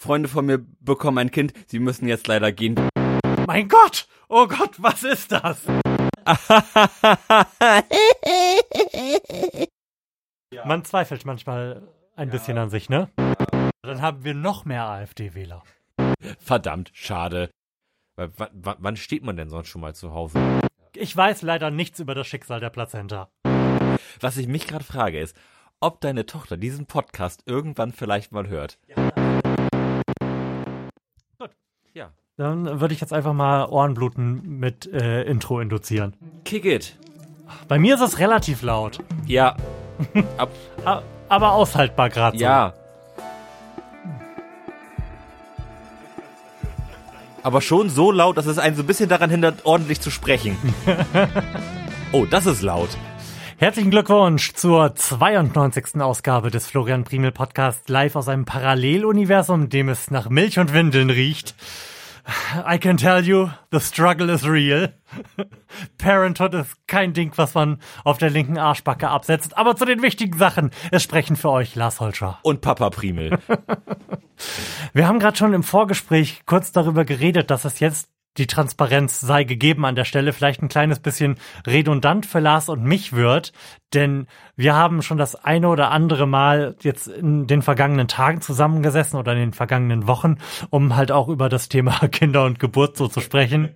[0.00, 2.76] Freunde von mir bekommen ein Kind, sie müssen jetzt leider gehen.
[3.46, 4.06] Mein Gott!
[4.28, 5.66] Oh Gott, was ist das?
[10.64, 13.08] Man zweifelt manchmal ein bisschen an sich, ne?
[13.82, 15.64] Dann haben wir noch mehr AfD-Wähler.
[16.38, 17.50] Verdammt, schade.
[18.16, 20.38] W wann steht man denn sonst schon mal zu Hause?
[20.94, 23.30] Ich weiß leider nichts über das Schicksal der Plazenta.
[24.20, 25.36] Was ich mich gerade frage ist,
[25.80, 28.78] ob deine Tochter diesen Podcast irgendwann vielleicht mal hört.
[28.88, 29.37] Ja.
[31.98, 32.12] Ja.
[32.36, 36.14] Dann würde ich jetzt einfach mal Ohrenbluten mit äh, Intro induzieren.
[36.44, 36.96] Kick it.
[37.66, 39.00] Bei mir ist es relativ laut.
[39.26, 39.56] Ja.
[40.36, 40.52] Ab
[41.28, 42.44] Aber aushaltbar gerade so.
[42.44, 42.72] Ja.
[47.42, 50.56] Aber schon so laut, dass es einen so ein bisschen daran hindert, ordentlich zu sprechen.
[52.12, 52.90] oh, das ist laut.
[53.60, 56.00] Herzlichen Glückwunsch zur 92.
[56.00, 61.10] Ausgabe des Florian Primel Podcast live aus einem Paralleluniversum, dem es nach Milch und Windeln
[61.10, 61.56] riecht.
[62.72, 64.94] I can tell you, the struggle is real.
[65.98, 69.58] Parenthood ist kein Ding, was man auf der linken Arschbacke absetzt.
[69.58, 70.70] Aber zu den wichtigen Sachen.
[70.92, 72.38] Es sprechen für euch Lars Holscher.
[72.42, 73.40] Und Papa Primel.
[74.92, 78.08] Wir haben gerade schon im Vorgespräch kurz darüber geredet, dass es jetzt
[78.38, 81.36] die Transparenz sei gegeben an der Stelle, vielleicht ein kleines bisschen
[81.66, 83.52] redundant für Lars und mich wird,
[83.94, 89.18] denn wir haben schon das eine oder andere Mal jetzt in den vergangenen Tagen zusammengesessen
[89.18, 90.38] oder in den vergangenen Wochen,
[90.70, 93.74] um halt auch über das Thema Kinder und Geburt so zu sprechen,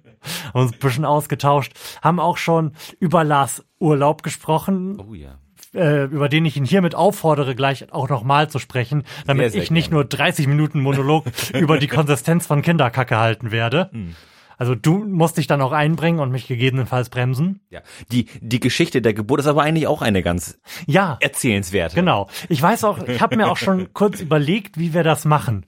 [0.52, 4.98] uns ein bisschen ausgetauscht, haben auch schon über Lars Urlaub gesprochen.
[5.00, 5.38] Oh ja
[5.74, 9.62] äh, über den ich ihn hiermit auffordere, gleich auch nochmal zu sprechen, damit sehr, sehr
[9.62, 10.02] ich nicht gerne.
[10.02, 11.24] nur 30 Minuten Monolog
[11.54, 13.88] über die Konsistenz von Kinderkacke halten werde.
[13.92, 14.14] Hm.
[14.62, 17.58] Also du musst dich dann auch einbringen und mich gegebenenfalls bremsen.
[17.68, 17.80] Ja,
[18.12, 21.96] die die Geschichte der Geburt ist aber eigentlich auch eine ganz ja erzählenswerte.
[21.96, 22.28] Genau.
[22.48, 25.66] Ich weiß auch, ich habe mir auch schon kurz überlegt, wie wir das machen.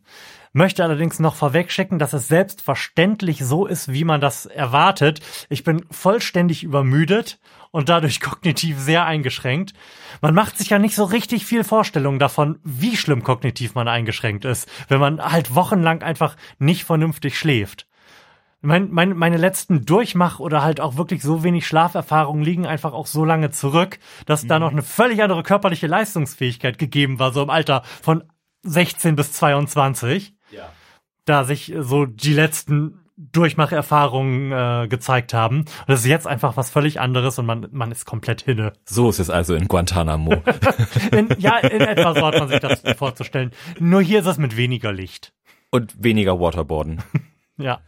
[0.52, 5.20] Möchte allerdings noch vorwegschicken, dass es selbstverständlich so ist, wie man das erwartet.
[5.48, 7.40] Ich bin vollständig übermüdet
[7.72, 9.74] und dadurch kognitiv sehr eingeschränkt.
[10.20, 14.44] Man macht sich ja nicht so richtig viel Vorstellung davon, wie schlimm kognitiv man eingeschränkt
[14.44, 17.88] ist, wenn man halt wochenlang einfach nicht vernünftig schläft
[18.64, 23.06] mein, mein, meine letzten Durchmach oder halt auch wirklich so wenig Schlaferfahrungen liegen einfach auch
[23.06, 24.48] so lange zurück, dass mhm.
[24.48, 28.24] da noch eine völlig andere körperliche Leistungsfähigkeit gegeben war, so im Alter von
[28.62, 30.34] 16 bis 22.
[30.50, 30.70] Ja.
[31.24, 35.60] Da sich so die letzten Durchmacherfahrungen äh, gezeigt haben.
[35.60, 38.72] Und das ist jetzt einfach was völlig anderes und man, man ist komplett hinne.
[38.84, 40.42] So ist es also in Guantanamo.
[41.12, 43.52] in, ja, in etwa so hat man sich das vorzustellen.
[43.78, 45.32] Nur hier ist es mit weniger Licht.
[45.70, 47.02] Und weniger Waterboarden.
[47.56, 47.80] ja.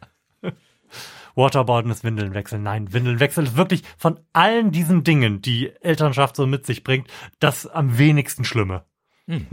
[1.37, 2.63] Waterboarden ist Windeln wechseln.
[2.63, 7.09] Nein, Windeln wechseln ist wirklich von allen diesen Dingen, die Elternschaft so mit sich bringt,
[7.39, 8.85] das am wenigsten Schlimme.
[9.29, 9.47] Hm.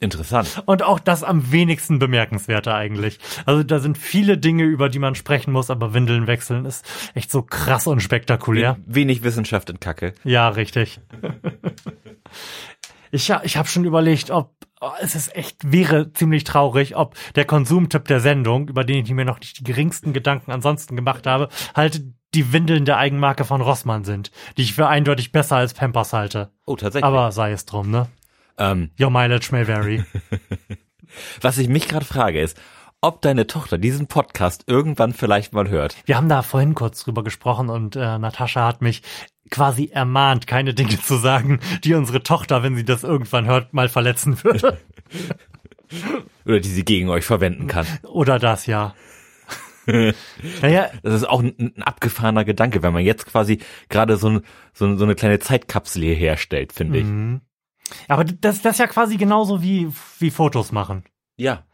[0.00, 0.62] Interessant.
[0.66, 3.18] Und auch das am wenigsten bemerkenswerte eigentlich.
[3.44, 6.84] Also da sind viele Dinge, über die man sprechen muss, aber Windeln wechseln ist
[7.14, 8.78] echt so krass und spektakulär.
[8.86, 10.14] Wenig Wissenschaft in Kacke.
[10.24, 11.00] Ja, richtig.
[13.10, 17.44] ich, ich habe schon überlegt, ob oh, es ist echt, wäre ziemlich traurig, ob der
[17.44, 21.48] Konsumtipp der Sendung, über den ich mir noch nicht die geringsten Gedanken ansonsten gemacht habe,
[21.74, 22.02] halt
[22.34, 26.52] die Windeln der Eigenmarke von Rossmann sind, die ich für eindeutig besser als Pampers halte.
[26.66, 27.04] Oh, tatsächlich.
[27.04, 28.08] Aber sei es drum, ne?
[28.56, 28.90] Ähm.
[29.00, 30.04] Your mileage may vary.
[31.40, 32.56] Was ich mich gerade frage ist,
[33.00, 35.96] ob deine Tochter diesen Podcast irgendwann vielleicht mal hört.
[36.04, 39.02] Wir haben da vorhin kurz drüber gesprochen und äh, Natascha hat mich
[39.50, 43.88] quasi ermahnt, keine Dinge zu sagen, die unsere Tochter, wenn sie das irgendwann hört, mal
[43.88, 44.78] verletzen würde.
[46.46, 47.86] Oder die sie gegen euch verwenden kann.
[48.04, 48.94] Oder das, ja.
[50.62, 54.40] naja, das ist auch ein, ein, abgefahrener Gedanke, wenn man jetzt quasi gerade so,
[54.72, 57.04] so, so eine kleine Zeitkapsel hier herstellt, finde ich.
[57.04, 57.40] Mhm.
[58.08, 59.88] Aber das, das ist ja quasi genauso wie,
[60.18, 61.04] wie Fotos machen.
[61.36, 61.64] Ja.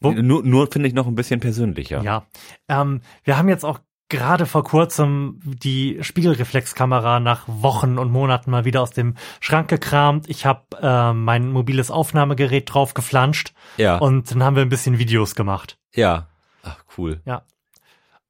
[0.00, 0.12] Wo?
[0.12, 2.02] Nur, nur finde ich noch ein bisschen persönlicher.
[2.02, 2.26] Ja.
[2.68, 8.64] Ähm, wir haben jetzt auch gerade vor kurzem die Spiegelreflexkamera nach Wochen und Monaten mal
[8.64, 10.28] wieder aus dem Schrank gekramt.
[10.28, 13.52] Ich habe äh, mein mobiles Aufnahmegerät drauf geflanscht.
[13.76, 13.98] Ja.
[13.98, 15.78] Und dann haben wir ein bisschen Videos gemacht.
[15.94, 16.28] Ja.
[16.62, 17.20] Ach, cool.
[17.24, 17.42] Ja.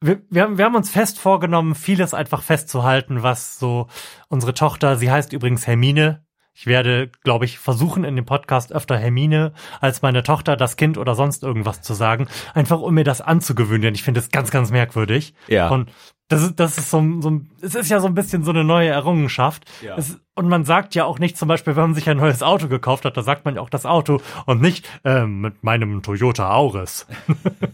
[0.00, 3.88] Wir, wir, haben, wir haben uns fest vorgenommen, vieles einfach festzuhalten, was so
[4.28, 6.25] unsere Tochter, sie heißt übrigens Hermine,
[6.58, 10.96] ich werde, glaube ich, versuchen in dem Podcast öfter Hermine als meine Tochter, das Kind
[10.96, 14.50] oder sonst irgendwas zu sagen, einfach um mir das anzugewöhnen, denn ich finde es ganz,
[14.50, 15.34] ganz merkwürdig.
[15.48, 15.68] Ja.
[15.68, 15.92] Und
[16.28, 18.88] das ist, das ist so, so, es ist ja so ein bisschen so eine neue
[18.88, 19.64] Errungenschaft.
[19.80, 19.96] Ja.
[19.96, 22.66] Es, und man sagt ja auch nicht zum Beispiel, wenn man sich ein neues Auto
[22.68, 26.50] gekauft hat, da sagt man ja auch das Auto und nicht äh, mit meinem Toyota
[26.50, 27.06] Auris.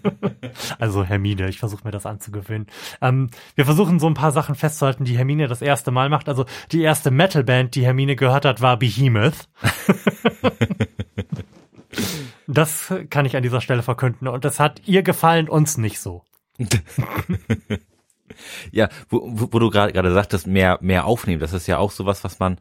[0.79, 2.67] also Hermine, ich versuche mir das anzugewöhnen.
[3.01, 6.29] Ähm, wir versuchen so ein paar Sachen festzuhalten, die Hermine das erste Mal macht.
[6.29, 9.49] Also die erste Metalband, die Hermine gehört hat, war Behemoth.
[12.49, 14.29] Das kann ich an dieser Stelle verkünden.
[14.29, 16.25] Und das hat ihr gefallen, uns nicht so.
[18.71, 19.21] Ja, wo,
[19.53, 22.59] wo du gerade gerade sagtest, mehr mehr aufnehmen, das ist ja auch sowas, was man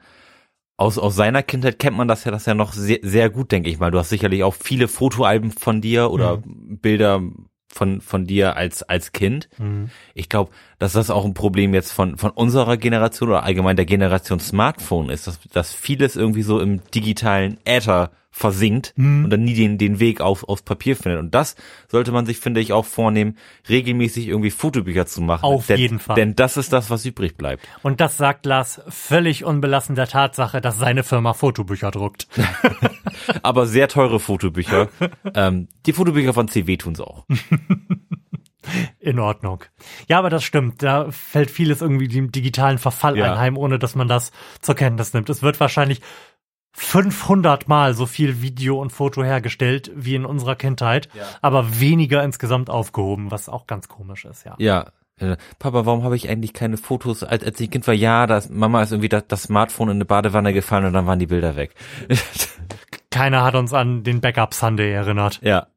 [0.77, 3.69] aus aus seiner Kindheit kennt man das ja das ja noch sehr sehr gut, denke
[3.69, 3.91] ich mal.
[3.91, 7.21] Du hast sicherlich auch viele Fotoalben von dir oder Bilder
[7.67, 9.47] von von dir als als Kind.
[10.13, 10.51] Ich glaube,
[10.81, 15.11] dass das auch ein Problem jetzt von von unserer Generation oder allgemein der Generation Smartphone
[15.11, 19.99] ist, dass dass vieles irgendwie so im digitalen Äther versinkt und dann nie den den
[19.99, 21.19] Weg auf aufs Papier findet.
[21.19, 21.55] Und das
[21.87, 23.37] sollte man sich, finde ich, auch vornehmen,
[23.69, 25.43] regelmäßig irgendwie Fotobücher zu machen.
[25.43, 26.15] Auf denn, jeden Fall.
[26.15, 27.63] Denn das ist das, was übrig bleibt.
[27.83, 32.27] Und das sagt Lars völlig unbelassen der Tatsache, dass seine Firma Fotobücher druckt.
[33.43, 34.89] Aber sehr teure Fotobücher.
[35.35, 37.25] ähm, die Fotobücher von CW tun's auch.
[38.99, 39.63] In Ordnung.
[40.07, 40.83] Ja, aber das stimmt.
[40.83, 43.31] Da fällt vieles irgendwie dem digitalen Verfall Ja.
[43.33, 44.31] einheim, ohne dass man das
[44.61, 45.29] zur Kenntnis nimmt.
[45.29, 46.01] Es wird wahrscheinlich
[46.73, 51.23] 500 Mal so viel Video und Foto hergestellt wie in unserer Kindheit, Ja.
[51.41, 54.55] aber weniger insgesamt aufgehoben, was auch ganz komisch ist, ja.
[54.57, 54.91] Ja.
[55.17, 57.93] Äh, Papa, warum habe ich eigentlich keine Fotos, als, als ich Kind war?
[57.93, 61.19] Ja, das, Mama ist irgendwie das, das Smartphone in eine Badewanne gefallen und dann waren
[61.19, 61.75] die Bilder weg.
[63.11, 65.39] Keiner hat uns an den Backup Sunday erinnert.
[65.43, 65.67] ja.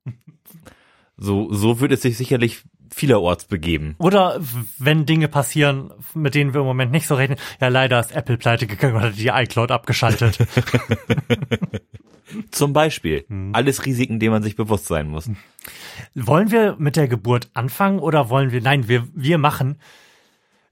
[1.17, 3.95] So, so würde es sich sicherlich vielerorts begeben.
[3.99, 4.41] Oder
[4.79, 8.37] wenn Dinge passieren, mit denen wir im Moment nicht so rechnen, ja leider ist Apple
[8.37, 10.39] pleite gegangen oder die iCloud abgeschaltet.
[12.51, 13.25] Zum Beispiel.
[13.29, 13.51] Hm.
[13.55, 15.31] Alles Risiken, denen man sich bewusst sein muss.
[16.15, 19.77] wollen wir mit der Geburt anfangen oder wollen wir, nein, wir, wir machen.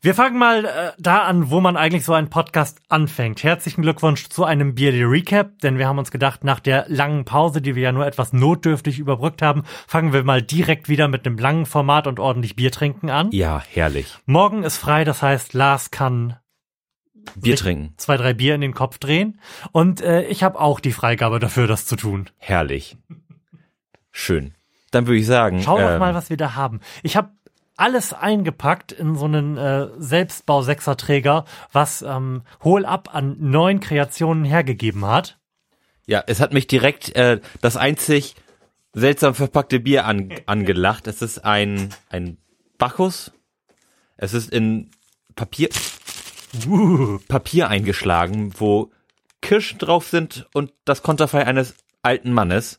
[0.05, 3.45] Wir fangen mal äh, da an, wo man eigentlich so einen Podcast anfängt.
[3.45, 7.63] Herzlichen Glückwunsch zu einem Beardy Recap, denn wir haben uns gedacht, nach der langen Pause,
[7.63, 11.39] die wir ja nur etwas notdürftig überbrückt haben, fangen wir mal direkt wieder mit einem
[11.39, 13.31] langen Format und ordentlich Bier trinken an.
[13.31, 14.19] Ja, herrlich.
[14.27, 16.37] Morgen ist frei, das heißt, Lars kann
[17.37, 17.95] Bier trinken.
[17.97, 19.41] zwei, drei Bier in den Kopf drehen.
[19.71, 22.29] Und äh, ich habe auch die Freigabe dafür, das zu tun.
[22.39, 22.97] Herrlich.
[24.11, 24.55] Schön.
[24.91, 25.63] Dann würde ich sagen.
[25.63, 26.81] Schau doch ähm, mal, was wir da haben.
[27.05, 27.31] Ich habe
[27.77, 35.07] alles eingepackt in so einen äh, Selbstbau-Sechserträger, was ähm, Hol ab an neuen Kreationen hergegeben
[35.07, 35.39] hat.
[36.07, 38.35] Ja, es hat mich direkt äh, das einzig
[38.93, 41.07] seltsam verpackte Bier an, angelacht.
[41.07, 42.39] Es ist ein, ein
[42.79, 43.33] Bacchus.
[44.17, 44.91] Es ist in
[45.35, 45.71] Papier,
[46.67, 48.91] Uh, Papier eingeschlagen, wo
[49.41, 52.79] Kirschen drauf sind und das Konterfei eines alten Mannes.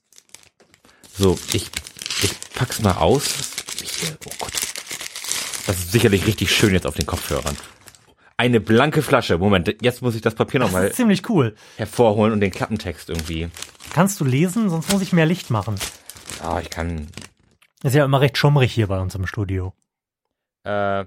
[1.11, 1.71] So, ich,
[2.21, 3.33] ich pack's mal aus.
[3.81, 4.51] Hier, oh Gott.
[5.65, 7.55] Das ist sicherlich richtig schön jetzt auf den Kopfhörern.
[8.35, 9.37] Eine blanke Flasche.
[9.37, 11.55] Moment, jetzt muss ich das Papier nochmal ziemlich cool.
[11.77, 13.49] hervorholen und den Klappentext irgendwie.
[13.93, 14.69] Kannst du lesen?
[14.69, 15.75] Sonst muss ich mehr Licht machen.
[16.41, 17.07] Ah, ich kann.
[17.83, 19.73] Ist ja immer recht schummrig hier bei uns im Studio.
[20.63, 21.05] Äh,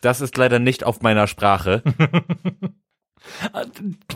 [0.00, 1.82] das ist leider nicht auf meiner Sprache.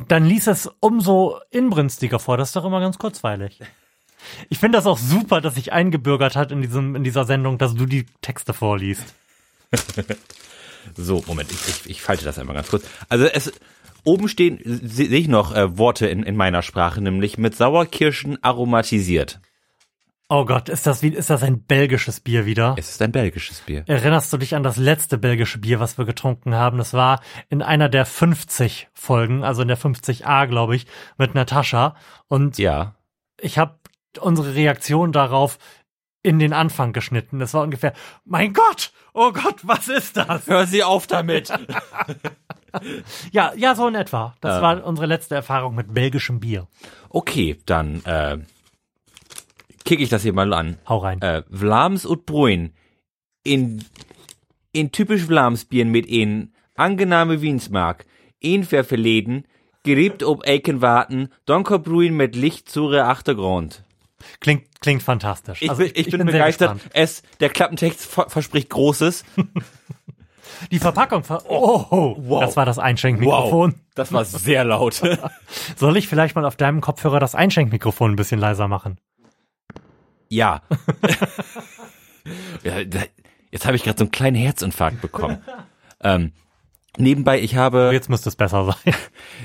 [0.08, 2.36] Dann lies es umso inbrünstiger vor.
[2.36, 3.60] Das ist doch immer ganz kurzweilig.
[4.48, 7.74] Ich finde das auch super, dass sich eingebürgert hat in diesem in dieser Sendung, dass
[7.74, 9.14] du die Texte vorliest.
[10.96, 12.84] So, Moment, ich, ich, ich falte das einmal ganz kurz.
[13.08, 13.52] Also es
[14.04, 18.42] oben stehen se- sehe ich noch äh, Worte in, in meiner Sprache, nämlich mit Sauerkirschen
[18.42, 19.40] aromatisiert.
[20.30, 22.74] Oh Gott, ist das wie ist das ein belgisches Bier wieder?
[22.78, 23.84] Es ist ein belgisches Bier.
[23.86, 26.78] Erinnerst du dich an das letzte belgische Bier, was wir getrunken haben?
[26.78, 30.86] Das war in einer der 50 Folgen, also in der 50a, glaube ich,
[31.18, 31.96] mit Natascha.
[32.28, 32.94] Und Ja.
[33.40, 33.78] ich habe
[34.20, 35.58] unsere Reaktion darauf
[36.28, 37.38] in den Anfang geschnitten.
[37.38, 37.94] Das war ungefähr,
[38.26, 40.46] mein Gott, oh Gott, was ist das?
[40.46, 41.50] Hör sie auf damit.
[43.32, 44.36] Ja, ja, so in etwa.
[44.42, 44.62] Das Ja.
[44.62, 46.68] war unsere letzte Erfahrung mit belgischem Bier.
[47.08, 48.36] Okay, dann äh,
[49.86, 50.76] kicke ich das hier mal an.
[50.86, 51.20] Hau rein.
[51.22, 52.74] Äh, Vlaams und Bruin.
[53.42, 53.82] In,
[54.72, 58.04] in typisch Vlaams Bieren mit een angename Wiensmark.
[58.42, 59.46] Een ververleden,
[59.82, 63.82] geriebt ob Eikenwarten, Donkerbruin mit Licht zure Achtergrund.
[64.40, 65.62] Klingt, klingt fantastisch.
[65.62, 66.80] Ich, Also bin, ich bin, sehr begeistert.
[66.92, 69.24] Es, der Klappentext ver verspricht Großes.
[70.70, 72.40] Die Verpackung, ver oh, wow.
[72.40, 73.74] das war das Einschenkmikrofon.
[73.94, 75.00] Das war sehr laut.
[75.76, 78.98] Soll ich vielleicht mal auf deinem Kopfhörer das Einschenkmikrofon ein bisschen leiser machen?
[80.28, 80.62] ja.
[82.64, 83.04] ja da-
[83.50, 85.42] jetzt habe ich gerade so einen kleinen Herzinfarkt bekommen.
[86.02, 86.32] ähm,
[86.96, 88.94] nebenbei, ich habe, Jetzt müsste es besser sein.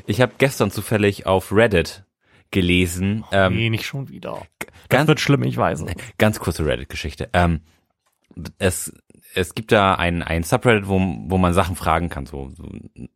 [0.08, 2.06] ich habe gestern zufällig auf Reddit
[2.54, 3.26] gelesen.
[3.34, 4.42] Ähm, nee, nicht schon wieder.
[4.60, 5.82] Das ganz, wird schlimm, ich weiß.
[5.82, 5.94] es.
[6.18, 7.30] ganz kurze Reddit-Geschichte.
[7.34, 7.60] Ähm,
[8.58, 8.94] es,
[9.36, 12.64] es gibt da ein, ein Subreddit, wo, wo man Sachen fragen kann, so, so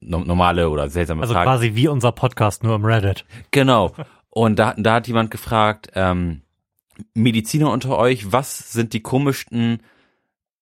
[0.01, 1.45] no- normale oder seltsame Also Fragen.
[1.49, 3.25] quasi wie unser Podcast, nur im Reddit.
[3.51, 3.93] Genau.
[4.29, 6.41] Und da, da hat jemand gefragt, ähm,
[7.13, 9.79] Mediziner unter euch, was sind die komischsten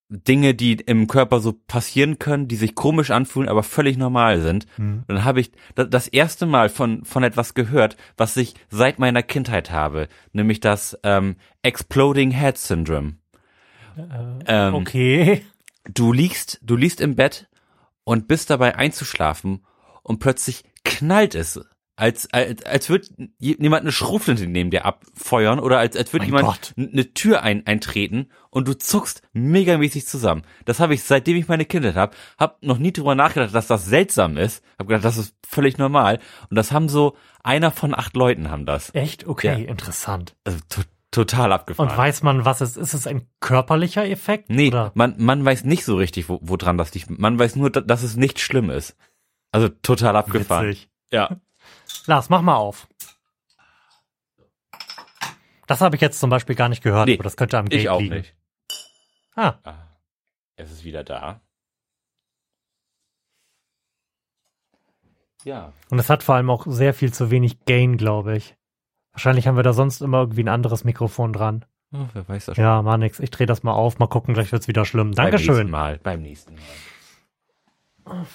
[0.10, 4.68] Dinge, die im Körper so passieren können, die sich komisch anfühlen, aber völlig normal sind.
[4.76, 5.00] Hm.
[5.08, 9.00] Und dann habe ich da- das erste Mal von, von etwas gehört, was ich seit
[9.00, 13.16] meiner Kindheit habe, nämlich das ähm, Exploding Head Syndrome.
[14.46, 15.42] Ähm, Okay.
[15.92, 17.48] Du liegst, du liegst im Bett
[18.04, 19.66] und bist dabei einzuschlafen
[20.04, 21.60] und plötzlich knallt es.
[21.98, 23.08] Als, als, als würde
[23.40, 26.74] jemand eine Schrotflinte neben dir abfeuern oder als, als würde jemand Gott.
[26.78, 30.42] eine Tür ein, eintreten und du zuckst megamäßig zusammen.
[30.66, 33.86] Das habe ich, seitdem ich meine Kindheit habe, hab noch nie drüber nachgedacht, dass das
[33.86, 34.62] seltsam ist.
[34.78, 36.20] Hab gedacht, das ist völlig normal.
[36.50, 38.94] Und das haben so, einer von acht Leuten haben das.
[38.94, 39.26] Echt?
[39.26, 39.70] Okay, Ja.
[39.70, 40.36] interessant.
[40.44, 41.90] Also to total abgefahren.
[41.92, 42.88] Und weiß man, was es ist?
[42.88, 44.50] Ist es ein körperlicher Effekt?
[44.50, 44.92] Nee, Oder?
[44.96, 47.10] man, man weiß nicht so richtig, wo, woran das liegt.
[47.10, 48.98] Man weiß nur, da- dass es nicht schlimm ist.
[49.54, 50.68] Also total abgefahren.
[50.68, 50.90] Witzig.
[51.14, 51.40] Ja.
[52.08, 52.88] Lars, mach mal auf.
[55.68, 57.82] Das habe ich jetzt zum Beispiel gar nicht gehört, Nee, aber das könnte am Gate
[57.82, 58.16] Ich auch liegen.
[58.16, 58.36] nicht.
[59.36, 59.88] Ah, Ah,
[60.56, 61.42] es ist wieder da.
[65.44, 65.74] Ja.
[65.92, 68.56] und es hat vor allem auch sehr viel zu wenig Gain, glaube ich.
[69.12, 71.66] Wahrscheinlich haben wir da sonst immer irgendwie ein anderes Mikrofon dran.
[71.94, 72.64] Oh, wer weiß das schon.
[72.64, 73.20] Ja, mach nix.
[73.20, 74.00] Ich drehe das mal auf.
[74.00, 75.12] Mal gucken, gleich wird's wieder schlimm.
[75.12, 75.70] Beim nächsten Dankeschön.
[75.70, 76.00] Mal.
[76.00, 76.56] Beim nächsten
[78.06, 78.26] Mal.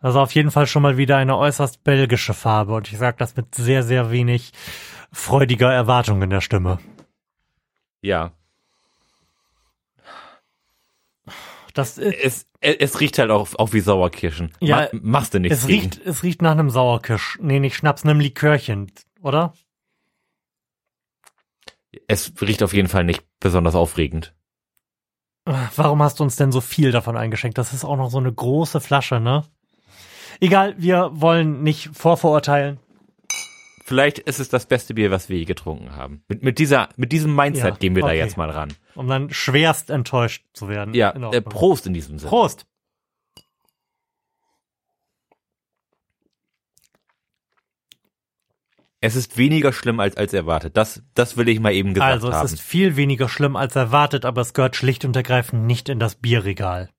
[0.00, 2.74] Also auf jeden Fall schon mal wieder eine äußerst belgische Farbe.
[2.74, 4.52] Und ich sage das mit sehr, sehr wenig
[5.12, 6.78] freudiger Erwartung in der Stimme.
[8.00, 8.32] Ja.
[11.74, 14.52] Das ist, Es, es, es riecht halt auch, auch wie Sauerkirschen.
[14.60, 15.82] Ja, Ma machst du nichts es gegen.
[15.82, 17.38] riecht, es riecht nach einem Sauerkirsch.
[17.40, 18.90] Nee, nicht Schnaps, einem Likörchen,
[19.22, 19.52] oder?
[22.08, 24.34] Es riecht auf jeden Fall nicht besonders aufregend.
[25.44, 27.58] Warum hast du uns denn so viel davon eingeschenkt?
[27.58, 29.44] Das ist auch noch so eine große Flasche, ne?
[30.40, 32.78] Egal, wir wollen nicht vorverurteilen.
[33.84, 36.22] Vielleicht ist es das beste Bier, was wir je getrunken haben.
[36.28, 38.18] Mit, mit dieser, mit diesem Mindset Ja, gehen wir da okay.
[38.18, 38.72] jetzt mal ran.
[38.94, 40.94] um dann schwerst enttäuscht zu werden.
[40.94, 41.40] Ja, In äh.
[41.42, 42.28] Prost in diesem Sinne.
[42.30, 42.66] Prost.
[49.02, 50.76] Es ist weniger schlimm als, als erwartet.
[50.76, 52.44] Das, das will ich mal eben gesagt Also es haben.
[52.46, 56.16] ist viel weniger schlimm als erwartet, aber es gehört schlicht und ergreifend nicht in das
[56.16, 56.90] Bierregal.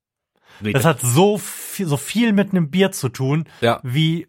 [0.60, 3.80] Nee, Das hat so viel, so viel mit einem Bier zu tun, Ja.
[3.82, 4.26] wie,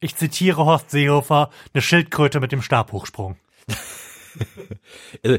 [0.00, 3.36] ich zitiere Horst Seehofer, eine Schildkröte mit dem Stabhochsprung.
[5.24, 5.38] also,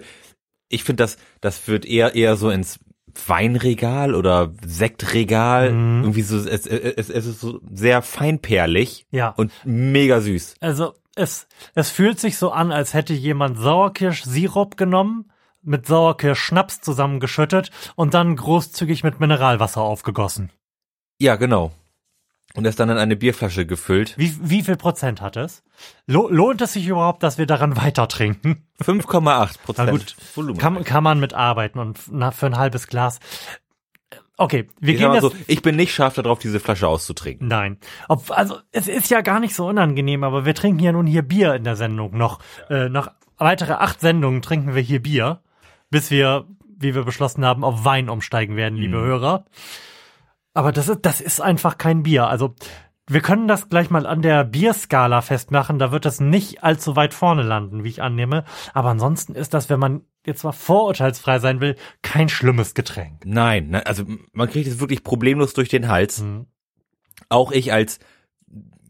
[0.69, 2.79] ich finde, das, das führt eher, eher so ins
[3.25, 5.71] Weinregal oder Sektregal.
[5.71, 6.03] Mhm.
[6.03, 9.29] Irgendwie so, es, es, es ist so sehr feinperlig Ja.
[9.29, 10.55] und mega süß.
[10.59, 15.31] Also es, es fühlt sich so an, als hätte jemand Sauerkirsch-Sirup genommen,
[15.67, 20.51] mit Sauerkirsch-Schnaps zusammengeschüttet und dann großzügig mit Mineralwasser aufgegossen.
[21.19, 21.71] Ja, genau.
[22.55, 24.15] Und das dann in eine Bierflasche gefüllt.
[24.17, 25.63] Wie, wie viel Prozent hat es?
[26.07, 28.63] Lo lohnt es sich überhaupt, dass wir daran weiter trinken?
[28.81, 30.57] 5,8 Na Prozent gut, Volumen.
[30.57, 33.19] kann, kann man mitarbeiten und na, für ein halbes Glas.
[34.37, 35.21] Okay, wir ich, gehen jetzt.
[35.21, 37.47] so, ich bin nicht scharf darauf, diese Flasche auszutrinken.
[37.47, 37.77] Nein.
[38.07, 41.23] Ob, also es ist ja gar nicht so unangenehm, aber wir trinken ja nun hier
[41.23, 42.15] Bier in der Sendung.
[42.15, 45.41] Noch, äh, noch weitere acht Sendungen trinken wir hier Bier,
[45.89, 46.45] bis wir,
[46.77, 49.45] wie wir beschlossen haben, auf Wein umsteigen werden, liebe Hörer.
[50.53, 52.27] Aber das ist, das ist einfach kein Bier.
[52.27, 52.55] Also
[53.09, 55.79] wir können das gleich mal an der Bierskala festmachen.
[55.79, 58.43] Da wird es nicht allzu weit vorne landen, wie ich annehme.
[58.73, 63.21] Aber ansonsten ist das, wenn man jetzt mal vorurteilsfrei sein will, kein schlimmes Getränk.
[63.25, 64.03] Nein, ne, also
[64.33, 66.21] man kriegt es wirklich problemlos durch den Hals.
[66.21, 66.47] Mhm.
[67.29, 67.99] Auch ich als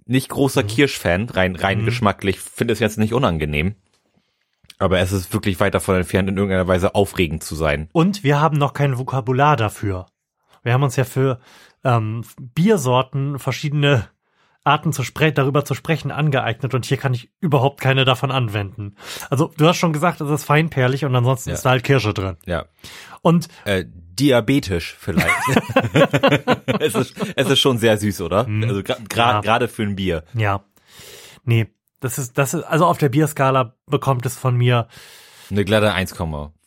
[0.06, 1.86] nicht großer Kirschfan, rein, rein Mhm.
[1.86, 3.76] geschmacklich, finde es jetzt nicht unangenehm.
[4.80, 7.90] Aber es ist wirklich weit davon entfernt, in irgendeiner Weise aufregend zu sein.
[7.94, 10.06] Und wir haben noch kein Vokabular dafür.
[10.64, 11.40] Wir haben uns ja für
[11.84, 14.08] ähm, Biersorten verschiedene
[14.64, 18.96] Arten zu spre darüber zu sprechen angeeignet und hier kann ich überhaupt keine davon anwenden.
[19.30, 21.56] Also du hast schon gesagt, es ist feinperlig und ansonsten Ja.
[21.56, 22.36] ist da halt Kirsche drin.
[22.46, 22.66] Ja.
[23.22, 25.34] Und Äh, diabetisch vielleicht.
[26.82, 28.40] es, ist, es ist schon sehr süß, oder?
[28.40, 29.42] Also gra- gra- Ja.
[29.42, 30.24] gerade für ein Bier.
[30.34, 30.64] ja,
[31.46, 31.68] nee,
[32.00, 34.88] das ist, das ist, also auf der Bierskala bekommt es von mir
[35.50, 36.16] Eine glatte 1,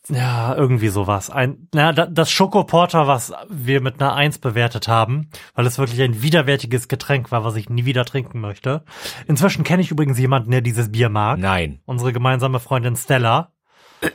[0.08, 1.30] Ja, irgendwie sowas.
[1.30, 6.02] Ein, na, da- das Schokoporter, was wir mit einer Eins bewertet haben, weil es wirklich
[6.02, 8.84] ein widerwärtiges Getränk war, was ich nie wieder trinken möchte.
[9.28, 11.38] Inzwischen kenne ich übrigens jemanden, der dieses Bier mag.
[11.38, 11.80] Nein.
[11.86, 13.52] Unsere gemeinsame Freundin Stella.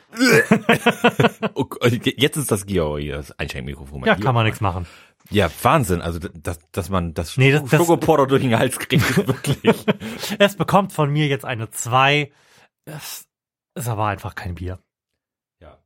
[2.17, 4.03] Jetzt ist das Gier hier, das Einschenkmikrofon.
[4.03, 4.87] Ja, kann man nichts machen.
[5.31, 6.01] Ja, Wahnsinn.
[6.01, 9.85] Also, dass, dass man das, Nee, das- Schokoporter durch den Hals kriegt, wirklich.
[10.39, 12.31] Es bekommt von mir jetzt eine Zwei.
[12.85, 13.27] Es
[13.75, 14.79] ist aber einfach kein Bier.
[15.61, 15.77] ja.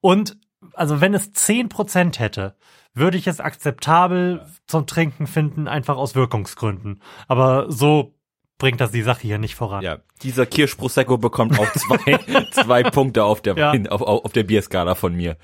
[0.00, 0.38] Und
[0.72, 2.56] also wenn es 10% hätte,
[2.94, 7.02] würde ich es akzeptabel zum Trinken finden, einfach aus Wirkungsgründen.
[7.28, 8.14] Aber so
[8.58, 9.82] bringt das die Sache hier nicht voran.
[9.84, 13.72] ja, dieser Kirsch Prosecco bekommt auch zwei, zwei Punkte auf der, Ja.
[13.90, 15.36] Auf, auf der Bierskala von mir.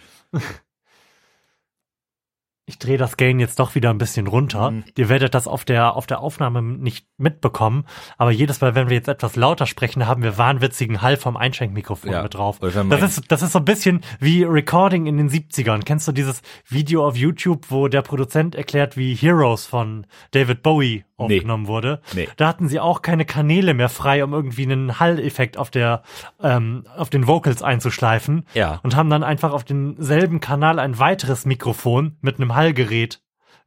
[2.64, 4.70] Ich drehe das Gain jetzt doch wieder ein bisschen runter.
[4.70, 4.84] Mhm.
[4.96, 7.84] Ihr werdet das auf der, auf der Aufnahme nicht mitbekommen,
[8.18, 12.12] aber jedes Mal, wenn wir jetzt etwas lauter sprechen, haben wir wahnwitzigen Hall vom Einschenkmikrofon
[12.12, 12.22] ja.
[12.22, 12.60] mit drauf.
[12.60, 15.82] Das ist, das ist so ein bisschen wie Recording in den 70ern.
[15.84, 21.04] Kennst du dieses Video auf YouTube, wo der Produzent erklärt, wie Heroes von David Bowie
[21.22, 21.68] aufgenommen nee.
[21.68, 22.00] wurde?
[22.14, 22.28] Nee.
[22.36, 26.02] Da hatten sie auch keine Kanäle mehr frei, um irgendwie einen Hall-Effekt auf der,
[26.42, 28.46] ähm, auf den Vocals einzuschleifen.
[28.54, 28.80] Ja.
[28.82, 33.20] Und haben dann einfach auf denselben Kanal ein weiteres Mikrofon mit einem Hallgerät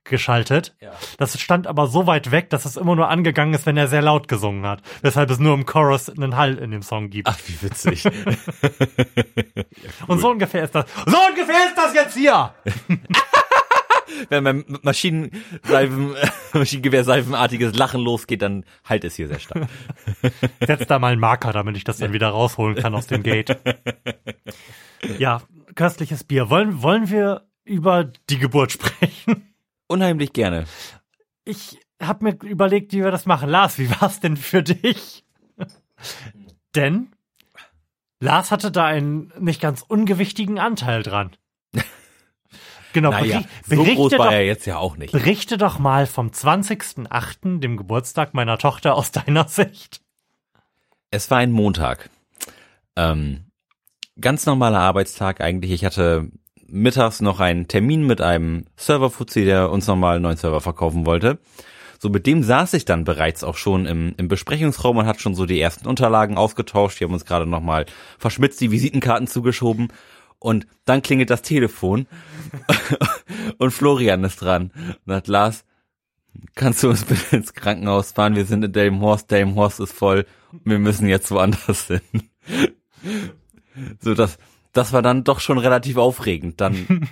[0.06, 0.76] geschaltet.
[0.80, 0.92] Ja.
[1.18, 4.02] Das stand aber so weit weg, dass es immer nur angegangen ist, wenn er sehr
[4.02, 4.82] laut gesungen hat.
[5.02, 7.28] Weshalb es nur im Chorus einen Hall in dem Song gibt.
[7.28, 8.04] Ach, wie witzig.
[8.04, 9.66] ja, cool.
[10.08, 10.86] Und so ungefähr ist das.
[11.06, 12.54] So ungefähr ist das jetzt hier!
[14.30, 16.16] wenn mein Maschinenseifen,
[16.54, 19.68] Maschinengewehrseifenartiges Lachen losgeht, dann halt es hier sehr stark.
[20.66, 23.58] Setz da mal einen Marker, damit ich das dann wieder rausholen kann aus dem Gate.
[25.18, 25.42] Ja,
[25.76, 26.50] köstliches Bier.
[26.50, 29.54] Wollen, wollen wir über die Geburt sprechen?
[29.88, 30.66] Unheimlich gerne.
[31.44, 33.50] Ich habe mir überlegt, wie wir das machen.
[33.50, 35.24] Lars, wie war es denn für dich?
[36.76, 37.12] Denn
[38.20, 41.32] Lars hatte da einen nicht ganz ungewichtigen Anteil dran.
[42.96, 45.12] Genau, naja, so groß war doch, er jetzt ja auch nicht.
[45.12, 50.00] Berichte doch mal vom 20.08., dem Geburtstag meiner Tochter, aus deiner Sicht.
[51.12, 52.10] Es war ein Montag.
[52.96, 53.52] Ähm,
[54.22, 55.72] ganz normaler Arbeitstag eigentlich.
[55.72, 56.32] Ich hatte
[56.68, 61.40] mittags noch einen Termin mit einem Serverfuzzi, der uns nochmal einen neuen Server verkaufen wollte.
[62.00, 65.36] So, mit dem saß ich dann bereits auch schon im, im Besprechungsraum und hat schon
[65.36, 67.02] so die ersten Unterlagen ausgetauscht.
[67.02, 67.88] Die haben uns gerade nochmal
[68.18, 69.90] verschmitzt die Visitenkarten zugeschoben.
[70.40, 72.08] Und dann klingelt das Telefon
[73.58, 74.72] und Florian ist dran
[75.06, 75.66] und hat Lars,
[76.56, 78.36] kannst du uns bitte ins Krankenhaus fahren?
[78.36, 80.26] Wir sind in Delmenhorst, Delmenhorst ist voll.
[80.64, 82.02] Wir müssen jetzt woanders hin.
[84.00, 84.38] So, das,
[84.74, 86.62] das war dann doch schon relativ aufregend.
[86.62, 87.10] Dann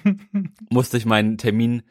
[0.69, 1.83] musste ich meinen Termin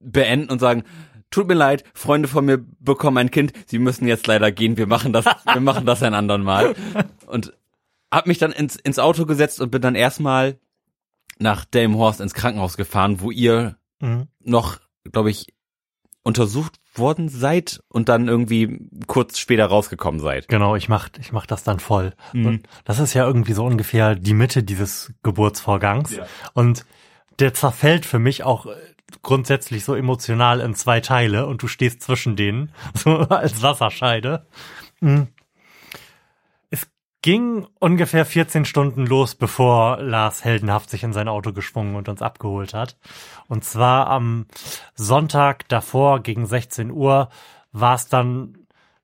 [0.00, 0.84] beenden und sagen,
[1.30, 4.86] tut mir leid, Freunde von mir bekommen ein Kind, sie müssen jetzt leider gehen, wir
[4.86, 6.74] machen das, wir machen das ein andern Mal.
[7.26, 7.52] Und
[8.10, 10.58] hab mich dann ins, ins Auto gesetzt und bin dann erstmal
[11.38, 14.28] nach Delmenhorst ins Krankenhaus gefahren, wo ihr mhm.
[14.40, 14.78] noch,
[15.10, 15.54] glaube ich,
[16.22, 20.48] untersucht worden seid und dann irgendwie kurz später rausgekommen seid.
[20.48, 22.14] Genau, ich mach, ich mach das dann voll.
[22.32, 22.46] Mhm.
[22.46, 26.16] Und das ist ja irgendwie so ungefähr die Mitte dieses Geburtsvorgangs.
[26.16, 26.26] Ja.
[26.52, 26.84] Und
[27.38, 28.66] der zerfällt für mich auch
[29.22, 34.46] grundsätzlich so emotional in zwei Teile und du stehst zwischen denen, so als Wasserscheide.
[35.00, 35.28] Mhm
[37.22, 42.22] ging ungefähr 14 Stunden los, bevor Lars heldenhaft sich in sein Auto geschwungen und uns
[42.22, 42.96] abgeholt hat.
[43.46, 44.46] Und zwar am
[44.94, 47.28] Sonntag davor gegen 16 Uhr
[47.72, 48.56] war es dann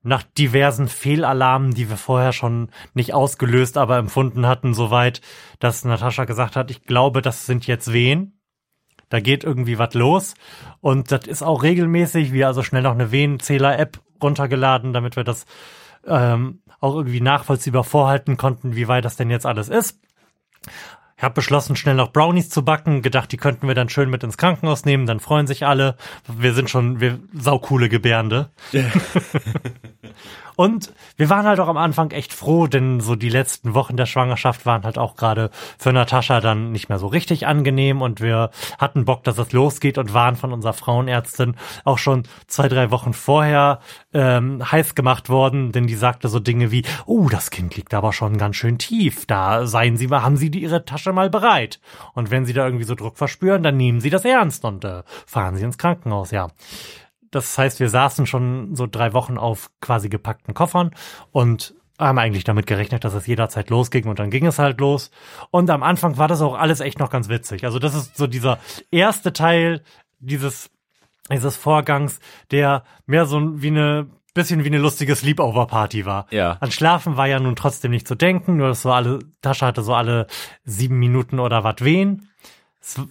[0.03, 5.21] nach diversen Fehlalarmen, die wir vorher schon nicht ausgelöst, aber empfunden hatten, soweit,
[5.59, 8.39] dass Natascha gesagt hat, ich glaube, das sind jetzt Wehen.
[9.09, 10.35] Da geht irgendwie was los.
[10.81, 12.33] Und das ist auch regelmäßig.
[12.33, 15.45] Wir also schnell noch eine Wehenzähler-App runtergeladen, damit wir das
[16.07, 20.01] ähm, auch irgendwie nachvollziehbar vorhalten konnten, wie weit das denn jetzt alles ist.
[21.17, 24.23] Ich habe beschlossen, schnell noch Brownies zu backen, gedacht, die könnten wir dann schön mit
[24.23, 25.97] ins Krankenhaus nehmen, dann freuen sich alle.
[26.29, 28.51] Wir sind schon wir saukoole Gebärende.
[30.57, 34.07] Und wir waren halt auch am Anfang echt froh, denn so die letzten Wochen der
[34.07, 38.51] Schwangerschaft waren halt auch gerade für Natascha dann nicht mehr so richtig angenehm und wir
[38.79, 43.13] hatten Bock, dass es losgeht und waren von unserer Frauenärztin auch schon zwei, drei Wochen
[43.13, 43.81] vorher
[44.15, 48.15] ähm, heiß gemacht worden, denn die sagte so Dinge wie, oh, das Kind liegt aber
[48.15, 51.81] schon ganz schön tief, da seien Sie mal, haben Sie die, Ihre Tasche mal bereit.
[52.15, 55.03] Und wenn Sie da irgendwie so Druck verspüren, dann nehmen Sie das ernst und äh,
[55.27, 56.49] fahren Sie ins Krankenhaus, ja.
[57.31, 60.93] Das heißt, wir saßen schon so drei Wochen auf quasi gepackten Koffern
[61.33, 65.11] und haben eigentlich damit gerechnet, dass es jederzeit losging und dann ging es halt los.
[65.51, 67.65] Und am Anfang war das auch alles echt noch ganz witzig.
[67.65, 68.59] Also das ist so dieser
[68.91, 69.83] erste Teil
[70.19, 70.71] dieses,
[71.31, 76.27] dieses Vorgangs, der mehr so wie eine bisschen wie eine lustige Sleepover-Party war.
[76.31, 76.59] Ja.
[76.61, 79.83] An Schlafen war ja nun trotzdem nicht zu denken, nur dass so alle, Tasche hatte
[79.83, 80.27] so alle
[80.65, 82.29] sieben Minuten oder was wehen.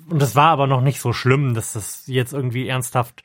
[0.07, 3.23] Und es war aber noch nicht so schlimm, dass das jetzt irgendwie ernsthaft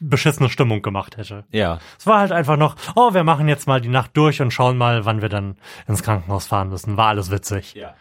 [0.00, 1.44] beschissene Stimmung gemacht hätte.
[1.50, 1.78] Ja.
[1.98, 4.76] Es war halt einfach noch, oh, wir machen jetzt mal die Nacht durch und schauen
[4.76, 6.96] mal, wann wir dann ins Krankenhaus fahren müssen.
[6.96, 7.74] War alles witzig.
[7.74, 7.94] Ja.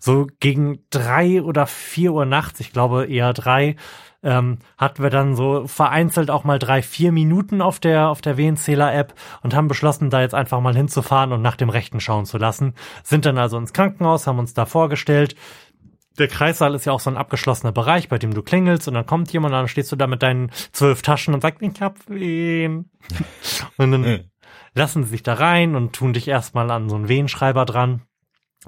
[0.00, 3.76] So gegen drei oder vier Uhr nachts, ich glaube eher drei,
[4.22, 8.36] ähm, hatten wir dann so vereinzelt auch mal drei, vier Minuten auf der, auf der
[8.36, 12.38] Wehenzähler-App und haben beschlossen, da jetzt einfach mal hinzufahren und nach dem Rechten schauen zu
[12.38, 12.74] lassen.
[13.04, 15.36] Sind dann also ins Krankenhaus, haben uns da vorgestellt,
[16.18, 19.06] der Kreissaal ist ja auch so ein abgeschlossener Bereich, bei dem du klingelst und dann
[19.06, 21.96] kommt jemand und dann stehst du da mit deinen zwölf Taschen und sagst, ich hab
[22.08, 22.90] wen.
[23.76, 24.30] und dann
[24.74, 28.02] lassen sie sich da rein und tun dich erstmal an so einen Wehenschreiber dran.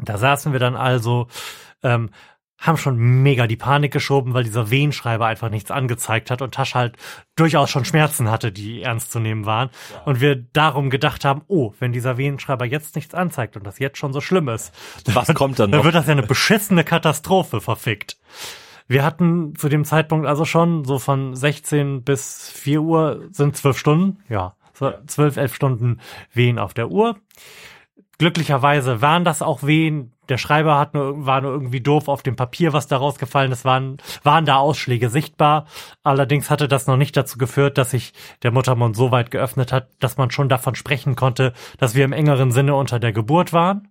[0.00, 1.26] Da saßen wir dann also,
[1.82, 2.10] ähm,
[2.60, 6.74] haben schon mega die Panik geschoben, weil dieser Wehenschreiber einfach nichts angezeigt hat und Tasch
[6.74, 6.96] halt
[7.34, 9.70] durchaus schon Schmerzen hatte, die ernst zu nehmen waren.
[9.92, 10.02] Ja.
[10.02, 13.98] Und wir darum gedacht haben, oh, wenn dieser Wehenschreiber jetzt nichts anzeigt und das jetzt
[13.98, 14.74] schon so schlimm ist,
[15.06, 15.78] was dann, kommt dann noch?
[15.78, 18.18] Dann wird das ja eine beschissene Katastrophe verfickt.
[18.86, 23.78] Wir hatten zu dem Zeitpunkt also schon so von 16 bis 4 Uhr sind zwölf
[23.78, 24.54] Stunden, ja,
[25.06, 26.00] zwölf, elf Stunden
[26.32, 27.16] Wehen auf der Uhr.
[28.18, 30.12] Glücklicherweise waren das auch Wehen.
[30.30, 33.64] Der Schreiber hat nur, war nur irgendwie doof auf dem Papier, was da rausgefallen ist,
[33.64, 35.66] waren, waren da Ausschläge sichtbar.
[36.04, 38.12] Allerdings hatte das noch nicht dazu geführt, dass sich
[38.42, 42.12] der Muttermund so weit geöffnet hat, dass man schon davon sprechen konnte, dass wir im
[42.12, 43.88] engeren Sinne unter der Geburt waren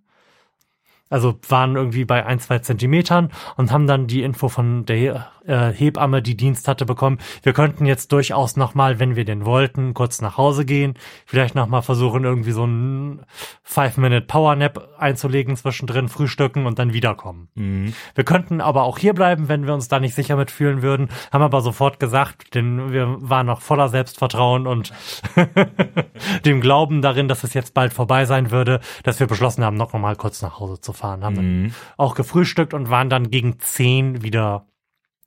[1.10, 5.72] also waren irgendwie bei ein, zwei Zentimetern und haben dann die Info von der äh,
[5.72, 7.18] Hebamme, die Dienst hatte, bekommen.
[7.42, 10.94] Wir könnten jetzt durchaus nochmal, wenn wir denn wollten, kurz nach Hause gehen,
[11.26, 13.26] vielleicht nochmal versuchen, irgendwie so ein
[13.62, 17.48] Five-Minute-Power-Nap einzulegen, zwischendrin frühstücken und dann wiederkommen.
[17.54, 17.92] Mhm.
[18.14, 21.42] Wir könnten aber auch hier bleiben, wenn wir uns da nicht sicher mitfühlen würden, haben
[21.42, 24.92] aber sofort gesagt, denn wir waren noch voller Selbstvertrauen und
[26.44, 29.92] dem Glauben darin, dass es jetzt bald vorbei sein würde, dass wir beschlossen haben, noch
[29.92, 30.99] mal kurz nach Hause zu fahren.
[31.02, 31.74] Haben mhm.
[31.96, 34.66] auch gefrühstückt und waren dann gegen zehn wieder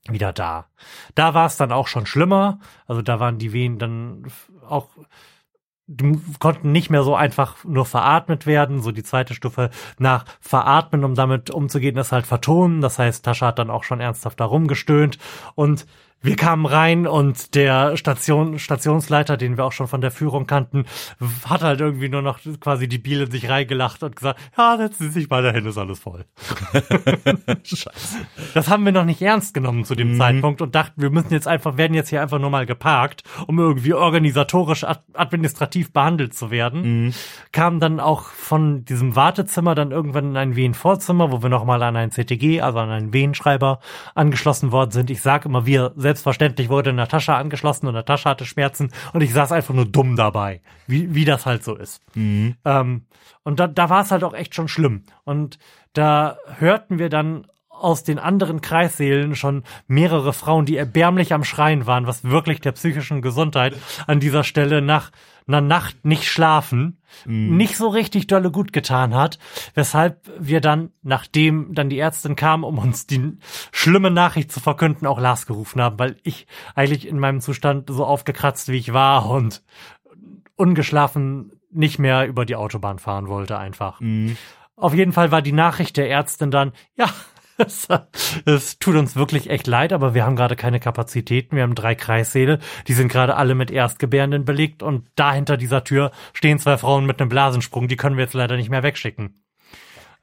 [0.10, 0.68] wieder da.
[1.16, 2.60] Da war es dann auch schon schlimmer.
[2.88, 4.26] Also da waren die Wehen dann
[4.68, 4.90] auch
[5.86, 8.82] die konnten nicht mehr so einfach nur veratmet werden.
[8.82, 12.82] So die zweite Stufe nach Veratmen, um damit umzugehen, ist halt vertonen.
[12.82, 15.18] Das heißt, Tascha hat dann auch schon ernsthaft da rumgestöhnt
[15.56, 15.86] und
[16.24, 20.86] wir kamen rein und der Station, Stationsleiter, den wir auch schon von der Führung kannten,
[21.46, 25.20] hat halt irgendwie nur noch quasi die Biele sich reingelacht und gesagt, ja, setzen Sie
[25.20, 26.24] sich mal dahin, ist alles voll.
[27.64, 28.18] Scheiße.
[28.54, 30.18] Das haben wir noch nicht ernst genommen zu dem mhm.
[30.18, 33.60] Zeitpunkt und dachten, wir müssen jetzt einfach, werden jetzt hier einfach nur mal geparkt, um
[33.60, 37.06] irgendwie organisatorisch, administrativ behandelt zu werden.
[37.06, 37.14] Mhm.
[37.52, 41.98] Kam dann auch von diesem Wartezimmer dann irgendwann in ein Wehenvorzimmer, wo wir nochmal an
[41.98, 43.80] ein CTG, also an einen Wehenschreiber
[44.16, 45.10] angeschlossen worden sind.
[45.10, 49.34] Ich sage immer, wir selbst selbstverständlich wurde Natascha angeschlossen und Natascha hatte Schmerzen und ich
[49.34, 52.02] saß einfach nur dumm dabei, wie, wie das halt so ist.
[52.14, 52.56] Mhm.
[52.66, 53.06] Ähm,
[53.42, 55.06] und da, da war es halt auch echt schon schlimm.
[55.24, 55.58] Und
[55.94, 61.88] da hörten wir dann aus den anderen Kreissälen schon mehrere Frauen, die erbärmlich am Schreien
[61.88, 65.12] waren, was wirklich der psychischen Gesundheit an dieser Stelle nach
[65.48, 67.56] einer Nacht nicht schlafen mm.
[67.56, 69.40] nicht so richtig dolle gut getan hat,
[69.74, 73.38] weshalb wir dann, nachdem dann die Ärztin kam, um uns die
[73.72, 78.06] schlimme Nachricht zu verkünden, auch Lars gerufen haben, weil ich eigentlich in meinem Zustand so
[78.06, 79.64] aufgekratzt wie ich war und
[80.56, 84.00] ungeschlafen nicht mehr über die Autobahn fahren wollte einfach.
[84.00, 84.32] Mm.
[84.76, 87.10] Auf jeden Fall war die Nachricht der Ärztin dann, ja,
[88.46, 91.56] es tut uns wirklich echt leid, aber wir haben gerade keine Kapazitäten.
[91.56, 95.84] Wir haben drei Kreissäle, die sind gerade alle mit Erstgebärenden belegt und da hinter dieser
[95.84, 99.44] Tür stehen zwei Frauen mit einem Blasensprung, die können wir jetzt leider nicht mehr wegschicken.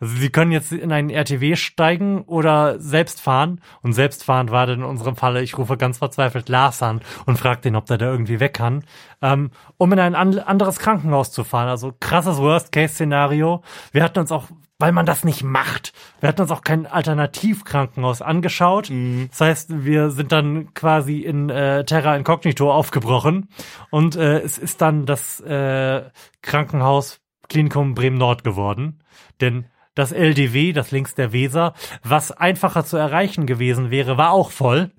[0.00, 3.60] Also sie können jetzt in einen RTW steigen oder selbst fahren.
[3.82, 7.60] Und selbstfahrend war dann in unserem Falle, ich rufe ganz verzweifelt Lars an und frage
[7.60, 8.82] den, ob der da irgendwie weg kann,
[9.20, 11.68] ähm, um in ein anderes Krankenhaus zu fahren.
[11.68, 13.62] Also krasses Worst-Case-Szenario.
[13.92, 14.46] Wir hatten uns auch
[14.80, 15.92] weil man das nicht macht.
[16.20, 18.90] Wir hatten uns auch kein Alternativkrankenhaus angeschaut.
[18.90, 19.28] Mhm.
[19.30, 23.48] Das heißt, wir sind dann quasi in äh, Terra Incognito aufgebrochen
[23.90, 26.02] und äh, es ist dann das äh,
[26.42, 29.02] Krankenhaus Klinikum Bremen Nord geworden.
[29.40, 34.50] Denn das LDW, das links der Weser, was einfacher zu erreichen gewesen wäre, war auch
[34.50, 34.92] voll.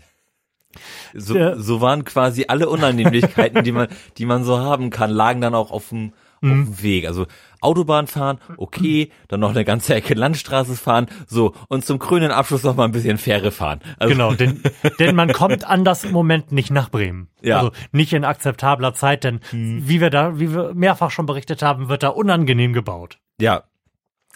[1.14, 5.42] So, äh, so waren quasi alle Unannehmlichkeiten, die man, die man so haben kann, lagen
[5.42, 6.82] dann auch auf dem, auf dem mhm.
[6.82, 7.08] Weg.
[7.08, 7.28] Also
[7.62, 12.64] Autobahn fahren, okay, dann noch eine ganze Ecke Landstraße fahren, so und zum grünen Abschluss
[12.64, 13.80] noch mal ein bisschen Fähre fahren.
[14.00, 14.62] Also genau, denn,
[15.00, 17.30] denn man kommt an das Moment nicht nach Bremen.
[17.42, 17.58] Ja.
[17.58, 19.88] Also nicht in akzeptabler Zeit, denn hm.
[19.88, 23.20] wie wir da, wie wir mehrfach schon berichtet haben, wird da unangenehm gebaut.
[23.40, 23.64] Ja.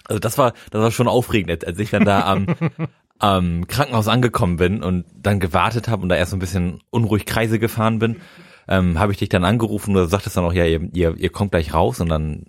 [0.08, 2.46] Also das war, das war schon aufregend, als ich dann da am,
[3.18, 7.26] am Krankenhaus angekommen bin und dann gewartet habe und da erst so ein bisschen unruhig
[7.26, 8.18] Kreise gefahren bin,
[8.68, 11.30] ähm, habe ich dich dann angerufen und du sagtest dann auch, ja, ihr, ihr, ihr
[11.30, 12.46] kommt gleich raus und dann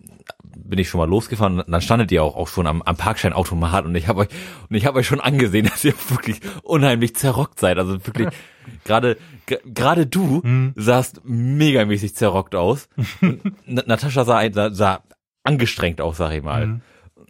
[0.69, 3.85] bin ich schon mal losgefahren und dann standet ihr auch, auch schon am, am Parkscheinautomat
[3.85, 4.29] und ich habe euch
[4.69, 7.79] und ich habe euch schon angesehen, dass ihr wirklich unheimlich zerrockt seid.
[7.79, 8.29] Also wirklich
[8.85, 9.17] gerade
[9.65, 10.73] gerade du mhm.
[10.77, 12.89] sahst megamäßig zerrockt aus.
[13.67, 15.03] Natascha sah, sah, sah
[15.45, 16.67] angestrengt aus, sag ich mal.
[16.67, 16.81] Mhm.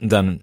[0.01, 0.41] Und dann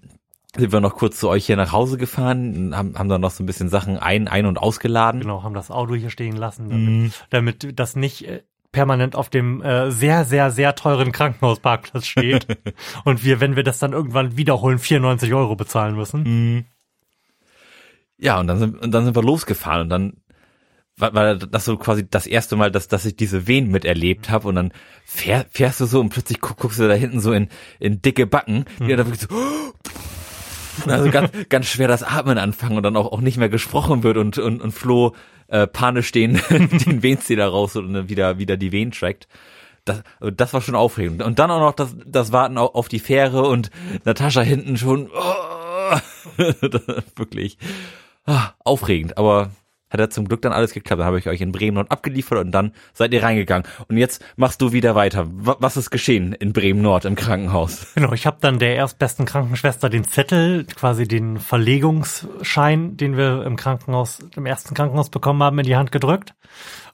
[0.56, 3.42] sind wir noch kurz zu euch hier nach Hause gefahren, haben, haben dann noch so
[3.42, 5.20] ein bisschen Sachen ein, ein und ausgeladen.
[5.20, 7.12] Genau, haben das Auto hier stehen lassen, damit, mhm.
[7.30, 12.46] damit das nicht äh, permanent auf dem äh, sehr, sehr, sehr teuren Krankenhausparkplatz steht.
[13.04, 16.22] und wir, wenn wir das dann irgendwann wiederholen, 94 Euro bezahlen müssen.
[16.22, 16.64] Mhm.
[18.18, 20.12] Ja, und dann sind, und dann sind wir losgefahren und dann
[20.96, 24.48] war, war das so quasi das erste Mal, dass, dass ich diese Wehen miterlebt habe
[24.48, 24.72] und dann
[25.04, 27.48] fähr, fährst du so und plötzlich guck, guckst du da hinten so in,
[27.80, 28.96] in dicke Backen, die mhm.
[28.96, 29.28] da wirklich so
[30.86, 34.16] also ganz, ganz schwer das Atmen anfangen und dann auch, auch nicht mehr gesprochen wird
[34.16, 35.14] und, und, und Flo
[35.48, 39.28] äh, panisch den, den Wehenzähler raus und dann wieder, wieder die Wehen trackt.
[39.84, 41.22] Das, das war schon aufregend.
[41.22, 43.70] Und dann auch noch das, das Warten auf die Fähre und
[44.04, 45.96] Natascha hinten schon, oh,
[47.16, 47.58] wirklich
[48.24, 49.18] ah, aufregend.
[49.18, 49.50] Aber
[49.94, 51.00] hat ja zum Glück dann alles geklappt.
[51.00, 53.66] Dann habe ich euch in Bremen Nord abgeliefert und dann seid ihr reingegangen.
[53.88, 55.26] Und jetzt machst du wieder weiter.
[55.30, 57.86] Was ist geschehen in Bremen Nord im Krankenhaus?
[57.94, 63.56] Genau, ich habe dann der erstbesten Krankenschwester den Zettel, quasi den Verlegungsschein, den wir im
[63.56, 66.34] Krankenhaus, im ersten Krankenhaus bekommen haben, in die Hand gedrückt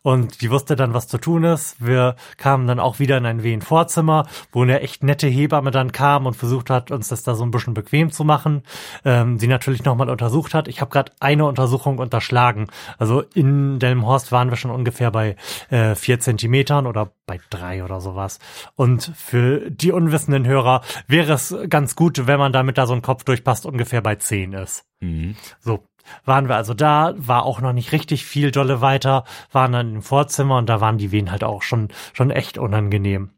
[0.02, 1.84] und die wusste dann, was zu tun ist.
[1.84, 6.26] Wir kamen dann auch wieder in ein Wehen-Vorzimmer, wo eine echt nette Hebamme dann kam
[6.26, 8.62] und versucht hat, uns das da so ein bisschen bequem zu machen.
[9.04, 10.68] Ähm, sie natürlich nochmal untersucht hat.
[10.68, 12.68] Ich habe gerade eine Untersuchung unterschlagen.
[12.98, 15.36] Also in Delmenhorst waren wir schon ungefähr bei
[15.68, 18.38] äh, vier Zentimetern oder bei drei oder sowas.
[18.76, 23.02] Und für die unwissenden Hörer wäre es ganz gut, wenn man damit da so ein
[23.02, 24.84] Kopf durchpasst, ungefähr bei zehn ist.
[25.00, 25.36] Mhm.
[25.60, 25.84] So,
[26.24, 30.02] waren wir also da, war auch noch nicht richtig viel dolle weiter, waren dann im
[30.02, 33.30] Vorzimmer und da waren die Wehen halt auch schon, schon echt unangenehm.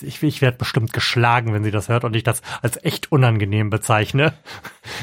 [0.00, 3.68] Ich, ich werde bestimmt geschlagen, wenn sie das hört und ich das als echt unangenehm
[3.68, 4.32] bezeichne.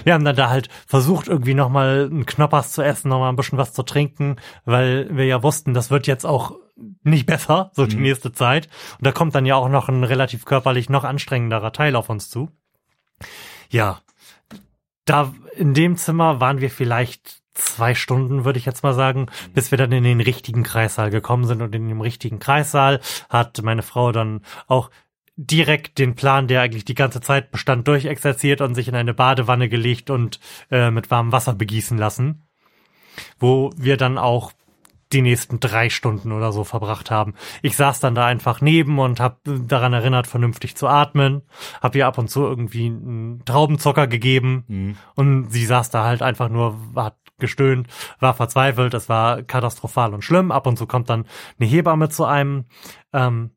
[0.04, 3.60] Wir haben dann da halt versucht, irgendwie nochmal einen Knoppers zu essen, nochmal ein bisschen
[3.60, 6.56] was zu trinken, weil wir ja wussten, das wird jetzt auch
[7.04, 8.04] nicht besser, so die mhm.
[8.04, 8.68] nächste Zeit.
[8.98, 12.30] Und da kommt dann ja auch noch ein relativ körperlich noch anstrengenderer Teil auf uns
[12.30, 12.50] zu.
[13.70, 14.00] Ja,
[15.06, 19.72] da in dem Zimmer waren wir vielleicht zwei Stunden, würde ich jetzt mal sagen, bis
[19.72, 21.62] wir dann in den richtigen Kreissaal gekommen sind.
[21.62, 24.92] Und in dem richtigen Kreissaal hat meine Frau dann auch
[25.38, 29.70] direkt den Plan, der eigentlich die ganze Zeit bestand, durchexerziert und sich in eine Badewanne
[29.70, 30.40] gelegt und
[30.72, 32.48] äh, mit warmem Wasser begießen lassen.
[33.40, 34.52] Wo wir dann auch
[35.16, 37.34] die nächsten drei Stunden oder so verbracht haben.
[37.62, 41.42] Ich saß dann da einfach neben und habe daran erinnert, vernünftig zu atmen,
[41.82, 44.98] habe ihr ab und zu irgendwie einen Traubenzucker gegeben mhm.
[45.16, 47.88] und sie saß da halt einfach nur, hat gestöhnt,
[48.20, 50.52] war verzweifelt, es war katastrophal und schlimm.
[50.52, 51.26] Ab und zu kommt dann
[51.60, 52.66] eine Hebamme zu einem,
[53.14, 53.52] ähm,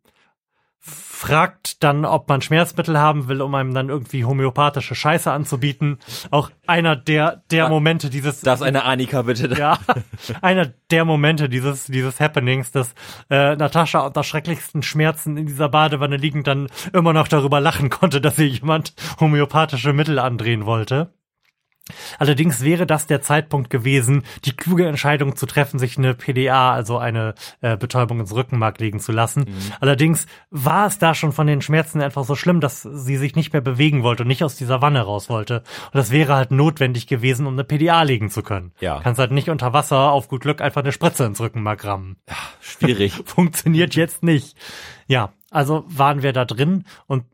[1.19, 5.99] fragt dann, ob man Schmerzmittel haben will, um einem dann irgendwie homöopathische Scheiße anzubieten.
[6.31, 9.53] Auch einer der der ah, Momente dieses Das ist eine Annika bitte.
[9.59, 9.79] Ja,
[10.43, 12.95] einer der Momente dieses dieses Happenings, dass
[13.31, 18.21] äh, Natascha unter schrecklichsten Schmerzen in dieser Badewanne liegend dann immer noch darüber lachen konnte,
[18.21, 21.11] dass ihr jemand homöopathische Mittel andrehen wollte.
[22.19, 26.99] Allerdings wäre das der Zeitpunkt gewesen, die kluge Entscheidung zu treffen, sich eine PDA, also
[26.99, 29.47] eine äh, Betäubung ins Rückenmark legen zu lassen.
[29.49, 29.73] Mhm.
[29.81, 33.53] Allerdings war es da schon von den Schmerzen einfach so schlimm, dass sie sich nicht
[33.53, 35.59] mehr bewegen wollte und nicht aus dieser Wanne raus wollte.
[35.87, 38.73] Und das wäre halt notwendig gewesen, um eine PDA legen zu können.
[38.81, 39.01] Ja.
[39.01, 42.17] Kannst halt nicht unter Wasser auf gut Glück einfach eine Spritze ins Rückenmark rammen.
[42.29, 43.13] Ja, schwierig.
[43.25, 44.57] Funktioniert jetzt nicht.
[45.07, 47.25] Ja, also waren wir da drin und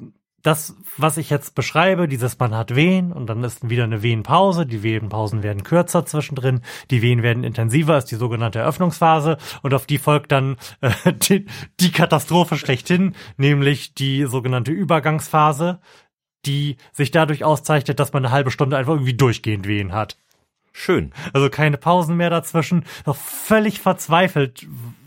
[0.45, 4.67] das, was ich jetzt beschreibe, dieses man hat Wehen und dann ist wieder eine Wehenpause,
[4.67, 9.87] die Wehenpausen werden kürzer zwischendrin, die Wehen werden intensiver, ist die sogenannte Eröffnungsphase und auf
[9.87, 11.47] die folgt dann äh, die,
[11.81, 15.81] die Katastrophe schlechthin, nämlich die sogenannte Übergangsphase,
[16.45, 20.19] die sich dadurch auszeichnet, dass man eine halbe Stunde einfach irgendwie durchgehend Wehen hat.
[20.77, 21.13] Schön.
[21.33, 24.67] Also keine Pausen mehr dazwischen, noch völlig verzweifelt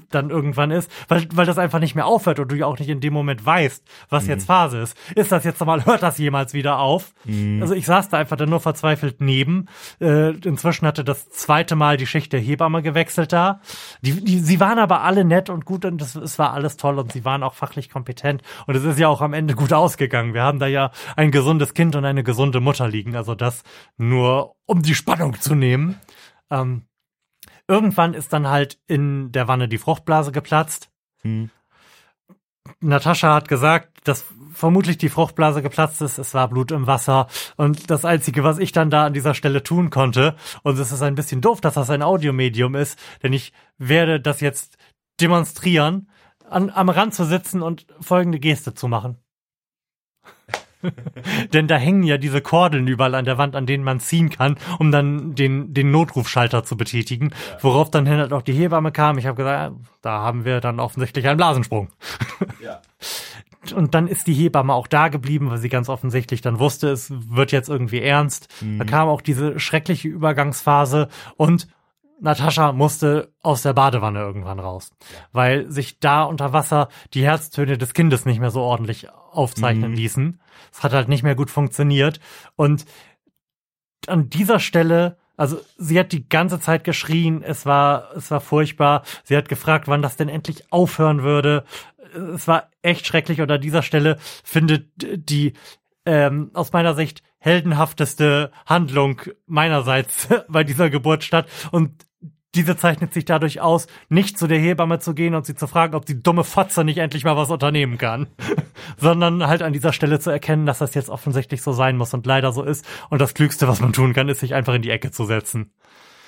[0.10, 2.90] dann irgendwann ist, weil, weil das einfach nicht mehr aufhört und du ja auch nicht
[2.90, 4.30] in dem Moment weißt, was mhm.
[4.30, 4.98] jetzt Phase ist.
[5.16, 7.14] Ist das jetzt nochmal, hört das jemals wieder auf?
[7.26, 7.62] Mhm.
[7.62, 9.68] Also ich saß da einfach dann nur verzweifelt neben.
[10.00, 13.62] Äh, inzwischen hatte das zweite Mal die Schicht der Hebamme gewechselt da.
[14.02, 17.00] Die, die, sie waren aber alle nett und gut und das, es war alles toll
[17.00, 20.34] und sie waren auch fachlich kompetent und es ist ja auch am Ende gut ausgegangen.
[20.34, 23.16] Wir haben da ja ein gesundes Kind und eine gesunde Mutter liegen.
[23.16, 23.64] Also das
[23.98, 26.00] nur, um die Spannung zu nehmen.
[26.50, 26.84] Ähm,
[27.68, 30.90] Irgendwann ist dann halt in der Wanne die Fruchtblase geplatzt.
[31.22, 31.50] Hm.
[32.80, 37.90] Natascha hat gesagt, dass vermutlich die Fruchtblase geplatzt ist, es war Blut im Wasser und
[37.90, 41.16] das Einzige, was ich dann da an dieser Stelle tun konnte, und es ist ein
[41.16, 44.78] bisschen doof, dass das ein Audiomedium ist, denn ich werde das jetzt
[45.22, 46.10] demonstrieren,
[46.50, 49.18] an, am Rand zu sitzen und folgende Geste zu machen.
[51.54, 54.58] Denn da hängen ja diese Kordeln überall an der Wand, an denen man ziehen kann,
[54.80, 57.30] um dann den, den Notrufschalter zu betätigen.
[57.30, 57.64] Ja.
[57.64, 59.18] Worauf dann halt auch die Hebamme kam.
[59.18, 61.90] Ich habe gesagt, da haben wir dann offensichtlich einen Blasensprung.
[62.64, 62.82] Ja.
[63.76, 67.12] Und dann ist die Hebamme auch da geblieben, weil sie ganz offensichtlich dann wusste, es
[67.12, 68.48] wird jetzt irgendwie ernst.
[68.62, 68.80] Mhm.
[68.80, 71.68] Da kam auch diese schreckliche Übergangsphase und
[72.20, 74.92] Natascha musste aus der Badewanne irgendwann raus,
[75.32, 79.98] weil sich da unter Wasser die Herztöne des Kindes nicht mehr so ordentlich aufzeichnen mhm.
[79.98, 80.42] ließen.
[80.72, 82.20] Es hat halt nicht mehr gut funktioniert.
[82.56, 82.86] Und
[84.08, 89.04] an dieser Stelle, also sie hat die ganze Zeit geschrien, es war, es war furchtbar.
[89.24, 91.66] Sie hat gefragt, wann das denn endlich aufhören würde.
[92.34, 93.42] Es war echt schrecklich.
[93.42, 95.54] Und an dieser Stelle findet die
[96.06, 101.48] ähm, aus meiner Sicht heldenhafteste Handlung meinerseits bei dieser Geburt statt.
[101.72, 102.08] Und
[102.56, 105.96] diese zeichnet sich dadurch aus, nicht zu der Hebamme zu gehen und sie zu fragen,
[105.96, 108.28] ob die dumme Fotze nicht endlich mal was unternehmen kann,
[108.98, 112.26] sondern halt an dieser Stelle zu erkennen, dass das jetzt offensichtlich so sein muss und
[112.26, 112.86] leider so ist.
[113.10, 115.72] Und das Klügste, was man tun kann, ist sich einfach in die Ecke zu setzen.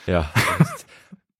[0.05, 0.29] Ja.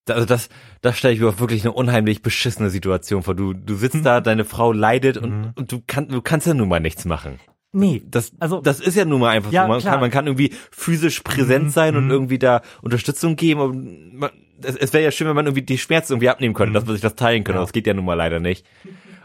[0.10, 0.50] also das,
[0.82, 3.36] das stelle ich mir auch wirklich eine unheimlich beschissene Situation vor.
[3.36, 5.52] Du, du sitzt da, deine Frau leidet und, mhm.
[5.56, 7.40] und du, kann, du kannst ja nun mal nichts machen.
[7.72, 9.68] Nee, das, also, das ist ja nun mal einfach ja, so.
[9.68, 11.70] Man kann, man kann irgendwie physisch präsent mhm.
[11.70, 12.12] sein und mhm.
[12.12, 13.62] irgendwie da Unterstützung geben.
[13.62, 14.32] Und man,
[14.64, 16.74] es, es wäre ja schön, wenn man irgendwie die Schmerzen irgendwie abnehmen könnte, mhm.
[16.74, 17.60] dass man sich das teilen könnte.
[17.60, 17.64] Ja.
[17.64, 18.66] Das geht ja nun mal leider nicht.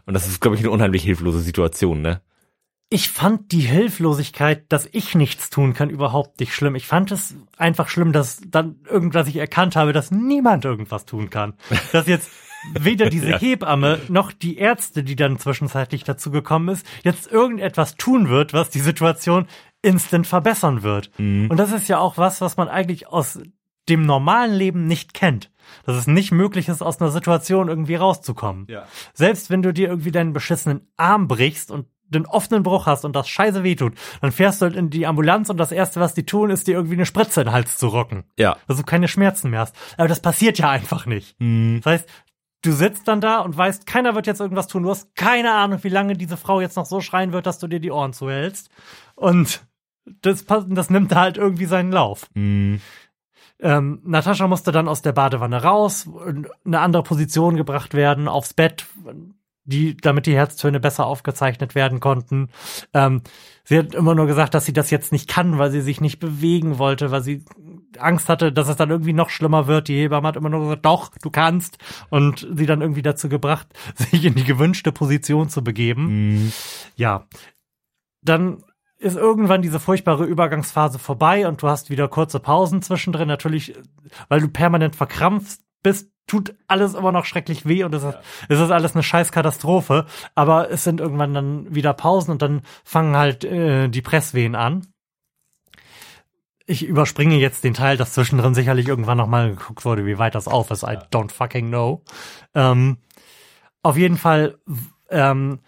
[0.04, 2.20] Und das ist, glaube ich, eine unheimlich hilflose Situation, ne?
[2.90, 6.74] Ich fand die Hilflosigkeit, dass ich nichts tun kann, überhaupt nicht schlimm.
[6.74, 11.30] Ich fand es einfach schlimm, dass dann irgendwas ich erkannt habe, dass niemand irgendwas tun
[11.30, 11.54] kann.
[11.92, 12.30] Dass jetzt
[12.72, 13.38] weder diese ja.
[13.38, 18.70] Hebamme noch die Ärzte, die dann zwischenzeitlich dazu gekommen ist, jetzt irgendetwas tun wird, was
[18.70, 19.46] die Situation
[19.82, 21.10] instant verbessern wird.
[21.18, 21.50] Mhm.
[21.50, 23.38] Und das ist ja auch was, was man eigentlich aus
[23.88, 25.50] dem normalen Leben nicht kennt.
[25.86, 28.66] Dass es nicht möglich ist, aus einer Situation irgendwie rauszukommen.
[28.68, 28.86] Ja.
[29.14, 33.16] Selbst wenn du dir irgendwie deinen beschissenen Arm brichst und den offenen Bruch hast und
[33.16, 36.26] das scheiße wehtut, dann fährst du halt in die Ambulanz und das erste, was die
[36.26, 38.24] tun, ist dir irgendwie eine Spritze in den Hals zu rocken.
[38.38, 38.56] Ja.
[38.68, 39.74] Dass du keine Schmerzen mehr hast.
[39.96, 41.40] Aber das passiert ja einfach nicht.
[41.40, 41.80] Mhm.
[41.82, 42.08] Das heißt,
[42.64, 44.84] du sitzt dann da und weißt, keiner wird jetzt irgendwas tun.
[44.84, 47.68] Du hast keine Ahnung, wie lange diese Frau jetzt noch so schreien wird, dass du
[47.68, 48.70] dir die Ohren zuhältst.
[49.14, 49.66] Und
[50.22, 52.28] das, das nimmt halt irgendwie seinen Lauf.
[52.34, 52.80] Mhm.
[53.60, 58.52] Ähm, Natascha musste dann aus der Badewanne raus, in eine andere Position gebracht werden, aufs
[58.52, 58.86] Bett,
[59.64, 62.50] die, damit die Herztöne besser aufgezeichnet werden konnten.
[62.92, 63.22] Ähm,
[63.64, 66.18] sie hat immer nur gesagt, dass sie das jetzt nicht kann, weil sie sich nicht
[66.18, 67.44] bewegen wollte, weil sie
[67.98, 69.88] Angst hatte, dass es dann irgendwie noch schlimmer wird.
[69.88, 71.78] Die Hebamme hat immer nur gesagt, doch, du kannst.
[72.10, 76.34] Und sie dann irgendwie dazu gebracht, sich in die gewünschte Position zu begeben.
[76.34, 76.52] Mhm.
[76.96, 77.26] Ja.
[78.22, 78.62] Dann
[78.98, 83.28] ist irgendwann diese furchtbare Übergangsphase vorbei und du hast wieder kurze Pausen zwischendrin.
[83.28, 83.74] Natürlich,
[84.28, 88.18] weil du permanent verkrampft bist, tut alles immer noch schrecklich weh und es ist,
[88.48, 90.06] es ist alles eine scheiß Katastrophe.
[90.34, 94.88] Aber es sind irgendwann dann wieder Pausen und dann fangen halt äh, die Presswehen an.
[96.66, 100.48] Ich überspringe jetzt den Teil, dass zwischendrin sicherlich irgendwann nochmal geguckt wurde, wie weit das
[100.48, 100.82] auf ist.
[100.82, 102.02] I don't fucking know.
[102.54, 102.96] Ähm,
[103.82, 104.58] auf jeden Fall
[105.10, 105.60] ähm,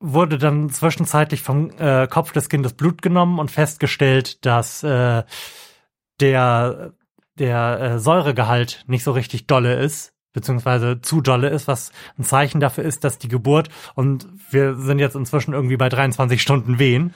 [0.00, 5.22] wurde dann zwischenzeitlich vom äh, Kopf des Kindes Blut genommen und festgestellt, dass äh,
[6.20, 6.94] der
[7.38, 12.60] der äh, Säuregehalt nicht so richtig dolle ist, beziehungsweise zu dolle ist, was ein Zeichen
[12.60, 17.14] dafür ist, dass die Geburt und wir sind jetzt inzwischen irgendwie bei 23 Stunden Wehen.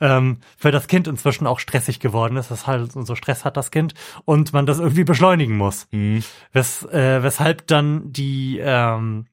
[0.00, 2.52] Ähm, für das Kind inzwischen auch stressig geworden ist.
[2.52, 5.88] Das halt so Stress hat das Kind und man das irgendwie beschleunigen muss.
[5.90, 6.22] Mhm.
[6.52, 9.26] Wes, äh, weshalb dann die ähm,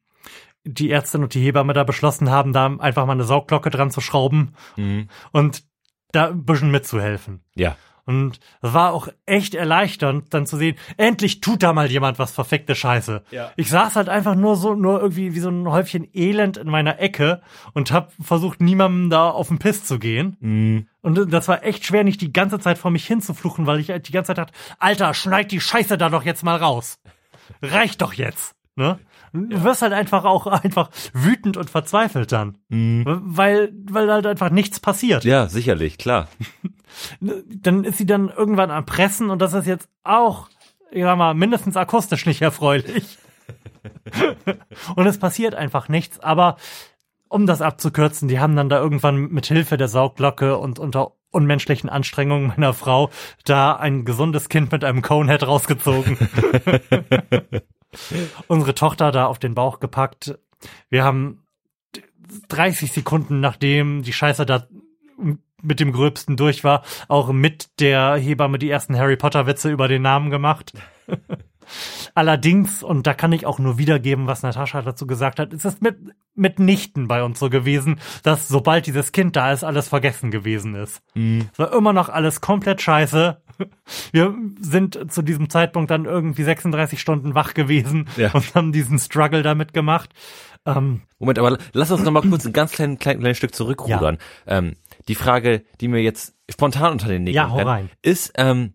[0.64, 4.02] die Ärztin und die Hebamme da beschlossen haben, da einfach mal eine Saugglocke dran zu
[4.02, 5.08] schrauben mhm.
[5.32, 5.64] und
[6.12, 7.44] da ein bisschen mitzuhelfen.
[7.56, 7.76] Ja.
[8.06, 12.32] Und das war auch echt erleichternd, dann zu sehen, endlich tut da mal jemand was
[12.32, 13.24] verfickte Scheiße.
[13.32, 13.52] Ja.
[13.56, 17.00] Ich saß halt einfach nur so, nur irgendwie wie so ein Häufchen Elend in meiner
[17.00, 17.42] Ecke
[17.74, 20.36] und hab versucht, niemandem da auf den Piss zu gehen.
[20.42, 20.88] Mhm.
[21.02, 24.08] Und das war echt schwer, nicht die ganze Zeit vor mich hinzufluchen, weil ich halt
[24.08, 27.00] die ganze Zeit dachte, Alter, schneid die Scheiße da doch jetzt mal raus.
[27.62, 28.56] Reicht doch jetzt.
[28.76, 29.00] Ne?
[29.34, 32.58] Du wirst halt einfach auch einfach wütend und verzweifelt dann.
[32.70, 33.04] Mhm.
[33.06, 35.24] Weil, weil halt einfach nichts passiert.
[35.24, 36.28] Ja, sicherlich, klar.
[37.20, 40.50] Dann ist sie dann irgendwann am Pressen und das ist jetzt auch,
[40.92, 43.18] ich sag mal, mindestens akustisch nicht erfreulich.
[44.96, 46.58] und es passiert einfach nichts, aber
[47.28, 51.90] um das abzukürzen, die haben dann da irgendwann mit Hilfe der Saugglocke und unter unmenschlichen
[51.90, 53.10] Anstrengungen meiner Frau
[53.44, 56.18] da ein gesundes Kind mit einem Conehead rausgezogen.
[58.48, 60.38] unsere Tochter da auf den Bauch gepackt.
[60.90, 61.44] Wir haben
[62.50, 64.68] 30 Sekunden nachdem die Scheiße da
[65.64, 69.88] mit dem Gröbsten durch war, auch mit der Hebamme die ersten Harry Potter Witze über
[69.88, 70.74] den Namen gemacht.
[72.16, 75.82] Allerdings, und da kann ich auch nur wiedergeben, was Natascha dazu gesagt hat, ist es
[75.82, 75.98] mit,
[76.36, 81.02] mitnichten bei uns so gewesen, dass sobald dieses Kind da ist, alles vergessen gewesen ist.
[81.16, 81.50] Mhm.
[81.52, 83.42] Es war immer noch alles komplett scheiße.
[84.12, 88.32] Wir sind zu diesem Zeitpunkt dann irgendwie 36 Stunden wach gewesen ja.
[88.34, 90.12] und haben diesen Struggle damit gemacht.
[90.66, 94.18] Ähm, Moment, aber lass uns noch mal kurz ein ganz klein, klein, kleines Stück zurückrudern.
[94.48, 94.58] Ja.
[94.60, 94.76] Ähm,
[95.08, 97.90] die Frage, die mir jetzt spontan unter den Nägeln ja, rein.
[98.02, 98.74] ist, ähm,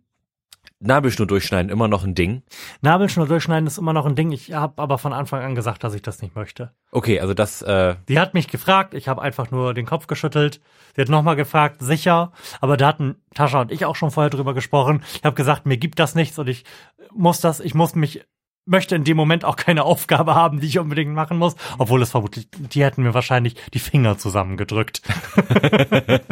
[0.81, 2.43] Nabelschnur durchschneiden immer noch ein Ding?
[2.83, 4.31] Nabelschnur durchschneiden ist immer noch ein Ding.
[4.31, 6.73] Ich habe aber von Anfang an gesagt, dass ich das nicht möchte.
[6.93, 7.63] Okay, also das.
[7.63, 10.61] Äh Die hat mich gefragt, ich habe einfach nur den Kopf geschüttelt.
[10.95, 12.33] Sie hat nochmal gefragt, sicher.
[12.61, 15.03] Aber da hatten Tascha und ich auch schon vorher drüber gesprochen.
[15.15, 16.65] Ich habe gesagt, mir gibt das nichts und ich
[17.13, 18.25] muss das, ich muss mich
[18.69, 22.11] möchte in dem Moment auch keine Aufgabe haben, die ich unbedingt machen muss, obwohl es
[22.11, 25.03] vermutlich, die hätten mir wahrscheinlich die Finger zusammengedrückt.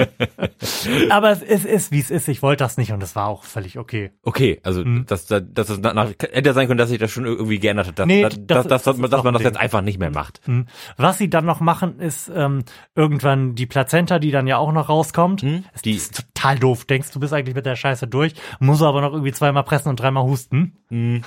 [1.11, 2.29] Aber es ist, ist, wie es ist.
[2.29, 4.11] Ich wollte das nicht und es war auch völlig okay.
[4.23, 5.05] Okay, also Hm.
[5.07, 7.99] dass, dass, dass es nach, hätte sein können, dass sich das schon irgendwie geändert hat,
[7.99, 10.41] dass, Nee, das- dass, das dass, dass man das jetzt einfach nicht mehr macht.
[10.45, 10.67] Hm.
[10.97, 12.65] Was sie dann noch machen, ist ähm,
[12.95, 15.43] irgendwann die Plazenta, die dann ja auch noch rauskommt.
[15.43, 15.65] Hm?
[15.85, 16.85] Die- ist total doof.
[16.85, 20.01] Denkst du bist eigentlich mit der Scheiße durch, muss aber noch irgendwie zweimal pressen und
[20.01, 20.77] dreimal husten.
[20.91, 21.23] Hm.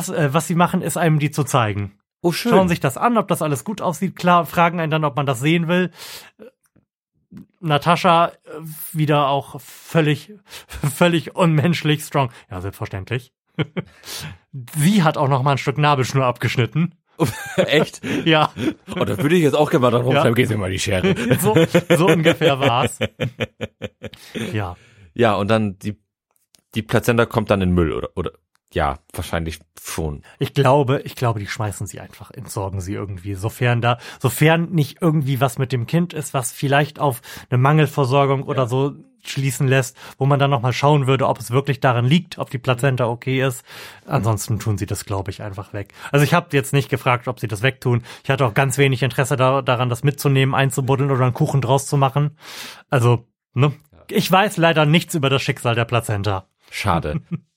[0.00, 1.98] Das, äh, was sie machen, ist einem die zu zeigen.
[2.22, 2.52] Oh, schön.
[2.52, 4.16] Schauen sich das an, ob das alles gut aussieht.
[4.16, 5.90] Klar, fragen einen dann, ob man das sehen will.
[7.60, 8.32] Natascha äh,
[8.92, 10.32] wieder auch völlig,
[10.94, 12.30] völlig unmenschlich strong.
[12.50, 13.32] Ja, selbstverständlich.
[14.76, 16.94] Sie hat auch noch mal ein Stück Nabelschnur abgeschnitten.
[17.56, 18.00] Echt?
[18.24, 18.50] Ja,
[18.96, 20.34] Oh, da würde ich jetzt auch gerne mal rumschreiben, Ja.
[20.34, 21.14] geht's mir mal die Schere.
[21.38, 21.54] so,
[21.96, 22.98] so ungefähr war's.
[24.52, 24.76] Ja,
[25.12, 26.00] Ja, und dann die,
[26.74, 28.30] die Plazenta kommt dann in Müll, oder, oder,
[28.72, 30.22] ja, wahrscheinlich schon.
[30.38, 34.98] ich glaube, ich glaube, die schmeißen sie einfach, entsorgen sie irgendwie, sofern da, sofern nicht
[35.00, 39.96] irgendwie was mit dem Kind ist, was vielleicht auf eine Mangelversorgung oder so schließen lässt,
[40.18, 43.44] wo man dann nochmal schauen würde, ob es wirklich daran liegt, ob die Plazenta okay
[43.44, 43.64] ist.
[44.06, 45.92] Ansonsten tun sie das, glaube ich, einfach weg.
[46.10, 48.02] Also ich habe jetzt nicht gefragt, ob sie das wegtun.
[48.24, 51.86] Ich hatte auch ganz wenig Interesse da, daran, das mitzunehmen, einzubuddeln oder einen Kuchen draus
[51.86, 52.36] zu machen.
[52.88, 53.72] Also, ne?
[54.08, 56.46] Ich weiß leider nichts über das Schicksal der Plazenta.
[56.70, 57.20] Schade.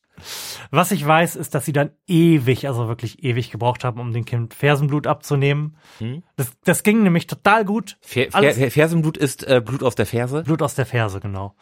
[0.72, 4.26] Was ich weiß, ist, dass sie dann ewig, also wirklich ewig gebraucht haben, um dem
[4.26, 5.78] Kind Fersenblut abzunehmen.
[6.00, 6.24] Hm?
[6.36, 7.98] Das, das ging nämlich total gut.
[8.02, 10.44] Fer Fer Fersenblut ist äh, Blut aus der Ferse.
[10.44, 11.56] Blut aus der Ferse, genau.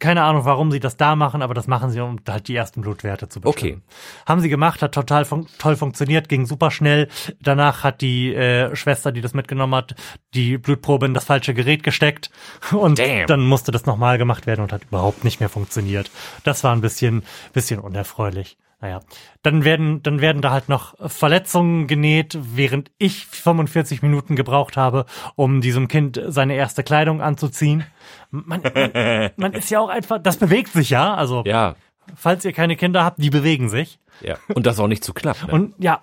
[0.00, 2.82] Keine Ahnung, warum sie das da machen, aber das machen sie, um halt die ersten
[2.82, 3.82] Blutwerte zu bestimmen.
[4.26, 7.08] Haben sie gemacht, hat total fun toll funktioniert, ging super schnell.
[7.40, 9.94] Danach hat die äh, Schwester, die das mitgenommen hat,
[10.34, 12.30] die Blutprobe in das falsche Gerät gesteckt
[12.72, 13.26] und Damn.
[13.26, 16.10] dann musste das nochmal gemacht werden und hat überhaupt nicht mehr funktioniert.
[16.44, 17.22] Das war ein bisschen,
[17.54, 18.58] bisschen unerfreulich.
[18.80, 19.00] Naja,
[19.42, 25.04] dann werden, dann werden da halt noch Verletzungen genäht, während ich 45 Minuten gebraucht habe,
[25.34, 27.84] um diesem Kind seine erste Kleidung anzuziehen.
[28.30, 31.74] Man, man, man ist ja auch einfach, das bewegt sich ja, also Ja,
[32.14, 33.98] falls ihr keine Kinder habt, die bewegen sich.
[34.20, 34.36] ja.
[34.54, 35.42] Und das auch nicht zu knapp.
[35.48, 35.52] Ne?
[35.52, 36.00] Und ja,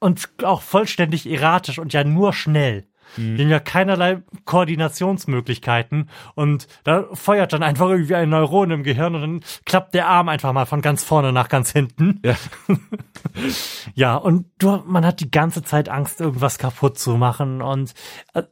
[0.00, 2.86] und auch vollständig erratisch und ja nur schnell.
[3.16, 9.14] Die haben ja keinerlei Koordinationsmöglichkeiten und da feuert dann einfach irgendwie ein Neuron im Gehirn
[9.14, 12.20] und dann klappt der Arm einfach mal von ganz vorne nach ganz hinten.
[12.24, 12.36] Ja.
[13.94, 17.92] Ja, und du, man hat die ganze Zeit Angst, irgendwas kaputt zu machen und
[18.34, 18.42] äh,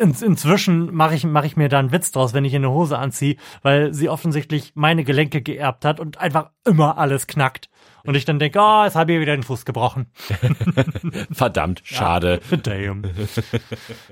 [0.00, 2.98] in, inzwischen mache ich, mach ich mir da einen Witz draus, wenn ich eine Hose
[2.98, 7.69] anziehe, weil sie offensichtlich meine Gelenke geerbt hat und einfach immer alles knackt.
[8.04, 10.12] Und ich dann denke, oh, jetzt habe ich wieder den Fuß gebrochen.
[11.32, 12.40] Verdammt, schade.
[12.62, 13.02] Damn.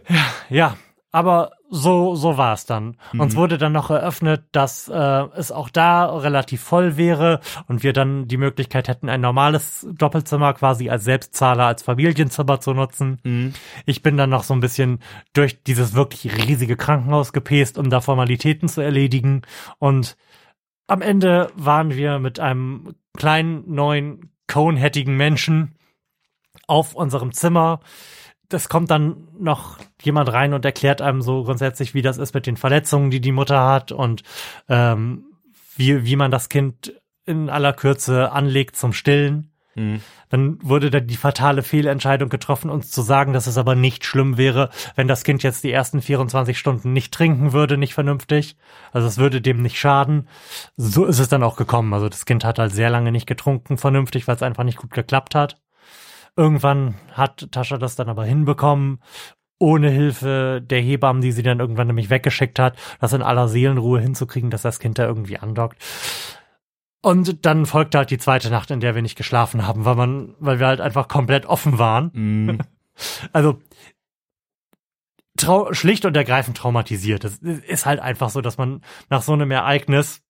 [0.08, 0.76] ja, ja,
[1.10, 2.96] aber so, so war es dann.
[3.16, 7.94] Uns wurde dann noch eröffnet, dass äh, es auch da relativ voll wäre und wir
[7.94, 13.54] dann die Möglichkeit hätten, ein normales Doppelzimmer quasi als Selbstzahler, als Familienzimmer zu nutzen.
[13.86, 15.00] Ich bin dann noch so ein bisschen
[15.32, 19.42] durch dieses wirklich riesige Krankenhaus gepest, um da Formalitäten zu erledigen.
[19.78, 20.16] Und
[20.88, 25.76] am Ende waren wir mit einem kleinen, neuen, conehattigen Menschen
[26.66, 27.80] auf unserem Zimmer.
[28.48, 32.46] Das kommt dann noch jemand rein und erklärt einem so grundsätzlich, wie das ist mit
[32.46, 34.22] den Verletzungen, die die Mutter hat und
[34.68, 35.26] ähm,
[35.76, 36.94] wie, wie man das Kind
[37.26, 39.52] in aller Kürze anlegt zum Stillen.
[39.78, 40.00] Hm.
[40.28, 44.36] Dann wurde dann die fatale Fehlentscheidung getroffen, uns zu sagen, dass es aber nicht schlimm
[44.36, 48.56] wäre, wenn das Kind jetzt die ersten 24 Stunden nicht trinken würde, nicht vernünftig.
[48.92, 50.28] Also es würde dem nicht schaden.
[50.76, 51.94] So ist es dann auch gekommen.
[51.94, 54.90] Also das Kind hat halt sehr lange nicht getrunken, vernünftig, weil es einfach nicht gut
[54.90, 55.60] geklappt hat.
[56.36, 59.00] Irgendwann hat Tascha das dann aber hinbekommen,
[59.58, 64.00] ohne Hilfe der Hebammen, die sie dann irgendwann nämlich weggeschickt hat, das in aller Seelenruhe
[64.00, 65.82] hinzukriegen, dass das Kind da irgendwie andockt.
[67.00, 70.34] Und dann folgte halt die zweite Nacht, in der wir nicht geschlafen haben, weil man,
[70.40, 72.12] weil wir halt einfach komplett offen waren.
[72.12, 72.58] Hm.
[73.32, 73.60] Also
[75.36, 77.24] trau schlicht und ergreifend traumatisiert.
[77.24, 80.20] Es ist halt einfach so, dass man nach so einem Ereignis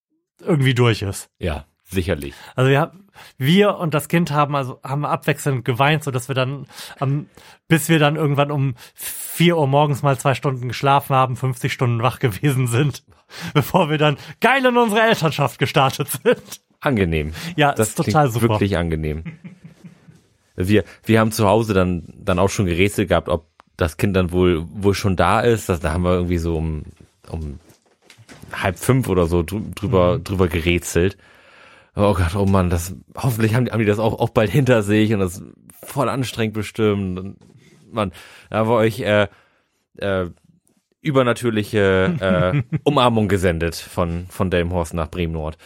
[0.41, 1.31] irgendwie durch ist.
[1.39, 2.35] Ja, sicherlich.
[2.55, 2.93] Also ja,
[3.37, 6.67] wir und das Kind haben also haben abwechselnd geweint, so dass wir dann
[7.01, 7.29] ähm,
[7.67, 12.03] bis wir dann irgendwann um vier Uhr morgens mal zwei Stunden geschlafen haben, 50 Stunden
[12.03, 13.05] wach gewesen sind,
[13.55, 16.61] bevor wir dann geil in unsere Elternschaft gestartet sind.
[16.81, 17.33] Angenehm.
[17.57, 18.49] Ja, Das ist total super.
[18.51, 19.25] wirklich angenehm.
[20.57, 24.33] Wir, wir haben zu Hause dann, dann auch schon gerätselt gehabt, ob das Kind dann
[24.33, 25.69] wohl, wohl schon da ist.
[25.69, 26.83] Das, da haben wir irgendwie so um,
[27.29, 27.61] um
[28.53, 31.17] halb fünf oder so drü- drüber, drüber gerätselt.
[31.95, 34.83] Oh Gott, oh Mann, das, hoffentlich haben die, haben die das auch, auch bald hinter
[34.83, 35.43] sich und das
[35.85, 37.19] voll anstrengend bestimmt.
[37.19, 37.37] Und,
[37.93, 38.13] Mann,
[38.51, 39.29] da haben wir euch, äh,
[39.99, 40.27] äh,
[41.09, 45.59] übernatürliche äh, Umarmung gesendet von, von Delmhorst nach Bremen Nord.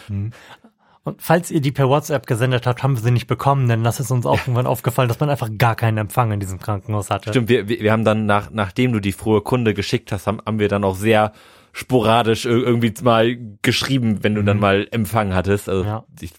[1.05, 3.99] Und falls ihr die per WhatsApp gesendet habt, haben wir sie nicht bekommen, denn das
[4.01, 7.31] ist uns auch irgendwann aufgefallen, dass man einfach gar keinen Empfang in diesem Krankenhaus hatte.
[7.31, 10.39] Stimmt, wir, wir, wir haben dann nach, nachdem du die frohe Kunde geschickt hast, haben,
[10.47, 11.33] haben wir dann auch sehr
[11.73, 15.69] sporadisch ir- irgendwie mal geschrieben, wenn du dann mal Empfang hattest.
[15.69, 16.05] Also Ja.
[16.21, 16.33] ich,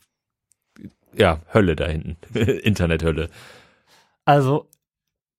[1.16, 2.16] ja, Hölle da hinten.
[2.40, 3.30] Internethölle.
[4.24, 4.70] Also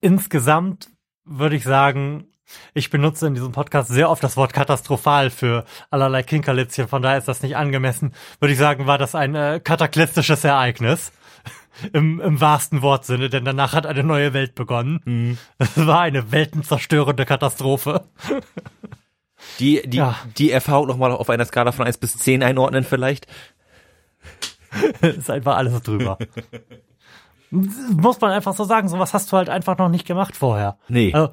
[0.03, 0.91] insgesamt
[1.25, 2.27] würde ich sagen,
[2.75, 7.19] ich benutze in diesem Podcast sehr oft das Wort katastrophal für allerlei Kinkerlitzchen, von daher
[7.19, 8.13] ist das nicht angemessen.
[8.41, 11.13] Würde ich sagen, war das ein äh, kataklystisches Ereignis.
[11.93, 15.39] Im, Im wahrsten Wortsinne, denn danach hat eine neue Welt begonnen.
[15.59, 18.05] Es war eine weltenzerstörende Katastrophe.
[19.59, 20.17] Die, die, Ja.
[20.39, 23.27] die Erfahrung nochmal auf einer Skala von 1 bis 10 einordnen vielleicht?
[25.03, 26.17] ist einfach alles drüber.
[27.51, 30.79] Muss man einfach so sagen, sowas hast du halt einfach noch nicht gemacht vorher.
[30.89, 31.13] Nee.
[31.13, 31.31] Also,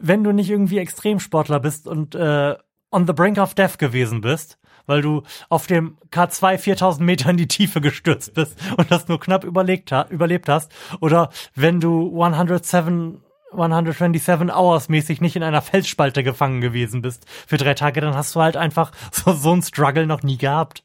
[0.00, 2.56] wenn du nicht irgendwie Extremsportler bist und äh,
[2.90, 7.36] on the brink of death gewesen bist, weil du auf dem K2 4000 Meter in
[7.36, 12.10] die Tiefe gestürzt bist und das nur knapp überlegt ha überlebt hast, oder wenn du
[12.20, 13.22] 107
[13.52, 18.34] 127 Hours mäßig nicht in einer Felsspalte gefangen gewesen bist für drei Tage, dann hast
[18.34, 20.84] du halt einfach so, so ein Struggle noch nie gehabt.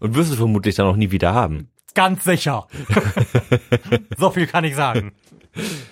[0.00, 1.70] Und wirst du vermutlich dann auch nie wieder haben.
[1.94, 2.66] Ganz sicher.
[4.16, 5.12] so viel kann ich sagen.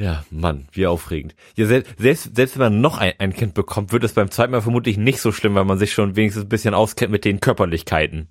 [0.00, 1.34] Ja, Mann, wie aufregend.
[1.56, 4.52] Ja, selbst, selbst, selbst wenn man noch ein, ein Kind bekommt, wird es beim zweiten
[4.52, 7.40] Mal vermutlich nicht so schlimm, weil man sich schon wenigstens ein bisschen auskennt mit den
[7.40, 8.28] Körperlichkeiten.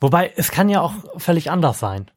[0.00, 2.10] Wobei, es kann ja auch völlig anders sein.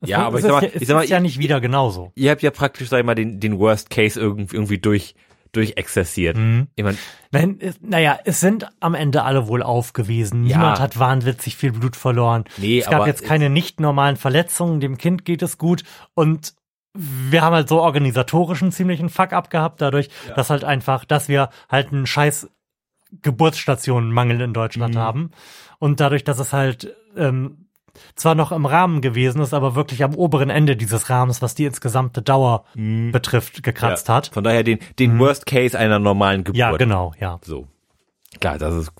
[0.00, 1.16] Es Ja, wird- aber es ich sag ist mal- ja, ich sag mal, ist ja
[1.16, 2.12] ich- nicht wieder genauso.
[2.14, 5.14] Ihr habt ja praktisch, sag ich mal, den, den Worst Case irgendwie, irgendwie durch,
[5.52, 6.36] durchexerziert.
[6.76, 6.98] Ich mein,
[7.32, 10.46] Nein, es, naja, es sind am Ende alle wohl aufgewiesen.
[10.46, 10.58] Ja.
[10.58, 12.44] Niemand hat wahnwitzig viel Blut verloren.
[12.58, 14.78] Nee, es gab aber jetzt keine nicht normalen Verletzungen.
[14.80, 15.82] Dem Kind geht es gut
[16.14, 16.54] und
[17.00, 21.92] wir haben halt so organisatorischen ziemlichen Fuck-up gehabt, dadurch, dass halt einfach, dass wir halt
[21.92, 22.48] einen scheiß
[23.22, 24.98] Geburtsstationenmangel in Deutschland Mhm.
[24.98, 25.30] haben.
[25.78, 27.66] Und dadurch, dass es halt ähm,
[28.14, 31.64] zwar noch im Rahmen gewesen ist, aber wirklich am oberen Ende dieses Rahmens, was die
[31.64, 34.12] insgesamte Dauer betrifft, gekratzt Mhm.
[34.12, 34.26] ja, hat.
[34.28, 36.58] Von daher den, den Worst Case einer normalen Geburt.
[36.58, 37.38] Ja, genau, ja.
[37.42, 37.66] So.
[38.40, 38.92] Klar, das ist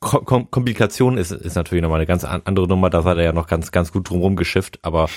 [0.00, 2.90] Kom Kom Komplikation ist, ist natürlich nochmal eine ganz an- andere Nummer.
[2.90, 5.08] Da hat er ja noch ganz, ganz gut drumherum geschifft, aber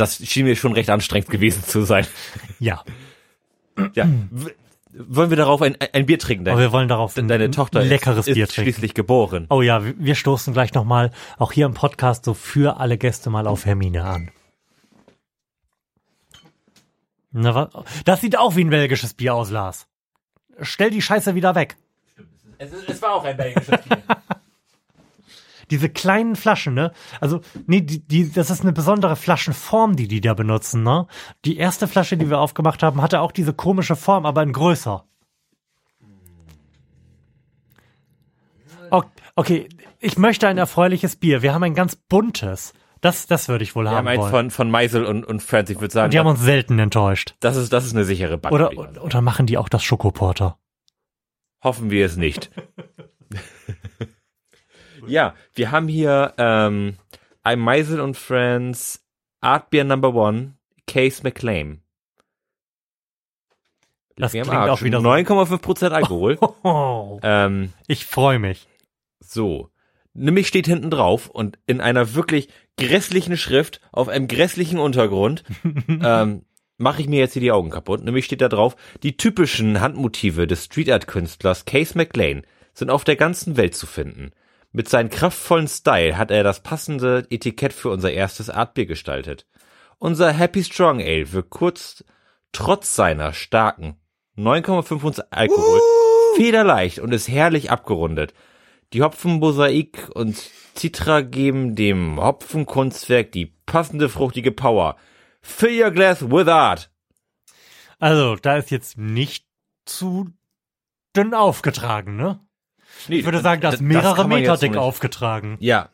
[0.00, 2.06] das schien mir schon recht anstrengend gewesen zu sein.
[2.58, 2.82] Ja.
[3.94, 4.08] Ja.
[4.92, 6.48] Wollen wir darauf ein, ein Bier trinken?
[6.48, 8.72] Aber wir wollen darauf ein, Deine Tochter ein leckeres ist, Bier ist trinken.
[8.72, 9.46] schließlich geboren.
[9.48, 13.30] Oh ja, wir- wir stoßen gleich nochmal, auch hier im Podcast, so für alle Gäste
[13.30, 14.30] mal auf Hermine an.
[17.32, 17.68] Na, was?
[18.04, 19.86] Das sieht auch wie ein belgisches Bier aus, Lars.
[20.60, 21.76] Stell die Scheiße wieder weg.
[22.58, 24.02] Es, es war auch ein belgisches Bier.
[25.70, 26.92] Diese kleinen Flaschen, ne?
[27.20, 31.06] Also, nee, die, die, das ist eine besondere Flaschenform, die die da benutzen, ne?
[31.44, 35.04] Die erste Flasche, die wir aufgemacht haben, hatte auch diese komische Form, aber in größer.
[39.36, 39.68] Okay,
[40.00, 41.40] ich möchte ein erfreuliches Bier.
[41.40, 42.74] Wir haben ein ganz buntes.
[43.00, 45.70] Das, das würde ich wohl Wir haben haben eins von, von Meisel und, und Friends.
[45.70, 47.34] Ich würde sagen, Die haben uns selten enttäuscht.
[47.40, 48.54] das ist, das ist eine sichere Bank.
[48.54, 50.58] Oder, oder machen die auch das Schokoporter?
[51.62, 52.50] Hoffen wir es nicht.
[55.06, 56.96] ja, wir haben hier ähm,
[57.42, 59.04] ein Meisel und Friends
[59.40, 60.54] Art Beer Number One,
[60.86, 61.82] Case McLean.
[64.16, 65.08] Das Wir klingt auch wieder so.
[65.08, 66.38] 9,5% Alkohol.
[66.62, 68.68] Oh, ähm, ich freue mich.
[69.20, 69.70] so.
[70.12, 75.44] Nämlich steht hinten drauf und in einer wirklich grässlichen Schrift auf einem grässlichen Untergrund
[75.88, 76.44] ähm,
[76.78, 78.02] mache ich mir jetzt hier die Augen kaputt.
[78.02, 82.42] Nämlich steht da drauf, die typischen Handmotive des Street Art Künstlers Case McLean
[82.74, 84.32] sind auf der ganzen Welt zu finden.
[84.72, 89.46] Mit seinem kraftvollen Style hat er das passende Etikett für unser erstes Artbier gestaltet.
[89.98, 92.04] Unser Happy Strong Ale wird kurz
[92.52, 93.96] trotz seiner starken
[94.36, 95.80] 9,5 Alkohol
[96.36, 98.32] federleicht und ist herrlich abgerundet.
[98.92, 100.36] Die Hopfenmosaik und
[100.76, 104.96] Citra geben dem Hopfenkunstwerk die passende fruchtige Power.
[105.42, 106.90] Fill your glass with art.
[107.98, 109.46] Also, da ist jetzt nicht
[109.84, 110.30] zu
[111.14, 112.40] dünn aufgetragen, ne?
[113.08, 115.56] Ich würde sagen, das ist mehrere Meter dick aufgetragen.
[115.60, 115.88] Ja.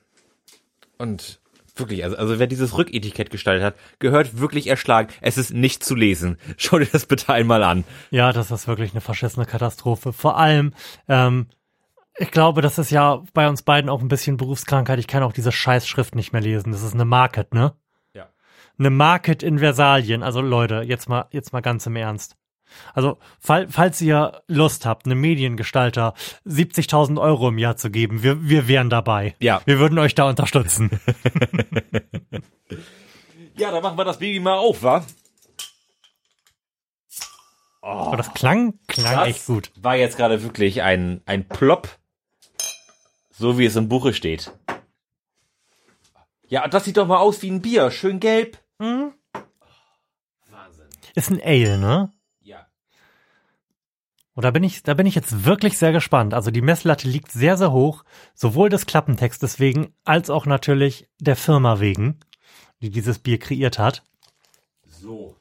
[0.98, 1.40] Und
[1.78, 5.08] wirklich, also, also wer dieses Rücketikett gestaltet hat, gehört wirklich erschlagen.
[5.20, 6.38] Es ist nicht zu lesen.
[6.56, 7.84] Schau dir das bitte einmal an.
[8.10, 10.12] Ja, das ist wirklich eine verschissene Katastrophe.
[10.12, 10.72] Vor allem,
[11.08, 11.46] ähm,
[12.18, 14.98] ich glaube, das ist ja bei uns beiden auch ein bisschen Berufskrankheit.
[14.98, 16.72] Ich kann auch diese Scheißschrift nicht mehr lesen.
[16.72, 17.74] Das ist eine Market, ne?
[18.14, 18.28] Ja.
[18.78, 20.22] Eine Market in Versalien.
[20.22, 22.36] Also Leute, jetzt mal, jetzt mal ganz im Ernst.
[22.94, 26.14] Also, fall, falls ihr Lust habt, einem Mediengestalter
[26.46, 29.34] 70.000 Euro im Jahr zu geben, wir, wir wären dabei.
[29.40, 29.60] Ja.
[29.64, 30.90] Wir würden euch da unterstützen.
[33.58, 35.04] Ja, dann machen wir das Baby mal auf, wa?
[37.80, 39.70] Aber das klang, klang echt gut.
[39.76, 41.88] war jetzt gerade wirklich ein, ein Plop.
[43.30, 44.52] So wie es im Buche steht.
[46.48, 47.90] Ja, das sieht doch mal aus wie ein Bier.
[47.90, 48.58] Schön gelb.
[48.80, 49.12] Hm?
[50.50, 50.86] Wahnsinn.
[51.14, 52.12] Ist ein Ale, ne?
[54.36, 56.34] Und da bin ich, da bin ich jetzt wirklich sehr gespannt.
[56.34, 61.36] Also die Messlatte liegt sehr, sehr hoch, sowohl des Klappentextes wegen, als auch natürlich der
[61.36, 62.20] Firma wegen,
[62.82, 64.02] die dieses Bier kreiert hat.
[64.84, 65.36] So.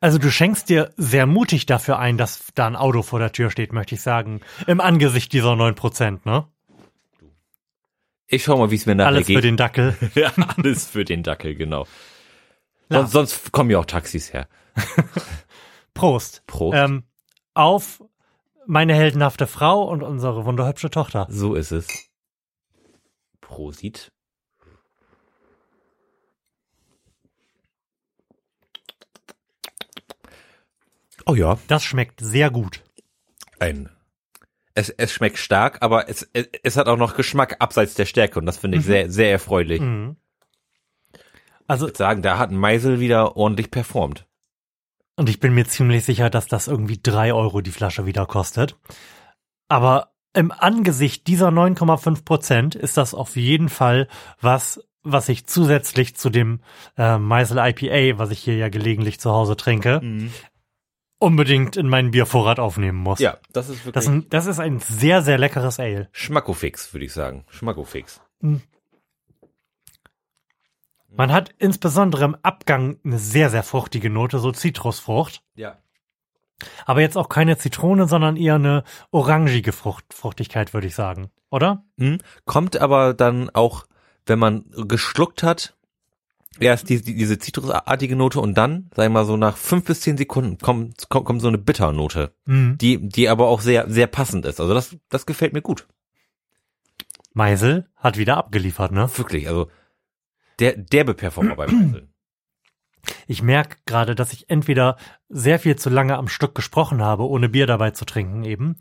[0.00, 3.52] Also du schenkst dir sehr mutig dafür ein, dass da ein Auto vor der Tür
[3.52, 4.40] steht, möchte ich sagen.
[4.66, 6.48] Im Angesicht dieser 9%, ne?
[8.26, 9.36] Ich schau mal, wie es mir nachher Alles geht.
[9.36, 9.96] für den Dackel.
[10.16, 11.86] ja, alles für den Dackel, genau.
[12.90, 14.48] Sonst, sonst kommen ja auch Taxis her.
[15.94, 16.42] Prost.
[16.48, 16.76] Prost.
[16.76, 17.04] Ähm,
[17.58, 18.02] auf
[18.66, 21.26] meine heldenhafte Frau und unsere wunderhübsche Tochter.
[21.30, 21.86] So ist es.
[23.40, 24.12] Prosit.
[31.26, 32.82] Oh ja, Das schmeckt sehr gut.
[33.58, 33.90] ein.
[34.74, 38.38] Es, es schmeckt stark, aber es, es, es hat auch noch Geschmack abseits der Stärke
[38.38, 39.80] und das finde ich sehr, sehr erfreulich.
[39.80, 40.16] Mhm.
[41.66, 44.26] Also, Ich würde sagen, da hat Meisel wieder ordentlich performt.
[45.18, 48.76] Und ich bin mir ziemlich sicher, dass das irgendwie drei Euro die Flasche wieder kostet.
[49.66, 54.06] Aber im Angesicht dieser 9,5 Prozent ist das auf jeden Fall
[54.40, 56.60] was, was ich zusätzlich zu dem
[56.96, 60.00] äh, Meisel IPA, was ich hier ja gelegentlich zu Hause trinke,
[61.18, 63.18] unbedingt in meinen Biervorrat aufnehmen muss.
[63.18, 66.08] Ja, das ist wirklich Das, das ist ein sehr, sehr leckeres Ale.
[66.12, 67.44] Schmackofix, würde ich sagen.
[67.48, 68.20] Schmackofix.
[71.10, 75.42] Man hat insbesondere im Abgang eine sehr, sehr fruchtige Note, so Zitrusfrucht.
[75.54, 75.78] Ja.
[76.86, 81.30] Aber jetzt auch keine Zitrone, sondern eher eine orangige Frucht, Fruchtigkeit, würde ich sagen.
[81.50, 81.84] Oder?
[81.98, 82.18] Hm?
[82.44, 83.86] Kommt aber dann auch,
[84.26, 85.74] wenn man geschluckt hat,
[86.60, 90.00] erst die, die, diese zitrusartige Note und dann, sag ich mal so nach fünf bis
[90.00, 92.76] zehn Sekunden kommt, kommt, kommt so eine Bitternote, Mhm.
[92.78, 94.60] die, die aber auch sehr, sehr passend ist.
[94.60, 95.86] Also das, das gefällt mir gut.
[97.32, 99.08] Meisel hat wieder abgeliefert, ne?
[99.16, 99.68] Wirklich, also
[100.58, 102.08] der, derbe Performer bei Meisel.
[103.26, 104.96] Ich merke gerade, dass ich entweder
[105.28, 108.76] sehr viel zu lange am Stück gesprochen habe, ohne Bier dabei zu trinken eben,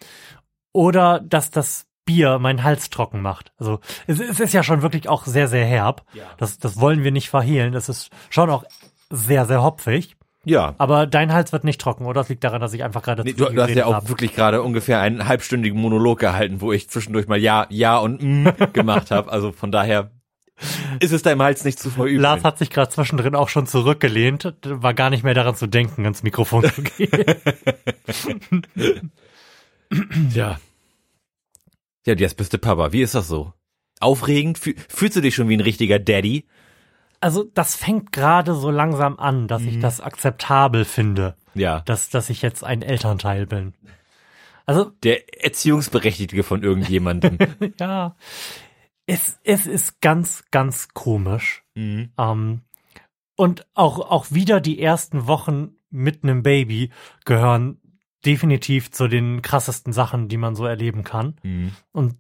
[0.74, 3.52] oder dass das Bier meinen Hals trocken macht.
[3.58, 6.04] Also es, es ist ja schon wirklich auch sehr, sehr herb.
[6.14, 6.24] Ja.
[6.38, 7.74] Das, das wollen wir nicht verhehlen.
[7.74, 8.64] Es ist schon auch
[9.10, 10.16] sehr, sehr hopfig.
[10.46, 10.76] Ja.
[10.78, 12.22] Aber dein Hals wird nicht trocken, oder?
[12.22, 14.10] Das liegt daran, dass ich einfach gerade Nee, du, du hast ja auch habe.
[14.10, 18.48] wirklich gerade ungefähr einen halbstündigen Monolog gehalten, wo ich zwischendurch mal Ja, Ja und mm
[18.74, 19.30] gemacht habe.
[19.30, 20.12] Also von daher
[21.00, 22.22] ist es deinem Hals nicht zu verüben.
[22.22, 26.06] Lars hat sich gerade zwischendrin auch schon zurückgelehnt, war gar nicht mehr daran zu denken,
[26.06, 27.36] ins Mikrofon zu gehen.
[30.34, 30.60] Ja.
[32.06, 32.92] Ja, jetzt bist du Papa.
[32.94, 33.54] Wie ist das so?
[34.00, 34.58] Aufregend?
[34.58, 36.46] Fühl, fühlst du dich schon wie ein richtiger Daddy?
[37.20, 41.80] Also das fängt gerade so langsam an, dass ich das akzeptabel finde, Ja.
[41.82, 43.74] dass, dass ich jetzt ein Elternteil bin.
[44.68, 47.38] Also Der Erziehungsberechtigte von irgendjemandem.
[47.80, 48.16] ja,
[49.08, 51.64] es, es ist ganz, ganz komisch.
[51.76, 52.12] mhm.
[52.18, 52.62] Ähm,
[53.40, 56.90] und auch, auch wieder die ersten Wochen mit einem Baby
[57.24, 57.80] gehören
[58.26, 61.36] definitiv zu den krassesten Sachen, die man so erleben kann.
[61.44, 61.72] Mhm.
[61.92, 62.16] Und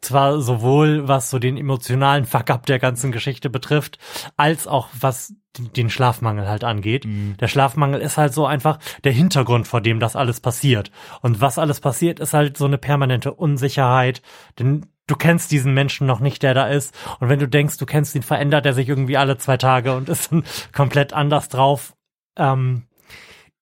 [0.00, 3.98] zwar sowohl was so den emotionalen Fuck-up der ganzen Geschichte betrifft,
[4.36, 7.04] als auch was den Schlafmangel halt angeht.
[7.04, 7.36] Mhm.
[7.38, 10.90] Der Schlafmangel ist halt so einfach der Hintergrund, vor dem das alles passiert.
[11.20, 14.22] Und was alles passiert, ist halt so eine permanente Unsicherheit,
[14.58, 16.94] denn du kennst diesen Menschen noch nicht, der da ist.
[17.20, 20.08] Und wenn du denkst, du kennst ihn, verändert er sich irgendwie alle zwei Tage und
[20.08, 21.94] ist dann komplett anders drauf.
[22.36, 22.84] Ähm,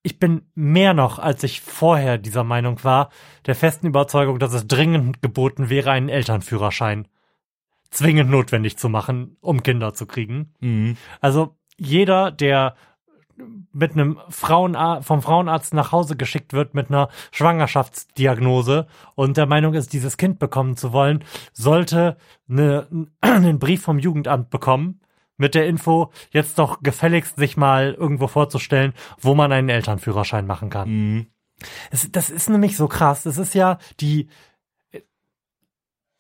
[0.03, 3.11] ich bin mehr noch, als ich vorher dieser Meinung war,
[3.47, 7.07] der festen Überzeugung, dass es dringend geboten wäre, einen Elternführerschein
[7.91, 10.55] zwingend notwendig zu machen, um Kinder zu kriegen.
[10.61, 10.97] Mhm.
[11.21, 12.75] Also jeder, der
[13.73, 19.75] mit einem Frauenarzt, vom Frauenarzt nach Hause geschickt wird mit einer Schwangerschaftsdiagnose und der Meinung
[19.75, 22.17] ist, dieses Kind bekommen zu wollen, sollte
[22.49, 22.87] eine,
[23.21, 25.01] einen Brief vom Jugendamt bekommen
[25.37, 30.71] mit der Info, jetzt doch gefälligst sich mal irgendwo vorzustellen, wo man einen Elternführerschein machen
[30.71, 30.89] kann.
[30.89, 31.27] Mhm.
[31.91, 33.23] Es, das ist nämlich so krass.
[33.23, 34.29] Das ist ja die,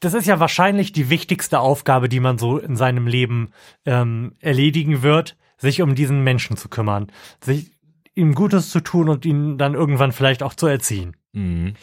[0.02, 3.52] das ist ja wahrscheinlich die wichtigste Aufgabe, die man so in seinem Leben
[3.86, 7.10] ähm, erledigen wird, sich um diesen Menschen zu kümmern,
[7.42, 7.70] sich
[8.14, 11.16] ihm Gutes zu tun und ihn dann irgendwann vielleicht auch zu erziehen.
[11.32, 11.74] Mhm.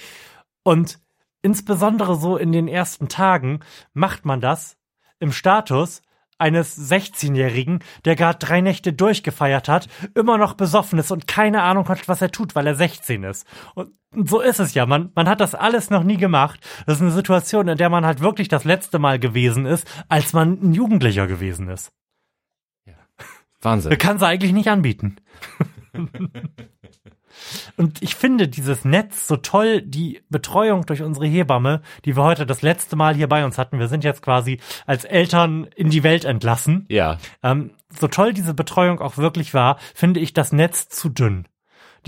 [0.64, 1.00] Und
[1.42, 3.62] insbesondere so in den ersten Tagen
[3.94, 4.78] macht man das
[5.20, 6.02] im Status
[6.38, 11.88] eines 16-Jährigen, der gerade drei Nächte durchgefeiert hat, immer noch besoffen ist und keine Ahnung
[11.90, 13.46] hat, was er tut, weil er 16 ist.
[13.76, 14.86] Und so ist es ja.
[14.86, 16.60] Man, man hat das alles noch nie gemacht.
[16.86, 20.34] Das ist eine Situation, in der man halt wirklich das letzte Mal gewesen ist, als
[20.34, 21.92] man ein Jugendlicher gewesen ist.
[23.62, 23.98] Wahnsinn.
[23.98, 25.18] Kann sie eigentlich nicht anbieten.
[27.78, 32.46] Und ich finde dieses Netz so toll, die Betreuung durch unsere Hebamme, die wir heute
[32.46, 33.80] das letzte Mal hier bei uns hatten.
[33.80, 36.86] Wir sind jetzt quasi als Eltern in die Welt entlassen.
[36.90, 37.18] Ja.
[37.44, 41.48] Ähm, so toll diese Betreuung auch wirklich war, finde ich das Netz zu dünn.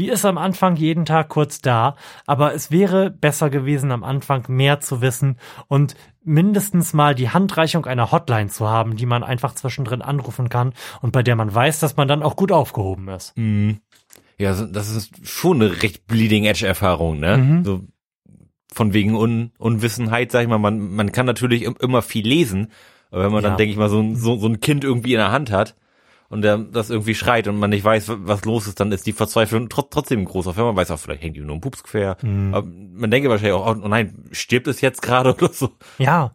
[0.01, 1.95] Die ist am Anfang jeden Tag kurz da,
[2.25, 5.37] aber es wäre besser gewesen, am Anfang mehr zu wissen
[5.67, 5.93] und
[6.23, 10.73] mindestens mal die Handreichung einer Hotline zu haben, die man einfach zwischendrin anrufen kann
[11.03, 13.37] und bei der man weiß, dass man dann auch gut aufgehoben ist.
[13.37, 13.77] Mhm.
[14.39, 17.61] Ja, das ist schon eine recht Bleeding Edge Erfahrung, ne?
[17.63, 17.81] So
[18.73, 22.71] von wegen Un Unwissenheit, sag ich mal, man, man kann natürlich im- immer viel lesen,
[23.11, 23.49] aber wenn man Ja.
[23.49, 25.75] dann, denke ich mal, so ein, so, so ein Kind irgendwie in der Hand hat
[26.32, 29.05] und der das irgendwie schreit und man nicht weiß, wa- was los ist, dann ist
[29.05, 30.47] die Verzweiflung tr trotzdem groß.
[30.47, 32.17] Auf man weiß auch, vielleicht hängt die nur im Pups quer.
[32.23, 35.69] Aber man denke wahrscheinlich auch, oh nein, stirbt es jetzt gerade oder so.
[35.99, 36.34] Ja.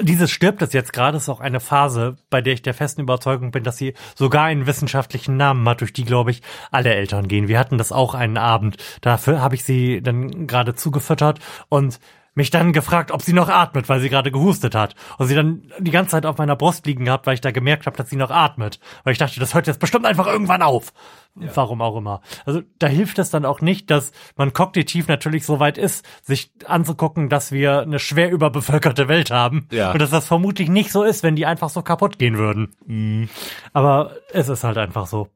[0.00, 3.50] Dieses stirbt es jetzt gerade ist auch eine Phase, bei der ich der festen Überzeugung
[3.50, 7.46] bin, dass sie sogar einen wissenschaftlichen Namen hat, durch die, glaube ich, alle Eltern gehen.
[7.46, 8.78] Wir hatten das auch einen Abend.
[9.02, 11.98] Dafür habe ich sie dann gerade zugefüttert und
[12.34, 14.94] mich dann gefragt, ob sie noch atmet, weil sie gerade gehustet hat.
[15.18, 17.86] Und sie dann die ganze Zeit auf meiner Brust liegen gehabt, weil ich da gemerkt
[17.86, 18.80] habe, dass sie noch atmet.
[19.04, 20.92] Weil ich dachte, das hört jetzt bestimmt einfach irgendwann auf.
[21.34, 22.20] Warum auch immer.
[22.44, 26.52] Also da hilft es dann auch nicht, dass man kognitiv natürlich so weit ist, sich
[26.66, 29.66] anzugucken, dass wir eine schwer überbevölkerte Welt haben.
[29.70, 29.92] Ja.
[29.92, 33.30] Und dass das vermutlich nicht so ist, wenn die einfach so kaputt gehen würden.
[33.72, 35.28] Aber es ist halt einfach so.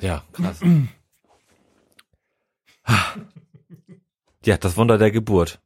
[0.00, 0.60] Ja, krass.
[4.44, 5.60] ja, das Wunder der Geburt.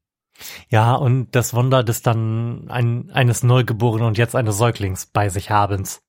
[0.68, 5.50] Ja, und das Wunder des dann ein, eines Neugeborenen und jetzt eines Säuglings bei sich
[5.50, 6.02] habens.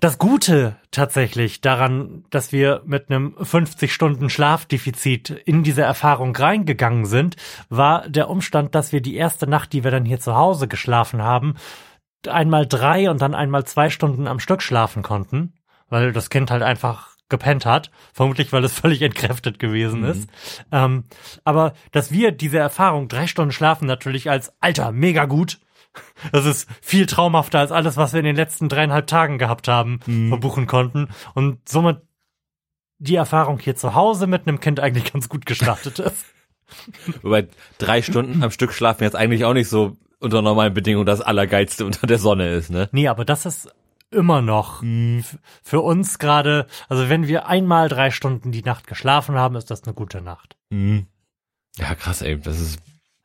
[0.00, 7.04] Das Gute tatsächlich daran, dass wir mit einem 50 Stunden Schlafdefizit in diese Erfahrung reingegangen
[7.04, 7.34] sind,
[7.68, 11.22] war der Umstand, dass wir die erste Nacht, die wir dann hier zu Hause geschlafen
[11.22, 11.56] haben,
[12.28, 15.54] einmal drei und dann einmal zwei Stunden am Stück schlafen konnten,
[15.88, 20.28] weil das Kind halt einfach gepennt hat, vermutlich weil es völlig entkräftet gewesen ist.
[20.72, 21.04] Ähm,
[21.44, 25.60] aber dass wir diese Erfahrung drei Stunden schlafen natürlich als Alter mega gut.
[26.30, 29.98] Das ist viel traumhafter als alles, was wir in den letzten dreieinhalb Tagen gehabt haben,
[30.28, 31.08] verbuchen konnten.
[31.34, 32.02] Und somit
[32.98, 36.26] die Erfahrung hier zu Hause mit einem Kind eigentlich ganz gut gestartet ist.
[37.22, 37.48] Wobei
[37.78, 41.86] drei Stunden am Stück schlafen jetzt eigentlich auch nicht so unter normalen Bedingungen das Allergeilste
[41.86, 42.88] unter der Sonne ist, ne?
[42.92, 43.70] Nee, aber das ist
[44.10, 49.34] immer noch f- für uns gerade, also wenn wir einmal drei Stunden die Nacht geschlafen
[49.36, 50.56] haben, ist das eine gute Nacht.
[51.76, 52.38] Ja, krass, ey.
[52.38, 52.80] Das ist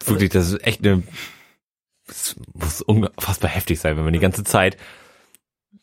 [0.05, 1.03] wirklich, das ist echt eine,
[2.07, 4.77] das muss unfassbar heftig sein, wenn man die ganze Zeit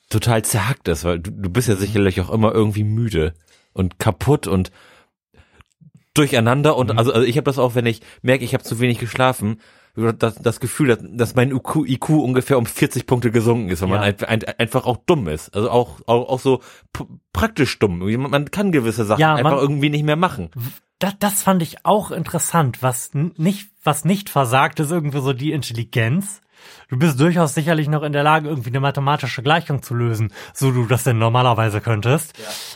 [0.08, 3.34] total zerhackt ist, weil du, du bist ja sicherlich auch immer irgendwie müde
[3.72, 4.70] und kaputt und
[6.14, 8.98] durcheinander und also, also ich habe das auch, wenn ich merke, ich habe zu wenig
[8.98, 9.60] geschlafen,
[9.94, 13.88] das, das Gefühl, dass, dass mein IQ, IQ ungefähr um 40 Punkte gesunken ist, weil
[13.88, 14.06] man Ja.
[14.28, 15.54] ein, ein, einfach auch dumm ist.
[15.54, 16.60] Also auch, auch, auch so
[17.32, 17.98] praktisch dumm.
[17.98, 20.50] Man, man kann gewisse Sachen Ja, einfach man- irgendwie nicht mehr machen.
[20.98, 22.82] Das, das fand ich auch interessant.
[22.82, 26.40] Was nicht, was nicht versagt, ist irgendwie so die Intelligenz.
[26.90, 30.70] Du bist durchaus sicherlich noch in der Lage, irgendwie eine mathematische Gleichung zu lösen, so
[30.72, 32.34] du das denn normalerweise könntest.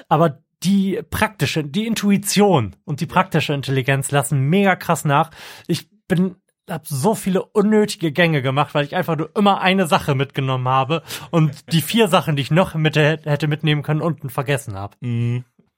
[0.08, 5.30] Aber die praktische, die Intuition und die praktische Intelligenz lassen mega krass nach.
[5.66, 6.36] Ich bin
[6.68, 11.02] hab so viele unnötige Gänge gemacht, weil ich einfach nur immer eine Sache mitgenommen habe
[11.30, 14.96] und die vier Sachen, die ich noch mit hätte mitnehmen können, unten vergessen habe.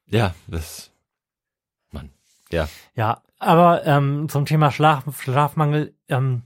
[0.06, 0.92] Ja, das,
[1.90, 2.10] Mann,
[2.52, 2.68] ja.
[2.94, 6.42] Ja, aber ähm, zum Thema Schlaf, Schlafmangel, ähm,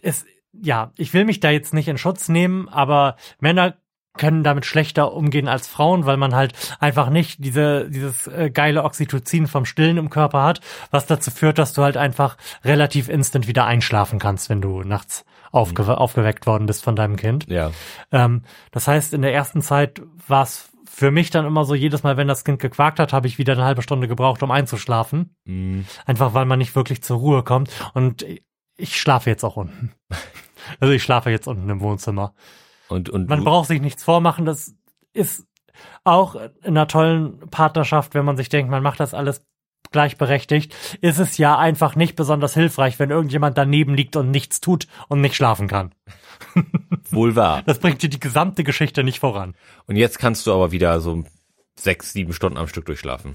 [0.00, 3.76] ist, ja, ich will mich da jetzt nicht in Schutz nehmen, aber Männer
[4.20, 8.84] können damit schlechter umgehen als Frauen, weil man halt einfach nicht diese, dieses äh, geile
[8.84, 10.60] Oxytocin vom Stillen im Körper hat,
[10.90, 15.24] was dazu führt, dass du halt einfach relativ instant wieder einschlafen kannst, wenn du nachts
[15.52, 17.46] aufge aufgeweckt worden bist von deinem Kind.
[17.48, 17.70] Ja.
[18.12, 18.42] Ähm,
[18.72, 22.18] das heißt, in der ersten Zeit war es für mich dann immer so, jedes Mal,
[22.18, 25.34] wenn das Kind gequakt hat, habe ich wieder eine halbe Stunde gebraucht, um einzuschlafen.
[25.46, 25.86] Mhm.
[26.04, 27.70] Einfach weil man nicht wirklich zur Ruhe kommt.
[27.94, 28.26] Und
[28.76, 29.92] ich schlafe jetzt auch unten.
[30.78, 32.34] Also ich schlafe jetzt unten im Wohnzimmer.
[32.90, 34.44] Und, und Man braucht sich nichts vormachen.
[34.44, 34.74] Das
[35.12, 35.46] ist
[36.04, 39.46] auch in einer tollen Partnerschaft, wenn man sich denkt, man macht das alles
[39.92, 44.86] gleichberechtigt, ist es ja einfach nicht besonders hilfreich, wenn irgendjemand daneben liegt und nichts tut
[45.08, 45.94] und nicht schlafen kann.
[47.10, 47.62] wohl wahr.
[47.66, 49.54] Das bringt dir die gesamte Geschichte nicht voran.
[49.86, 51.24] Und jetzt kannst du aber wieder so
[51.76, 53.34] sechs, sieben Stunden am Stück durchschlafen.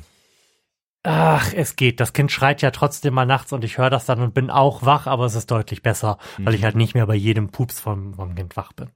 [1.04, 2.00] Ach, es geht.
[2.00, 4.84] Das Kind schreit ja trotzdem mal nachts und ich höre das dann und bin auch
[4.84, 8.16] wach, aber es ist deutlich besser, weil ich halt nicht mehr bei jedem Pups vom,
[8.16, 8.90] vom Kind wach bin.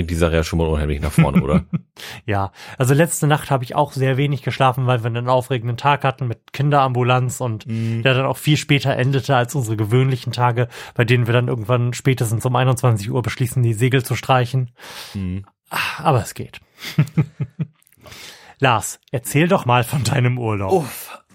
[0.00, 1.64] Bringt die Sache ja schon mal unheimlich nach vorne, oder?
[2.24, 6.02] Ja, also letzte Nacht habe ich auch sehr wenig geschlafen, weil wir einen aufregenden Tag
[6.02, 11.04] hatten mit Kinderambulanz und der dann auch viel später endete als unsere gewöhnlichen Tage, bei
[11.04, 14.70] denen wir dann irgendwann spätestens um 21 Uhr beschließen, die Segel zu streichen.
[15.68, 16.62] Ah, Aber es geht.
[18.58, 20.72] Lars, erzähl doch mal von deinem Urlaub.
[20.72, 20.84] Oh,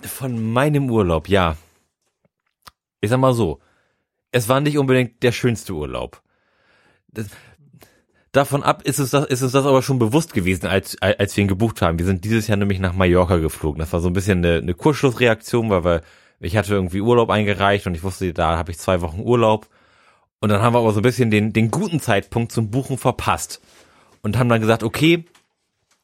[0.02, 1.58] von meinem Urlaub, ja.
[3.02, 3.60] Ich sag mal so,
[4.32, 6.24] es war nicht unbedingt der schönste Urlaub.
[7.08, 7.28] Das,
[8.36, 11.44] davon ab ist es das, ist es das aber schon bewusst gewesen, als, als wir
[11.44, 12.00] ihn gebucht haben.
[12.00, 13.80] Wir sind dieses Jahr nämlich nach Mallorca geflogen.
[13.80, 16.02] Das war so ein bisschen eine, eine Kurzschlussreaktion, weil wir,
[16.40, 19.68] ich hatte irgendwie Urlaub eingereicht und ich wusste, da habe ich zwei Wochen Urlaub.
[20.40, 23.62] Und dann haben wir aber so ein bisschen den, den guten Zeitpunkt zum Buchen verpasst.
[24.22, 25.26] Und haben dann gesagt, okay,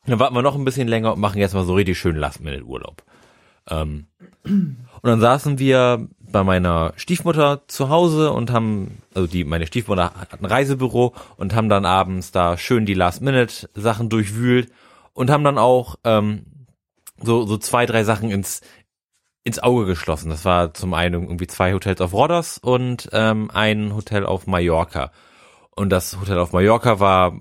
[0.05, 3.03] dann warten wir noch ein bisschen länger und machen jetzt mal so richtig schön Last-Minute-Urlaub.
[3.69, 4.07] Ähm,
[4.43, 10.13] und dann saßen wir bei meiner Stiefmutter zu Hause und haben, also die, meine Stiefmutter
[10.15, 14.71] hat ein Reisebüro und haben dann abends da schön die Last-Minute-Sachen durchwühlt
[15.13, 16.45] und haben dann auch ähm,
[17.21, 18.61] so, so zwei, drei Sachen ins,
[19.43, 20.29] ins Auge geschlossen.
[20.29, 25.11] Das war zum einen irgendwie zwei Hotels auf Rodos und ähm, ein Hotel auf Mallorca.
[25.75, 27.39] Und das Hotel auf Mallorca war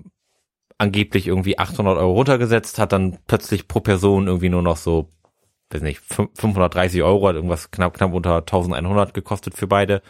[0.77, 5.09] angeblich irgendwie 800 Euro runtergesetzt, hat dann plötzlich pro Person irgendwie nur noch so
[5.73, 10.01] weiß nicht, 530 Euro, hat irgendwas knapp, knapp unter 1100 gekostet für beide.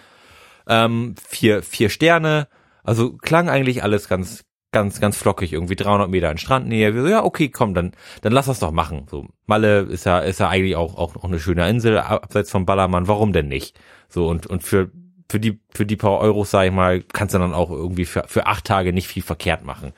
[0.68, 2.48] Ähm, vier, vier Sterne,
[2.84, 6.96] also klang eigentlich alles ganz, ganz, ganz flockig, irgendwie 300 Meter in Strandnähe.
[6.96, 7.92] Wir so, ja, okay, komm, dann,
[8.22, 9.06] dann lass das doch machen.
[9.10, 12.66] So, Malle ist ja, ist ja eigentlich auch, auch, auch eine schöne Insel, abseits vom
[12.66, 13.80] Ballermann, warum denn nicht?
[14.08, 14.92] So, und, und für,
[15.30, 18.24] für die, für die paar Euros, sag ich mal, kannst du dann auch irgendwie für,
[18.28, 19.94] für acht Tage nicht viel verkehrt machen.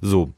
[0.00, 0.32] So.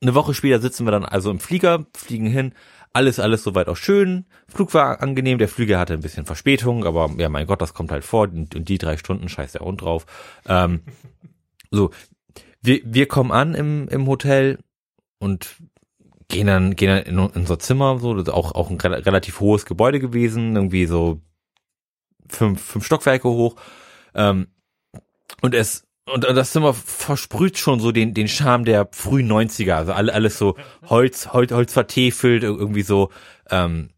[0.00, 2.52] Eine Woche später sitzen wir dann also im Flieger, fliegen hin,
[2.92, 4.26] alles, alles soweit auch schön.
[4.48, 7.92] Flug war angenehm, der Flüger hatte ein bisschen Verspätung, aber ja, mein Gott, das kommt
[7.92, 8.28] halt vor.
[8.28, 10.06] Und, und die drei Stunden scheißt der Hund drauf.
[10.46, 10.82] Ähm,
[11.70, 11.90] so,
[12.62, 14.58] wir, wir kommen an im, im Hotel
[15.18, 15.56] und
[16.28, 19.64] gehen dann, gehen dann in, unser Zimmer, so, das ist auch, auch ein relativ hohes
[19.64, 21.20] Gebäude gewesen, irgendwie so
[22.28, 23.56] fünf, fünf Stockwerke hoch.
[24.14, 24.48] Ähm,
[25.40, 29.74] und es und das Zimmer versprüht schon so den, den Charme der frühen 90er.
[29.74, 30.56] Also alle, alles so
[30.86, 33.10] Holz, Holz, Holz vertefelt, irgendwie so
[33.50, 33.90] ähm,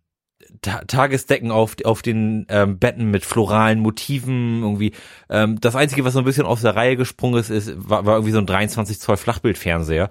[0.62, 4.62] Ta Tagesdecken auf, auf den ähm, Betten mit floralen Motiven.
[4.62, 4.92] Irgendwie
[5.30, 8.16] ähm, das Einzige, was so ein bisschen aus der Reihe gesprungen ist, ist war, war
[8.16, 10.11] irgendwie so ein 23 Zoll Flachbildfernseher,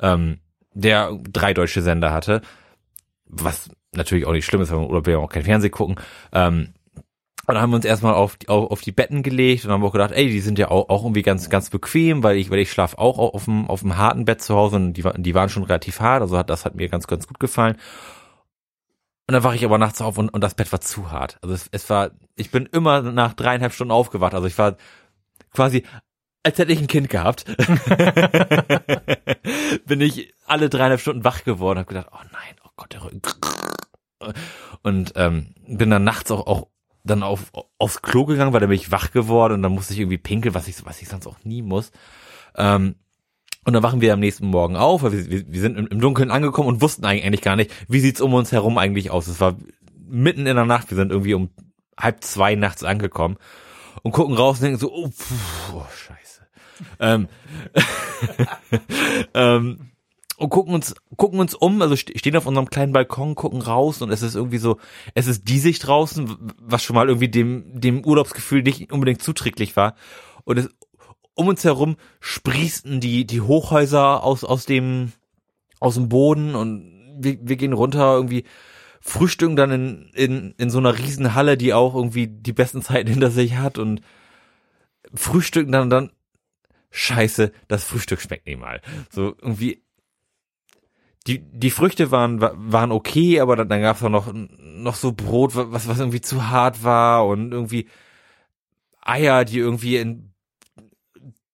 [0.00, 0.40] ähm,
[0.72, 2.40] der drei deutsche Sender hatte.
[3.26, 5.96] Was natürlich auch nicht schlimm ist, oder wir auch kein Fernsehen gucken.
[6.32, 6.74] Ähm,
[7.46, 9.84] und dann haben wir uns erstmal auf, die, auf, auf die Betten gelegt und haben
[9.84, 12.58] auch gedacht, ey, die sind ja auch, auch irgendwie ganz, ganz bequem, weil ich, weil
[12.58, 15.48] ich schlaf auch auf dem, auf dem harten Bett zu Hause und die, die waren
[15.50, 17.76] schon relativ hart, also hat, das hat mir ganz, ganz gut gefallen.
[19.26, 21.38] Und dann wache ich aber nachts auf und, und das Bett war zu hart.
[21.42, 24.34] Also es, es war, ich bin immer nach dreieinhalb Stunden aufgewacht.
[24.34, 24.76] Also ich war
[25.52, 25.84] quasi,
[26.42, 27.44] als hätte ich ein Kind gehabt.
[29.86, 33.22] bin ich alle dreieinhalb Stunden wach geworden, habe gedacht, oh nein, oh Gott, der Rücken.
[34.82, 36.68] Und ähm, bin dann nachts auch, auch
[37.04, 40.00] dann auf, aufs Klo gegangen, weil da bin ich wach geworden und dann musste ich
[40.00, 41.92] irgendwie pinkeln, was ich, was ich sonst auch nie muss.
[42.56, 42.96] Ähm,
[43.64, 46.68] und dann wachen wir am nächsten Morgen auf, weil wir, wir, sind im, Dunkeln angekommen
[46.68, 49.26] und wussten eigentlich gar nicht, wie sieht's um uns herum eigentlich aus.
[49.26, 49.56] Es war
[50.06, 51.50] mitten in der Nacht, wir sind irgendwie um
[51.98, 53.36] halb zwei nachts angekommen
[54.02, 55.34] und gucken raus und denken so, oh, pfuh,
[55.74, 56.46] oh scheiße.
[57.00, 57.28] ähm,
[59.34, 59.90] ähm,
[60.36, 64.10] und gucken uns gucken uns um, also stehen auf unserem kleinen Balkon, gucken raus und
[64.10, 64.78] es ist irgendwie so,
[65.14, 69.76] es ist die Sicht draußen, was schon mal irgendwie dem dem Urlaubsgefühl nicht unbedingt zuträglich
[69.76, 69.94] war
[70.44, 70.68] und es,
[71.34, 75.12] um uns herum sprießen die die Hochhäuser aus aus dem
[75.80, 78.44] aus dem Boden und wir, wir gehen runter irgendwie
[79.00, 83.08] frühstücken dann in, in in so einer riesen Halle, die auch irgendwie die besten Zeiten
[83.10, 84.00] hinter sich hat und
[85.14, 86.10] frühstücken dann dann
[86.96, 88.80] Scheiße, das Frühstück schmeckt nicht mal.
[89.10, 89.83] So irgendwie
[91.26, 95.12] die, die Früchte waren, waren okay, aber dann, dann gab es auch noch, noch so
[95.12, 97.88] Brot, was, was irgendwie zu hart war und irgendwie
[99.00, 100.34] Eier, die irgendwie in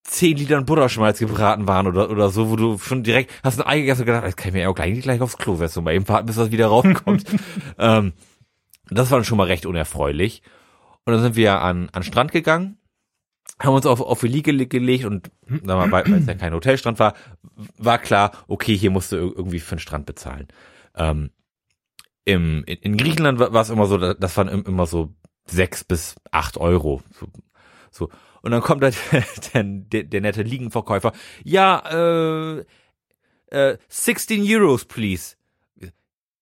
[0.02, 3.80] zehn Litern Butterschmalz gebraten waren oder, oder so, wo du schon direkt hast ein Ei
[3.80, 5.84] gegessen und gedacht, das kann ich mir ja auch gleich, gleich aufs Klo setzen und
[5.84, 7.24] mal eben warten, bis das wieder rauskommt.
[7.78, 8.12] ähm,
[8.90, 10.42] das war dann schon mal recht unerfreulich.
[11.04, 12.79] Und dann sind wir an, an Strand gegangen
[13.60, 17.14] haben uns auf, auf die Liege gelegt und weil, weil es ja kein Hotelstrand war,
[17.76, 20.48] war klar, okay, hier musst du irgendwie für den Strand bezahlen.
[20.96, 21.30] Ähm,
[22.24, 25.14] im, in, in Griechenland war es immer so, das waren immer so
[25.46, 27.02] sechs bis acht Euro.
[27.18, 27.26] So,
[27.90, 28.08] so.
[28.42, 28.90] Und dann kommt da
[29.54, 31.12] der, der, der nette Liegenverkäufer,
[31.44, 32.64] ja, äh,
[33.48, 35.36] äh, 16 Euros, please.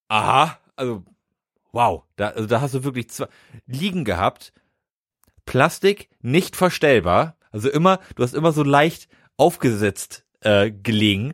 [0.08, 1.04] Aha, also,
[1.72, 3.28] wow, da, also da hast du wirklich zwei
[3.66, 4.52] Liegen gehabt,
[5.48, 7.36] Plastik nicht verstellbar.
[7.50, 11.32] Also immer, du hast immer so leicht aufgesetzt äh, gelegen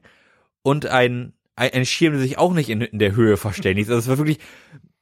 [0.62, 3.90] und ein, ein, ein Schirm, der sich auch nicht in, in der Höhe verständigt.
[3.90, 4.38] Also es war wirklich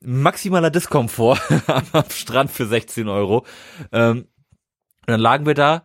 [0.01, 1.39] maximaler Diskomfort
[1.93, 3.45] am Strand für 16 Euro.
[3.93, 4.29] Ähm,
[5.01, 5.85] und dann lagen wir da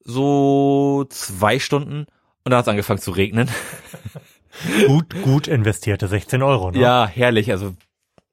[0.00, 3.48] so zwei Stunden und dann hat es angefangen zu regnen.
[4.86, 6.78] gut, gut investierte 16 Euro, ne?
[6.78, 7.50] Ja, herrlich.
[7.50, 7.74] Also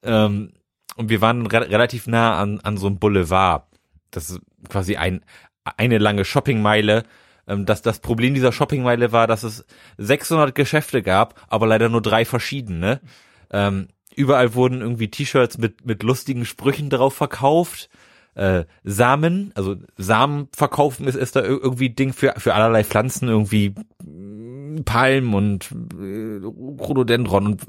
[0.03, 0.51] ähm,
[0.97, 3.70] und wir waren re relativ nah an, an so einem Boulevard.
[4.11, 5.23] Das ist quasi ein,
[5.77, 7.03] eine lange Shoppingmeile.
[7.47, 9.65] Ähm, das, das Problem dieser Shoppingmeile war, dass es
[9.97, 13.01] 600 Geschäfte gab, aber leider nur drei verschiedene.
[13.51, 17.89] Ähm, überall wurden irgendwie T-Shirts mit, mit lustigen Sprüchen drauf verkauft.
[18.33, 23.75] Äh, Samen, also Samen verkaufen ist, ist da irgendwie Ding für, für allerlei Pflanzen, irgendwie
[24.85, 27.61] Palmen und äh, Rhododendron und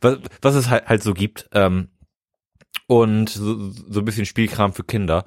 [0.00, 1.48] was, was es halt, halt so gibt.
[1.52, 1.88] Ähm,
[2.86, 5.24] und so, so ein bisschen Spielkram für Kinder.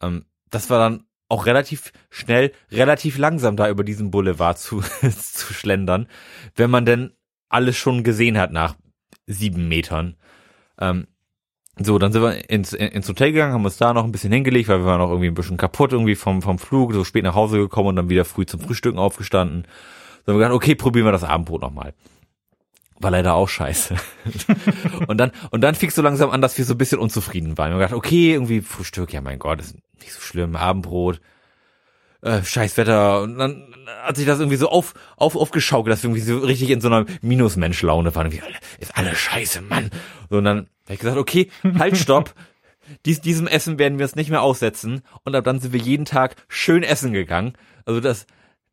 [0.00, 5.52] Ähm, das war dann auch relativ schnell, relativ langsam da über diesen Boulevard zu, zu
[5.52, 6.06] schlendern,
[6.54, 7.12] wenn man denn
[7.48, 8.76] alles schon gesehen hat nach
[9.26, 10.16] sieben Metern.
[10.78, 11.06] Ähm,
[11.78, 14.68] so, dann sind wir ins, ins Hotel gegangen, haben uns da noch ein bisschen hingelegt,
[14.68, 17.34] weil wir waren noch irgendwie ein bisschen kaputt irgendwie vom, vom Flug, so spät nach
[17.34, 19.66] Hause gekommen und dann wieder früh zum Frühstücken aufgestanden.
[20.24, 21.92] So haben wir gedacht, okay, probieren wir das Abendbrot nochmal.
[22.98, 23.94] War leider auch scheiße.
[25.06, 27.58] und dann, und dann fing es so langsam an, dass wir so ein bisschen unzufrieden
[27.58, 27.70] waren.
[27.70, 31.20] Wir haben gedacht, okay, irgendwie Frühstück, ja mein Gott, ist nicht so schlimm, Abendbrot,
[32.22, 33.22] äh, scheiß Wetter.
[33.22, 36.70] Und dann hat sich das irgendwie so auf, auf, aufgeschaukelt, dass wir irgendwie so richtig
[36.70, 38.32] in so einer Minusmensch-Laune waren.
[38.32, 38.42] Irgendwie,
[38.78, 39.90] ist alles scheiße, Mann.
[40.30, 42.34] So, und dann habe ich gesagt, okay, halt, stopp.
[43.04, 45.02] Dies, diesem Essen werden wir es nicht mehr aussetzen.
[45.24, 47.54] Und ab dann sind wir jeden Tag schön essen gegangen.
[47.84, 48.26] Also das,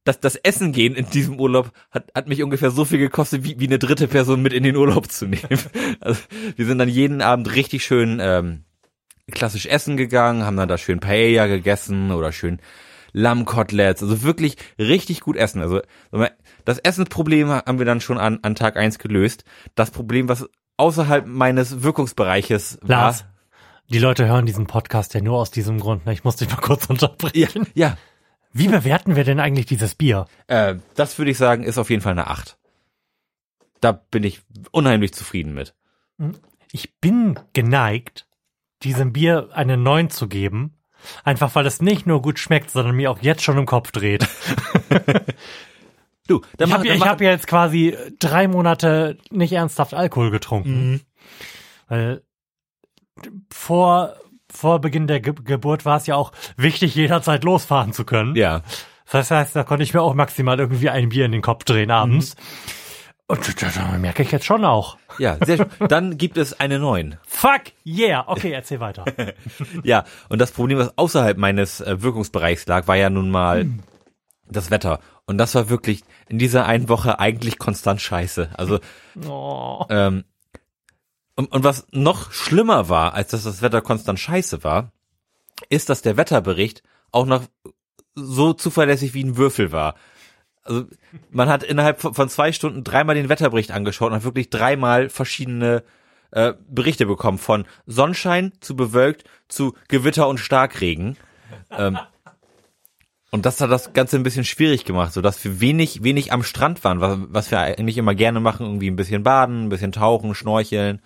[0.04, 3.60] das, das Essen gehen in diesem Urlaub hat, hat mich ungefähr so viel gekostet, wie,
[3.60, 5.60] wie eine dritte Person mit in den Urlaub zu nehmen.
[6.02, 6.22] Also
[6.56, 8.66] wir sind dann jeden Abend richtig schön ähm,
[9.32, 12.60] klassisch essen gegangen, haben dann da schön Paella gegessen oder schön
[13.14, 15.62] Lammkoteletts, also wirklich richtig gut essen.
[15.62, 15.82] Also
[16.66, 19.46] das Essensproblem haben wir dann schon an, an Tag eins gelöst.
[19.76, 22.90] Das Problem, was außerhalb meines Wirkungsbereiches war.
[22.90, 23.26] Lars,
[23.90, 26.06] die Leute hören diesen Podcast ja nur aus diesem Grund.
[26.06, 26.14] Ne?
[26.14, 27.68] Ich muss dich mal kurz unterbrechen.
[27.76, 27.98] Ja, ja.
[28.54, 30.28] Wie bewerten wir denn eigentlich dieses Bier?
[30.48, 32.58] Äh, das würde ich sagen, ist auf jeden Fall eine 8.
[33.82, 34.42] Da bin ich
[34.72, 35.76] unheimlich zufrieden mit.
[36.20, 36.36] Hm.
[36.72, 38.28] Ich bin geneigt,
[38.84, 40.78] diesem Bier eine 9 zu geben.
[41.24, 44.26] Einfach weil es nicht nur gut schmeckt, sondern mir auch jetzt schon im Kopf dreht.
[46.28, 50.92] du, dann ich habe ja, hab ja jetzt quasi drei Monate nicht ernsthaft Alkohol getrunken.
[50.92, 51.02] Mhm.
[51.88, 52.24] Weil
[53.52, 54.16] vor
[54.54, 58.36] vor Beginn der Ge Geburt war es ja auch wichtig, jederzeit losfahren zu können.
[58.36, 58.62] Ja.
[59.12, 61.92] Das heißt, da konnte ich mir auch maximal irgendwie ein Bier in den Kopf drehen
[61.92, 62.36] abends.
[62.36, 62.44] Mhm.
[63.28, 64.98] Und das merke ich jetzt schon auch.
[65.18, 65.70] Ja, sehr schön.
[65.88, 67.18] Dann gibt es eine neuen.
[67.26, 68.26] Fuck yeah.
[68.28, 69.06] Okay, erzähl weiter.
[69.84, 73.80] ja, und das Problem, was außerhalb meines äh, Wirkungsbereichs lag, war ja nun mal hm.
[74.50, 75.00] das Wetter.
[75.26, 78.50] Und das war wirklich in dieser einen Woche eigentlich konstant scheiße.
[78.56, 78.80] Also
[79.26, 79.86] oh.
[79.90, 80.26] ähm,
[81.36, 84.92] und, und was noch schlimmer war, als dass das Wetter konstant scheiße war,
[85.70, 87.44] ist, dass der Wetterbericht auch noch
[88.16, 89.96] so zuverlässig wie ein Würfel war.
[90.64, 90.86] Also
[91.30, 95.84] man hat innerhalb von zwei Stunden dreimal den Wetterbericht angeschaut und hat wirklich dreimal verschiedene
[96.32, 101.18] äh, Berichte bekommen, von Sonnenschein zu bewölkt zu Gewitter und Starkregen.
[101.72, 101.98] Ähm,
[103.32, 106.44] und das hat das Ganze ein bisschen schwierig gemacht, so dass wir wenig, wenig am
[106.44, 109.92] Strand waren, was, was wir eigentlich immer gerne machen, irgendwie ein bisschen baden, ein bisschen
[109.92, 111.02] tauchen, schnorcheln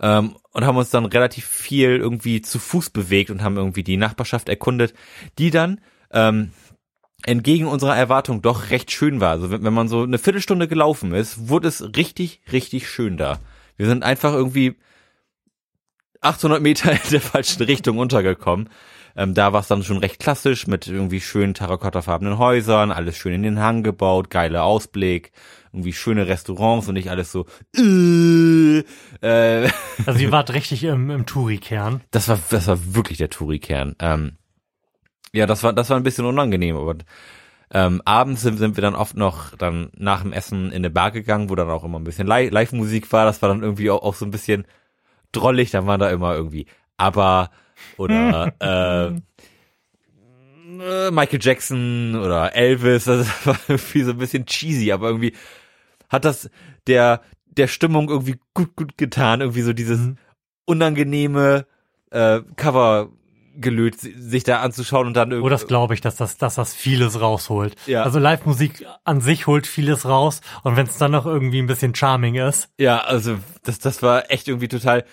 [0.00, 3.96] ähm, und haben uns dann relativ viel irgendwie zu Fuß bewegt und haben irgendwie die
[3.96, 4.94] Nachbarschaft erkundet,
[5.38, 5.80] die dann
[6.10, 6.50] ähm,
[7.24, 9.30] entgegen unserer Erwartung doch recht schön war.
[9.30, 13.38] Also wenn, wenn man so eine Viertelstunde gelaufen ist, wurde es richtig, richtig schön da.
[13.76, 14.76] Wir sind einfach irgendwie
[16.20, 18.68] 800 Meter in der falschen Richtung untergekommen.
[19.16, 23.32] Ähm, da war es dann schon recht klassisch mit irgendwie schönen terrakottafarbenen Häusern, alles schön
[23.32, 25.30] in den Hang gebaut, geiler Ausblick,
[25.74, 27.46] irgendwie schöne Restaurants und nicht alles so.
[27.76, 28.78] Äh,
[29.20, 29.68] äh.
[30.06, 32.00] Also ihr wart richtig im, im Touri-Kern.
[32.12, 33.96] Das war, das war wirklich der Touri-Kern.
[33.98, 34.36] Ähm,
[35.32, 36.94] ja, das war, das war ein bisschen unangenehm, aber
[37.72, 41.10] ähm, abends sind, sind wir dann oft noch dann nach dem Essen in eine Bar
[41.10, 43.24] gegangen, wo dann auch immer ein bisschen Live-Musik war.
[43.24, 44.64] Das war dann irgendwie auch, auch so ein bisschen
[45.32, 45.72] drollig.
[45.72, 46.66] Dann war da immer irgendwie
[46.96, 47.50] aber
[47.96, 49.20] oder äh,
[50.80, 53.04] äh, Michael Jackson oder Elvis.
[53.06, 55.34] Das war irgendwie so ein bisschen cheesy, aber irgendwie
[56.08, 56.50] hat das
[56.86, 59.40] der der Stimmung irgendwie gut gut getan.
[59.40, 60.18] Irgendwie so dieses mhm.
[60.66, 61.66] unangenehme
[62.10, 63.10] äh, Cover
[63.56, 65.46] gelöt, sich da anzuschauen und dann irgendwie.
[65.46, 67.76] Oh, das glaube ich, dass das, dass das vieles rausholt.
[67.86, 68.02] Ja.
[68.02, 71.94] Also Live-Musik an sich holt vieles raus und wenn es dann noch irgendwie ein bisschen
[71.94, 72.68] charming ist.
[72.78, 75.04] Ja, also das, das war echt irgendwie total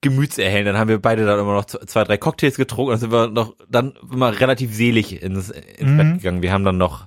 [0.00, 0.68] gemütserhellend.
[0.68, 3.54] Dann haben wir beide dann immer noch zwei, drei Cocktails getrunken und sind wir noch
[3.68, 5.96] dann immer relativ selig ins, ins mhm.
[5.96, 6.42] Bett gegangen.
[6.42, 7.06] Wir haben dann noch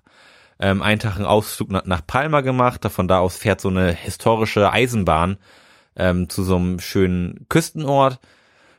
[0.60, 2.86] ähm, einen Tag einen Ausflug nach, nach Palma gemacht.
[2.90, 5.38] Von da aus fährt so eine historische Eisenbahn
[5.96, 8.20] ähm, zu so einem schönen Küstenort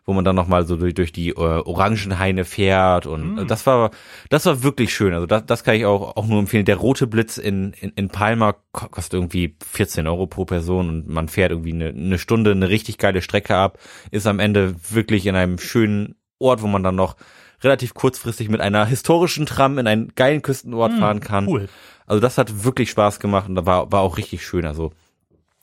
[0.06, 3.46] wo man dann nochmal so durch, durch die äh, Orangenhaine fährt und Mm.
[3.46, 3.90] das war
[4.28, 5.14] das war wirklich schön.
[5.14, 6.66] Also das, das kann ich auch, auch nur empfehlen.
[6.66, 11.08] Der rote Blitz in, in, in Palma ko- kostet irgendwie 14 Euro pro Person und
[11.08, 13.78] man fährt irgendwie eine, eine Stunde eine richtig geile Strecke ab,
[14.10, 17.16] ist am Ende wirklich in einem schönen Ort, wo man dann noch
[17.64, 21.48] relativ kurzfristig mit einer historischen Tram in einen geilen Küstenort Mm, fahren kann.
[21.48, 21.68] Cool.
[22.06, 24.66] Also das hat wirklich Spaß gemacht und da war, war auch richtig schön.
[24.66, 24.92] Also,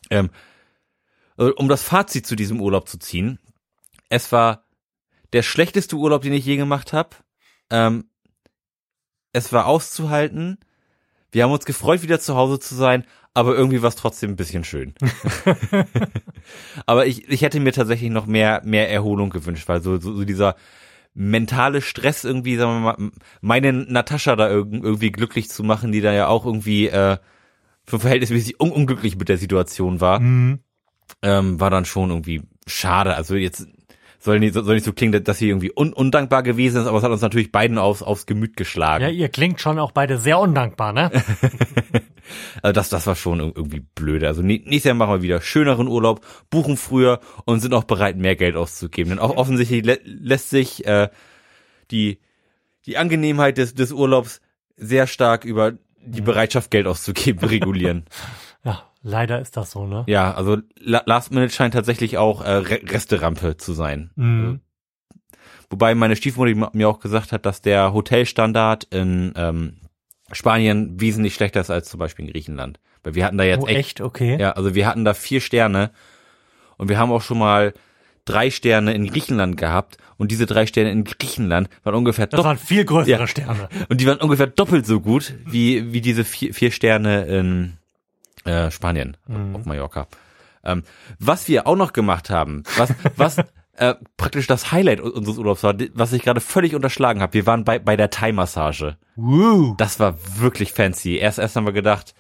[0.10, 0.30] ähm,
[1.38, 3.40] äh, um das Fazit zu diesem Urlaub zu ziehen,
[4.10, 4.66] es war
[5.34, 7.10] der schlechteste Urlaub, den ich je gemacht habe.
[7.70, 8.06] Ähm,
[9.34, 10.58] es war auszuhalten.
[11.32, 14.36] Wir haben uns gefreut, wieder zu Hause zu sein, aber irgendwie war es trotzdem ein
[14.36, 14.94] bisschen schön.
[16.86, 20.26] aber ich, ich hätte mir tatsächlich noch mehr, mehr Erholung gewünscht, weil so, so, so
[20.26, 20.58] dieser
[21.14, 26.02] mentale Stress irgendwie, sagen wir mal, meine Natascha da irg- irgendwie glücklich zu machen, die
[26.02, 27.18] da ja auch irgendwie äh,
[27.86, 30.60] für verhältnismäßig un unglücklich mit der Situation war, Mhm.
[31.22, 33.16] ähm, war dann schon irgendwie schade.
[33.16, 33.68] Also jetzt
[34.24, 37.04] soll nicht, soll nicht so klingen, dass sie irgendwie un undankbar gewesen ist, aber es
[37.04, 39.04] hat uns natürlich beiden aufs, aufs Gemüt geschlagen.
[39.04, 41.12] Ja, ihr klingt schon auch beide sehr undankbar, ne?
[42.62, 44.28] Also das, das war schon ir- irgendwie blöde.
[44.28, 48.16] Also nä- nächstes Jahr machen wir wieder schöneren Urlaub, buchen früher und sind auch bereit,
[48.16, 49.10] mehr Geld auszugeben.
[49.10, 51.10] Denn auch offensichtlich lä lässt sich äh,
[51.90, 52.20] die,
[52.86, 54.40] die Angenehmheit des, des Urlaubs
[54.78, 55.74] sehr stark über
[56.06, 58.06] die Bereitschaft, Geld auszugeben, regulieren.
[59.04, 60.04] Leider ist das so, ne?
[60.08, 64.12] ja, also La Last Minute scheint tatsächlich auch äh, Re Resterampe zu sein.
[64.16, 64.60] Mhm.
[65.70, 69.78] Wobei meine Stiefmutter mir auch gesagt hat, dass der Hotelstandard in ähm,
[70.32, 72.80] Spanien wesentlich schlechter ist als zum Beispiel in Griechenland.
[73.04, 74.02] Weil wir hatten da jetzt Oh, echt echt?
[74.02, 74.38] Okay.
[74.40, 75.92] Ja, also wir hatten da vier Sterne
[76.78, 77.74] und wir haben auch schon mal
[78.26, 82.46] drei Sterne in Griechenland gehabt und diese drei Sterne in Griechenland waren ungefähr Das doppelt
[82.60, 83.28] waren viel größere Ja.
[83.28, 83.68] Sterne.
[83.90, 87.78] und die waren ungefähr doppelt so gut wie wie diese vier, vier Sterne in
[88.46, 89.56] äh, Spanien Mhm.
[89.56, 90.08] auf Mallorca.
[90.64, 90.84] Ähm,
[91.20, 93.38] was wir auch noch gemacht haben, was was
[93.78, 97.34] äh, praktisch das Highlight unseres Urlaubs war, was ich gerade völlig unterschlagen habe.
[97.34, 98.98] Wir waren bei bei der Thai-Massage.
[99.16, 99.74] Woo.
[99.78, 101.18] Das war wirklich fancy.
[101.18, 102.14] Erst erst haben wir gedacht,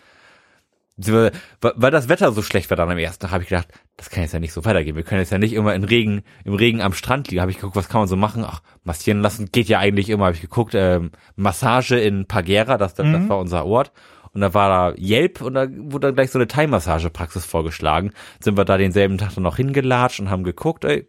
[0.98, 4.22] weil das Wetter so schlecht war dann am ersten Tag, habe ich gedacht, das kann
[4.24, 4.96] jetzt ja nicht so weitergehen.
[4.96, 7.42] Wir können jetzt ja nicht immer im Regen, im Regen am Strand liegen.
[7.42, 8.44] Habe ich geguckt, was kann man so machen?
[8.46, 10.26] Ach, massieren lassen geht ja eigentlich immer.
[10.26, 13.92] Habe ich geguckt, ähm, Massage in Pagera, das, das, das war unser Ort.
[14.34, 18.12] Und da war da Yelp und da wurde dann gleich so eine Thai-Massagepraxis vorgeschlagen.
[18.40, 21.08] Sind wir da denselben Tag dann noch hingelatscht und haben geguckt, ey,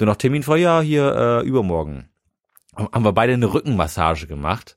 [0.00, 0.56] ihr noch Termin vor?
[0.56, 2.08] Ja, hier äh, übermorgen.
[2.74, 4.76] Haben wir beide eine Rückenmassage gemacht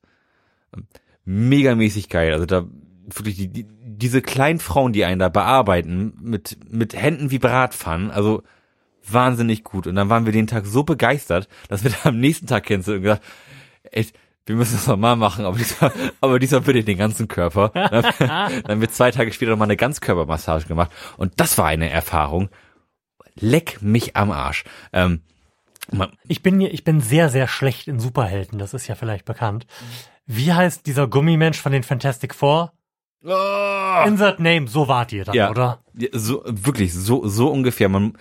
[1.26, 2.34] megamäßig geil.
[2.34, 2.66] Also da
[3.08, 8.12] wirklich die, die, diese kleinen Frauen, die einen da bearbeiten, mit, mit Händen wie Bratpfannen,
[8.12, 8.44] also
[9.08, 9.88] wahnsinnig gut.
[9.88, 12.84] Und dann waren wir den Tag so begeistert, dass wir da am nächsten Tag kennen
[12.86, 13.24] und gesagt,
[13.92, 14.06] ey,
[14.46, 15.92] wir müssen das nochmal machen, aber diesmal,
[16.22, 17.70] aber diesmal bitte den ganzen Körper.
[17.74, 20.92] Dann, dann haben wir zwei Tage später nochmal eine Ganzkörpermassage gemacht.
[21.18, 22.50] Und das war eine Erfahrung.
[23.40, 24.64] Leck mich am Arsch.
[24.94, 25.22] Ähm,
[26.28, 28.60] Ich bin, ich bin sehr, sehr schlecht in Superhelden.
[28.60, 29.66] Das ist ja vielleicht bekannt.
[30.26, 32.72] Wie heißt dieser Gummimensch von den Fantastic Four?
[34.06, 35.50] Insert Name, so wart ihr dann, Ja.
[35.50, 35.84] oder?
[35.98, 37.90] Ja, so wirklich so so ungefähr.
[37.90, 38.14] Man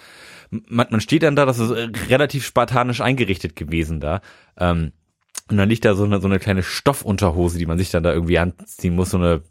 [0.51, 1.71] man, man steht dann da, das ist
[2.09, 4.21] relativ spartanisch eingerichtet gewesen da.
[4.59, 4.93] Ähm,
[5.51, 8.13] und dann liegt da so eine so eine kleine Stoffunterhose, die man sich dann da
[8.13, 9.43] irgendwie anziehen muss, so eine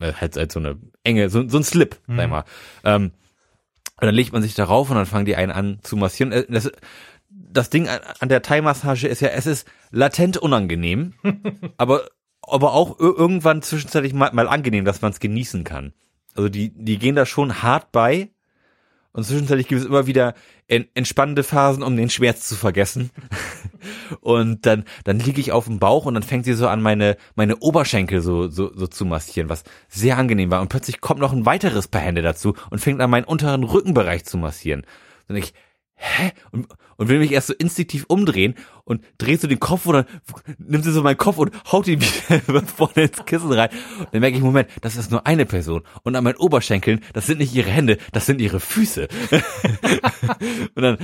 [0.00, 2.30] äh, halt, halt so eine enge, so, so ein Slip, sag ich Mhm.
[2.30, 2.44] mal.
[2.84, 3.04] Ähm,
[4.00, 6.32] und dann legt man sich darauf und dann fangen die einen an zu massieren.
[6.32, 6.70] Äh, Das,
[7.28, 11.12] das Ding an, der Thai-Massage ist ja, es ist latent unangenehm,
[11.76, 12.08] aber
[12.42, 15.92] aber auch ir- irgendwann zwischenzeitlich mal, mal angenehm, dass man es genießen kann.
[16.34, 18.30] Also die, die gehen da schon hart bei
[19.12, 20.34] und zwischenzeitlich gibt es immer wieder
[20.68, 23.10] en, entspannende Phasen, um den Schmerz zu vergessen.
[24.20, 27.16] und dann, dann liege ich auf dem Bauch und dann fängt sie so an, meine,
[27.34, 30.60] meine Oberschenkel so, so, so zu massieren, was sehr angenehm war.
[30.60, 34.24] Und plötzlich kommt noch ein weiteres Paar Hände dazu und fängt an, meinen unteren Rückenbereich
[34.24, 34.86] zu massieren.
[35.28, 35.54] Denke ich,
[36.00, 36.32] hä?
[36.50, 40.04] Und, und will mich erst so instinktiv umdrehen und dreht so den Kopf und dann
[40.58, 43.70] nimmt sie so meinen Kopf und haut ihn wieder vorne ins Kissen rein.
[43.98, 45.82] Und dann merke ich, Moment, das ist nur eine Person.
[46.02, 49.08] Und an meinen Oberschenkeln, das sind nicht ihre Hände, das sind ihre Füße.
[50.74, 50.98] und dann,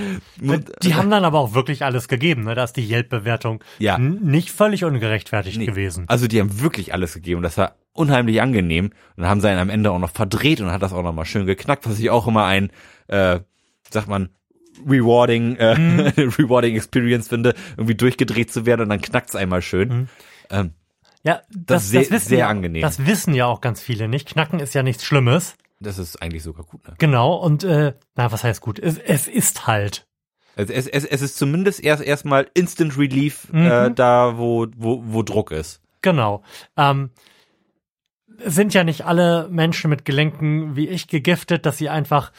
[0.82, 2.55] Die haben dann aber auch wirklich alles gegeben, ne?
[2.55, 3.98] Da ist die Yelp-Bewertung Ja.
[3.98, 5.66] nicht völlig ungerechtfertigt Nee.
[5.66, 6.05] gewesen.
[6.09, 7.43] Also die haben wirklich alles gegeben.
[7.43, 8.86] Das war unheimlich angenehm.
[8.86, 11.12] Und dann haben sie einen am Ende auch noch verdreht und hat das auch noch
[11.14, 12.70] mal schön geknackt, was ich auch immer ein,
[13.09, 13.40] äh,
[13.90, 14.28] sagt man,
[14.86, 15.73] rewarding, äh,
[16.39, 20.09] rewarding Experience finde, irgendwie durchgedreht zu werden und dann knackt's einmal schön.
[20.51, 20.73] Ähm,
[21.23, 22.82] Ja, das, ist sehr- das wissen sehr ja, angenehm.
[22.82, 24.28] Das wissen ja auch ganz viele nicht.
[24.28, 25.57] Knacken ist ja nichts Schlimmes.
[25.81, 26.86] das ist eigentlich sogar gut.
[26.86, 26.94] Ne?
[26.98, 27.35] Genau.
[27.35, 28.78] Und äh, na, was heißt gut?
[28.78, 30.07] Es, es ist halt.
[30.57, 35.23] Also es, es, es ist zumindest erst erstmal Instant Relief äh, da, wo, wo, wo
[35.23, 35.82] Druck ist.
[36.01, 36.43] Genau.
[36.78, 37.11] Ähm,
[38.44, 42.32] sind ja nicht alle Menschen mit Gelenken wie ich gegiftet, dass sie einfach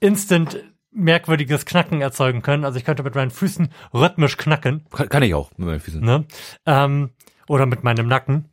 [0.00, 0.58] instant
[0.96, 2.64] merkwürdiges Knacken erzeugen können.
[2.64, 4.84] Also ich könnte mit meinen Füßen rhythmisch knacken.
[4.90, 6.00] Kann, kann ich auch mit meinen Füßen.
[6.00, 6.24] Ne?
[6.66, 7.10] Ähm,
[7.48, 8.50] oder mit meinem Nacken.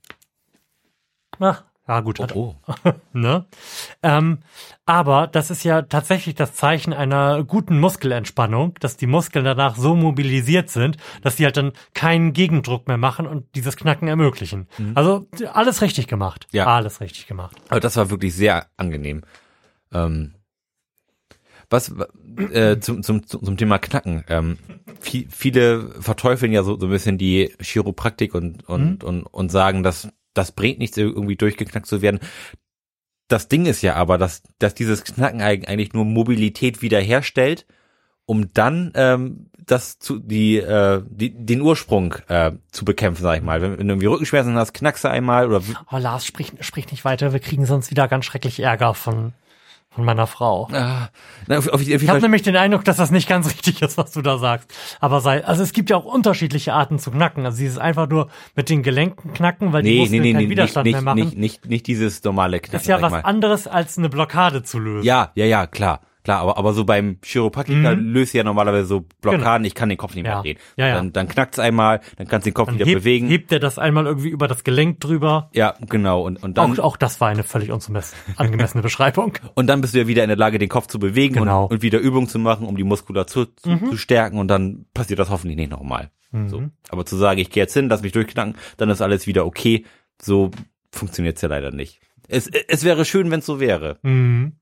[1.39, 2.19] Ach, ja gut.
[2.19, 2.55] Hat, Oh,
[3.13, 3.45] ne?
[4.03, 4.39] ähm,
[4.85, 9.95] aber das ist ja tatsächlich das Zeichen einer guten Muskelentspannung, dass die Muskeln danach so
[9.95, 14.67] mobilisiert sind, dass sie halt dann keinen Gegendruck mehr machen und dieses Knacken ermöglichen.
[14.95, 16.47] Also alles richtig gemacht.
[16.51, 16.65] Ja.
[16.67, 17.55] Alles richtig gemacht.
[17.69, 19.23] Aber das war wirklich sehr angenehm.
[19.91, 20.35] Ähm,
[21.73, 21.93] was
[22.53, 24.23] äh, zum, zum, zum Thema Knacken.
[24.29, 24.57] Ähm,
[25.01, 29.83] viel, viele verteufeln ja so, so ein bisschen die Chiropraktik und, und, und, und sagen,
[29.83, 32.19] dass das bringt nichts, irgendwie durchgeknackt zu werden.
[33.27, 37.65] Das Ding ist ja aber, dass, dass dieses Knacken eig- eigentlich nur Mobilität wiederherstellt,
[38.25, 43.43] um dann ähm, das zu die, äh, die den Ursprung äh, zu bekämpfen, sag ich
[43.43, 43.61] mal.
[43.61, 47.05] Wenn, wenn du irgendwie Rückenschmerzen hast, knackst du einmal oder Oh, Lars, sprich, sprich nicht
[47.05, 49.33] weiter, wir kriegen sonst wieder ganz schrecklich Ärger von,
[49.95, 50.67] von meiner Frau.
[50.71, 51.09] Ah,
[51.47, 53.97] na, auf, auf, auf Ich habe nämlich den Eindruck, dass das nicht ganz richtig ist,
[53.97, 54.71] was du da sagst.
[54.99, 57.45] Aber sei, also es gibt ja auch unterschiedliche Arten zu knacken.
[57.45, 60.43] Also dieses einfach nur mit den Gelenken knacken, weil die Nee, nee, Muskeln nee, keinen
[60.45, 61.19] nee, Widerstand nicht, mehr machen.
[61.19, 62.79] nicht, nicht, nicht dieses normale Knacken.
[62.79, 63.21] ist ja was mal.
[63.21, 65.05] anderes als eine Blockade zu lösen.
[65.05, 66.01] Ja, ja, ja, klar.
[66.23, 68.13] Klar, aber, aber so beim Chiropraktiker Mhm.
[68.13, 70.41] löst ja normalerweise so Blockaden, ich kann den Kopf nicht mehr Ja.
[70.41, 70.57] drehen.
[70.77, 70.95] Ja, ja.
[70.95, 73.27] Dann, dann knackt's einmal, dann kannst du den Kopf Dann wieder hebt, bewegen.
[73.27, 75.49] hebt er das einmal irgendwie über das Gelenk drüber.
[75.53, 76.21] Ja, genau.
[76.21, 79.33] Und, und dann, Auch, auch das war eine völlig angemessene Beschreibung.
[79.53, 81.59] und dann bist du ja wieder in der Lage, den Kopf zu bewegen Genau.
[81.59, 81.65] Mhm.
[81.65, 85.19] und, und wieder Übungen zu machen, um die Muskulatur zu, zu stärken und dann passiert
[85.19, 86.09] das hoffentlich nicht nochmal.
[86.47, 86.63] So.
[86.89, 89.85] Aber zu sagen, ich gehe jetzt hin, lass mich durchknacken, dann ist alles wieder okay,
[90.19, 90.49] so
[90.91, 91.99] funktioniert's ja leider nicht.
[92.27, 93.99] Es, es wäre schön, wenn es so wäre.
[94.01, 94.53] Mhm.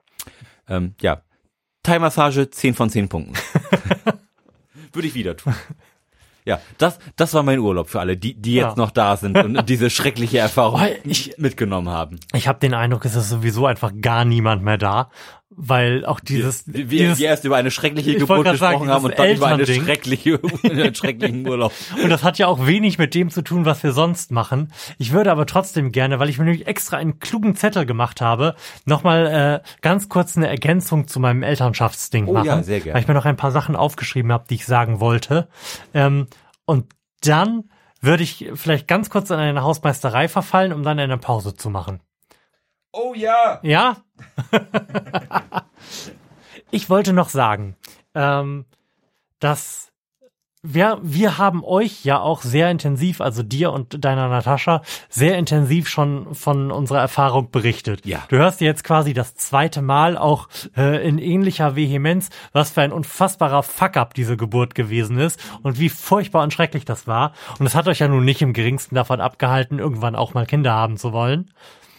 [0.68, 1.22] Ähm, ja.
[1.84, 3.34] Thai-Massage, 10 von 10 Punkten.
[4.94, 5.56] Würde ich wieder tun.
[6.44, 8.84] Ja, das, das war mein Urlaub für alle, die, die jetzt Ja.
[8.84, 12.20] noch da sind und diese schreckliche Erfahrung ich- mitgenommen haben.
[12.34, 15.12] Ich habe den Eindruck, es ist sowieso einfach gar niemand mehr da,
[15.56, 18.90] weil auch dieses, Wir, dieses wir erst über eine schreckliche Ich Geburt grad sagen, gesprochen
[18.90, 21.74] haben und dann über eine schreckliche, einen schrecklichen Urlaub.
[22.02, 24.72] Und das hat ja auch wenig mit dem zu tun, was wir sonst machen.
[24.98, 28.56] Ich würde aber trotzdem gerne, weil ich mir nämlich extra einen klugen Zettel gemacht habe,
[28.86, 32.46] nochmal äh, ganz kurz eine Ergänzung zu meinem Elternschaftsding Oh machen.
[32.46, 32.94] ja, sehr gerne.
[32.96, 35.50] Weil ich mir noch ein paar Sachen aufgeschrieben habe, die ich sagen wollte.
[35.94, 36.28] Ähm,
[36.66, 36.86] und
[37.22, 37.66] dann
[38.00, 42.00] würde ich vielleicht ganz kurz in eine Hausmeisterei verfallen, um dann eine Pause zu machen.
[42.94, 43.60] Oh ja!
[43.64, 43.98] Ja?
[46.72, 47.76] ich wollte noch sagen,
[48.14, 48.66] ähm,
[49.40, 49.92] dass
[50.64, 55.90] wir, wir haben euch ja auch sehr intensiv, also dir und deiner Natascha, sehr intensiv
[55.90, 58.06] schon von unserer Erfahrung berichtet.
[58.06, 58.24] Ja.
[58.30, 62.92] Du hörst jetzt quasi das zweite Mal auch äh, in ähnlicher Vehemenz, was für ein
[62.92, 67.34] unfassbarer Fuck-up diese Geburt gewesen ist und wie furchtbar und schrecklich das war.
[67.58, 70.74] Und es hat euch ja nun nicht im geringsten davon abgehalten, irgendwann auch mal Kinder
[70.74, 71.50] haben zu wollen.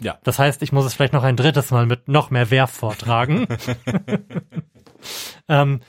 [0.02, 0.18] Ja.
[0.24, 3.46] Das heißt, ich muss es vielleicht noch ein drittes Mal mit noch mehr Werf vortragen.
[5.48, 5.80] ähm,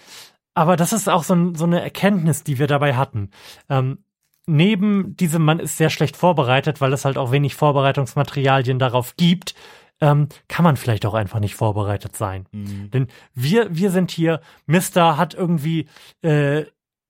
[0.54, 3.32] aber das ist auch so, ein, so eine Erkenntnis, die wir dabei hatten.
[3.70, 4.04] Ähm,
[4.46, 9.56] neben diesem, man ist sehr schlecht vorbereitet, weil es halt auch wenig Vorbereitungsmaterialien darauf gibt,
[10.02, 12.46] ähm, kann man vielleicht auch einfach nicht vorbereitet sein.
[12.52, 15.88] Denn wir, wir sind hier, Mister hat irgendwie
[16.22, 16.66] äh,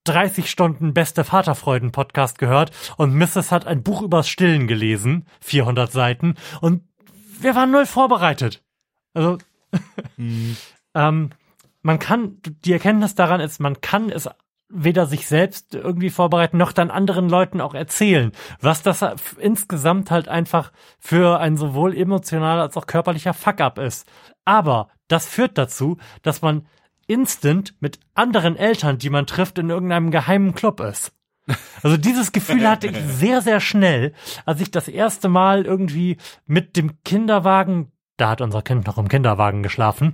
[0.06, 3.52] 30 Stunden beste Vaterfreuden-Podcast gehört und Mrs.
[3.52, 6.84] hat ein Buch übers Stillen gelesen, 400 Seiten, und
[7.44, 8.64] wir waren null vorbereitet.
[9.14, 9.38] Also,
[10.96, 11.30] ähm,
[11.82, 14.30] man kann, die Erkenntnis daran ist, man kann es
[14.70, 19.06] weder sich selbst irgendwie vorbereiten, noch dann anderen Leuten auch erzählen, was das
[19.38, 24.08] insgesamt halt einfach für ein sowohl emotionaler als auch körperlicher Fuck-up ist.
[24.46, 26.66] Aber das führt dazu, dass man
[27.06, 31.12] instant mit anderen Eltern, die man trifft, in irgendeinem geheimen Club ist.
[31.82, 34.14] Also dieses Gefühl hatte ich sehr, sehr schnell,
[34.46, 39.10] als ich das erste Mal irgendwie mit dem Kinderwagen, da hat unser Kind noch im
[39.10, 40.14] Kinderwagen geschlafen,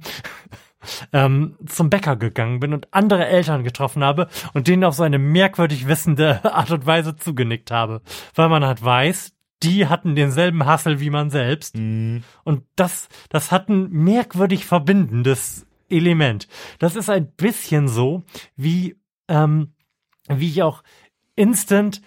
[1.14, 5.20] ähm, zum Bäcker gegangen bin und andere Eltern getroffen habe und denen auf so eine
[5.20, 8.02] merkwürdig wissende Art und Weise zugenickt habe.
[8.34, 9.34] Weil man halt weiß,
[9.64, 11.76] die hatten denselben Hassel wie man selbst.
[11.76, 16.48] Und das, das hat ein merkwürdig verbindendes Element.
[16.80, 18.24] Das ist ein bisschen so,
[18.56, 18.98] wie,
[19.28, 19.74] ähm,
[20.30, 20.84] wie ich auch
[21.40, 22.00] instant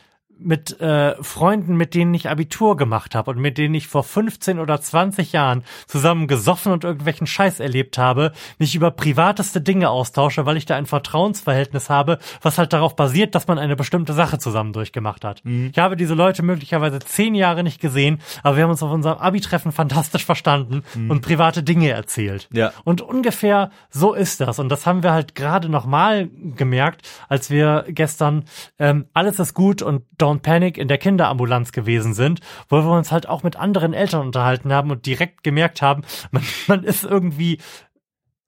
[0.45, 4.59] mit äh, Freunden, mit denen ich Abitur gemacht habe und mit denen ich vor 15
[4.59, 10.47] oder 20 Jahren zusammen gesoffen und irgendwelchen Scheiß erlebt habe, mich über privateste Dinge austausche,
[10.47, 14.39] weil ich da ein Vertrauensverhältnis habe, was halt darauf basiert, dass man eine bestimmte Sache
[14.39, 15.43] zusammen durchgemacht hat.
[15.45, 19.19] Ich habe diese Leute möglicherweise zehn Jahre nicht gesehen, aber wir haben uns auf unserem
[19.19, 22.49] Abi-Treffen fantastisch verstanden und private Dinge erzählt.
[22.53, 22.73] Ja.
[22.85, 24.59] Und ungefähr so ist das.
[24.59, 28.45] Und das haben wir halt gerade nochmal gemerkt, als wir gestern
[28.79, 33.13] ähm, Alles ist gut und Don't Panic in der Kinderambulanz gewesen sind, wo wir uns
[33.13, 37.59] halt auch mit anderen Eltern unterhalten haben und direkt gemerkt haben, man, man ist irgendwie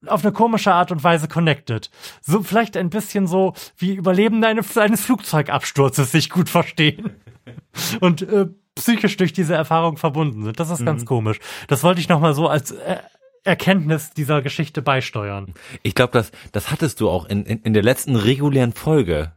[0.07, 1.89] auf eine komische Art und Weise connected.
[2.21, 7.11] So vielleicht ein bisschen so wie Überlebende eines, eines Flugzeugabsturzes sich gut verstehen.
[8.01, 10.59] Und äh, psychisch durch diese Erfahrung verbunden sind.
[10.59, 10.85] Das ist mhm.
[10.85, 11.39] ganz komisch.
[11.67, 12.97] Das wollte ich nochmal so als äh,
[13.43, 15.53] Erkenntnis dieser Geschichte beisteuern.
[15.83, 19.31] Ich glaube, das, das hattest du auch in, in, in der letzten regulären Folge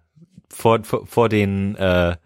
[0.48, 2.16] vor, vor, vor den äh,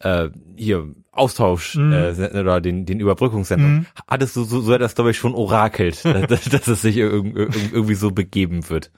[0.00, 1.92] äh, hier Austausch mhm.
[1.92, 3.86] äh, oder den, den Überbrückungssendungen, mhm.
[4.08, 8.10] hattest du so, so etwas, glaube ich, schon orakelt, dass, dass es sich irgendwie so
[8.10, 8.90] begeben wird.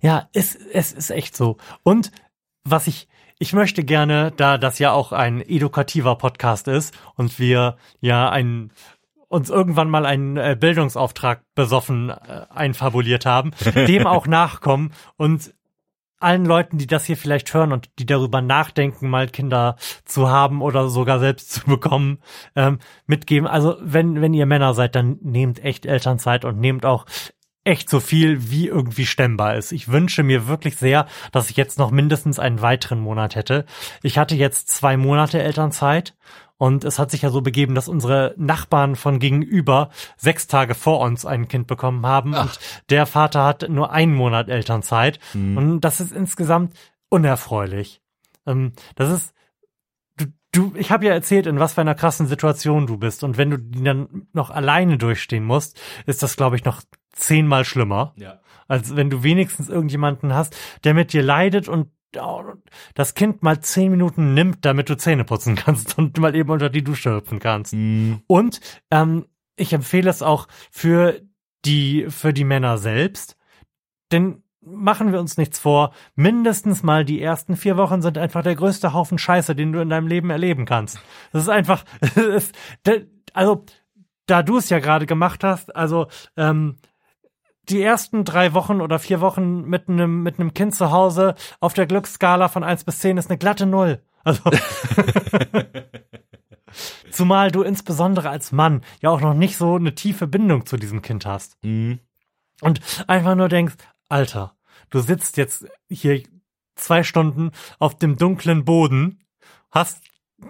[0.00, 1.58] Ja, es, es ist echt so.
[1.82, 2.10] Und
[2.64, 3.08] was ich,
[3.38, 8.70] ich möchte gerne, da das ja auch ein edukativer Podcast ist und wir ja ein
[9.28, 15.52] uns irgendwann mal einen äh, Bildungsauftrag besoffen äh, einfabuliert haben, dem auch nachkommen und
[16.20, 20.62] allen Leuten, die das hier vielleicht hören und die darüber nachdenken, mal Kinder zu haben
[20.62, 22.18] oder sogar selbst zu bekommen,
[22.56, 23.46] ähm, mitgeben.
[23.46, 27.06] Also wenn, wenn ihr Männer seid, dann nehmt echt Elternzeit und nehmt auch
[27.64, 29.72] echt so viel, wie irgendwie stemmbar ist.
[29.72, 33.64] Ich wünsche mir wirklich sehr, dass ich jetzt noch mindestens einen weiteren Monat hätte.
[34.02, 36.14] Ich hatte jetzt zwei Monate Elternzeit
[36.56, 41.00] und es hat sich ja so begeben, dass unsere Nachbarn von gegenüber sechs Tage vor
[41.00, 42.42] uns ein Kind bekommen haben Ach.
[42.42, 42.60] und
[42.90, 45.18] der Vater hat nur einen Monat Elternzeit.
[45.32, 45.56] Mhm.
[45.56, 46.74] Und das ist insgesamt
[47.08, 48.00] unerfreulich.
[48.46, 49.34] Ähm, das ist
[50.16, 53.24] du, du ich habe ja erzählt, in was für einer krassen Situation du bist.
[53.24, 56.82] Und wenn du die dann noch alleine durchstehen musst, ist das, glaube ich, noch
[57.12, 58.14] zehnmal schlimmer.
[58.16, 58.40] Ja.
[58.68, 61.88] Als wenn du wenigstens irgendjemanden hast, der mit dir leidet und
[62.94, 66.70] das Kind mal zehn Minuten nimmt, damit du Zähne putzen kannst und mal eben unter
[66.70, 67.74] die Dusche hüpfen kannst.
[67.74, 68.14] Mm.
[68.26, 68.60] Und
[68.90, 69.26] ähm,
[69.56, 71.20] ich empfehle es auch für
[71.64, 73.36] die für die Männer selbst,
[74.12, 78.54] denn machen wir uns nichts vor, mindestens mal die ersten vier Wochen sind einfach der
[78.54, 80.98] größte Haufen Scheiße, den du in deinem Leben erleben kannst.
[81.32, 81.84] Das ist einfach,
[83.34, 83.64] also
[84.26, 86.76] da du es ja gerade gemacht hast, also ähm,
[87.68, 91.74] die ersten drei Wochen oder vier Wochen mit einem mit einem Kind zu Hause auf
[91.74, 94.02] der Glücksskala von eins bis zehn ist eine glatte Null.
[94.22, 94.42] Also
[97.10, 101.02] Zumal du insbesondere als Mann ja auch noch nicht so eine tiefe Bindung zu diesem
[101.02, 101.56] Kind hast.
[101.62, 102.00] Mhm.
[102.60, 103.76] Und einfach nur denkst,
[104.08, 104.56] Alter,
[104.90, 106.22] du sitzt jetzt hier
[106.74, 109.20] zwei Stunden auf dem dunklen Boden,
[109.70, 110.02] hast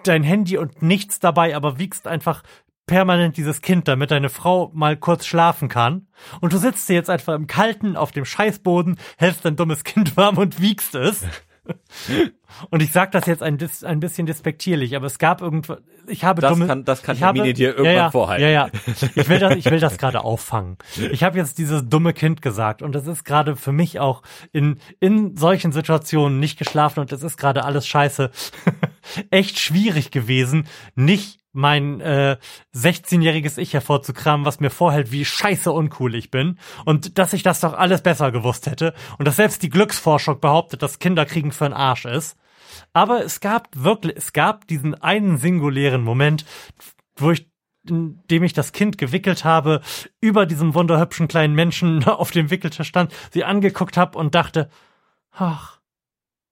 [0.04, 2.42] dein Handy und nichts dabei, aber wiegst einfach
[2.86, 6.06] permanent dieses Kind, damit deine Frau mal kurz schlafen kann.
[6.40, 10.16] Und du sitzt hier jetzt einfach im Kalten auf dem Scheißboden, hältst dein dummes Kind
[10.16, 11.24] warm und wiegst es.
[12.70, 16.40] Und ich sag das jetzt ein, ein bisschen despektierlich, aber es gab irgendwo, ich habe
[16.40, 18.42] das dumme, kann, das kann ich Hermine habe, dir irgendwann ja, ja, vorhalten.
[18.42, 18.68] Ja, ja.
[19.14, 20.76] Ich will das, ich will das gerade auffangen.
[21.10, 24.78] Ich habe jetzt dieses dumme Kind gesagt und das ist gerade für mich auch in
[25.00, 28.30] in solchen Situationen nicht geschlafen und es ist gerade alles scheiße.
[29.30, 32.36] Echt schwierig gewesen, nicht mein äh,
[32.74, 37.60] 16-jähriges Ich hervorzukramen, was mir vorhält, wie scheiße uncool ich bin und dass ich das
[37.60, 41.72] doch alles besser gewusst hätte und dass selbst die Glücksforschung behauptet, dass Kinderkriegen für ein
[41.72, 42.36] Arsch ist.
[42.92, 46.44] Aber es gab wirklich, es gab diesen einen singulären Moment,
[47.16, 47.48] wo ich
[47.88, 49.82] in dem ich das Kind gewickelt habe,
[50.20, 54.70] über diesem wunderhübschen kleinen Menschen auf dem Wickeltisch stand, sie angeguckt habe und dachte,
[55.30, 55.80] ach,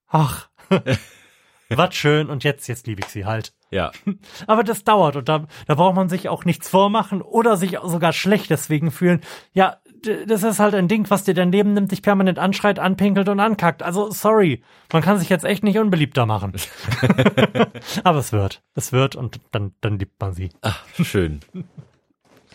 [0.07, 0.51] ach,
[1.69, 3.55] was schön und jetzt, jetzt liebe ich sie halt.
[3.73, 3.91] Ja.
[4.47, 8.13] Aber das dauert und da, da braucht man sich auch nichts vormachen oder sich sogar
[8.13, 9.23] schlecht deswegen fühlen.
[9.55, 9.79] Ja,
[10.27, 13.41] das ist halt ein Ding, was dir dein Leben nimmt, dich permanent anschreit, anpinkelt und
[13.41, 13.83] ankackt.
[13.83, 14.63] Also sorry,
[14.93, 16.53] man kann sich jetzt echt nicht unbeliebter machen.
[18.05, 20.51] Aber es wird, es wird und dann, dann liebt man sie.
[20.61, 21.41] Ach, schön.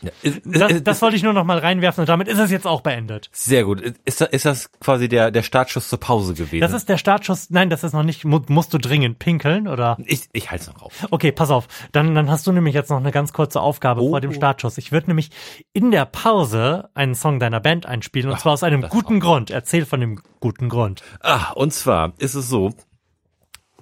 [0.02, 2.52] Ja, ist, das, ist, das wollte ich nur noch mal reinwerfen und damit ist es
[2.52, 3.30] jetzt auch beendet.
[3.32, 3.82] Sehr gut.
[4.06, 6.62] Ist, ist das quasi der, der Startschuss zur Pause gewesen?
[6.62, 7.50] Das ist der Startschuss.
[7.50, 8.26] Nein, das ist noch nicht.
[8.26, 9.98] Musst du dringend pinkeln oder?
[10.06, 11.08] Ich, ich halte es noch auf.
[11.12, 11.68] Okay, pass auf.
[11.92, 14.10] Dann, dann hast du nämlich jetzt noch eine ganz kurze Aufgabe oh.
[14.10, 14.78] vor dem Startschuss.
[14.78, 15.32] Ich würde nämlich
[15.74, 19.50] in der Pause einen Song deiner Band einspielen und Ach, zwar aus einem guten Grund.
[19.52, 21.02] Erzähl von dem guten Grund.
[21.22, 22.74] Ah, und zwar ist es so.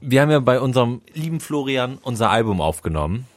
[0.02, 3.28] Wir haben ja bei unserem lieben Florian unser Album aufgenommen.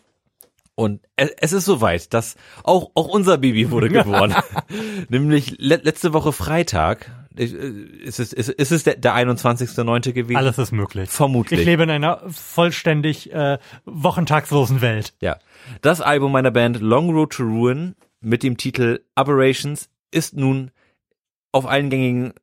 [0.79, 4.33] Und es ist soweit, dass auch, auch unser Baby wurde geboren.
[5.09, 7.11] Nämlich le letzte Woche Freitag.
[7.35, 10.13] Ist es, ist, ist es der, der 21.9.
[10.13, 10.37] gewesen?
[10.37, 11.11] Alles ist möglich.
[11.11, 11.59] Vermutlich.
[11.59, 15.15] Ich lebe in einer vollständig äh, wochentagslosen Welt.
[15.21, 15.41] Ja.
[15.81, 20.71] Das Album meiner Band Long Road to Ruin mit dem Titel Aberrations ist nun
[21.51, 22.35] auf allen gängigen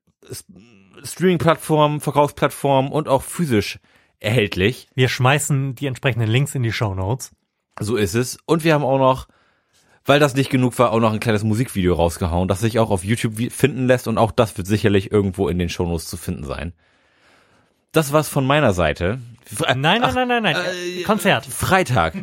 [1.02, 3.80] Streaming-Plattformen, Verkaufsplattformen und auch physisch
[4.20, 4.90] erhältlich.
[4.94, 7.32] Wir schmeißen die entsprechenden Links in die Show Notes.
[7.80, 8.38] So ist es.
[8.46, 9.28] Und wir haben auch noch,
[10.06, 13.04] weil das nicht genug war, auch noch ein kleines Musikvideo rausgehauen, das sich auch auf
[13.04, 16.74] YouTube finden lässt und auch das wird sicherlich irgendwo in den Shownotes zu finden sein.
[17.92, 19.20] das war's von meiner Seite.
[19.76, 20.56] Nein, nein, nein, nein, nein.
[20.56, 21.46] Äh, Konzert.
[21.46, 22.16] Freitag.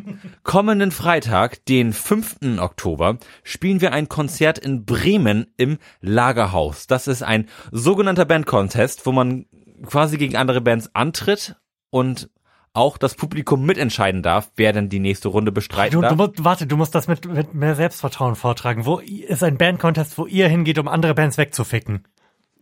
[0.43, 2.59] Kommenden Freitag, den 5.
[2.59, 6.89] Oktober, spielen wir ein Konzert in Bremen im Lagerhaus.
[6.89, 9.47] Das ist ein sogenannter Bandcontest, wo man
[9.87, 11.57] quasi gegen andere Bands antritt
[11.91, 12.29] und
[12.75, 16.17] auch das Publikum mitentscheiden darf, wer denn die nächste Runde bestreiten Du, du darf.
[16.17, 18.87] musst, warte, du musst das mit, mit mehr Selbstvertrauen vortragen.
[18.87, 22.05] Wo ist ein Bandcontest, wo ihr hingeht, um andere Bands wegzuficken?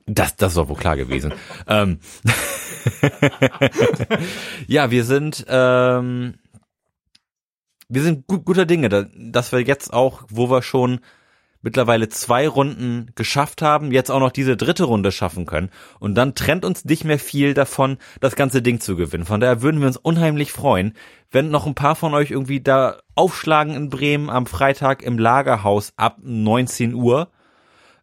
[0.06, 1.32] Das, das ist doch wohl klar gewesen.
[1.68, 2.00] ähm.
[4.66, 6.34] ja, wir sind, ähm,
[7.88, 11.00] wir sind gut, guter Dinge, da- dass wir jetzt auch, wo wir schon
[11.62, 15.70] mittlerweile zwei Runden geschafft haben, jetzt auch noch diese dritte Runde schaffen können.
[15.98, 19.24] Und dann trennt uns nicht mehr viel davon, das ganze Ding zu gewinnen.
[19.24, 20.94] Von daher würden wir uns unheimlich freuen,
[21.30, 25.92] wenn noch ein paar von euch irgendwie da aufschlagen in Bremen am Freitag im Lagerhaus
[25.96, 27.28] ab 19 Uhr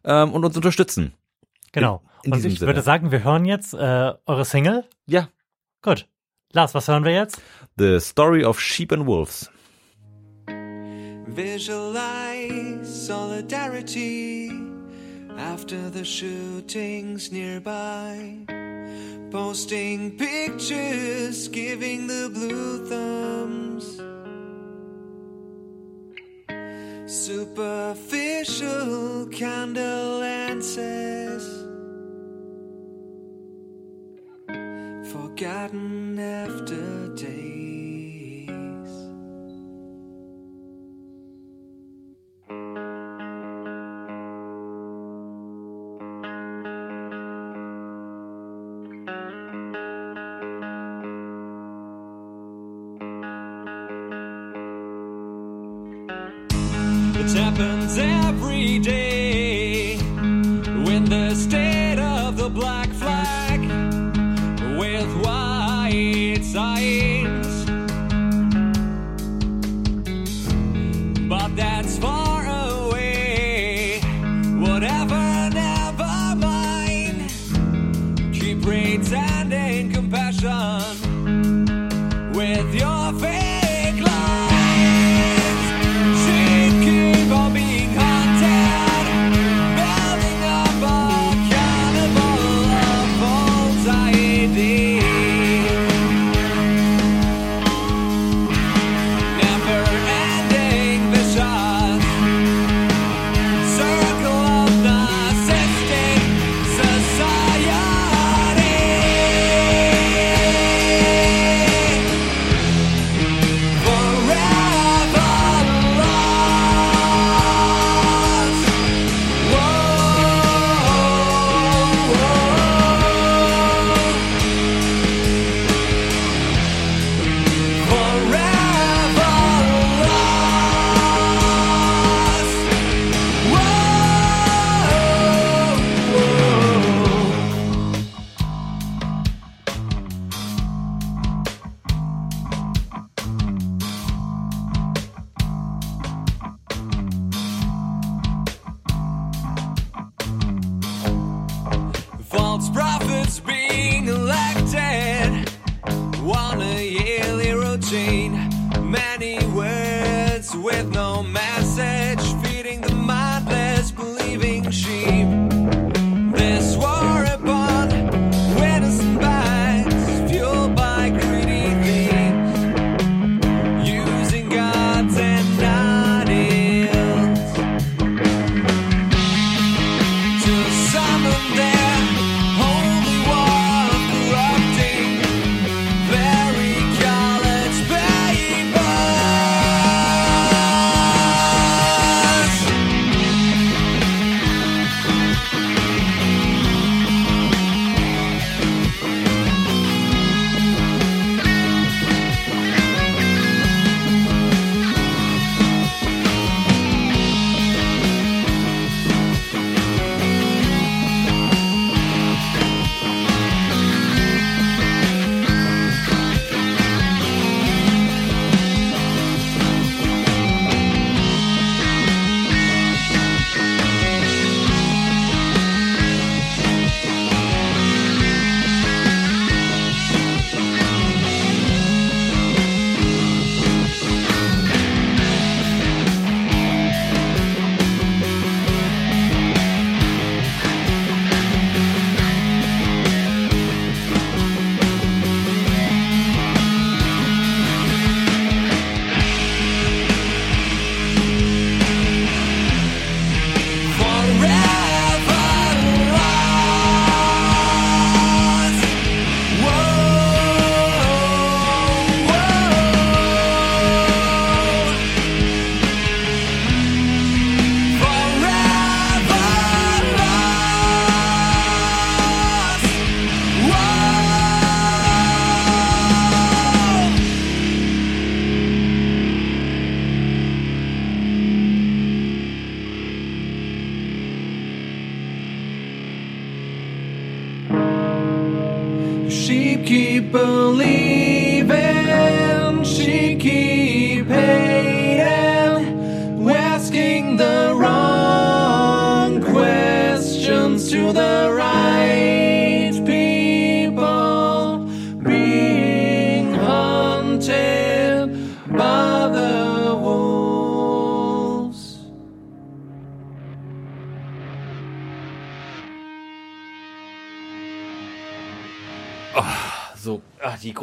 [0.04, 1.14] ähm, und uns unterstützen.
[1.72, 2.02] Genau.
[2.22, 2.68] in Und diesem ich Sinne.
[2.70, 4.84] würde sagen, wir hören jetzt äh, eure Single.
[5.06, 5.28] Ja,
[5.82, 6.08] Gut.
[6.52, 7.40] Lars, was hören wir jetzt?
[7.76, 9.50] The Story of Sheep and Wolves.
[11.30, 14.50] Visualize solidarity
[15.36, 18.38] after the shootings nearby.
[19.30, 24.00] Posting pictures, giving the blue thumbs.
[27.12, 31.44] Superficial candle answers.
[35.12, 37.57] Forgotten after days.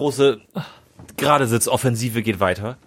[0.06, 0.40] Große
[1.18, 2.77] gerade Sitzoffensive geht weiter.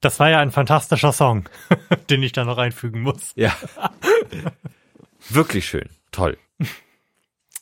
[0.00, 1.48] Das war ja ein fantastischer Song,
[2.10, 3.30] den ich da noch einfügen muss.
[3.36, 3.54] Ja.
[5.28, 5.88] Wirklich schön.
[6.10, 6.36] Toll.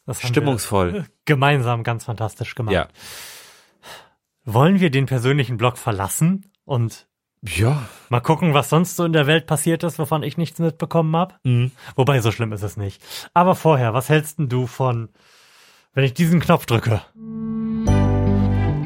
[0.07, 1.05] Das Stimmungsvoll.
[1.27, 2.73] gemeinsam ganz fantastisch gemacht.
[2.75, 2.89] Ja.
[4.45, 7.07] Wollen wir den persönlichen Blog verlassen und
[7.43, 7.87] Ja.
[8.09, 11.35] mal gucken, was sonst so in der Welt passiert ist, wovon ich nichts mitbekommen habe?
[11.45, 11.71] Mhm.
[11.97, 13.03] Wobei, so schlimm ist es nicht.
[13.35, 15.11] Aber vorher, was hältst denn du von,
[15.93, 17.03] wenn ich diesen Knopf drücke?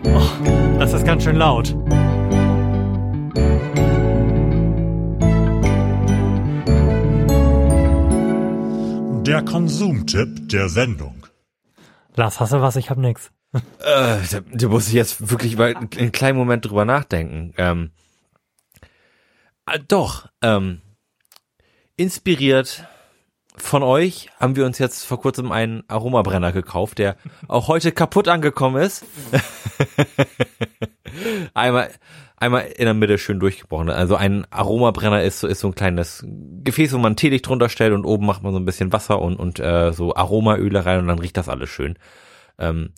[0.05, 1.74] Oh, das ist ganz schön laut.
[9.26, 11.26] Der Konsumtipp der Sendung.
[12.14, 12.76] Lars, hast du was?
[12.76, 13.32] Ich hab nix.
[13.52, 13.60] Äh,
[14.31, 17.55] da, da muss ich jetzt wirklich mal einen kleinen Moment drüber nachdenken.
[17.56, 17.93] Ähm,
[19.66, 20.82] äh, doch, ähm,
[21.97, 22.86] inspiriert
[23.56, 27.16] von euch haben wir uns jetzt vor kurzem einen Aromabrenner gekauft, der
[27.47, 29.05] auch heute kaputt angekommen ist.
[31.55, 31.90] einmal,
[32.36, 33.90] einmal in der Mitte schön durchgebrochen.
[33.90, 36.26] Also ein Aromabrenner ist so, ist so ein kleines
[36.64, 39.36] Gefäß, wo man Teelicht drunter stellt und oben macht man so ein bisschen Wasser und,
[39.36, 41.97] und äh, so Aromaöle rein und dann riecht das alles schön.
[42.59, 42.93] Ähm,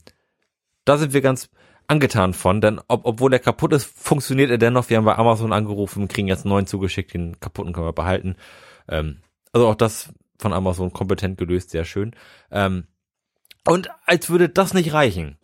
[0.87, 1.51] da sind wir ganz
[1.87, 4.89] angetan von, denn ob, obwohl der kaputt ist, funktioniert er dennoch.
[4.89, 8.37] Wir haben bei Amazon angerufen, kriegen jetzt einen neuen zugeschickt, den kaputten können wir behalten.
[8.89, 9.19] Ähm,
[9.53, 12.15] also auch das von Amazon kompetent gelöst, sehr schön.
[12.51, 12.87] Ähm,
[13.67, 15.39] und als würde das nicht reichen,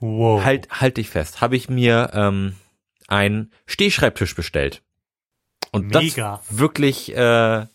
[0.00, 0.44] Wow.
[0.44, 2.56] halt, halt dich fest, habe ich mir ähm,
[3.08, 4.82] einen Stehschreibtisch bestellt.
[5.70, 6.40] Und Mega.
[6.48, 7.66] das wirklich äh,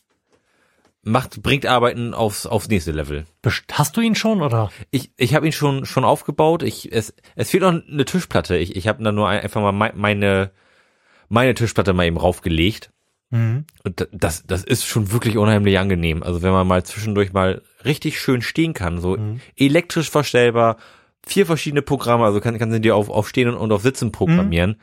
[1.03, 3.26] macht, bringt Arbeiten aufs, aufs nächste Level.
[3.72, 4.72] Hast du ihn schon oder?
[4.91, 6.64] Ich, ich habe ihn schon schon aufgebaut.
[6.64, 8.57] Ich es es fehlt noch eine Tischplatte.
[8.57, 10.52] Ich ich habe da nur ein, einfach mal mei- meine
[11.30, 12.91] meine Tischplatte mal eben raufgelegt.
[13.29, 13.65] Mhm.
[13.83, 16.23] Und da- das das ist schon wirklich unheimlich angenehm.
[16.23, 19.17] Also wenn man mal zwischendurch mal richtig schön stehen kann, so
[19.55, 20.77] elektrisch verstellbar,
[21.25, 24.77] vier verschiedene Programme, also kann kannst du dir auf auf Stehen und, auf Sitzen programmieren.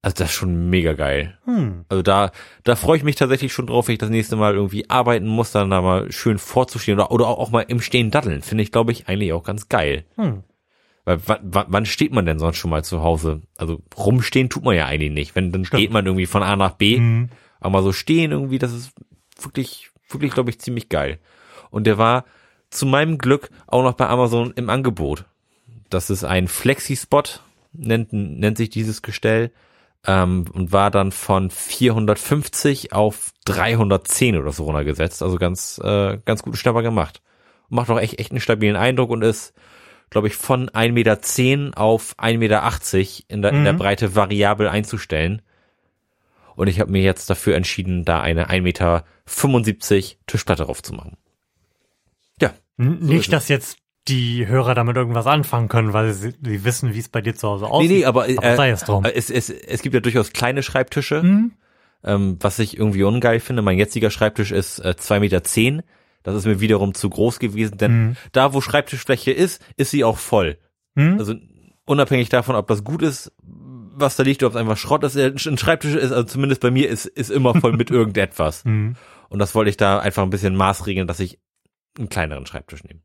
[0.00, 1.38] Also das ist schon mega geil.
[1.44, 1.84] Hm.
[1.88, 2.30] Also da,
[2.62, 5.50] da freue ich mich tatsächlich schon drauf, wenn ich das nächste Mal irgendwie arbeiten muss,
[5.50, 8.42] dann da mal schön vorzustehen oder, oder auch, auch mal im Stehen daddeln.
[8.42, 10.04] Finde ich, glaube ich, eigentlich auch ganz geil.
[10.14, 10.44] Hm.
[11.04, 13.40] Weil wann, steht man denn sonst schon mal zu Hause?
[13.56, 15.34] Also rumstehen tut man ja eigentlich nicht.
[15.34, 17.00] Wenn, dann geht man irgendwie von A nach B.
[17.58, 17.64] Mhm.
[17.66, 18.92] Aber mal so stehen irgendwie, das ist
[19.40, 21.18] wirklich, wirklich, glaube ich, ziemlich geil.
[21.70, 22.24] Und der war
[22.70, 25.24] zu meinem Glück auch noch bei Amazon im Angebot.
[25.90, 27.22] Das ist ein Flexi-Spot,
[27.72, 29.52] nennt, nennt sich dieses Gestell,
[30.06, 35.22] ähm, und war dann von 450 auf 310 oder so runtergesetzt.
[35.22, 37.22] Also ganz, äh, ganz gut Schnapper gemacht.
[37.68, 39.54] Macht auch echt, echt einen stabilen Eindruck und ist,
[40.10, 45.42] glaube ich, von 1,10 Meter auf 1,80 Meter in der, in der Breite variabel einzustellen.
[46.58, 49.04] Und ich habe mir jetzt dafür entschieden, da eine 1,75 Meter
[50.26, 51.16] Tischplatte drauf zu machen.
[52.40, 52.52] Ja.
[52.78, 53.78] N- ist Nicht, dass jetzt
[54.08, 57.46] die Hörer damit irgendwas anfangen können, weil sie, sie wissen, wie es bei dir zu
[57.48, 57.90] Hause aussieht.
[57.90, 59.04] Nee, nee, aber, äh, sei es drum.
[59.04, 61.22] äh, es, es, es gibt ja durchaus kleine Schreibtische,
[62.04, 63.62] ähm, was ich irgendwie ungeil finde.
[63.62, 65.84] Mein jetziger Schreibtisch ist äh, 2,10 Meter.
[66.24, 70.18] Das ist mir wiederum zu groß gewesen, denn da, wo Schreibtischfläche ist, ist sie auch
[70.18, 70.58] voll.
[70.96, 71.18] Hm?
[71.18, 71.34] Also
[71.84, 73.32] unabhängig davon, ob das gut ist,
[74.00, 76.88] was da liegt, ob es einfach Schrott ist, ein Schreibtisch ist, also zumindest bei mir
[76.88, 78.64] ist, ist immer voll mit irgendetwas.
[78.64, 78.96] Mhm.
[79.28, 81.38] Und das wollte ich da einfach ein bisschen maßregeln, dass ich
[81.98, 83.00] einen kleineren Schreibtisch nehme.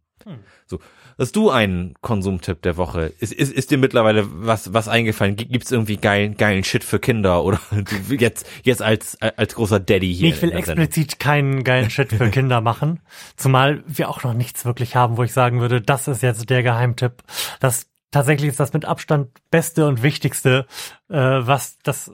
[0.68, 0.80] So.
[1.20, 3.12] Hast du einen Konsumtipp der Woche?
[3.20, 5.36] Ist, ist, ist dir mittlerweile was, was eingefallen?
[5.36, 7.60] Gi- Gibt's irgendwie geilen, geilen Shit für Kinder oder
[8.10, 10.30] jetzt, jetzt als, als großer Daddy hier?
[10.30, 10.60] Ich will Sendung?
[10.86, 13.02] explizit keinen geilen Shit für Kinder machen.
[13.36, 16.64] Zumal wir auch noch nichts wirklich haben, wo ich sagen würde, das ist jetzt der
[16.64, 17.22] Geheimtipp.
[17.60, 20.66] Das tatsächlich ist das mit Abstand beste und wichtigste,
[21.10, 22.12] äh, was das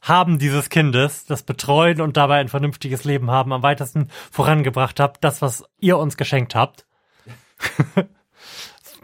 [0.00, 5.22] Haben dieses Kindes, das Betreuen und dabei ein vernünftiges Leben haben, am weitesten vorangebracht habt.
[5.24, 6.86] Das, was ihr uns geschenkt habt.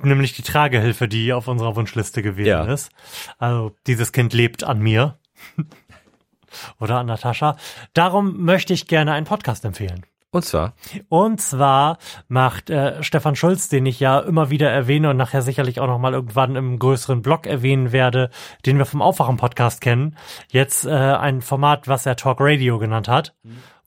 [0.03, 2.65] Nämlich die Tragehilfe, die auf unserer Wunschliste gewesen Ja.
[2.65, 2.91] ist.
[3.39, 5.19] Also dieses Kind lebt an mir.
[6.81, 7.57] Oder an Natascha.
[7.95, 10.05] Darum möchte ich gerne einen Podcast empfehlen.
[10.33, 10.75] Und zwar,
[11.09, 11.99] Und zwar
[12.29, 15.99] macht äh, Stefan Schulz, den ich ja immer wieder erwähne und nachher sicherlich auch noch
[15.99, 18.31] mal irgendwann im größeren Blog erwähnen werde,
[18.65, 20.17] den wir vom Aufwachen-Podcast kennen,
[20.49, 23.35] jetzt äh, ein Format, was er Talk Radio genannt hat,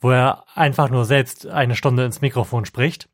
[0.01, 3.07] wo er einfach nur selbst eine Stunde ins Mikrofon spricht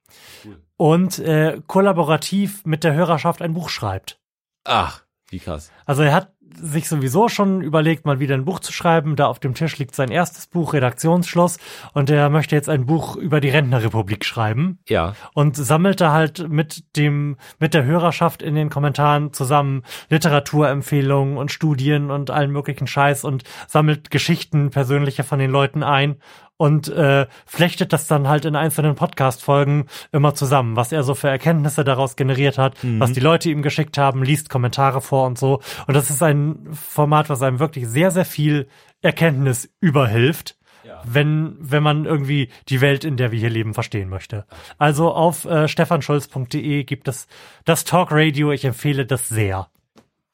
[0.76, 4.20] und äh, kollaborativ mit der Hörerschaft ein Buch schreibt.
[4.64, 5.72] ach, wie krass.
[5.86, 9.16] Also er hat sich sowieso schon überlegt, mal wieder ein Buch zu schreiben.
[9.16, 11.58] Da auf dem Tisch liegt sein erstes Buch, Redaktionsschloss,
[11.94, 15.16] und er möchte jetzt ein Buch über die Rentnerrepublik schreiben Ja.
[15.34, 22.12] und sammelte halt mit dem mit der Hörerschaft in den Kommentaren zusammen Literaturempfehlungen und Studien
[22.12, 26.18] und allen möglichen Scheiß und sammelt Geschichten persönliche von den Leuten ein
[26.60, 31.30] und äh, flechtet das dann halt in einzelnen Podcast-Folgen immer zusammen, was er so für
[31.30, 35.61] Erkenntnisse daraus generiert hat, was die Leute ihm geschickt haben, liest Kommentare vor und so.
[35.88, 38.68] Und das ist ein Format, was einem wirklich sehr, sehr viel
[39.02, 40.57] Erkenntnis überhilft
[41.03, 44.45] wenn, wenn man irgendwie die Welt, in der wir hier leben, verstehen möchte.
[44.77, 47.27] Also auf äh, stefanschulz.de gibt es
[47.64, 48.52] das Talk Radio.
[48.52, 49.69] Ich empfehle das sehr.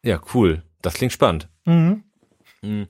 [0.02, 0.64] Ja, cool.
[0.82, 1.50] Das klingt spannend.
[1.66, 2.04] Mhm.
[2.62, 2.84] Mm.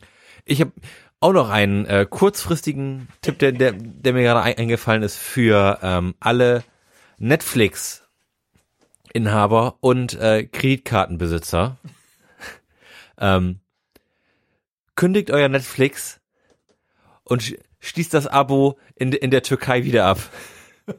[0.45, 0.73] Ich habe
[1.19, 5.79] auch noch einen äh, kurzfristigen Tipp, der, der, der mir gerade ein, eingefallen ist für
[5.81, 6.63] ähm, alle
[7.17, 11.77] Netflix-Inhaber und äh, Kreditkartenbesitzer.
[13.19, 13.59] ähm,
[14.95, 16.21] kündigt euer Netflix
[17.23, 20.17] und sch schließt das Abo in, in der Türkei wieder ab.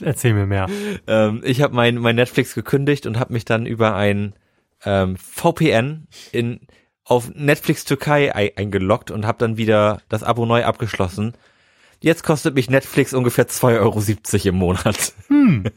[0.00, 0.68] Erzähl mir mehr.
[1.08, 4.36] Ähm, ich habe mein, mein Netflix gekündigt und habe mich dann über ein
[4.84, 6.60] ähm, VPN in
[7.06, 11.34] auf Netflix Türkei ei- eingeloggt und habe dann wieder das Abo neu abgeschlossen.
[12.00, 15.12] Jetzt kostet mich Netflix ungefähr 2,70 Euro im Monat.
[15.28, 15.70] und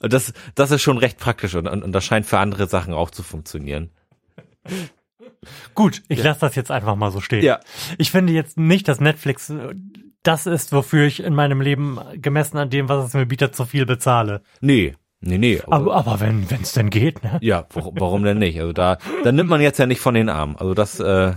[0.00, 3.10] das, das ist schon recht praktisch und, und, und das scheint für andere Sachen auch
[3.10, 3.90] zu funktionieren.
[5.74, 7.44] Gut, ich lasse das jetzt einfach mal so stehen.
[7.44, 7.60] Ja.
[7.98, 9.74] Ich finde jetzt nicht, dass Netflix äh,
[10.22, 13.66] das ist, wofür ich in meinem Leben gemessen an dem, was es mir bietet, zu
[13.66, 14.42] viel bezahle.
[14.62, 14.94] Nee,
[15.24, 15.60] nee, nee.
[15.66, 17.38] Aber, aber wenn es denn geht, ne?
[17.40, 18.60] Ja, warum, denn nicht?
[18.60, 20.56] Also da, da nimmt man jetzt ja nicht von den Armen.
[20.56, 21.32] Also das äh,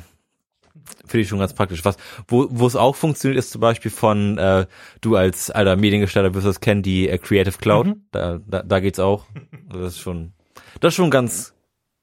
[1.05, 1.83] finde ich schon ganz praktisch.
[1.85, 1.97] Was,
[2.27, 4.65] wo, wo es auch funktioniert, ist zum Beispiel von äh,
[5.01, 7.95] du als alter Mediengestalter wirst es kennen, die äh, Creative Cloud.
[8.11, 9.25] Da, da, da geht's auch.
[9.69, 10.33] Also das ist schon,
[10.79, 11.53] das ist schon ganz,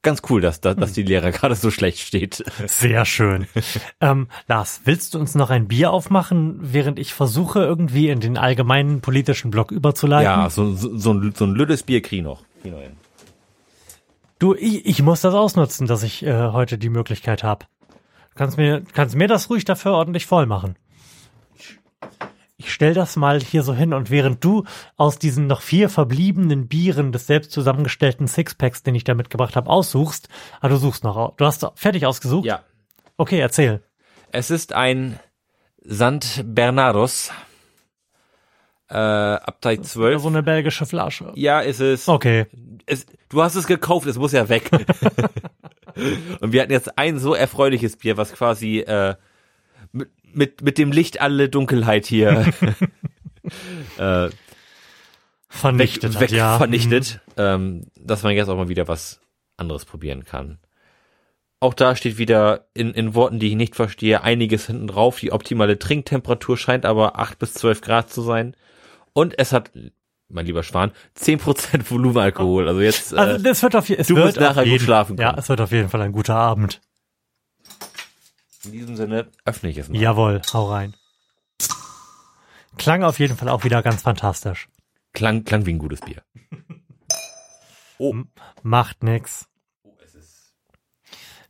[0.04, 2.44] ganz cool, dass, dass, dass die Lehrer gerade so schlecht steht.
[2.66, 3.46] Sehr schön.
[4.00, 8.38] ähm, Lars, willst du uns noch ein Bier aufmachen, während ich versuche, irgendwie in den
[8.38, 10.30] allgemeinen politischen Block überzuleiten?
[10.30, 12.42] Ja, so, so, so ein, so ein lüttes Bier krieg ich noch.
[12.62, 12.96] Krieg ich noch hin.
[14.38, 17.66] Du, ich, ich muss das ausnutzen, dass ich äh, heute die Möglichkeit habe.
[18.34, 20.76] Kannst mir, kannst mir das ruhig dafür ordentlich voll machen.
[22.64, 24.64] Ich stell das mal hier so hin und während du
[24.96, 29.68] aus diesen noch vier verbliebenen Bieren des selbst zusammengestellten Sixpacks, den ich da mitgebracht habe,
[29.68, 30.30] aussuchst,
[30.62, 32.46] ah, du suchst noch, du hast fertig ausgesucht?
[32.46, 32.62] Ja.
[33.18, 33.82] Okay, erzähl.
[34.32, 35.20] Es ist ein
[35.82, 37.30] Sant Bernardus.
[38.88, 40.22] Äh, Abteil 12.
[40.22, 41.32] So eine belgische Flasche.
[41.34, 42.08] Ja, ist es.
[42.08, 42.46] Okay.
[42.86, 44.70] es, du hast es gekauft, es muss ja weg.
[46.40, 49.16] und wir hatten jetzt ein so erfreuliches Bier, was quasi äh,
[50.36, 52.46] mit, mit, dem Licht alle Dunkelheit hier
[53.98, 54.28] äh,
[55.48, 56.58] Vernichtet weg, hat, ja.
[56.58, 59.20] vernichtet, ähm, dass man jetzt auch mal wieder was
[59.56, 60.58] anderes probieren kann.
[61.60, 65.20] Auch da steht wieder in, in Worten, die ich nicht verstehe, einiges hinten drauf.
[65.20, 68.56] Die optimale Trinktemperatur scheint aber 8 bis 12 Grad zu sein.
[69.12, 69.70] Und es hat,
[70.28, 72.66] mein lieber Schwan, 10% Volumenalkohol.
[72.68, 74.72] Also jetzt äh, Also das wird auf, je- es du wird wirst nachher auf gut
[74.72, 75.38] jeden, schlafen Ja, können.
[75.38, 76.80] es wird auf jeden Fall ein guter Abend.
[78.66, 80.00] In diesem Sinne öffne ich es mal.
[80.00, 80.94] Jawohl, hau rein.
[82.76, 84.68] Klang auf jeden Fall auch wieder ganz fantastisch.
[85.12, 86.22] Klang, klang wie ein gutes Bier.
[87.96, 88.12] Oh,
[88.64, 89.46] Macht nix.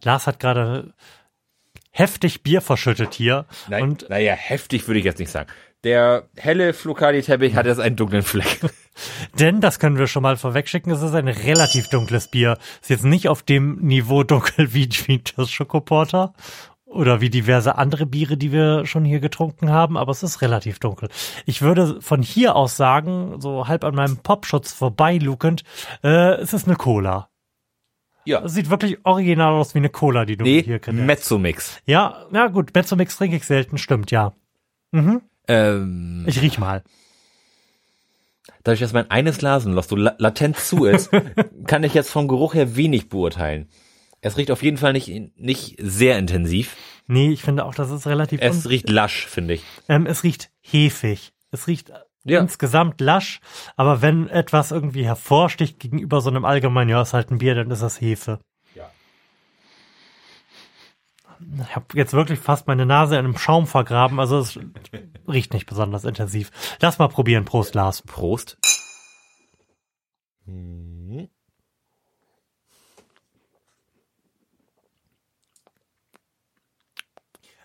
[0.03, 0.93] Lars hat gerade
[1.91, 3.47] heftig Bier verschüttet hier.
[3.69, 5.51] nein, Und naja, heftig würde ich jetzt nicht sagen.
[5.85, 8.61] Der helle Flocali-Teppich hat jetzt einen dunklen Fleck.
[9.39, 12.59] denn, das können wir schon mal vorwegschicken, es ist ein relativ dunkles Bier.
[12.83, 16.35] Ist jetzt nicht auf dem Niveau dunkel wie, wie das Schokoporter
[16.95, 20.79] oder wie diverse andere Biere, die wir schon hier getrunken haben, aber es ist relativ
[20.79, 21.09] dunkel.
[21.47, 25.65] Ich würde von hier aus sagen, so halb an meinem Popschutz vorbeilukend,
[26.03, 27.29] äh, es ist eine Cola.
[28.25, 28.43] Ja.
[28.43, 31.03] Es sieht wirklich original aus wie eine Cola, die du Nee, hier kennst.
[31.03, 31.79] Mezzomix.
[31.85, 34.33] Ja, na gut, Mezzomix trinke ich selten, stimmt, ja.
[35.47, 36.83] Ähm, Ich riech mal.
[38.63, 41.11] dadurch, dass mein eines Nasenloch so la latent zu ist,
[41.67, 43.69] kann ich jetzt vom Geruch her wenig beurteilen.
[44.25, 46.77] Es riecht auf jeden Fall nicht, nicht sehr intensiv.
[47.07, 49.63] Nee, ich finde auch, das ist relativ Es riecht lasch, finde ich.
[49.89, 51.33] ähm, es riecht hefig.
[51.51, 51.93] Es riecht
[52.25, 52.41] Ja.
[52.41, 53.41] insgesamt lasch,
[53.77, 57.71] aber wenn etwas irgendwie hervorsticht gegenüber so einem allgemeinen, ja, ist halt ein Bier, dann
[57.71, 58.39] ist das Hefe.
[58.75, 58.91] Ja.
[61.63, 64.59] Ich habe jetzt wirklich fast meine Nase in einem Schaum vergraben, also es
[65.29, 66.51] riecht nicht besonders intensiv.
[66.81, 68.01] Lass mal probieren, Prost, Lars.
[68.01, 68.57] Prost.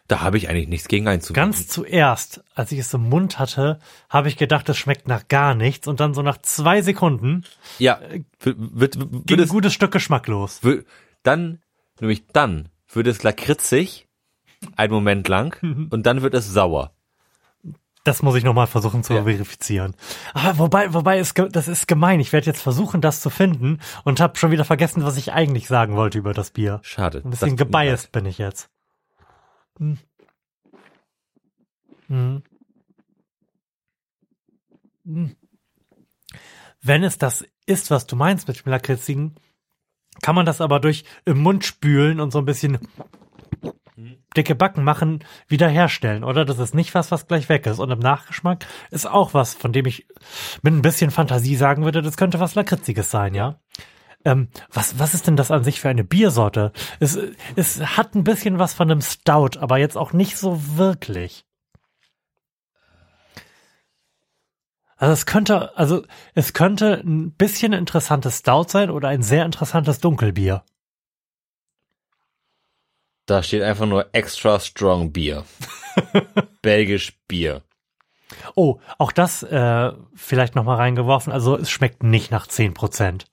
[0.10, 1.52] Da habe ich eigentlich nichts gegen einzuwenden.
[1.52, 3.80] Ganz zuerst, als ich es im Mund hatte,
[4.10, 7.46] habe ich gedacht, es schmeckt nach gar nichts und dann so nach zwei Sekunden
[7.78, 8.00] Ja,
[8.42, 10.64] wird, wird, wird ging ein es, gutes Stück geschmacklos.
[10.64, 10.86] wird,
[11.24, 11.60] Dann,
[12.02, 14.08] nämlich dann wird es lakritzig,
[14.76, 15.56] einen Moment lang,
[15.92, 16.92] und dann wird es sauer.
[18.04, 19.24] Das muss ich nochmal versuchen zu Ja.
[19.24, 19.94] verifizieren.
[20.34, 22.20] Aber wobei, wobei, ge- das ist gemein.
[22.20, 25.68] Ich werde jetzt versuchen, das zu finden und habe schon wieder vergessen, was ich eigentlich
[25.68, 26.80] sagen wollte über das Bier.
[26.82, 27.22] Schade.
[27.24, 28.70] Ein bisschen gebiased bin ich jetzt.
[29.80, 29.98] Hm.
[32.08, 32.44] Hm.
[35.06, 35.36] Hm.
[36.82, 39.36] Wenn es das ist, was du meinst mit dem Lakritzigen,
[40.22, 42.80] kann man das aber durch im Mund spülen und so ein bisschen
[44.36, 46.46] dicke Backen machen, wiederherstellen, oder?
[46.46, 47.80] Das ist nicht was, was gleich weg ist.
[47.80, 50.08] Und im Nachgeschmack ist auch was, von dem ich
[50.62, 53.60] mit ein bisschen Fantasie sagen würde, das könnte was Lakritziges sein, ja?
[54.26, 56.74] Ähm, was, was ist denn das an sich für eine Biersorte?
[57.00, 57.18] Es,
[57.56, 61.46] es hat ein bisschen was von einem Stout, aber jetzt auch nicht so wirklich.
[64.98, 66.04] Also es könnte, also
[66.36, 70.66] es könnte ein bisschen interessantes Stout sein oder ein sehr interessantes Dunkelbier.
[73.26, 75.46] Da steht einfach nur extra strong Bier.
[76.62, 77.64] Belgisch Bier.
[78.56, 81.34] Oh, auch das äh, vielleicht noch mal reingeworfen.
[81.34, 83.26] Also es schmeckt nicht nach 10 Prozent.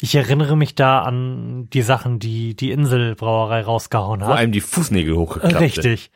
[0.00, 4.38] Ich erinnere mich da an die Sachen, die die Inselbrauerei rausgehauen Vor hat.
[4.38, 5.60] allem die Fußnägel hochgeklappt.
[5.60, 6.10] Richtig.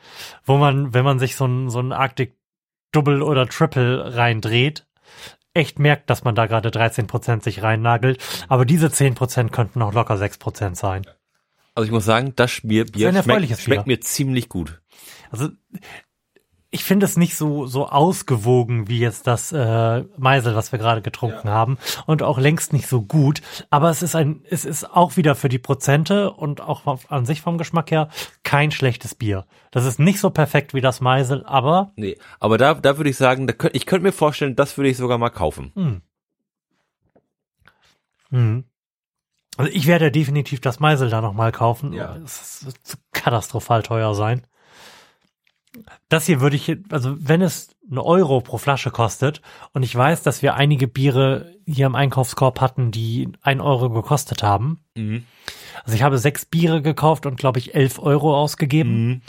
[0.44, 2.36] Wo man, wenn man sich so ein, so ein Arctic
[2.92, 4.86] Double oder Triple reindreht,
[5.54, 8.22] echt merkt, dass man da gerade 13 Prozent sich reinnagelt.
[8.48, 11.02] Aber diese 10 Prozent könnten auch locker 6 Prozent sein.
[11.74, 14.82] Also ich muss sagen, das Bier, Bier schmeckt, schmeckt mir ziemlich gut.
[15.30, 15.48] Also
[16.72, 21.02] ich finde es nicht so so ausgewogen wie jetzt das äh, Meisel, was wir gerade
[21.02, 23.42] getrunken haben, und auch längst nicht so gut.
[23.70, 27.42] Aber es ist ein, es ist auch wieder für die Prozente und auch an sich
[27.42, 28.08] vom Geschmack her
[28.42, 29.44] kein schlechtes Bier.
[29.70, 33.16] Das ist nicht so perfekt wie das Meisel, aber Nee, aber da, da würde ich
[33.18, 35.72] sagen, da könnt, ich könnte mir vorstellen, das würde ich sogar mal kaufen.
[38.30, 38.64] Mhm.
[39.58, 41.92] Also ich werde definitiv das Meisel da nochmal kaufen.
[41.92, 42.16] Ja.
[42.24, 44.46] Es wird so katastrophal teuer sein.
[46.08, 49.40] Das hier würde ich, also wenn es eine Euro pro Flasche kostet
[49.72, 54.42] und ich weiß, dass wir einige Biere hier im Einkaufskorb hatten, die ein Euro gekostet
[54.42, 54.80] haben.
[54.94, 55.24] Mhm.
[55.84, 59.06] Also ich habe sechs Biere gekauft und glaube ich elf Euro ausgegeben.
[59.06, 59.22] Mhm.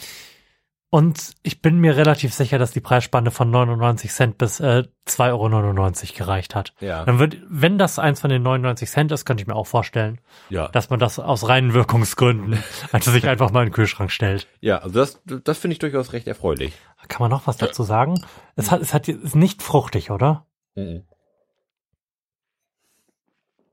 [0.93, 5.23] Und ich bin mir relativ sicher, dass die Preisspanne von 99 Cent bis äh, 2,99
[5.31, 6.75] Euro gereicht hat.
[6.81, 7.03] Ja.
[7.03, 10.21] Dann wird, wenn das eins von den 99 Cent ist, könnte ich mir auch vorstellen,
[10.49, 10.67] Ja.
[10.67, 14.47] dass man das aus reinen Wirkungsgründen, also sich einfach mal in den Kühlschrank stellt.
[14.61, 16.75] Ja, also das, das finde ich durchaus recht erfreulich.
[17.07, 18.23] Kann man noch was dazu sagen?
[18.55, 20.45] Es hat, es hat, ist nicht fruchtig, oder?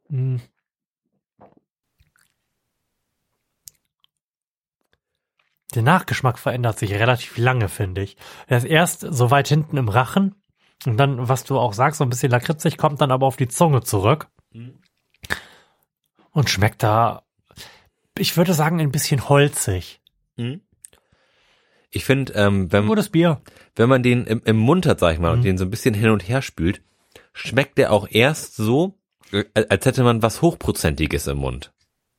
[0.08, 0.40] Mhm.
[5.74, 8.16] Der Nachgeschmack verändert sich relativ lange, finde ich.
[8.48, 10.34] Er ist erst so weit hinten im Rachen
[10.86, 13.48] und dann, was du auch sagst, so ein bisschen lakritzig, kommt dann aber auf die
[13.48, 14.28] Zunge zurück
[16.32, 17.22] und schmeckt da,
[18.18, 20.00] ich würde sagen, ein bisschen holzig.
[20.36, 20.62] Mhm.
[21.90, 23.40] Ich finde, ähm, wenn, Gutes Bier.
[23.74, 25.38] wenn man den im, im Mund hat, sag ich mal, Mhm.
[25.38, 26.82] und den so ein bisschen hin und her spült,
[27.32, 28.98] schmeckt der auch erst so,
[29.32, 31.72] äh, als hätte man was Hochprozentiges im Mund.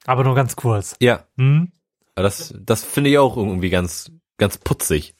[0.05, 0.95] Aber nur ganz kurz.
[0.99, 1.71] Ja, Hm?
[2.15, 5.15] Aber das, das finde ich auch irgendwie ganz, ganz putzig.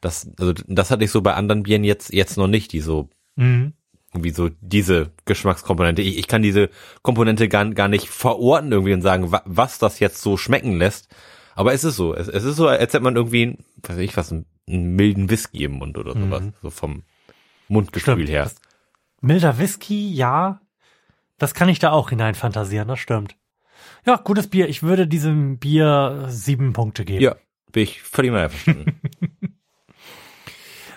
[0.00, 3.08] Das, also, das hatte ich so bei anderen Bieren jetzt, jetzt noch nicht, die so,
[3.36, 3.72] Hm.
[4.12, 6.02] irgendwie so diese Geschmackskomponente.
[6.02, 6.68] Ich, ich kann diese
[7.02, 11.08] Komponente gar, gar nicht verorten irgendwie und sagen, wa, was das jetzt so schmecken lässt.
[11.56, 12.14] Aber es ist so.
[12.14, 15.64] Es, es ist so, als hätte man irgendwie, weiß ich was, einen, einen milden Whisky
[15.64, 16.42] im Mund oder sowas.
[16.62, 17.02] So vom
[17.68, 18.28] Mundgefühl Stimmt.
[18.28, 18.44] her.
[18.44, 18.56] Das-
[19.20, 20.60] Milder Whisky, ja.
[21.38, 23.36] Das kann ich da auch hineinfantasieren, das stimmt.
[24.06, 24.68] Ja, gutes Bier.
[24.68, 27.22] Ich würde diesem Bier sieben Punkte geben.
[27.22, 27.36] Ja,
[27.72, 29.00] bin ich völlig mal einverstanden.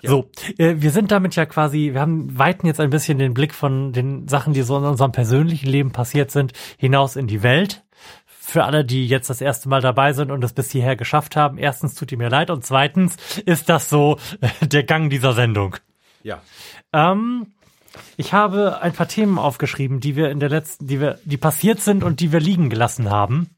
[0.04, 3.54] So, äh, wir sind damit ja quasi, wir haben weiten jetzt ein bisschen den Blick
[3.54, 7.84] von den Sachen, die so in unserem persönlichen Leben passiert sind, hinaus in die Welt.
[8.26, 11.58] Für alle, die jetzt das erste Mal dabei sind und es bis hierher geschafft haben,
[11.58, 15.76] erstens tut ihr mir leid und zweitens ist das so äh, der Gang dieser Sendung.
[16.24, 16.42] ja.
[16.94, 17.48] Ähm,
[18.18, 21.80] ich habe ein paar Themen aufgeschrieben, die wir in der letzten, die wir, die passiert
[21.82, 23.50] sind und die wir liegen gelassen haben.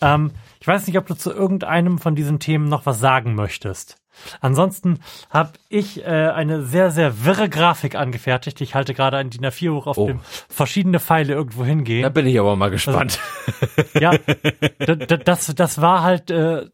[0.00, 0.30] Ähm,
[0.60, 3.96] ich weiß nicht, ob du zu irgendeinem von diesen Themen noch was sagen möchtest.
[4.40, 4.98] Ansonsten
[5.30, 8.60] habe ich äh, eine sehr, sehr wirre Grafik angefertigt.
[8.60, 10.06] Ich halte gerade ein DIN A4 hoch, auf Oh.
[10.08, 12.02] dem verschiedene Pfeile irgendwo hingehen.
[12.02, 13.20] Da bin ich aber mal gespannt.
[14.00, 16.66] Ja, d- d- das, das war halt äh,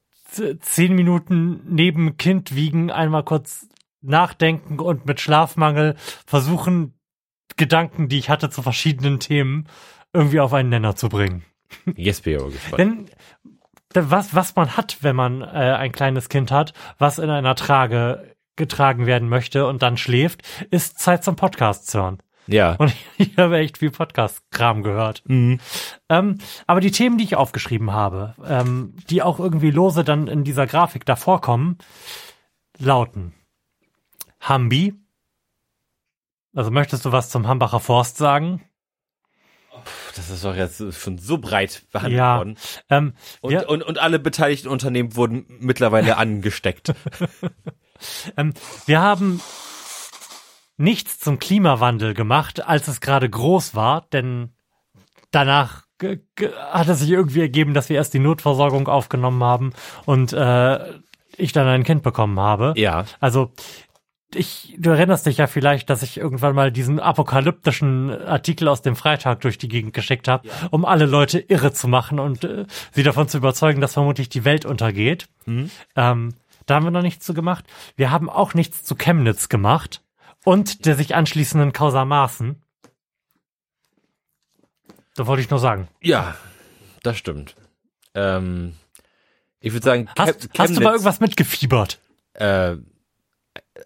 [0.60, 3.68] zehn Minuten neben Kind wiegen, einmal kurz
[4.04, 6.98] nachdenken und mit Schlafmangel versuchen,
[7.56, 9.68] Gedanken, die ich hatte zu verschiedenen Themen,
[10.12, 11.44] irgendwie auf einen Nenner zu bringen.
[11.96, 12.78] Jetzt bin ich aber gespannt.
[12.78, 13.08] Denn
[13.94, 18.34] was, was man hat, wenn man äh, ein kleines Kind hat, was in einer Trage
[18.56, 22.18] getragen werden möchte und dann schläft, ist Zeit zum Podcast zu hören.
[22.46, 22.74] Ja.
[22.74, 25.22] Und ich habe echt viel Podcast-Kram gehört.
[25.26, 25.60] Mhm.
[26.08, 30.44] Ähm, aber die Themen, die ich aufgeschrieben habe, ähm, die auch irgendwie lose dann in
[30.44, 31.78] dieser Grafik davor kommen,
[32.78, 33.34] lauten
[34.44, 34.94] Hambi.
[36.54, 38.62] Also möchtest du was zum Hambacher Forst sagen?
[40.14, 42.36] Das ist doch jetzt schon so breit behandelt Ja.
[42.38, 42.56] worden.
[42.88, 46.94] Ähm, Und, wir, und, und alle beteiligten Unternehmen wurden mittlerweile angesteckt.
[48.36, 48.54] ähm,
[48.86, 49.40] wir haben
[50.76, 54.54] nichts zum Klimawandel gemacht, als es gerade groß war, denn
[55.32, 55.84] danach
[56.70, 59.72] hat es sich irgendwie ergeben, dass wir erst die Notversorgung aufgenommen haben
[60.06, 60.92] und äh,
[61.36, 62.74] ich dann ein Kind bekommen habe.
[62.76, 63.06] Ja.
[63.20, 63.52] Also
[64.34, 68.96] ich, du erinnerst dich ja vielleicht, dass ich irgendwann mal diesen apokalyptischen Artikel aus dem
[68.96, 73.02] Freitag durch die Gegend geschickt habe, um alle Leute irre zu machen und äh, sie
[73.02, 75.28] davon zu überzeugen, dass vermutlich die Welt untergeht.
[75.46, 76.34] Ähm,
[76.66, 77.64] da haben wir noch nichts zu gemacht.
[77.96, 80.02] Wir haben auch nichts zu Chemnitz gemacht
[80.44, 82.62] und der sich anschließenden Causa Maaßen.
[85.16, 85.88] Da wollte ich nur sagen.
[86.02, 86.34] Ja,
[87.02, 87.54] das stimmt.
[88.14, 88.74] Ähm,
[89.60, 92.00] ich würde sagen, Hast, hast du mal irgendwas mitgefiebert?
[92.34, 92.76] äh,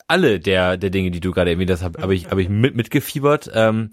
[0.06, 2.76] alle der, der Dinge, die du gerade erwähnt hast, habe hab ich, hab ich mit,
[2.76, 3.50] mitgefiebert.
[3.54, 3.90] Ähm,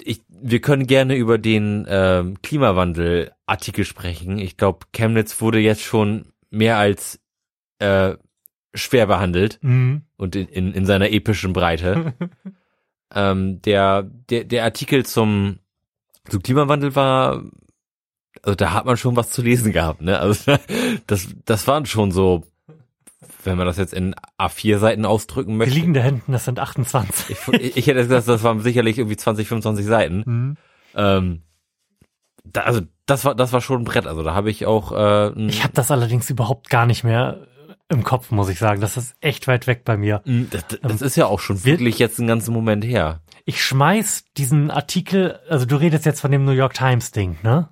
[0.00, 4.38] ich, wir können gerne über den ähm, Klimawandel-Artikel sprechen.
[4.38, 7.20] Ich glaube, Chemnitz wurde jetzt schon mehr als
[7.78, 8.14] äh,
[8.74, 10.02] schwer behandelt Mhm.
[10.16, 12.14] und in, in, in seiner epischen Breite.
[13.14, 15.58] ähm, der, der, der Artikel zum,
[16.28, 17.42] zum Klimawandel war,
[18.42, 20.18] also da hat man schon was zu lesen gehabt, ne?
[20.18, 20.56] Also
[21.06, 22.44] das, das waren schon so,
[23.48, 25.74] wenn man das jetzt in A4-Seiten ausdrücken Die möchte.
[25.74, 27.36] liegen da hinten, das sind 28.
[27.52, 30.22] Ich, ich hätte gesagt, das waren sicherlich irgendwie 20, 25 Seiten.
[30.26, 30.56] Mhm.
[30.94, 31.42] Ähm,
[32.44, 34.06] da, also das war, das war schon ein Brett.
[34.06, 37.46] Also da habe ich auch äh, Ich habe das allerdings überhaupt gar nicht mehr
[37.88, 38.80] im Kopf, muss ich sagen.
[38.80, 40.22] Das ist echt weit weg bei mir.
[40.24, 43.22] Das, das ist ja auch schon wirklich jetzt einen ganzen Moment her.
[43.44, 47.70] Ich schmeiß diesen Artikel, also du redest jetzt von dem New York Times Ding, ne?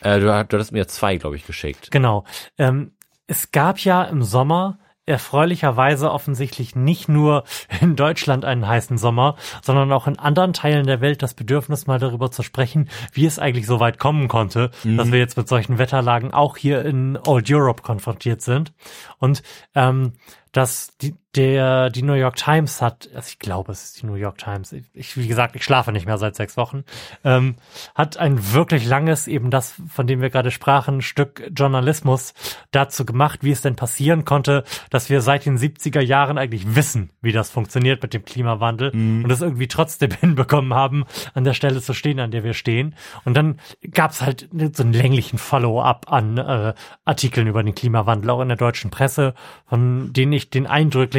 [0.00, 1.90] Äh, du, du hattest mir zwei, glaube ich, geschickt.
[1.90, 2.24] Genau.
[2.58, 2.92] Ähm,
[3.26, 7.44] es gab ja im Sommer erfreulicherweise offensichtlich nicht nur
[7.80, 11.98] in Deutschland einen heißen Sommer, sondern auch in anderen Teilen der Welt das Bedürfnis, mal
[11.98, 15.78] darüber zu sprechen, wie es eigentlich so weit kommen konnte, dass wir jetzt mit solchen
[15.78, 18.72] Wetterlagen auch hier in Old Europe konfrontiert sind.
[19.18, 19.42] Und
[19.74, 20.14] ähm,
[20.52, 24.14] dass die, der, die New York Times hat, also ich glaube, es ist die New
[24.14, 26.84] York Times, ich, wie gesagt, ich schlafe nicht mehr seit sechs Wochen,
[27.24, 27.56] ähm,
[27.94, 32.34] hat ein wirklich langes, eben das, von dem wir gerade sprachen, Stück Journalismus
[32.70, 37.10] dazu gemacht, wie es denn passieren konnte, dass wir seit den 70er Jahren eigentlich wissen,
[37.20, 41.04] wie das funktioniert mit dem Klimawandel und es irgendwie trotzdem hinbekommen haben,
[41.34, 42.94] an der Stelle zu stehen, an der wir stehen.
[43.24, 43.58] Und dann
[43.92, 48.48] gab es halt so einen länglichen Follow-up an äh, Artikeln über den Klimawandel, auch in
[48.48, 49.34] der deutschen Presse,
[49.66, 50.66] von denen ich den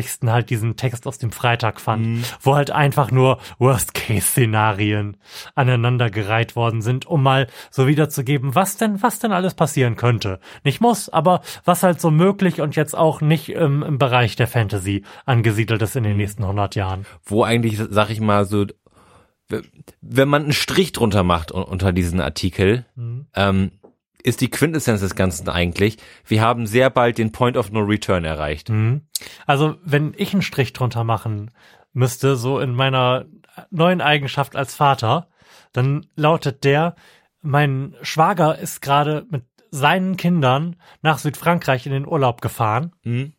[0.07, 5.17] eindrücklichsten halt diesen Text aus dem Freitag fand, wo halt einfach nur Worst-Case-Szenarien
[5.55, 10.39] aneinandergereiht worden sind, um mal so wiederzugeben, was denn, was denn alles passieren könnte.
[10.63, 14.47] Nicht muss, aber was halt so möglich und jetzt auch nicht ähm, im Bereich der
[14.47, 17.05] Fantasy angesiedelt ist in den nächsten 100 Jahren.
[17.25, 18.65] Wo eigentlich, sag ich mal, so,
[20.01, 22.85] wenn man einen Strich drunter macht un- unter diesen Artikel,
[23.35, 23.71] ähm,
[24.27, 28.25] ist die Quintessenz des Ganzen eigentlich, wir haben sehr bald den Point of No Return
[28.25, 28.69] erreicht.
[28.69, 29.01] Mhm.
[29.45, 31.51] Also, wenn ich einen Strich drunter machen
[31.93, 33.25] müsste, so in meiner
[33.71, 35.29] neuen Eigenschaft als Vater,
[35.71, 36.95] dann lautet der,
[37.41, 42.93] mein Schwager ist gerade mit seinen Kindern nach Südfrankreich in den Urlaub gefahren.
[43.03, 43.33] Mhm.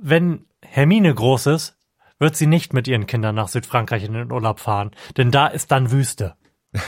[0.00, 1.78] Wenn Hermine groß ist,
[2.18, 5.70] wird sie nicht mit ihren Kindern nach Südfrankreich in den Urlaub fahren, denn da ist
[5.70, 6.36] dann Wüste.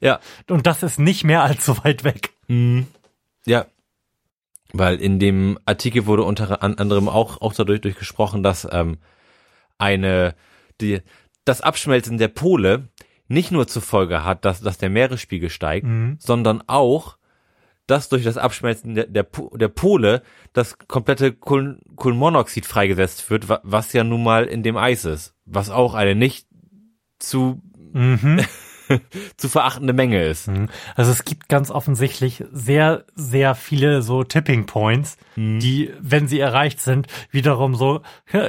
[0.00, 2.30] Ja, Und das ist nicht mehr allzu weit weg.
[3.46, 3.66] Ja.
[4.72, 8.98] Weil in dem Artikel wurde unter an- anderem auch, auch dadurch durch gesprochen, dass ähm,
[9.78, 10.34] eine
[10.80, 11.00] die,
[11.44, 12.88] das Abschmelzen der Pole
[13.28, 15.86] nicht nur zur Folge hat, dass, dass der Meeresspiegel steigt,
[16.18, 17.16] sondern auch,
[17.86, 20.22] dass durch das Abschmelzen der, der, der Pole
[20.52, 25.34] das komplette Kohlen, Kohlenmonoxid freigesetzt wird, wa- was ja nun mal in dem Eis ist,
[25.44, 26.46] was auch eine nicht
[27.18, 27.62] zu,
[29.36, 30.50] zu verachtende Menge ist.
[30.94, 36.80] Also es gibt ganz offensichtlich sehr, sehr viele so Tipping Points, die, wenn sie erreicht
[36.80, 38.02] sind, wiederum so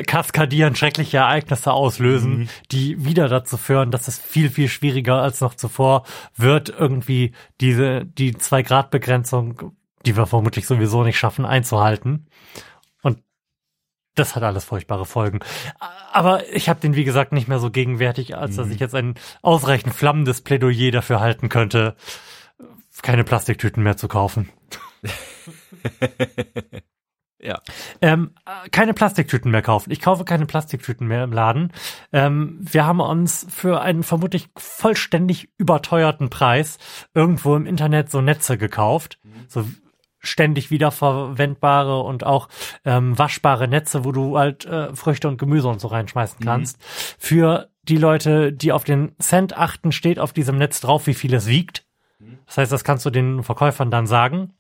[0.08, 5.56] kaskadieren, schreckliche Ereignisse auslösen, die wieder dazu führen, dass es viel, viel schwieriger als noch
[5.56, 6.04] zuvor
[6.36, 9.72] wird, irgendwie diese, die Zwei-Grad-Begrenzung,
[10.06, 12.28] die wir vermutlich sowieso nicht schaffen, einzuhalten.
[14.16, 15.40] Das hat alles furchtbare Folgen.
[16.12, 19.16] Aber ich habe den, wie gesagt, nicht mehr so gegenwärtig, als dass ich jetzt ein
[19.42, 21.96] ausreichend flammendes Plädoyer dafür halten könnte,
[23.02, 24.50] keine Plastiktüten mehr zu kaufen.
[27.46, 27.62] Ja.
[28.02, 29.92] Ähm, äh, keine Plastiktüten mehr kaufen.
[29.92, 31.72] Ich kaufe keine Plastiktüten mehr im Laden.
[32.12, 36.80] Ähm, wir haben uns für einen vermutlich vollständig überteuerten Preis
[37.14, 39.20] irgendwo im Internet so Netze gekauft.
[39.48, 39.66] So
[40.26, 42.50] ständig wiederverwendbare und auch
[42.84, 46.78] ähm, waschbare Netze, wo du halt äh, Früchte und Gemüse und so reinschmeißen kannst.
[46.84, 51.34] Für die Leute, die auf den Cent achten, steht auf diesem Netz drauf, wie viel
[51.34, 51.86] es wiegt.
[52.46, 54.54] Das heißt, das kannst du den Verkäufern dann sagen.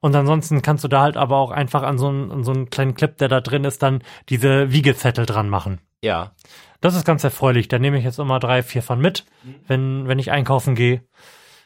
[0.00, 2.70] Und ansonsten kannst du da halt aber auch einfach an so einen, an so einen
[2.70, 5.80] kleinen Clip, der da drin ist, dann diese Wiegezettel dran machen.
[6.02, 6.32] Ja.
[6.80, 7.68] Das ist ganz erfreulich.
[7.68, 9.24] Da nehme ich jetzt immer drei, vier von mit,
[9.66, 11.02] wenn, wenn ich einkaufen gehe.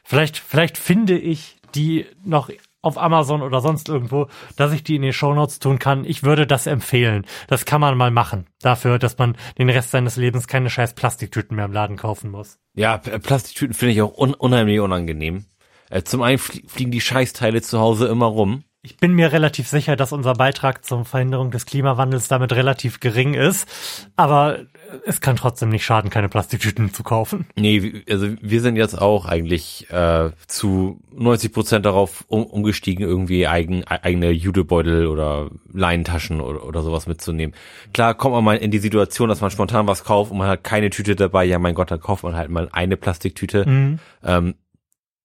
[0.05, 2.51] Vielleicht, vielleicht finde ich die noch
[2.83, 6.05] auf Amazon oder sonst irgendwo, dass ich die in die Shownotes tun kann.
[6.05, 7.27] Ich würde das empfehlen.
[7.49, 8.47] Das kann man mal machen.
[8.63, 12.59] Dafür, dass man den Rest seines Lebens keine scheiß Plastiktüten mehr im Laden kaufen muss.
[12.75, 15.45] Ja, P- Plastiktüten finde ich auch un unheimlich unangenehm.
[15.91, 18.65] Äh, zum einen flie fliegen die Scheißteile zu Hause immer rum.
[18.83, 23.35] Ich bin mir relativ sicher, dass unser Beitrag zur Verhinderung des Klimawandels damit relativ gering
[23.35, 23.69] ist.
[24.17, 24.61] Aber
[25.07, 27.47] es kann trotzdem nicht schaden, keine Plastiktüten zu kaufen.
[27.57, 33.47] Nee, also wir sind jetzt auch eigentlich äh, zu 90 Prozent darauf um, umgestiegen, irgendwie
[33.47, 37.55] eigen, e- eigene Judebeutel oder Leinentaschen oder, oder sowas mitzunehmen.
[37.93, 40.65] Klar kommt man mal in die Situation, dass man spontan was kauft und man hat
[40.65, 41.45] keine Tüte dabei.
[41.45, 43.99] Ja, mein Gott, dann kauft man halt mal eine Plastiktüte.
[44.25, 44.55] Ähm,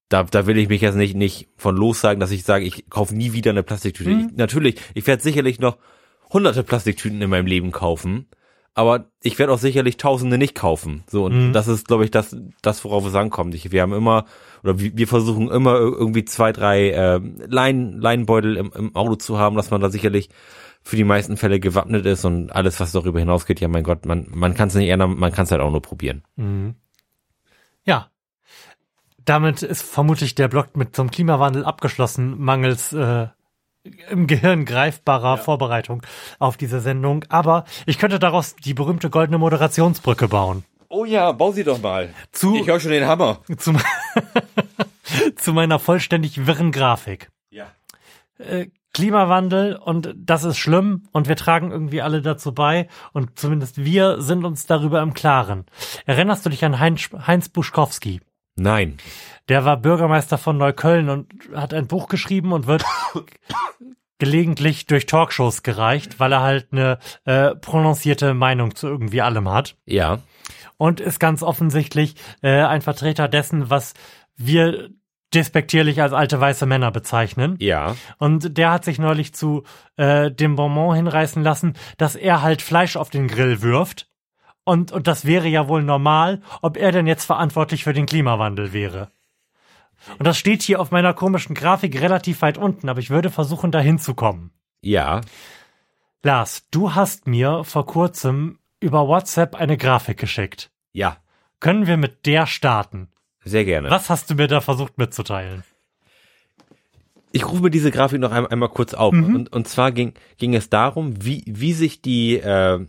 [0.09, 2.89] da, da will ich mich jetzt nicht, nicht von los sagen, dass ich sage, ich
[2.89, 4.11] kaufe nie wieder eine Plastiktüte.
[4.11, 5.77] Ich, natürlich, ich werde sicherlich noch
[6.31, 8.27] hunderte Plastiktüten in meinem Leben kaufen,
[8.75, 11.03] aber ich werde auch sicherlich tausende nicht kaufen.
[11.07, 13.55] So, und das ist, glaube ich, das, das, worauf es ankommt.
[13.55, 14.25] Ich, wir haben immer,
[14.61, 19.15] oder wir, wir versuchen immer ir- irgendwie zwei, drei äh, Lein, Leinbeutel im, im Auto
[19.15, 20.29] zu haben, dass man da sicherlich
[20.83, 24.27] für die meisten Fälle gewappnet ist und alles, was darüber hinausgeht, ja mein Gott, man,
[24.29, 26.23] man kann es nicht ändern, man kann es halt auch nur probieren.
[27.85, 28.11] Ja.
[29.23, 33.27] Damit ist vermutlich der Block mit zum Klimawandel abgeschlossen, mangels äh,
[34.09, 36.01] im Gehirn greifbarer Vorbereitung
[36.39, 37.25] auf diese Sendung.
[37.29, 40.63] Aber ich könnte daraus die berühmte goldene Moderationsbrücke bauen.
[40.89, 42.13] Oh ja, bau sie doch mal.
[42.31, 43.39] Zu- Ich höre schon den Hammer.
[43.57, 43.73] Zu,
[45.35, 47.29] zu meiner vollständig wirren Grafik.
[47.49, 47.67] Ja.
[48.37, 53.83] Äh, Klimawandel und das ist schlimm und wir tragen irgendwie alle dazu bei und zumindest
[53.83, 55.65] wir sind uns darüber im Klaren.
[56.05, 58.21] Erinnerst du dich an Heinz, Heinz Buschkowski?
[58.55, 58.95] Nein.
[59.49, 62.83] Der war Bürgermeister von Neukölln und hat ein Buch geschrieben und wird
[64.17, 69.75] gelegentlich durch Talkshows gereicht, weil er halt eine äh, prononcierte Meinung zu irgendwie allem hat
[69.85, 70.19] Ja.
[70.77, 73.93] und ist ganz offensichtlich äh, ein Vertreter dessen, was
[74.37, 74.89] wir
[75.33, 77.57] despektierlich als alte weiße Männer bezeichnen.
[77.59, 77.95] Ja.
[78.19, 79.63] Und der hat sich neulich zu
[79.97, 84.07] äh, dem Bonbon hinreißen lassen, dass er halt Fleisch auf den Grill wirft.
[84.63, 88.71] Und, und das wäre ja wohl normal, ob er denn jetzt verantwortlich für den Klimawandel
[88.71, 89.09] wäre.
[90.17, 93.71] Und das steht hier auf meiner komischen Grafik relativ weit unten, aber ich würde versuchen,
[93.71, 94.51] da hinzukommen.
[94.81, 95.21] Ja.
[96.23, 100.71] Lars, du hast mir vor kurzem über WhatsApp eine Grafik geschickt.
[100.91, 101.17] Ja.
[101.59, 103.09] Können wir mit der starten?
[103.43, 103.89] Sehr gerne.
[103.89, 105.63] Was hast du mir da versucht mitzuteilen?
[107.31, 109.13] Ich rufe mir diese Grafik noch einmal, einmal kurz auf.
[109.13, 112.85] Und, und zwar ging, ging es darum, wie, wie sich die, äh,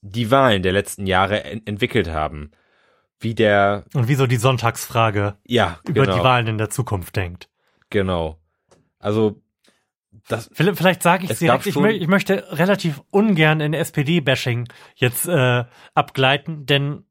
[0.00, 2.50] die Wahlen der letzten Jahre en entwickelt haben.
[3.20, 7.48] Wie der, Und wieso die Sonntagsfrage ja, über genau, die Wahlen in der Zukunft denkt?
[7.90, 8.38] genau.
[8.98, 9.40] Also,
[10.28, 14.68] das, Vielleicht, vielleicht sage ich Es direkt, ich, mö ich möchte relativ ungern in SPD-Bashing
[14.96, 15.64] jetzt äh,
[15.94, 17.04] abgleiten, denn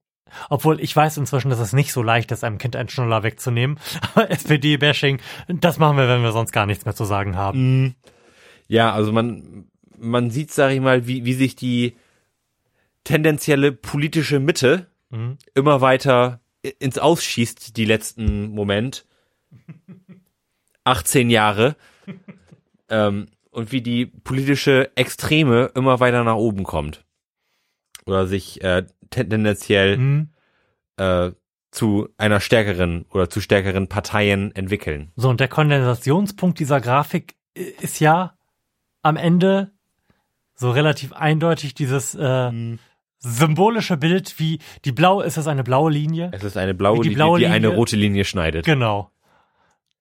[0.49, 3.80] obwohl ich weiß inzwischen, dass es nicht so leicht ist, einem Kind einen Schnuller wegzunehmen,
[4.14, 7.95] aber SPD-Bashing, das machen wir, wenn wir sonst gar nichts mehr zu sagen haben.
[8.68, 11.95] ja, also man, man sieht, sag ich mal, wie, wie sich die
[13.03, 15.38] tendenzielle politische Mitte Mhm.
[15.53, 16.41] immer weiter
[16.80, 19.06] ins Ausschießt, die letzten Moment.
[20.84, 21.76] 18 Jahre.
[22.90, 27.06] ähm, und wie die politische Extreme immer weiter nach oben kommt.
[28.06, 30.30] Oder sich äh, ten- tendenziell Mhm.
[30.98, 31.32] äh,
[31.72, 35.11] zu einer stärkeren oder zu stärkeren Parteien entwickeln.
[35.15, 38.38] So, und der Kondensationspunkt dieser Grafik ist ja
[39.02, 39.72] am Ende
[40.56, 42.80] so relativ eindeutig dieses äh, Mhm.
[43.26, 46.30] Symbolische Bild, wie die blaue, ist es eine blaue Linie?
[46.31, 48.65] Es ist eine blaue die Linie, blaue die eine Linie- rote Linie schneidet.
[48.65, 49.11] Genau.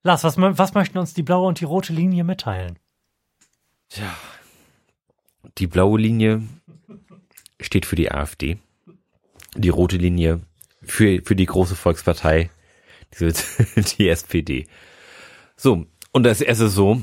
[0.02, 2.78] Lars, was, was möchten uns die blaue und die rote Linie mitteilen?
[5.59, 6.42] Die blaue Linie
[7.60, 8.59] steht für die AfD.
[9.56, 10.40] Die rote Linie
[10.82, 12.51] für, für die große Volkspartei,
[13.18, 13.32] die,
[13.98, 14.66] die SPD.
[15.56, 17.02] So, und es, es ist so,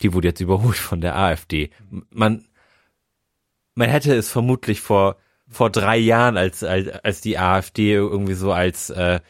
[0.00, 1.70] die wurde jetzt überholt von der AfD.
[2.10, 2.46] Man,
[3.74, 5.16] man hätte es vermutlich vor,
[5.54, 9.20] vor drei Jahren, als, als, als die AfD irgendwie so als äh,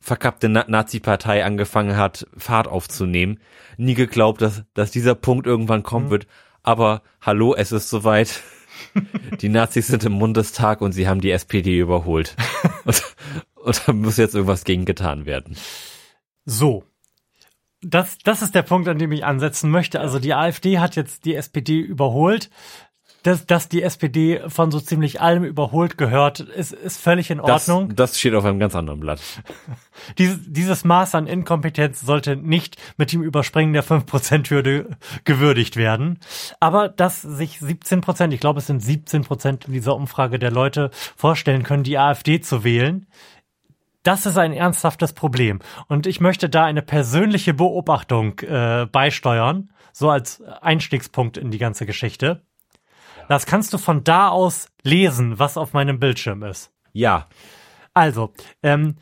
[0.00, 3.40] verkappte Na Nazi-Partei angefangen hat, Fahrt aufzunehmen.
[3.76, 6.26] Nie geglaubt, dass, dass dieser Punkt irgendwann kommen wird.
[6.62, 8.42] Aber hallo, es ist soweit.
[9.40, 12.34] Die Nazis sind im Bundestag und sie haben die SPD überholt.
[12.84, 13.02] und,
[13.54, 15.56] und da muss jetzt irgendwas gegen getan werden.
[16.44, 16.84] So.
[17.80, 20.00] Das, das ist der Punkt, an dem ich ansetzen möchte.
[20.00, 22.50] Also die AfD hat jetzt die SPD überholt.
[23.24, 27.68] Dass, dass die SPD von so ziemlich allem überholt gehört, ist, ist völlig in Das,
[27.68, 27.96] Ordnung.
[27.96, 29.20] das steht auf einem ganz anderen Blatt.
[30.18, 34.90] Dieses, dieses Maß an Inkompetenz sollte nicht mit dem Überspringen der 5%-Hürde
[35.24, 36.18] gewürdigt werden.
[36.60, 40.50] Aber dass sich 17 Prozent, ich glaube es sind 17 Prozent in dieser Umfrage der
[40.50, 43.06] Leute vorstellen können, die AfD zu wählen,
[44.02, 45.60] das ist ein ernsthaftes Problem.
[45.88, 51.86] Und ich möchte da eine persönliche Beobachtung äh, beisteuern, so als Einstiegspunkt in die ganze
[51.86, 52.42] Geschichte.
[53.28, 56.70] Das kannst du von da aus lesen, was auf meinem Bildschirm ist.
[56.92, 57.26] Ja,
[57.94, 58.32] Also,
[58.62, 58.96] ähm,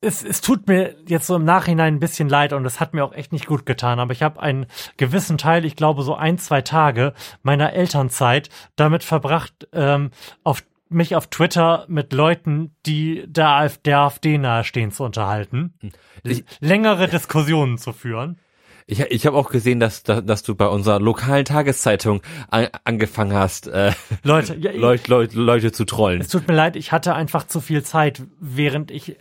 [0.00, 3.04] es, es tut mir jetzt so im Nachhinein ein bisschen leid und es hat mir
[3.04, 4.66] auch echt nicht gut getan, aber ich habe einen
[4.98, 7.12] gewissen Teil, ich glaube so ein, zwei Tage
[7.42, 10.10] meiner Elternzeit damit verbracht, ähm,
[10.44, 15.74] auf mich auf Twitter mit Leuten, die der, AfD, der AfD nahestehen, zu unterhalten,
[16.22, 18.38] Ich- längere Diskussionen zu führen.
[18.86, 23.34] Ich, ich habe auch gesehen, dass, dass, dass du bei unserer lokalen Tageszeitung an, angefangen
[23.36, 23.92] hast, äh,
[24.22, 26.20] Leute, ja, Leut, Leut, Leute zu trollen.
[26.20, 29.16] Es tut mir leid, ich hatte einfach zu viel Zeit, während ich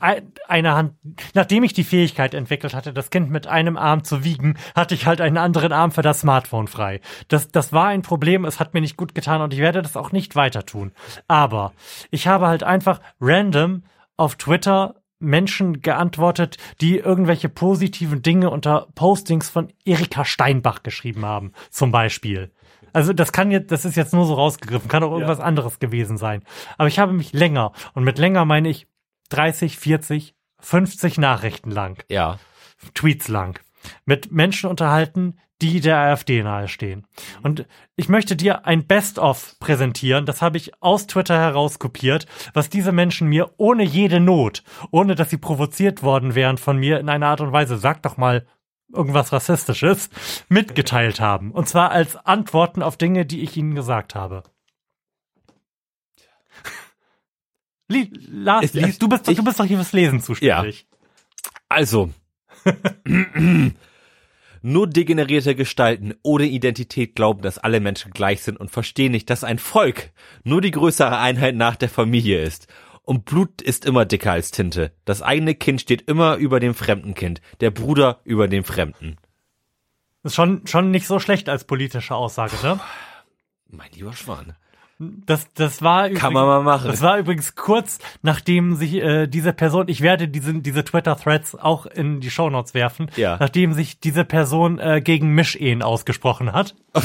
[0.00, 0.94] ein- eine Hand,
[1.34, 5.06] nachdem ich die Fähigkeit entwickelt hatte, das Kind mit einem Arm zu wiegen, hatte ich
[5.06, 7.00] halt einen anderen Arm für das Smartphone frei.
[7.28, 9.96] Das, das war ein Problem, es hat mir nicht gut getan und ich werde das
[9.96, 10.92] auch nicht weiter tun.
[11.28, 11.72] Aber
[12.10, 13.84] ich habe halt einfach random
[14.16, 21.52] auf Twitter Menschen geantwortet, die irgendwelche positiven Dinge unter Postings von Erika Steinbach geschrieben haben,
[21.70, 22.52] zum Beispiel.
[22.92, 26.16] Also das kann jetzt, das ist jetzt nur so rausgegriffen, kann auch irgendwas anderes gewesen
[26.16, 26.44] sein.
[26.78, 28.86] Aber ich habe mich länger, und mit länger meine ich
[29.30, 32.38] 30, 40, 50 Nachrichten lang, Ja.
[32.94, 33.58] Tweets lang,
[34.04, 35.38] mit Menschen unterhalten,
[35.70, 37.06] die der AfD nahestehen.
[37.42, 37.66] Und
[37.96, 43.28] ich möchte dir ein Best-of präsentieren, das habe ich aus Twitter herauskopiert, was diese Menschen
[43.28, 47.40] mir ohne jede Not, ohne dass sie provoziert worden wären von mir in einer Art
[47.40, 48.46] und Weise, sag doch mal
[48.92, 50.10] irgendwas Rassistisches,
[50.48, 51.50] mitgeteilt haben.
[51.50, 54.42] Und zwar als Antworten auf Dinge, die ich ihnen gesagt habe.
[57.88, 60.86] Lie Lars, Ich- du, bist, doch- ich- du bist doch hier fürs Lesen zuständig.
[61.68, 62.10] Also.
[64.66, 69.44] Nur degenerierte Gestalten ohne Identität glauben, dass alle Menschen gleich sind und verstehen nicht, dass
[69.44, 70.10] ein Volk
[70.42, 72.66] nur die größere Einheit nach der Familie ist.
[73.02, 74.92] Und Blut ist immer dicker als Tinte.
[75.04, 79.18] Das eigene Kind steht immer über dem fremden Kind, der Bruder über dem Fremden.
[80.22, 82.80] Ist schon, schon nicht so schlecht als politische Aussage, ne?
[83.68, 84.56] Mein lieber Schwan.
[84.98, 86.86] Das, das war Kann man mal machen.
[86.86, 91.86] Das war übrigens kurz, nachdem sich äh, diese Person, ich werde diese, diese Twitter-Threads auch
[91.86, 93.36] in die Shownotes werfen, Ja.
[93.40, 96.76] nachdem sich diese Person äh, gegen Mischehen ausgesprochen hat.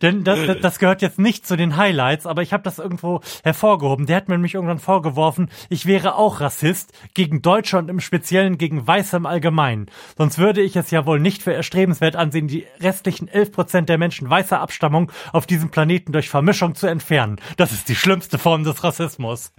[0.00, 4.06] Denn das, das, gehört jetzt nicht zu den Highlights, aber ich habe das irgendwo hervorgehoben.
[4.06, 8.58] Der hat mir nämlich irgendwann vorgeworfen, ich wäre auch Rassist gegen Deutsche und im Speziellen
[8.58, 9.86] gegen Weiße im Allgemeinen.
[10.16, 14.28] Sonst würde ich es ja wohl nicht für erstrebenswert ansehen, die restlichen 11% der Menschen
[14.28, 17.36] weißer Abstammung auf diesem Planeten durch Vermischung zu entfernen.
[17.56, 19.52] Das ist die schlimmste Form des Rassismus.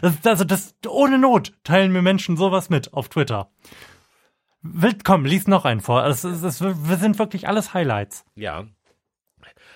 [0.00, 3.50] Das, also das ohne Not teilen mir Menschen sowas mit auf Twitter.
[4.62, 6.06] Wild, komm, lies noch einen vor.
[6.06, 8.24] Es, es, es, wir sind wirklich alles Highlights.
[8.36, 8.66] Ja.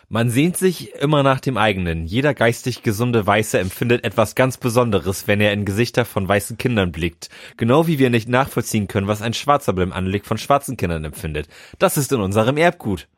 [0.09, 2.07] Man sehnt sich immer nach dem eigenen.
[2.07, 6.93] Jeder geistig gesunde Weiße empfindet etwas ganz Besonderes, wenn er in Gesichter von weißen Kindern
[6.93, 7.29] blickt.
[7.57, 11.49] Genau wie wir nicht nachvollziehen können, was ein Schwarzer beim Anblick von schwarzen Kindern empfindet.
[11.79, 13.09] Das ist in unserem Erbgut.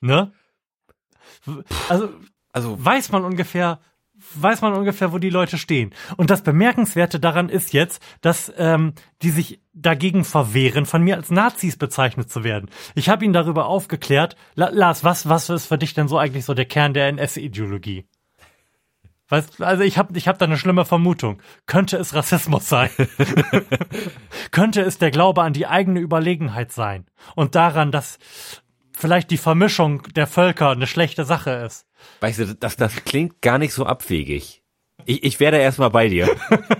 [0.00, 0.32] Ne?
[1.88, 2.10] Also
[2.52, 3.80] Also, weiß man ungefähr,
[4.34, 5.94] weiß man ungefähr, wo die Leute stehen.
[6.16, 11.30] Und das Bemerkenswerte daran ist jetzt, dass ähm, die sich dagegen verwehren, von mir als
[11.30, 12.70] Nazis bezeichnet zu werden.
[12.94, 14.36] Ich habe ihn darüber aufgeklärt.
[14.54, 18.06] La Lars, was, was ist für dich denn so eigentlich so der Kern der NS-Ideologie?
[19.28, 21.40] Weißt, also ich habe ich hab da eine schlimme Vermutung.
[21.64, 22.90] Könnte es Rassismus sein?
[24.50, 27.06] Könnte es der Glaube an die eigene Überlegenheit sein?
[27.34, 28.18] Und daran, dass
[28.92, 31.86] vielleicht die Vermischung der Völker eine schlechte Sache ist?
[32.20, 34.62] Weißt du, das, das klingt gar nicht so abwegig.
[35.04, 36.28] Ich, ich werde erstmal bei dir.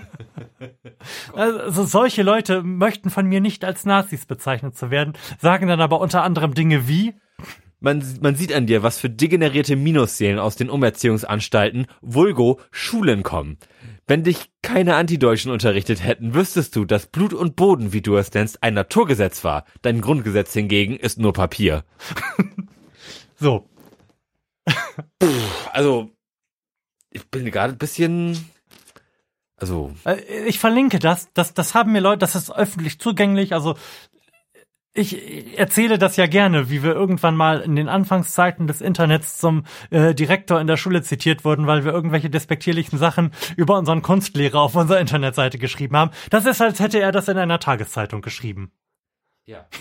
[1.33, 5.99] Also solche Leute möchten von mir nicht als Nazis bezeichnet zu werden, sagen dann aber
[5.99, 7.13] unter anderem Dinge wie,
[7.81, 13.57] Man, man sieht an dir, was für degenerierte Minusseelen aus den Umerziehungsanstalten, Vulgo, Schulen kommen.
[14.07, 18.33] Wenn dich keine Antideutschen unterrichtet hätten, wüsstest du, dass Blut und Boden, wie du es
[18.33, 19.65] nennst, ein Naturgesetz war.
[19.81, 21.83] Dein Grundgesetz hingegen ist nur Papier.
[23.35, 23.67] so,
[25.71, 26.09] Also,
[27.09, 28.49] ich bin gerade ein bisschen
[29.57, 33.75] Also, Äh, Ich verlinke das, das, das haben mir Leute, das ist öffentlich zugänglich, also
[34.95, 39.65] ich erzähle das ja gerne, wie wir irgendwann mal in den Anfangszeiten des Internets zum
[39.89, 44.59] äh, Direktor in der Schule zitiert wurden, weil wir irgendwelche despektierlichen Sachen über unseren Kunstlehrer
[44.61, 46.11] auf unserer Internetseite geschrieben haben.
[46.29, 48.71] Das ist, als hätte er das in einer Tageszeitung geschrieben.
[49.45, 49.65] ja.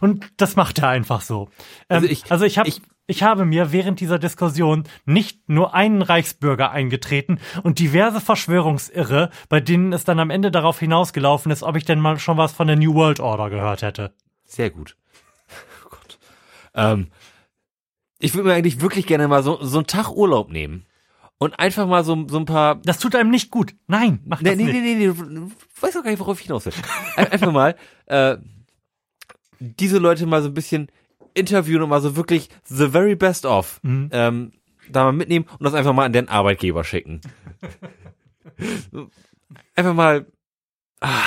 [0.00, 1.48] Und das macht er einfach so.
[1.88, 2.70] Ähm, Also ich- also ich habe
[3.10, 9.60] ich- habe mir während dieser Diskussion nicht nur einen Reichsbürger eingetreten und diverse Verschwörungsirre, bei
[9.60, 12.66] denen es dann am Ende darauf hinausgelaufen ist, ob ich denn mal schon was von
[12.66, 14.14] der New World Order gehört hätte.
[14.44, 14.96] Sehr gut.
[15.84, 16.18] Oh Gott.
[16.74, 17.08] Ähm,
[18.18, 20.86] ich würde mir eigentlich wirklich gerne mal so, so einen Tag Urlaub nehmen.
[21.38, 22.74] Und einfach mal so, so ein paar.
[22.84, 23.74] Das tut einem nicht gut.
[23.86, 24.74] Nein, mach Nee, das nee, nicht.
[24.74, 25.50] nee, nee, nee, du
[25.80, 26.74] weißt doch gar nicht, worauf ich hinaus will.
[27.16, 27.76] Ein- Einfach mal
[28.06, 28.36] äh,
[29.58, 30.90] diese Leute mal so ein bisschen
[31.34, 34.08] interviewen und mal so wirklich the very best of Mhm.
[34.12, 34.52] ähm,
[34.88, 37.20] da mal mitnehmen und das einfach mal an den Arbeitgeber schicken.
[39.74, 40.26] einfach mal
[41.00, 41.24] ah,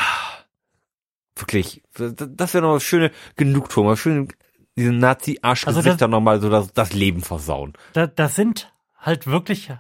[1.35, 4.27] wirklich, das wäre noch eine schöne Genugtuung, mal schön
[4.75, 7.73] diesen Nazi-Arschgesichter Also das- noch mal so das, das Leben versauen.
[7.93, 9.71] Da, das sind halt wirklich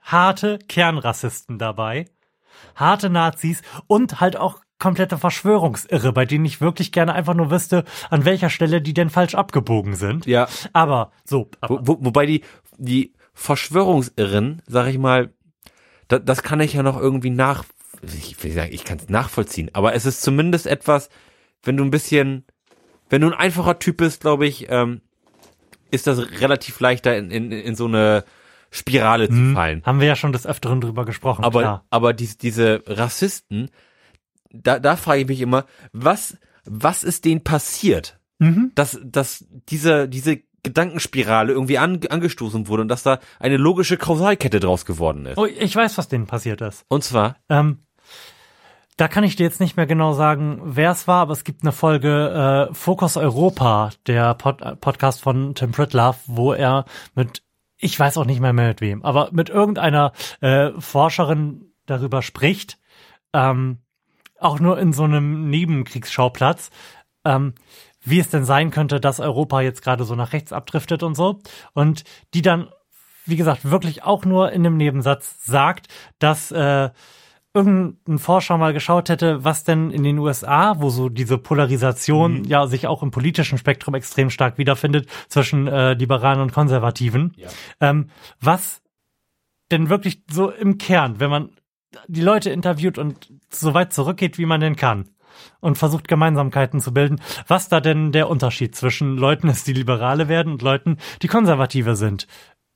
[0.00, 2.06] harte Kernrassisten dabei,
[2.74, 7.84] harte Nazis und halt auch komplette Verschwörungsirre, bei denen ich wirklich gerne einfach nur wüsste,
[8.10, 10.26] an welcher Stelle die denn falsch abgebogen sind.
[10.26, 12.42] Ja, Aber so, aber, Wo, wo, wobei die,
[12.78, 15.32] die Verschwörungsirren, sag ich mal,
[16.08, 17.62] da, das kann ich ja noch irgendwie nach,
[18.02, 21.10] ich will sagen, ich kann es nachvollziehen, aber es ist zumindest etwas,
[21.62, 22.44] wenn du ein bisschen,
[23.08, 25.00] wenn du ein einfacher Typ bist, glaube ich, ähm,
[25.92, 28.24] ist das relativ leichter in, in, in so eine
[28.72, 29.84] Spirale zu fallen.
[29.84, 31.44] haben wir ja schon des Öfteren drüber gesprochen.
[31.44, 31.84] Aber, klar.
[31.90, 33.70] aber dies, diese Rassisten,
[34.52, 38.18] da, da frage ich mich immer, was, was ist denen passiert?
[38.38, 38.72] Mhm.
[38.74, 44.60] Dass, dass diese, diese Gedankenspirale irgendwie an, angestoßen wurde und dass da eine logische Kausalkette
[44.60, 45.38] draus geworden ist.
[45.38, 46.84] Oh, ich weiß, was denen passiert ist.
[46.88, 47.78] Und zwar, Ähm,
[48.96, 51.62] da kann ich dir jetzt nicht mehr genau sagen, wer es war, aber es gibt
[51.62, 56.84] eine Folge äh, Focus Europa, der Pod Podcast von Tim Pritlove, wo er
[57.14, 57.42] mit,
[57.78, 62.78] ich weiß auch nicht mehr, mehr mit wem, aber mit irgendeiner äh, Forscherin darüber spricht,
[63.32, 63.78] ähm,
[64.44, 66.70] auch nur in so einem Nebenkriegsschauplatz,
[67.24, 67.54] ähm,
[68.04, 71.40] wie es denn sein könnte, dass Europa jetzt gerade so nach rechts abdriftet und so.
[71.72, 72.04] Und
[72.34, 72.68] die dann,
[73.26, 75.88] wie gesagt, wirklich auch nur in einem Nebensatz sagt,
[76.18, 76.90] dass äh,
[77.54, 82.66] irgendein Forscher mal geschaut hätte, was denn in den USA, wo so diese Polarisation ja
[82.66, 87.34] sich auch im politischen Spektrum extrem stark wiederfindet zwischen äh, Liberalen und Konservativen,
[87.80, 88.08] ähm,
[88.40, 88.82] was
[89.70, 91.50] denn wirklich so im Kern, wenn man
[92.08, 95.08] die Leute interviewt und so weit zurückgeht, wie man denn kann
[95.60, 100.28] und versucht Gemeinsamkeiten zu bilden, was da denn der Unterschied zwischen Leuten ist, die Liberale
[100.28, 102.26] werden und Leuten, die Konservative sind.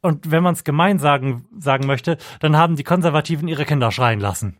[0.02, 4.20] Und wenn man es gemein sagen, sagen möchte, dann haben die Konservativen ihre Kinder schreien
[4.20, 4.58] lassen.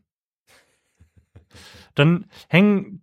[1.94, 3.02] Dann hängen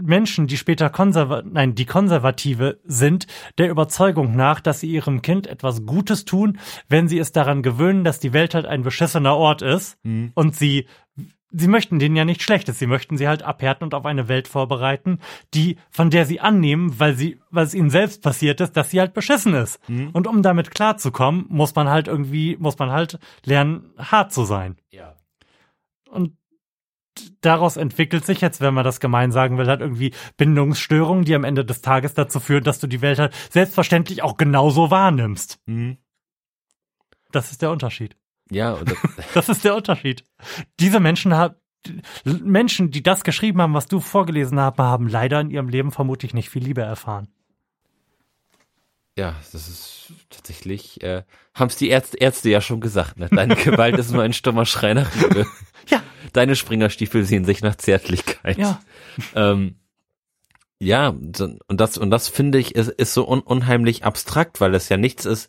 [0.00, 3.26] Menschen, die später konserva nein, die Konservative sind,
[3.58, 6.58] der Überzeugung nach, dass sie ihrem Kind etwas Gutes tun,
[6.88, 9.98] wenn sie es daran gewöhnen, dass die Welt halt ein beschissener Ort ist
[10.34, 10.86] und sie
[11.58, 14.48] sie möchten denen ja nicht Schlechtes, sie möchten sie halt abhärten und auf eine Welt
[14.48, 15.20] vorbereiten,
[15.54, 19.00] die, von der sie annehmen, weil sie, weil es ihnen selbst passiert ist, dass sie
[19.00, 19.80] halt beschissen ist.
[20.12, 24.76] Und um damit klarzukommen, muss man halt irgendwie, muss man halt lernen, hart zu sein.
[24.90, 25.14] ja.
[26.08, 26.36] Und
[27.40, 31.44] daraus entwickelt sich jetzt, wenn man das gemein sagen will, halt irgendwie Bindungsstörungen, die am
[31.44, 35.58] Ende des Tages dazu führen, dass du die Welt halt selbstverständlich auch genauso wahrnimmst.
[35.66, 35.98] Mhm.
[37.32, 38.16] Das ist der Unterschied.
[38.50, 38.78] Ja,
[39.34, 40.24] Das ist der Unterschied.
[40.80, 41.56] Diese Menschen haben,
[42.24, 46.34] Menschen, die das geschrieben haben, was du vorgelesen hast, haben leider in ihrem Leben vermutlich
[46.34, 47.28] nicht viel Liebe erfahren.
[49.16, 51.22] Ja, das ist tatsächlich, äh,
[51.54, 53.28] haben es die Ärzte, Ärzte ja schon gesagt, ne?
[53.30, 55.46] Deine Gewalt ist nur ein stummer Schrei nach Liebe.
[55.88, 56.02] Ja.
[56.32, 58.58] Deine Springerstiefel sehen sich nach Zärtlichkeit.
[58.58, 58.80] Ja.
[59.34, 59.76] Ähm,
[60.78, 64.90] ja, und das, und das finde ich, ist, ist so un, unheimlich abstrakt, weil es
[64.90, 65.48] ja nichts ist,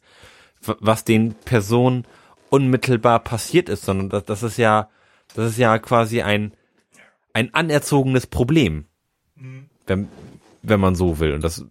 [0.61, 2.06] was den Personen
[2.49, 4.89] unmittelbar passiert ist, sondern das, das ist ja,
[5.35, 6.53] das ist ja quasi ein,
[7.34, 8.85] ein anerzogenes Problem.
[9.85, 10.07] Wenn,
[10.61, 11.34] wenn man so will.
[11.34, 11.65] Und das,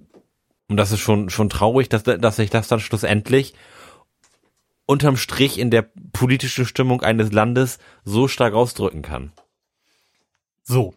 [0.68, 3.54] und das ist schon, schon traurig, dass, dass sich das dann schlussendlich
[4.86, 9.32] unterm Strich in der politischen Stimmung eines Landes so stark ausdrücken kann.
[10.62, 10.94] So.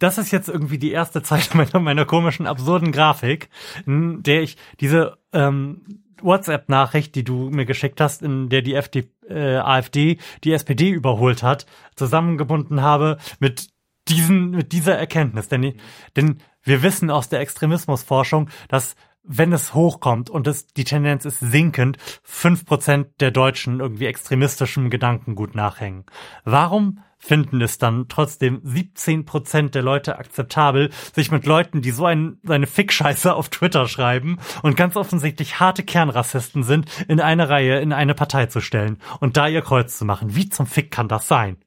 [0.00, 3.48] Das ist jetzt irgendwie die erste Zeit meiner, meiner komischen, absurden Grafik,
[3.86, 9.08] in der ich diese ähm, WhatsApp-Nachricht, die du mir geschickt hast, in der die FD,
[9.28, 13.68] äh, AfD die SPD überholt hat, zusammengebunden habe mit
[14.08, 15.48] diesen, mit dieser Erkenntnis.
[15.48, 15.74] Denn,
[16.16, 18.94] denn wir wissen aus der Extremismusforschung, dass
[19.24, 24.90] wenn es hochkommt und es, die Tendenz ist sinkend, fünf Prozent der Deutschen irgendwie extremistischem
[24.90, 26.06] Gedankengut nachhängen.
[26.44, 32.04] Warum finden es dann trotzdem 17 Prozent der Leute akzeptabel, sich mit Leuten, die so
[32.04, 37.78] ein, eine Fickscheiße auf Twitter schreiben und ganz offensichtlich harte Kernrassisten sind, in eine Reihe,
[37.78, 40.34] in eine Partei zu stellen und da ihr Kreuz zu machen?
[40.34, 41.58] Wie zum Fick kann das sein?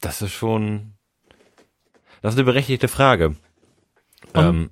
[0.00, 0.93] Das ist schon,
[2.24, 3.36] das ist eine berechtigte Frage.
[4.32, 4.70] Ähm,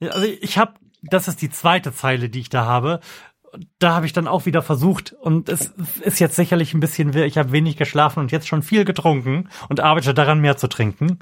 [0.00, 0.72] Also ich habe,
[1.02, 3.00] das ist die zweite Zeile, die ich da habe.
[3.78, 7.14] Da habe ich dann auch wieder versucht und es ist jetzt sicherlich ein bisschen.
[7.14, 11.18] Ich habe wenig geschlafen und jetzt schon viel getrunken und arbeite daran, mehr zu trinken.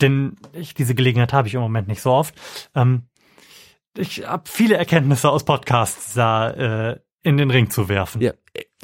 [0.00, 2.34] Denn ich, diese Gelegenheit habe ich im Moment nicht so oft.
[2.74, 3.02] Ähm,
[3.98, 6.50] ich habe viele Erkenntnisse aus Podcasts da
[6.92, 8.22] äh, in den Ring zu werfen.
[8.22, 8.32] ja,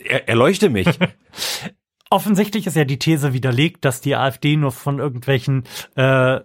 [0.03, 0.87] er, erleuchte mich.
[2.11, 5.65] Offensichtlich ist ja die These widerlegt, dass die AfD nur von irgendwelchen
[5.95, 6.41] äh,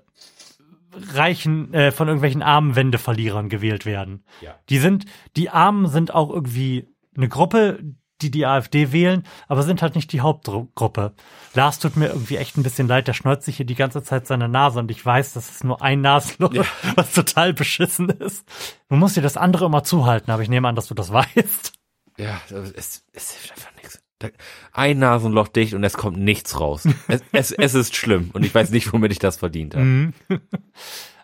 [1.14, 4.24] reichen, äh, von irgendwelchen armen Wendeverlierern gewählt werden.
[4.42, 4.56] Ja.
[4.70, 5.06] Die sind,
[5.36, 6.88] die Armen sind auch irgendwie
[7.18, 7.80] eine Gruppe,
[8.22, 11.14] die die AfD wählen, aber sind halt nicht die Hauptgruppe.
[11.54, 14.26] Lars tut mir irgendwie echt ein bisschen leid, der schneuzt sich hier die ganze Zeit
[14.26, 16.54] seine Nase und ich weiß, das ist nur ein Nasenloch,
[16.96, 18.48] was total beschissen ist.
[18.90, 21.74] Du musst dir das andere immer zuhalten, aber ich nehme an, dass du das weißt.
[22.18, 24.02] Ja, es, es hilft einfach nichts.
[24.72, 26.88] Ein Nasenloch dicht und es kommt nichts raus.
[27.08, 30.14] Es, es, es ist schlimm und ich weiß nicht, womit ich das verdient habe.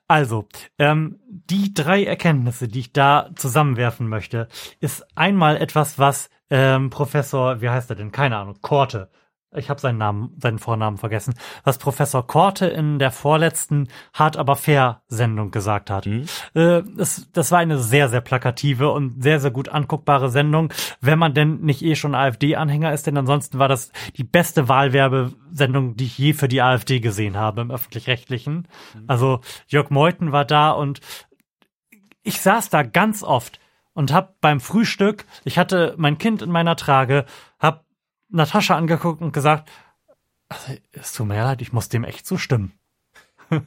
[0.07, 0.45] Also,
[0.77, 4.49] ähm, die drei Erkenntnisse, die ich da zusammenwerfen möchte,
[4.81, 8.11] ist einmal etwas, was ähm, Professor, wie heißt er denn?
[8.11, 9.09] Keine Ahnung, Korte.
[9.53, 11.33] Ich habe seinen Namen, seinen Vornamen vergessen.
[11.65, 16.07] Was Professor Korte in der vorletzten Hart aber fair Sendung gesagt hat.
[16.07, 16.21] Äh,
[16.53, 20.71] das, das war eine sehr, sehr plakative und sehr, sehr gut anguckbare Sendung,
[21.01, 25.97] wenn man denn nicht eh schon AfD-Anhänger ist, denn ansonsten war das die beste Wahlwerbesendung,
[25.97, 28.69] die ich je für die AfD gesehen habe im öffentlich-rechtlichen.
[29.07, 31.01] Also Jörg Meuthen war da und
[32.23, 33.59] ich saß da ganz oft
[33.93, 37.25] und hab beim Frühstück, ich hatte mein Kind in meiner Trage,
[37.59, 37.85] hab
[38.31, 39.69] Natascha angeguckt und gesagt,
[40.49, 42.73] also, es tut mir leid, ich muss dem echt zustimmen.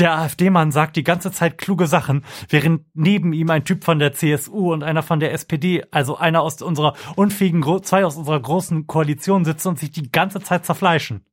[0.00, 4.12] Der AfD-Mann sagt die ganze Zeit kluge Sachen, während neben ihm ein Typ von der
[4.12, 8.88] CSU und einer von der SPD, also einer aus unserer unfähigen, zwei aus unserer großen
[8.88, 11.24] Koalition sitzen und sich die ganze Zeit zerfleischen.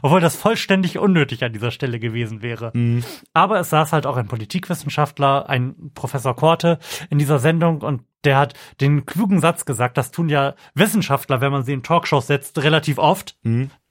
[0.00, 2.72] Obwohl das vollständig unnötig an dieser Stelle gewesen wäre.
[3.34, 6.78] Aber es saß halt auch ein Politikwissenschaftler, ein Professor Korte
[7.10, 11.52] in dieser Sendung und der hat den klugen Satz gesagt, das tun ja Wissenschaftler, wenn
[11.52, 13.36] man sie in Talkshows setzt, relativ oft.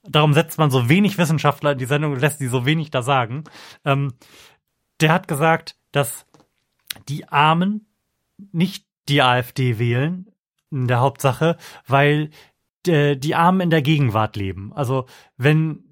[0.03, 3.01] Darum setzt man so wenig Wissenschaftler in die Sendung und lässt sie so wenig da
[3.01, 3.43] sagen.
[3.85, 4.13] Ähm,
[4.99, 6.25] der hat gesagt, dass
[7.07, 7.87] die Armen
[8.51, 10.27] nicht die AfD wählen,
[10.71, 12.29] in der Hauptsache, weil
[12.87, 14.71] äh, die Armen in der Gegenwart leben.
[14.73, 15.05] Also
[15.37, 15.83] wenn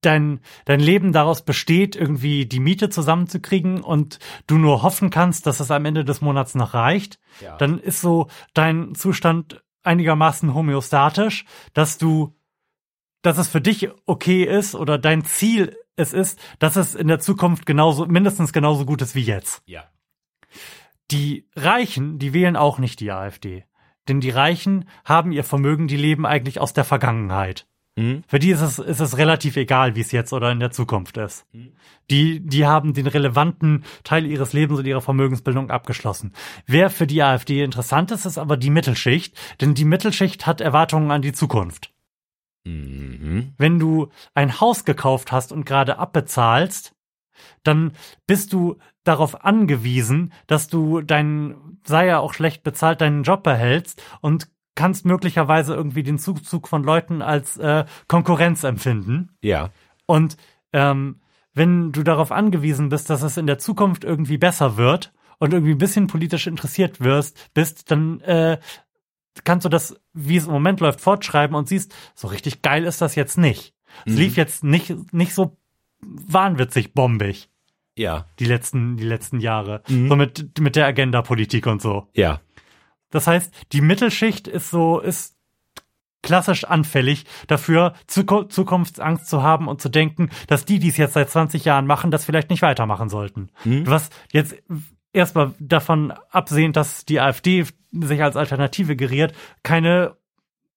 [0.00, 5.60] dein, dein Leben daraus besteht, irgendwie die Miete zusammenzukriegen und du nur hoffen kannst, dass
[5.60, 7.56] es am Ende des Monats noch reicht, Ja.
[7.56, 12.36] dann ist so dein Zustand einigermaßen homöostatisch, dass du,
[13.22, 17.20] dass es für dich okay ist oder dein Ziel es ist, dass es in der
[17.20, 19.62] Zukunft genauso, mindestens genauso gut ist wie jetzt.
[19.66, 19.84] Ja.
[21.10, 23.64] Die Reichen, die wählen auch nicht die AfD.
[24.08, 27.66] Denn die Reichen haben ihr Vermögen, die leben eigentlich aus der Vergangenheit.
[27.96, 28.22] Mhm.
[28.28, 31.16] Für die ist es, ist es relativ egal, wie es jetzt oder in der Zukunft
[31.16, 31.46] ist.
[32.10, 36.32] Die, die haben den relevanten Teil ihres Lebens und ihrer Vermögensbildung abgeschlossen.
[36.66, 41.10] Wer für die AfD interessant ist, ist aber die Mittelschicht, denn die Mittelschicht hat Erwartungen
[41.10, 41.92] an die Zukunft.
[42.64, 43.54] Mhm.
[43.56, 46.94] Wenn du ein Haus gekauft hast und gerade abbezahlst,
[47.62, 47.92] dann
[48.26, 54.02] bist du darauf angewiesen, dass du deinen, sei ja auch schlecht bezahlt, deinen Job behältst
[54.20, 59.30] und kannst möglicherweise irgendwie den Zuzug von Leuten als äh, Konkurrenz empfinden.
[59.42, 59.70] Ja.
[60.06, 60.36] Und
[60.72, 61.20] ähm,
[61.52, 65.72] wenn du darauf angewiesen bist, dass es in der Zukunft irgendwie besser wird und irgendwie
[65.72, 68.58] ein bisschen politisch interessiert wirst, bist, dann äh,
[69.44, 73.00] kannst du das, wie es im Moment läuft, fortschreiben und siehst, so richtig geil ist
[73.02, 73.74] das jetzt nicht.
[74.04, 74.18] Es Mhm.
[74.18, 75.56] lief jetzt nicht, nicht so
[76.02, 77.48] wahnwitzig bombig,
[77.96, 78.26] Ja.
[78.38, 79.82] die letzten, die letzten Jahre.
[79.88, 80.08] Mhm.
[80.08, 82.08] So mit, mit der Agenda-Politik und so.
[82.14, 82.40] Ja.
[83.10, 85.36] Das heißt, die Mittelschicht ist so, ist
[86.22, 91.14] klassisch anfällig dafür, Zuku Zukunftsangst zu haben und zu denken, dass die, die es jetzt
[91.14, 93.50] seit 20 Jahren machen, das vielleicht nicht weitermachen sollten.
[93.64, 93.86] Mhm.
[93.86, 94.56] Was jetzt
[95.12, 100.16] erstmal davon absehend, dass die AfD sich als Alternative geriert, keine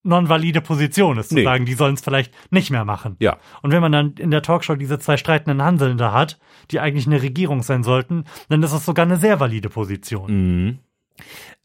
[0.04, 1.44] non-valide Position ist, zu Nee.
[1.44, 3.18] sagen, die sollen es vielleicht nicht mehr machen.
[3.20, 3.38] Ja.
[3.62, 6.40] Und wenn man dann in der Talkshow diese zwei streitenden Hanseln da hat,
[6.72, 10.32] die eigentlich eine Regierung sein sollten, dann ist es sogar eine sehr valide Position.
[10.68, 10.80] Mhm.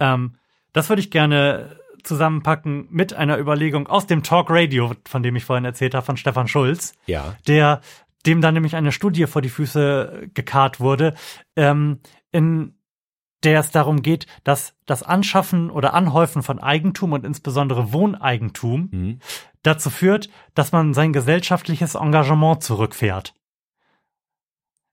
[0.00, 0.32] Ähm,
[0.74, 5.44] das würde ich gerne zusammenpacken mit einer Überlegung aus dem Talk Radio, von dem ich
[5.46, 7.34] vorhin erzählt habe, von Stefan Schulz, Ja.
[7.48, 7.80] der
[8.26, 11.14] dem dann nämlich eine Studie vor die Füße gekarrt wurde,
[11.56, 12.74] ähm, in
[13.42, 19.18] der es darum geht, dass das Anschaffen oder Anhäufen von Eigentum und insbesondere Wohneigentum Mhm.
[19.62, 23.34] dazu führt, dass man sein gesellschaftliches Engagement zurückfährt.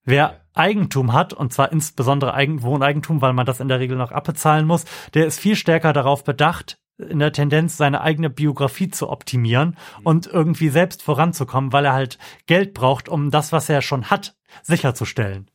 [0.03, 4.11] Wer Eigentum hat, und zwar insbesondere Eigen Wohneigentum, weil man das in der Regel noch
[4.11, 9.09] abbezahlen muss, der ist viel stärker darauf bedacht, in der Tendenz, seine eigene Biografie zu
[9.09, 14.11] optimieren und irgendwie selbst voranzukommen, weil er halt Geld braucht, um das, was er schon
[14.11, 15.49] hat, sicherzustellen.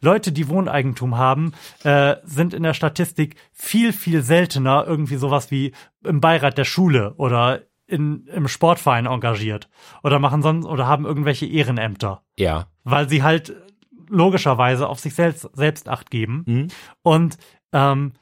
[0.00, 1.52] Leute, die Wohneigentum haben,
[1.84, 5.72] äh, sind in der Statistik viel, viel seltener irgendwie sowas wie
[6.04, 9.68] im Beirat der Schule oder in, im Sportverein engagiert
[10.02, 12.66] oder machen sonst oder haben irgendwelche Ehrenämter, Ja.
[12.84, 13.54] weil sie halt
[14.08, 16.44] logischerweise auf sich selbst, selbst acht geben.
[16.46, 16.68] Mhm.
[17.02, 17.38] Und
[17.72, 18.12] ähm,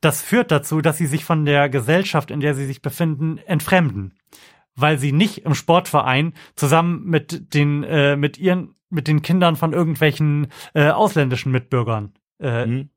[0.00, 4.14] das führt dazu, dass sie sich von der Gesellschaft, in der sie sich befinden, entfremden,
[4.76, 9.72] weil sie nicht im Sportverein zusammen mit den äh, mit ihren mit den Kindern von
[9.72, 12.90] irgendwelchen äh, ausländischen Mitbürgern äh, Mhm.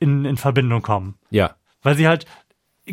[0.00, 1.54] in, in Verbindung kommen, Ja.
[1.82, 2.24] weil sie halt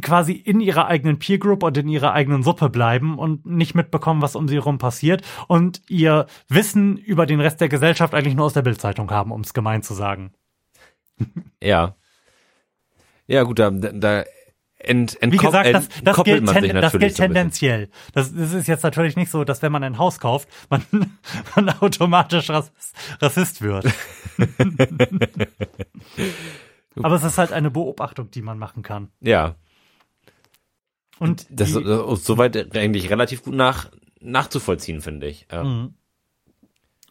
[0.02, 4.22] quasi in ihrer eigenen Peer Group und in ihrer eigenen Suppe bleiben und nicht mitbekommen,
[4.22, 8.46] was um sie herum passiert und ihr Wissen über den Rest der Gesellschaft eigentlich nur
[8.46, 10.32] aus der Bildzeitung haben, um es gemein zu sagen.
[11.62, 11.96] Ja.
[13.28, 14.24] Ja, gut, da, da
[14.80, 17.90] ent, Wie entkop- gesagt, das, das, gilt, man sich ten, das gilt so tendenziell.
[18.14, 20.84] Das, das ist jetzt natürlich nicht so, dass wenn man ein Haus kauft, man,
[21.56, 23.86] man automatisch Rassist, Rassist wird.
[27.02, 29.10] Aber es ist halt eine Beobachtung, die man machen kann.
[29.22, 29.56] Ja.
[31.20, 35.48] Und Das die, ist soweit eigentlich relativ gut nach, nachzuvollziehen, finde ich.
[35.52, 35.64] Ja.
[35.64, 35.94] Mhm.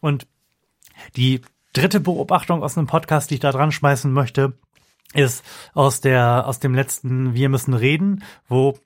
[0.01, 0.27] Und
[1.15, 1.41] die
[1.73, 4.53] dritte Beobachtung aus einem Podcast, die ich da dran schmeißen möchte,
[5.13, 8.77] ist aus der aus dem letzten Wir müssen reden, wo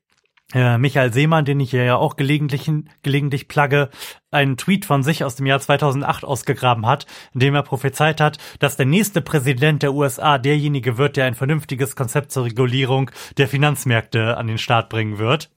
[0.53, 2.69] äh, Michael Seemann, den ich hier ja auch gelegentlich
[3.01, 3.89] gelegentlich plugge,
[4.31, 8.37] einen Tweet von sich aus dem Jahr 2008 ausgegraben hat, in dem er prophezeit hat,
[8.59, 13.47] dass der nächste Präsident der USA derjenige wird, der ein vernünftiges Konzept zur Regulierung der
[13.47, 15.49] Finanzmärkte an den Start bringen wird.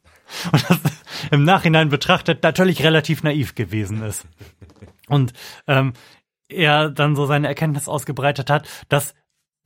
[0.53, 0.81] Und das
[1.31, 4.27] im Nachhinein betrachtet natürlich relativ naiv gewesen ist.
[5.09, 5.33] Und
[5.67, 5.93] ähm,
[6.49, 9.15] er dann so seine Erkenntnis ausgebreitet hat, dass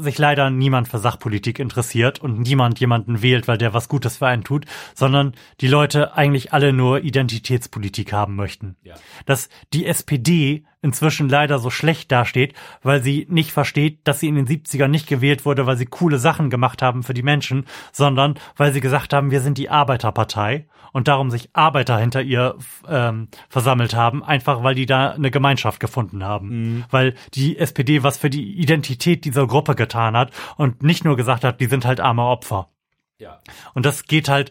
[0.03, 4.27] sich leider niemand für Sachpolitik interessiert und niemand jemanden wählt, weil der was Gutes für
[4.27, 8.77] einen tut, sondern die Leute eigentlich alle nur Identitätspolitik haben möchten.
[8.83, 8.95] Ja.
[9.27, 14.37] Dass die SPD inzwischen leider so schlecht dasteht, weil sie nicht versteht, dass sie in
[14.37, 18.39] den 70ern nicht gewählt wurde, weil sie coole Sachen gemacht haben für die Menschen, sondern
[18.57, 22.57] weil sie gesagt haben, wir sind die Arbeiterpartei und darum sich Arbeiter hinter ihr
[22.89, 26.51] ähm, versammelt haben, einfach weil die da eine Gemeinschaft gefunden haben.
[26.91, 31.45] Weil die SPD was für die Identität dieser Gruppe getan hat und nicht nur gesagt
[31.45, 32.69] hat, die sind halt arme Opfer.
[33.19, 33.39] Ja.
[33.75, 34.51] Und das geht halt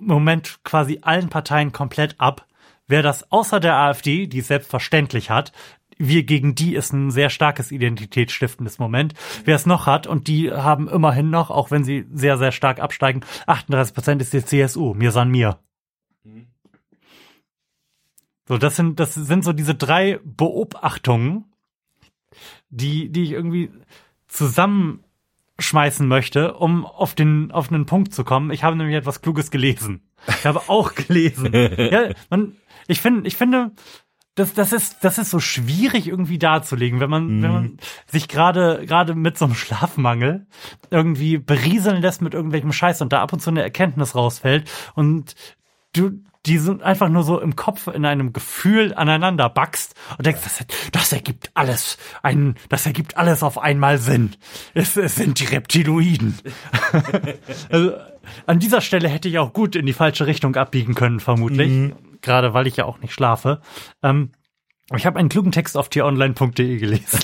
[0.00, 2.46] im Moment quasi allen Parteien komplett ab.
[2.86, 5.52] Wer das außer der AfD, die es selbstverständlich hat,
[5.96, 9.14] wir gegen die ist ein sehr starkes identitätsstiftendes Moment.
[9.44, 12.80] Wer es noch hat, und die haben immerhin noch, auch wenn sie sehr, sehr stark
[12.80, 15.58] absteigen, 38 Prozent ist die CSU, mir san mir.
[18.46, 21.46] So, das sind, das sind so diese drei Beobachtungen,
[22.68, 23.70] die, die ich irgendwie
[24.26, 28.50] zusammenschmeißen möchte, um auf den, auf einen Punkt zu kommen.
[28.50, 30.02] Ich habe nämlich etwas Kluges gelesen.
[30.26, 31.52] Ich habe auch gelesen.
[31.78, 32.56] ja, man,
[32.86, 33.72] ich finde, ich finde,
[34.34, 37.78] das, das ist, das ist so schwierig irgendwie darzulegen, wenn man, wenn man
[38.10, 40.46] sich gerade, gerade mit so einem Schlafmangel
[40.90, 45.36] irgendwie berieseln lässt mit irgendwelchem Scheiß und da ab und zu eine Erkenntnis rausfällt und
[45.92, 50.42] du, die sind einfach nur so im Kopf in einem Gefühl aneinander backst und denkst,
[50.42, 54.32] das, das ergibt alles, ein, das ergibt alles auf einmal Sinn.
[54.74, 56.38] Es, es sind die Reptiloiden.
[57.70, 57.92] also,
[58.46, 61.92] an dieser Stelle hätte ich auch gut in die falsche Richtung abbiegen können, vermutlich.
[62.24, 63.60] Gerade weil ich ja auch nicht schlafe.
[64.02, 64.32] Ähm,
[64.96, 67.20] ich habe einen klugen Text auf tieronline.de gelesen.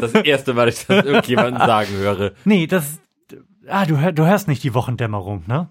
[0.00, 2.32] Das erste Mal, dass ich das irgendjemanden sagen höre.
[2.44, 3.00] nee, das.
[3.66, 5.68] Ah, du, hör, du hörst nicht die Wochendämmerung, ne?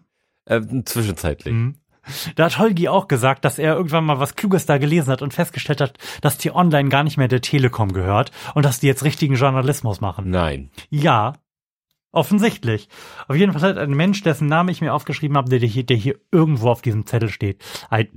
[0.47, 1.55] Ähm, zwischenzeitlich.
[2.35, 5.33] Da hat Holgi auch gesagt, dass er irgendwann mal was Kluges da gelesen hat und
[5.33, 9.05] festgestellt hat, dass die Online gar nicht mehr der Telekom gehört und dass die jetzt
[9.05, 10.29] richtigen Journalismus machen.
[10.29, 10.69] Nein.
[10.89, 11.33] Ja,
[12.13, 12.87] offensichtlich.
[13.27, 15.97] Auf jeden Fall hat ein Mensch, dessen Name ich mir aufgeschrieben habe, der hier, der
[15.97, 17.61] hier irgendwo auf diesem Zettel steht.
[17.91, 18.09] I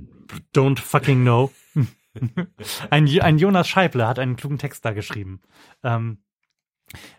[0.55, 1.51] don't fucking know.
[2.89, 5.41] ein, ein Jonas Scheible hat einen klugen Text da geschrieben,
[5.83, 6.19] ähm,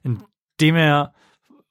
[0.02, 0.22] in
[0.60, 1.12] dem er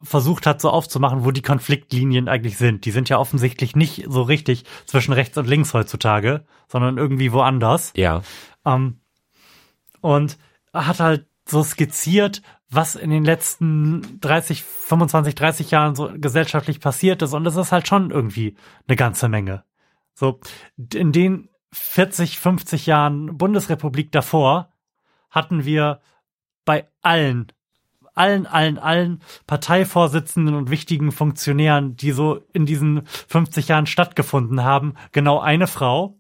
[0.01, 2.85] versucht hat, so aufzumachen, wo die Konfliktlinien eigentlich sind.
[2.85, 7.93] Die sind ja offensichtlich nicht so richtig zwischen rechts und links heutzutage, sondern irgendwie woanders.
[7.95, 8.21] Ja.
[8.63, 8.99] Ähm,
[10.01, 10.37] und
[10.73, 17.21] hat halt so skizziert, was in den letzten 30, 25, 30 Jahren so gesellschaftlich passiert
[17.21, 17.33] ist.
[17.33, 18.55] Und das ist halt schon irgendwie
[18.87, 19.63] eine ganze Menge.
[20.13, 20.39] So,
[20.93, 24.71] in den, 40, 50 Jahren Bundesrepublik davor
[25.29, 25.99] hatten wir
[26.65, 27.51] bei allen,
[28.15, 34.95] allen, allen, allen Parteivorsitzenden und wichtigen Funktionären, die so in diesen 50 Jahren stattgefunden haben,
[35.11, 36.17] genau eine Frau,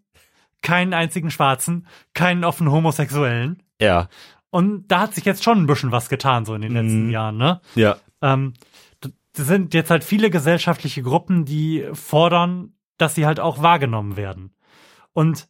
[0.61, 3.63] keinen einzigen Schwarzen, keinen offen Homosexuellen.
[3.79, 4.09] Ja.
[4.57, 7.11] Und da hat sich jetzt schon ein bisschen was getan, so in den letzten Mhm.
[7.11, 7.61] Jahren, ne?
[7.75, 7.97] Ja.
[8.23, 8.53] Ähm,
[8.99, 9.11] das
[9.45, 14.55] sind jetzt halt viele gesellschaftliche Gruppen, die fordern, dass sie halt auch wahrgenommen werden.
[15.13, 15.47] Und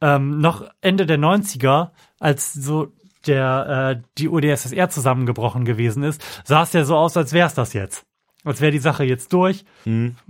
[0.00, 1.90] ähm, noch Ende der 90er,
[2.20, 2.92] als so
[3.26, 7.54] der äh, die UdSSR zusammengebrochen gewesen ist, sah es ja so aus, als wäre es
[7.54, 8.06] das jetzt.
[8.46, 9.64] Als wäre die Sache jetzt durch.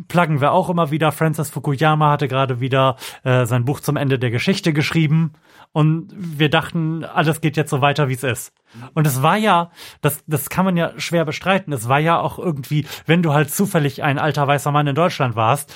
[0.08, 1.12] Pluggen wir auch immer wieder.
[1.12, 5.34] Francis Fukuyama hatte gerade wieder äh, sein Buch zum Ende der Geschichte geschrieben.
[5.72, 8.54] Und wir dachten, alles geht jetzt so weiter, wie es ist.
[8.94, 9.70] Und es war ja,
[10.00, 11.74] das, das kann man ja schwer bestreiten.
[11.74, 15.36] Es war ja auch irgendwie, wenn du halt zufällig ein alter weißer Mann in Deutschland
[15.36, 15.74] warst,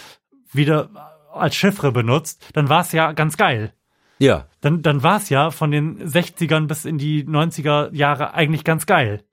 [0.50, 0.88] wieder
[1.34, 3.74] als Chiffre benutzt, dann war es ja ganz geil.
[4.18, 4.46] Ja.
[4.62, 8.86] Dann, dann war es ja von den 60ern bis in die 90er Jahre eigentlich ganz
[8.86, 9.24] geil.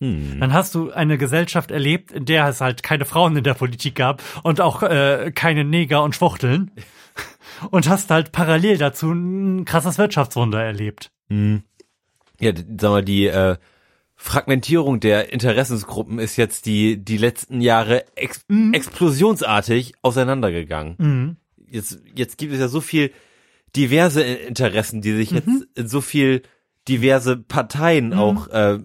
[0.00, 0.38] Hm.
[0.40, 3.94] Dann hast du eine Gesellschaft erlebt, in der es halt keine Frauen in der Politik
[3.94, 6.70] gab und auch äh, keine Neger und Schwuchteln.
[7.70, 11.12] Und hast halt parallel dazu ein krasses Wirtschaftswunder erlebt.
[11.28, 13.56] Ja, d- sag mal, die äh,
[14.16, 21.36] Fragmentierung der Interessensgruppen ist jetzt die, die letzten Jahre ex explosionsartig auseinandergegangen.
[21.70, 23.12] Jetzt, jetzt gibt es ja so viel
[23.76, 26.42] diverse Interessen, die sich jetzt in so viel
[26.88, 28.80] diverse Parteien auch äh,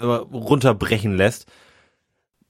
[0.00, 1.46] runterbrechen lässt,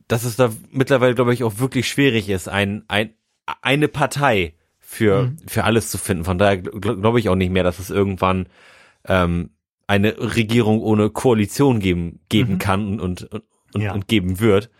[0.08, 3.14] dass es da mittlerweile, glaube ich, auch wirklich schwierig ist, ein, ein,
[3.62, 6.24] eine Partei für, für alles zu finden.
[6.24, 8.48] Von daher glaube glaub ich auch nicht mehr, dass es irgendwann
[9.04, 9.50] ähm,
[9.88, 13.42] eine Regierung ohne Koalition geben, geben kann und, und,
[13.74, 13.92] und, Ja.
[13.92, 14.70] und geben wird.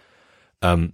[0.62, 0.92] Ähm,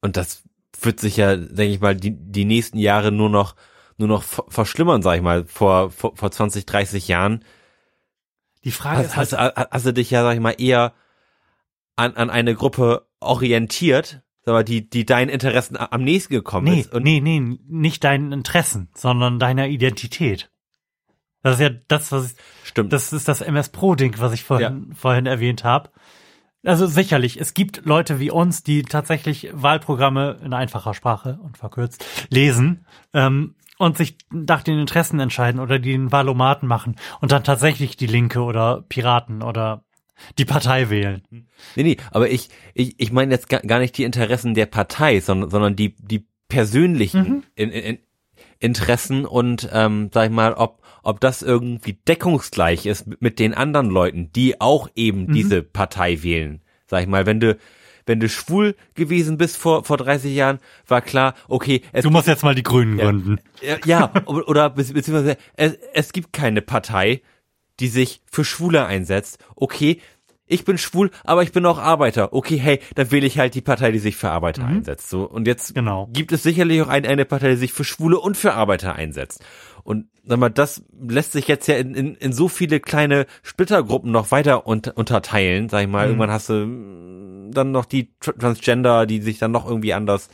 [0.00, 0.42] und das
[0.80, 3.56] wird sich ja, denke ich mal, die, die nächsten Jahre nur noch,
[3.96, 5.44] nur noch ver- verschlimmern, sag ich mal.
[5.46, 7.42] Vor, vor, vor 20, 30 Jahren
[8.66, 10.92] Die Frage hast, ist hast, halt, hast, hast du dich ja, sag ich mal, eher
[11.94, 16.92] an, an eine Gruppe orientiert, mal, die, die deinen Interessen am nächsten gekommen nee, ist.
[16.92, 20.50] Und nee, nee, nicht deinen Interessen, sondern deiner Identität.
[21.44, 22.92] Das ist ja das, was ich, stimmt.
[22.92, 25.90] Das ist das MS Pro-Ding, was ich vorhin, vorhin erwähnt habe.
[26.64, 32.04] Also sicherlich, es gibt Leute wie uns, die tatsächlich Wahlprogramme in einfacher Sprache und verkürzt
[32.30, 32.84] lesen
[33.14, 37.96] ähm, und sich nach den Interessen entscheiden oder die den Wahlomaten machen und dann tatsächlich
[37.96, 39.84] die Linke oder Piraten oder
[40.38, 41.22] die Partei wählen.
[41.30, 45.50] Nee, nee, aber ich, ich, ich meine jetzt gar, nicht die Interessen der Partei, sondern,
[45.50, 47.98] sondern die, die persönlichen in, in, in
[48.58, 53.52] Interessen und, ähm, sag ich mal, ob, ob das irgendwie deckungsgleich ist mit- mit den
[53.52, 56.62] anderen Leuten, die auch eben diese Partei wählen.
[56.86, 57.58] Sag ich mal, wenn du,
[58.06, 62.28] wenn du schwul gewesen bist vor, vor 30 Jahren, war klar, okay, es Du musst
[62.28, 63.38] jetzt mal die Grünen gründen.
[63.60, 67.20] ja, ja, oder, oder bezieh- beziehungsweise es, es gibt keine Partei,
[67.80, 69.38] die sich für Schwule einsetzt.
[69.56, 70.00] Okay,
[70.48, 72.32] ich bin schwul, aber ich bin auch Arbeiter.
[72.32, 75.10] Okay, hey, dann wähle ich halt die Partei, die sich für Arbeiter einsetzt.
[75.10, 76.08] So und jetzt Genau.
[76.12, 79.44] gibt es sicherlich auch ein, eine Partei, die sich für Schwule und für Arbeiter einsetzt.
[79.86, 84.10] Und sag mal, das lässt sich jetzt ja in, in, in so viele kleine Splittergruppen
[84.10, 85.68] noch weiter unter, unterteilen.
[85.68, 89.52] Sag ich mal, irgendwann hast du mm, dann noch die Tr- Transgender, die sich dann
[89.52, 90.28] noch irgendwie anders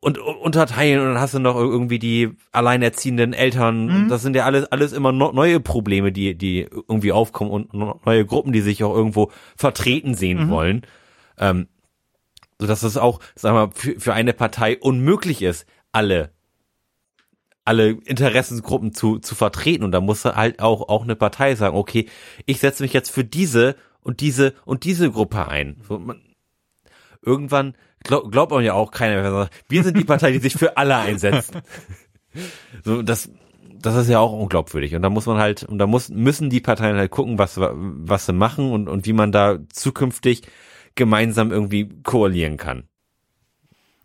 [0.00, 4.08] und unterteilen und dann hast du noch irgendwie die alleinerziehenden Eltern.
[4.08, 8.24] Das sind ja alles alles immer no, neue Probleme, die die irgendwie aufkommen und neue
[8.24, 10.82] Gruppen, die sich auch irgendwo vertreten sehen wollen.
[11.38, 11.66] Ähm,
[12.60, 16.33] so dass es auch, wir, mal, für, für eine Partei unmöglich ist, alle
[17.64, 22.08] alle Interessensgruppen zu zu vertreten und da muss halt auch auch eine Partei sagen, okay,
[22.46, 25.80] ich setze mich jetzt für diese und diese und diese Gruppe ein.
[25.88, 26.20] So, man,
[27.22, 27.74] irgendwann
[28.04, 29.50] glaub, glaubt man ja auch keiner mehr.
[29.68, 31.52] Wir sind die Partei, die sich für alle einsetzt.
[32.84, 33.30] So, das,
[33.72, 34.94] das ist ja auch unglaubwürdig.
[34.94, 38.26] Und da muss man halt, und da muss, müssen die Parteien halt gucken, was, was
[38.26, 40.42] sie machen und, und wie man da zukünftig
[40.94, 42.88] gemeinsam irgendwie koalieren kann.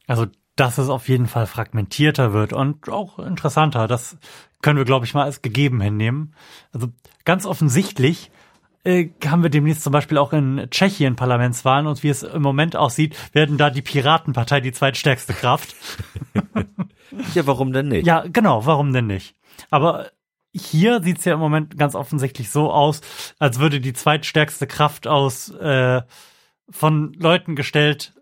[0.06, 0.28] Also,
[0.60, 3.88] dass es auf jeden Fall fragmentierter wird und auch interessanter.
[3.88, 4.18] Das
[4.62, 6.34] können wir, glaube ich, mal als gegeben hinnehmen.
[6.74, 6.90] Also
[7.24, 8.32] ganz offensichtlich
[8.84, 12.76] äh, haben wir demnächst zum Beispiel auch in Tschechien Parlamentswahlen und wie es im Moment
[12.76, 15.76] aussieht, werden da die Piratenpartei die zweitstärkste Kraft.
[17.34, 18.06] Ja, warum denn nicht?
[18.06, 19.36] Ja, genau, warum denn nicht?
[19.72, 20.12] Aber
[20.54, 23.02] hier sieht's ja im Moment ganz offensichtlich so aus,
[23.40, 26.04] als würde die zweitstärkste Kraft aus äh,
[26.70, 28.14] von Leuten gestellt,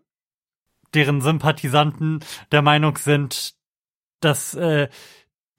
[0.93, 2.19] deren Sympathisanten
[2.51, 3.55] der Meinung sind,
[4.19, 4.88] dass äh,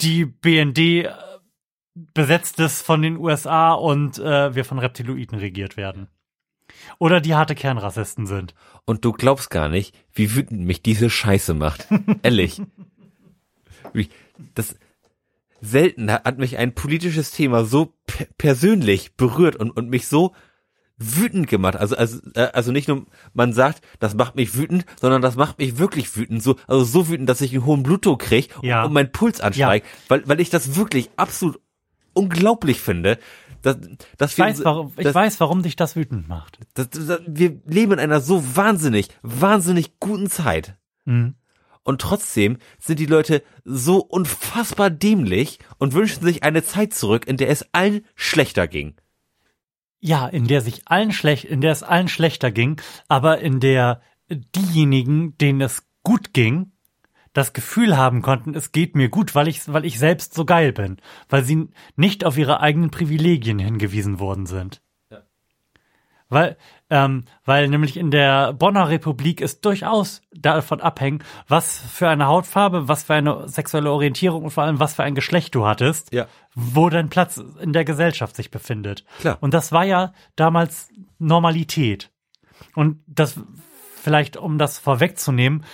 [0.00, 1.12] die BND äh,
[2.14, 6.08] besetzt ist von den USA und äh, wir von Reptiloiden regiert werden.
[6.98, 8.54] Oder die harte Kernrassisten sind.
[8.84, 11.86] Und du glaubst gar nicht, wie wütend mich diese Scheiße macht.
[12.22, 12.60] Ehrlich.
[13.92, 14.08] Wie-
[14.54, 14.76] Das,
[15.60, 20.34] selten hat mich ein politisches Thema so pe- persönlich berührt und, und mich so
[20.98, 21.76] wütend gemacht.
[21.76, 25.58] Also, also, äh, also nicht nur, man sagt, das macht mich wütend, sondern das macht
[25.58, 26.42] mich wirklich wütend.
[26.42, 28.84] So, also so wütend, dass ich einen hohen Blutdruck krieg Ja.
[28.84, 31.60] und mein Puls ansteigt, weil, weil ich das wirklich absolut
[32.14, 33.18] unglaublich finde.
[33.62, 33.76] Dass,
[34.16, 36.58] dass Ich weiß, warum, ich weiß, warum dich das wütend macht.
[36.74, 40.76] dass, dass, wir leben in einer so wahnsinnig, wahnsinnig guten Zeit.
[41.04, 41.34] Mhm.
[41.82, 47.36] Und trotzdem sind die Leute so unfassbar dämlich und wünschen sich eine Zeit zurück, in
[47.36, 48.94] der es allen schlechter ging.
[50.00, 54.00] Ja, in der sich allen schlecht, in der es allen schlechter ging, aber in der
[54.30, 56.72] diejenigen, denen es gut ging,
[57.32, 60.72] das Gefühl haben konnten, es geht mir gut, weil ich, weil ich selbst so geil
[60.72, 60.96] bin,
[61.28, 64.82] weil sie nicht auf ihre eigenen Privilegien hingewiesen worden sind.
[66.30, 66.56] Weil,
[66.90, 72.86] ähm, weil nämlich in der Bonner Republik ist durchaus davon abhängen, was für eine Hautfarbe,
[72.86, 76.26] was für eine sexuelle Orientierung und vor allem was für ein Geschlecht du hattest, Ja.
[76.54, 79.04] wo dein Platz in der Gesellschaft sich befindet.
[79.20, 79.38] Klar.
[79.40, 82.10] Und das war ja damals Normalität.
[82.74, 83.40] Und das
[84.02, 85.64] vielleicht, um das vorwegzunehmen,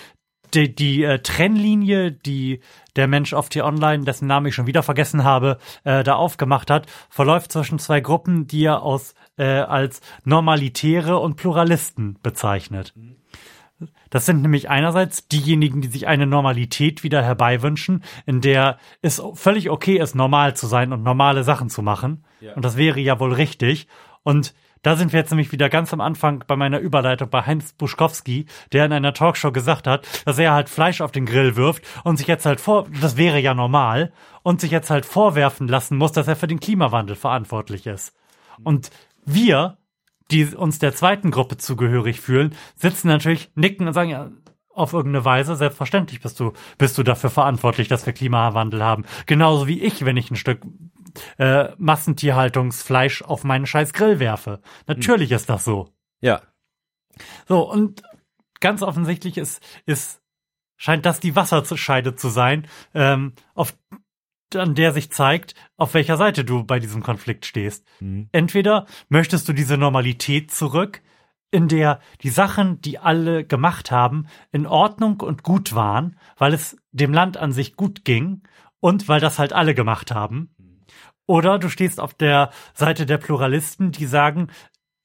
[0.55, 2.61] die, die äh, Trennlinie, die
[2.97, 6.87] der Mensch auf T-Online, dessen Namen ich schon wieder vergessen habe, äh, da aufgemacht hat,
[7.11, 12.95] verläuft zwischen zwei Gruppen, die er aus äh, als Normalitäre und Pluralisten bezeichnet.
[14.11, 19.71] Das sind nämlich einerseits diejenigen, die sich eine Normalität wieder herbeiwünschen, in der es völlig
[19.71, 22.25] okay ist, normal zu sein und normale Sachen zu machen.
[22.55, 23.89] Und das wäre ja wohl richtig.
[24.23, 27.73] Und da sind wir jetzt nämlich wieder ganz am Anfang bei meiner Überleitung bei Heinz
[27.73, 31.83] Buschkowski, der in einer Talkshow gesagt hat, dass er halt Fleisch auf den Grill wirft
[32.05, 34.13] und sich jetzt halt vor, das wäre ja normal,
[34.43, 38.15] und sich jetzt halt vorwerfen lassen muss, dass er für den Klimawandel verantwortlich ist.
[38.63, 38.91] Und
[39.27, 39.79] wir,
[40.31, 44.31] die uns der zweiten Gruppe zugehörig fühlen, sitzen natürlich, nicken und sagen, ja,
[44.75, 49.05] auf irgendeine Weise, selbstverständlich bist du, bist du dafür verantwortlich, dass wir Klimawandel haben.
[49.27, 50.63] Genauso wie ich, wenn ich ein Stück
[51.39, 54.61] äh, Massentierhaltungsfleisch auf meinen scheiß Grill werfe.
[54.87, 55.91] Natürlich ist das so.
[56.21, 56.43] Ja.
[57.47, 58.03] So, und
[58.61, 60.21] ganz offensichtlich ist, ist,
[60.77, 63.77] scheint das die Wasserscheide zu sein, ähm, auf,
[64.55, 67.87] an der sich zeigt, auf welcher Seite du bei diesem Konflikt stehst.
[68.33, 71.03] Entweder möchtest du diese Normalität zurück,
[71.51, 76.77] in der die Sachen, die alle gemacht haben, in Ordnung und gut waren, weil es
[76.91, 78.43] dem Land an sich gut ging
[78.81, 80.55] und weil das halt alle gemacht haben.
[81.27, 84.49] Oder du stehst auf der Seite der Pluralisten, die sagen,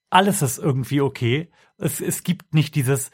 [0.10, 1.52] alles ist irgendwie okay.
[1.78, 3.12] Es, es gibt nicht dieses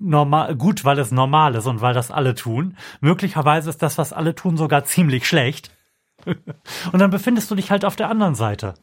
[0.00, 2.76] normal, gut, weil es normal ist und weil das alle tun.
[3.00, 5.70] Möglicherweise ist das, was alle tun, sogar ziemlich schlecht.
[6.26, 8.74] und dann befindest du dich halt auf der anderen Seite.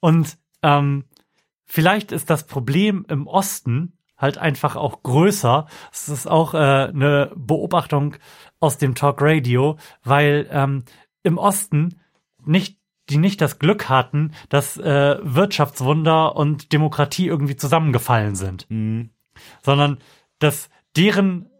[0.00, 1.04] Und ähm,
[1.64, 5.66] vielleicht ist das Problem im Osten halt einfach auch größer.
[5.92, 8.16] Es ist auch äh, eine Beobachtung
[8.60, 10.84] aus dem Talk Radio, weil ähm,
[11.22, 12.00] im Osten
[12.44, 12.78] nicht
[13.08, 18.66] die nicht das Glück hatten, dass äh, Wirtschaftswunder und Demokratie irgendwie zusammengefallen sind,
[19.62, 19.98] sondern
[20.38, 21.50] dass deren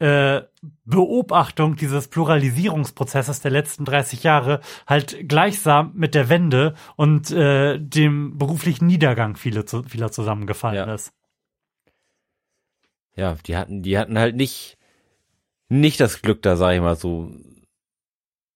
[0.00, 0.42] äh,
[0.84, 8.38] Beobachtung dieses Pluralisierungsprozesses der letzten 30 Jahre halt gleichsam mit der Wende und äh, dem
[8.38, 10.94] beruflichen Niedergang viele zu, vieler zusammengefallen Ja.
[10.94, 11.12] ist.
[13.16, 14.78] Ja, die hatten, die hatten halt nicht,
[15.68, 17.32] nicht das Glück, da sag ich mal so,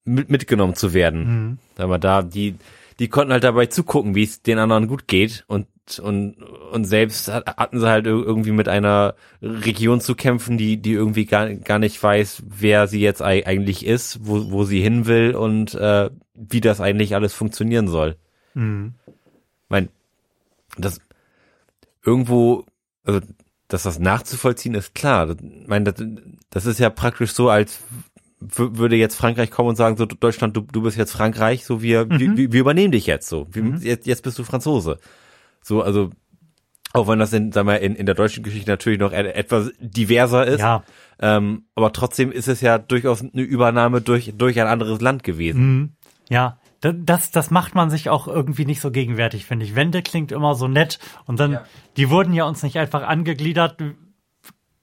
[0.05, 1.25] mit, mitgenommen zu werden.
[1.25, 1.59] Mhm.
[1.83, 2.57] Aber da, die,
[2.99, 5.67] die konnten halt dabei zugucken, wie es den anderen gut geht und,
[6.01, 6.37] und,
[6.73, 10.93] und selbst hat- hatten sie halt ir- irgendwie mit einer Region zu kämpfen, die, die
[10.93, 15.07] irgendwie gar, gar nicht weiß, wer sie jetzt ei- eigentlich ist, wo, wo sie hin
[15.07, 18.17] will und, äh, wie das eigentlich alles funktionieren soll.
[18.55, 18.95] Mhm.
[19.69, 19.89] mein,
[20.79, 21.01] das
[22.05, 22.65] irgendwo,
[23.05, 23.21] also
[23.69, 25.27] dass das nachzuvollziehen ist klar.
[25.29, 25.95] Das, mein, das,
[26.51, 27.81] das ist ja praktisch so, als
[28.57, 32.09] würde jetzt Frankreich kommen und sagen, so Deutschland, du, du bist jetzt Frankreich, so wir,
[32.11, 33.47] wir, wir übernehmen dich jetzt so.
[33.51, 34.99] Wir, jetzt, jetzt bist du Franzose.
[35.63, 36.11] So, also
[36.95, 39.71] auch wenn das in, sagen wir, in, in der deutschen Geschichte natürlich noch et- etwas
[39.81, 40.85] diverser ist, Ja,
[41.21, 45.61] ähm, aber trotzdem ist es ja durchaus eine Übernahme durch, durch ein anderes Land gewesen.
[45.79, 45.91] Mhm.
[46.29, 46.59] ja.
[46.83, 49.77] Da- Das, das macht man sich auch irgendwie nicht so gegenwärtig, finde ich.
[49.77, 51.61] Wende klingt immer so nett und dann,
[51.97, 53.77] die wurden ja uns nicht einfach angegliedert.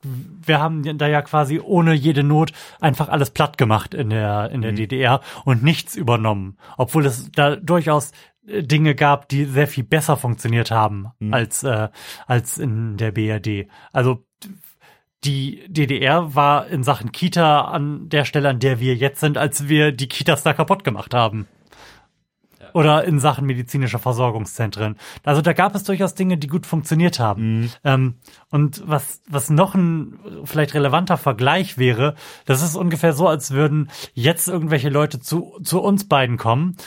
[0.02, 4.62] Wir haben da ja quasi ohne jede Not einfach alles platt gemacht in der, in
[4.62, 6.58] der DDR und nichts übernommen.
[6.78, 8.12] Obwohl es da durchaus
[8.48, 11.90] äh, Dinge gab, die sehr viel besser funktioniert haben als, äh,
[12.28, 13.68] als in der BRD.
[13.92, 14.26] Also
[15.24, 19.68] die DDR war in Sachen Kita an der Stelle, an der wir jetzt sind, als
[19.68, 21.48] wir die Kitas da kaputt gemacht haben.
[22.74, 24.96] Oder in Sachen medizinischer Versorgungszentren.
[25.24, 27.72] Also da gab es durchaus Dinge, die gut funktioniert haben.
[27.84, 28.16] Ähm,
[28.50, 32.16] und was, was noch ein vielleicht relevanter Vergleich wäre,
[32.46, 36.78] das ist ungefähr so, als würden jetzt irgendwelche Leute zu, zu uns beiden kommen.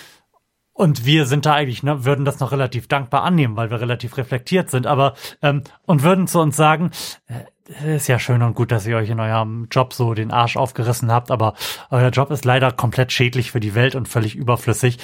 [0.74, 4.16] Und wir sind da eigentlich, ne, würden das noch relativ dankbar annehmen, weil wir relativ
[4.16, 6.90] reflektiert sind, aber ähm, und würden zu uns sagen,
[7.26, 10.56] äh, ist ja schön und gut, dass ihr euch in eurem Job so den Arsch
[10.56, 11.54] aufgerissen habt, aber
[11.90, 14.98] euer Job ist leider komplett schädlich für die Welt und völlig überflüssig.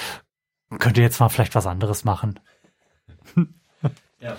[0.77, 2.39] Könnt ihr jetzt mal vielleicht was anderes machen?
[4.21, 4.35] Ja.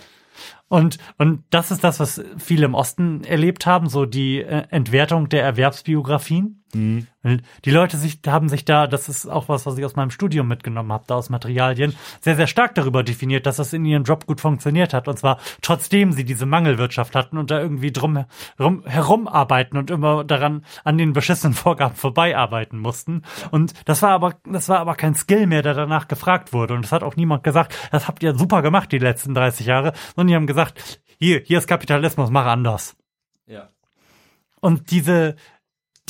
[0.69, 5.31] Und, und das ist das, was viele im Osten erlebt haben, so die äh, Entwertung
[5.31, 6.60] der Erwerbsbiografien.
[6.75, 10.11] Weil Die Leute sich, haben sich da, das ist auch was, was ich aus meinem
[10.11, 14.05] Studium mitgenommen habe, da aus Materialien, sehr, sehr stark darüber definiert, dass das in ihrem
[14.05, 15.09] Job gut funktioniert hat.
[15.09, 18.25] Und zwar trotzdem sie diese Mangelwirtschaft hatten und da irgendwie drum
[18.57, 23.23] herum, herumarbeiten und immer daran an den beschissenen Vorgaben vorbeiarbeiten mussten.
[23.51, 26.75] Und das war aber, das war aber kein Skill mehr, der danach gefragt wurde.
[26.75, 29.93] Und es hat auch niemand gesagt, das habt ihr super gemacht die letzten 30 Jahre,
[30.15, 32.97] sondern die haben gesagt, hier, hier ist Kapitalismus, mach anders.
[33.47, 33.69] Ja.
[34.61, 35.37] Und diese,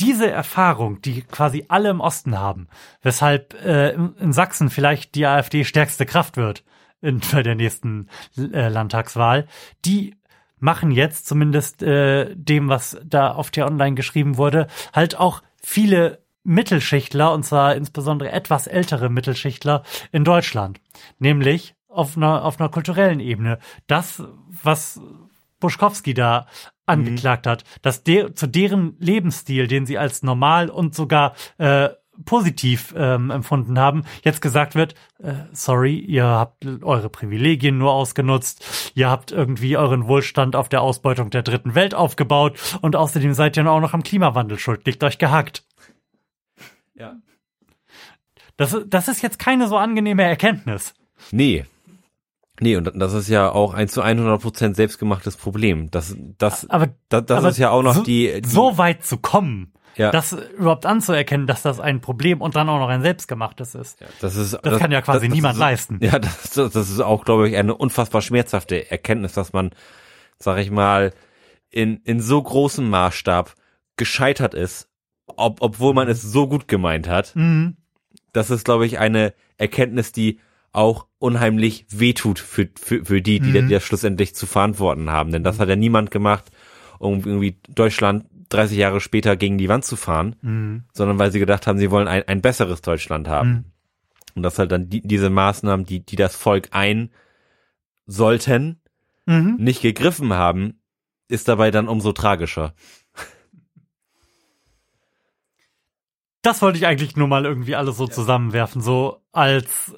[0.01, 2.67] diese Erfahrung, die quasi alle im Osten haben,
[3.01, 6.63] weshalb äh, in Sachsen vielleicht die AfD stärkste Kraft wird
[7.01, 9.47] in, bei der nächsten äh, Landtagswahl,
[9.85, 10.15] die
[10.59, 16.19] machen jetzt zumindest äh, dem, was da auf der Online geschrieben wurde, halt auch viele
[16.43, 20.79] Mittelschichtler, und zwar insbesondere etwas ältere Mittelschichtler in Deutschland.
[21.19, 23.59] Nämlich auf einer, auf einer kulturellen Ebene.
[23.85, 24.23] Das,
[24.63, 24.99] was
[25.59, 26.47] Buschkowski da
[26.85, 31.89] angeklagt hat, dass der zu deren Lebensstil, den sie als normal und sogar äh,
[32.25, 38.91] positiv ähm, empfunden haben, jetzt gesagt wird, äh, sorry, ihr habt eure Privilegien nur ausgenutzt,
[38.95, 43.57] ihr habt irgendwie euren Wohlstand auf der Ausbeutung der dritten Welt aufgebaut und außerdem seid
[43.57, 45.63] ihr auch noch am Klimawandel schuld, liegt euch gehackt.
[46.95, 47.15] Ja.
[48.57, 50.93] Das, das ist jetzt keine so angenehme Erkenntnis.
[51.31, 51.65] Nee.
[52.61, 55.89] Nee, und das ist ja auch ein zu 100 Prozent selbstgemachtes Problem.
[55.91, 59.03] Das, das, Aber das, das aber ist ja auch noch so, die, die so weit
[59.03, 60.11] zu kommen, Ja.
[60.11, 63.99] das überhaupt anzuerkennen, dass das ein Problem und dann auch noch ein selbstgemachtes ist.
[64.21, 65.97] das ist, Das kann ja quasi niemand ist, leisten.
[66.01, 69.71] Ja, das, das das ist auch, glaube ich, eine unfassbar schmerzhafte Erkenntnis, dass man,
[70.37, 71.13] sag ich mal,
[71.71, 73.55] in, in so großem Maßstab
[73.97, 74.87] gescheitert ist,
[75.25, 77.35] ob, obwohl man es so gut gemeint hat.
[77.35, 77.77] Mhm.
[78.33, 80.39] Das ist, glaube ich, eine Erkenntnis, die
[80.73, 83.69] auch unheimlich wehtut für, für, für die, die Mhm.
[83.69, 85.31] das schlussendlich zu verantworten haben.
[85.31, 86.45] Denn das hat ja niemand gemacht,
[86.99, 90.83] um irgendwie Deutschland 30 Jahre später gegen die Wand zu fahren, Mhm.
[90.93, 93.49] sondern weil sie gedacht haben, sie wollen ein, ein besseres Deutschland haben.
[93.49, 93.65] Mhm.
[94.35, 97.11] Und das halt dann die, diese Maßnahmen, die, die das Volk ein
[98.05, 98.79] sollten,
[99.25, 99.55] Mhm.
[99.59, 100.79] nicht gegriffen haben,
[101.27, 102.73] ist dabei dann umso tragischer.
[106.41, 109.95] Das wollte ich eigentlich nur mal irgendwie alles so zusammenwerfen, so als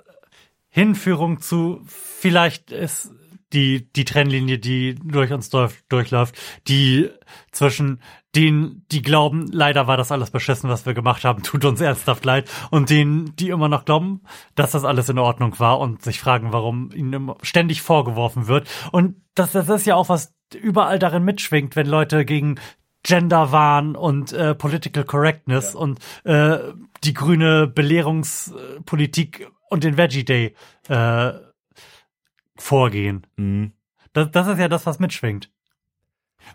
[0.76, 3.12] Hinführung zu, vielleicht ist
[3.54, 6.36] die, die Trennlinie, die durch uns durch, durchläuft,
[6.68, 7.12] die
[7.52, 8.02] zwischen
[8.36, 12.26] denen, die glauben, leider war das alles beschissen, was wir gemacht haben, tut uns ernsthaft
[12.26, 14.24] leid, und denen, die immer noch glauben,
[14.56, 18.68] dass das alles in Ordnung war und sich fragen, warum ihnen immer ständig vorgeworfen wird.
[18.92, 22.56] Und das, das ist ja auch was überall darin mitschwingt, wenn Leute gegen
[23.04, 26.58] Genderwahn und äh, Political Correctness und äh,
[27.04, 30.56] die grüne Belehrungspolitik und den Veggie Day
[30.88, 31.34] äh,
[32.56, 33.26] vorgehen.
[33.36, 33.74] Mhm.
[34.14, 35.52] Das, das ist ja das, was mitschwingt.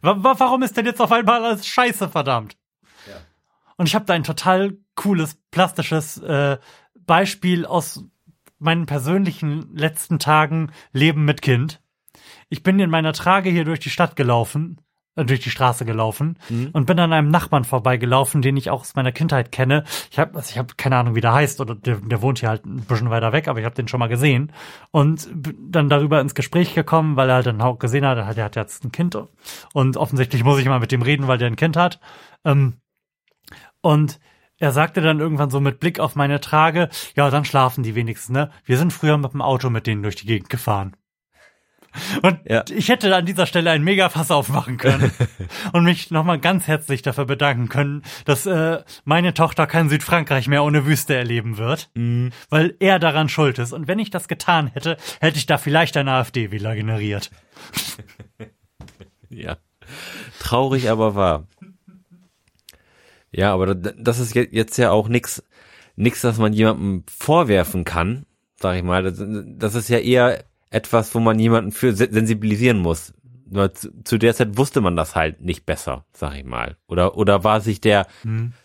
[0.03, 2.57] Wa wa warum ist denn jetzt auf einmal alles scheiße, verdammt?
[3.77, 6.59] Und ich habe da ein total cooles, plastisches äh,
[6.95, 8.05] Beispiel aus
[8.59, 11.83] meinen persönlichen letzten Tagen Leben mit Kind.
[12.49, 14.81] Ich bin in meiner Trage hier durch die Stadt gelaufen,
[15.25, 16.39] durch die Straße gelaufen
[16.73, 19.85] und bin an einem Nachbarn vorbeigelaufen, den ich auch aus meiner Kindheit kenne.
[20.11, 22.49] Ich habe also ich hab keine Ahnung, wie der heißt, oder der, der wohnt hier
[22.49, 24.53] halt ein bisschen weiter weg, aber ich habe den schon mal gesehen.
[24.91, 28.27] Und bin dann darüber ins Gespräch gekommen, weil er halt dann auch gesehen hat, er
[28.27, 29.17] hat, er hat jetzt ein Kind
[29.73, 32.01] und offensichtlich muss ich mal mit dem reden, weil der ein Kind hat.
[32.45, 32.75] Ähm,
[33.81, 34.19] und
[34.59, 38.31] er sagte dann irgendwann so mit Blick auf meine Trage, ja, dann schlafen die wenigstens,
[38.31, 38.51] ne?
[38.65, 40.97] Wir sind früher mit dem Auto mit denen durch die Gegend gefahren.
[42.23, 42.65] Und Ja.
[42.71, 45.11] ich hätte an dieser Stelle ein Mega-Fass aufmachen können
[45.73, 50.63] und mich nochmal ganz herzlich dafür bedanken können, dass äh, meine Tochter kein Südfrankreich mehr
[50.65, 51.91] ohne Wüste erleben wird,
[52.51, 53.73] weil er daran schuld ist.
[53.73, 57.31] Und wenn ich das getan hätte, hätte ich da vielleicht einen AfD-Wähler generiert.
[59.31, 59.59] Ja.
[60.41, 61.47] Traurig, aber wahr.
[63.31, 65.43] Ja, aber da- das ist je- jetzt ja auch nix,
[65.97, 68.25] nix, das man jemandem vorwerfen kann,
[68.59, 69.03] sag ich mal.
[69.03, 73.15] Das ist ja eher etwas, wo man jemanden für se- sensibilisieren muss.
[73.51, 76.77] Nur zu, zu der Zeit wusste man das halt nicht besser, sag ich mal.
[76.87, 78.07] Oder, oder war sich der,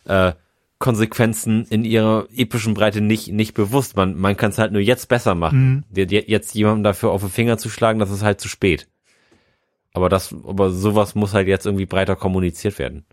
[0.06, 0.34] äh,
[0.80, 3.96] Konsequenzen in ihrer epischen Breite nicht, nicht bewusst.
[3.96, 5.86] Man, man kann es halt nur jetzt besser machen.
[5.96, 8.90] Je- Jetzt jemandem dafür auf den Finger zu schlagen, das ist halt zu spät.
[9.94, 13.06] Aber das, aber sowas muss halt jetzt irgendwie breiter kommuniziert werden.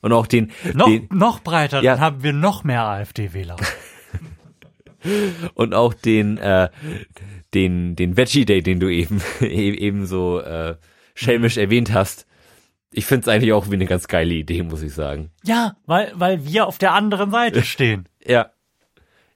[0.00, 1.92] Und auch den, Noch, den noch breiter, Ja.
[1.92, 3.54] dann haben wir noch mehr AfD-Wähler.
[5.54, 6.70] und auch den, äh,
[7.54, 10.76] den, den Veggie Day, den du eben, e- eben so, äh,
[11.14, 12.26] schelmisch erwähnt hast.
[12.92, 15.30] Ich find's eigentlich auch wie eine ganz geile Idee, muss ich sagen.
[15.44, 18.08] Ja, weil, weil wir auf der anderen Seite stehen.
[18.24, 18.50] Ja.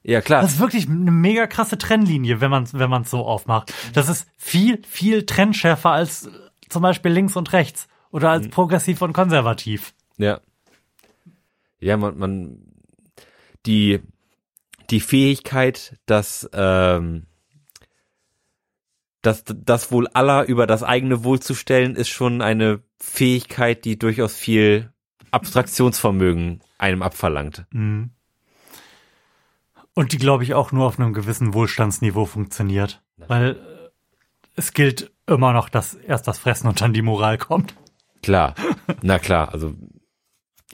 [0.02, 0.42] Ja, klar.
[0.42, 3.72] Das ist wirklich eine mega krasse Trennlinie, wenn man es wenn man's so aufmacht.
[3.94, 6.28] Das ist viel, viel trennschärfer als
[6.68, 9.94] zum Beispiel links und rechts oder als progressiv und konservativ.
[10.18, 10.40] Ja.
[11.80, 12.58] Ja, man, man,
[13.66, 14.00] die,
[14.90, 17.26] die Fähigkeit, dass, ähm,
[19.26, 23.98] dass das Wohl aller über das eigene Wohl zu stellen, ist schon eine Fähigkeit, die
[23.98, 24.92] durchaus viel
[25.30, 27.66] Abstraktionsvermögen einem abverlangt.
[29.94, 33.02] Und die, glaube ich, auch nur auf einem gewissen Wohlstandsniveau funktioniert.
[33.16, 33.90] Weil äh,
[34.56, 37.74] es gilt immer noch, dass erst das Fressen und dann die Moral kommt.
[38.22, 38.54] Klar,
[39.02, 39.74] na klar, also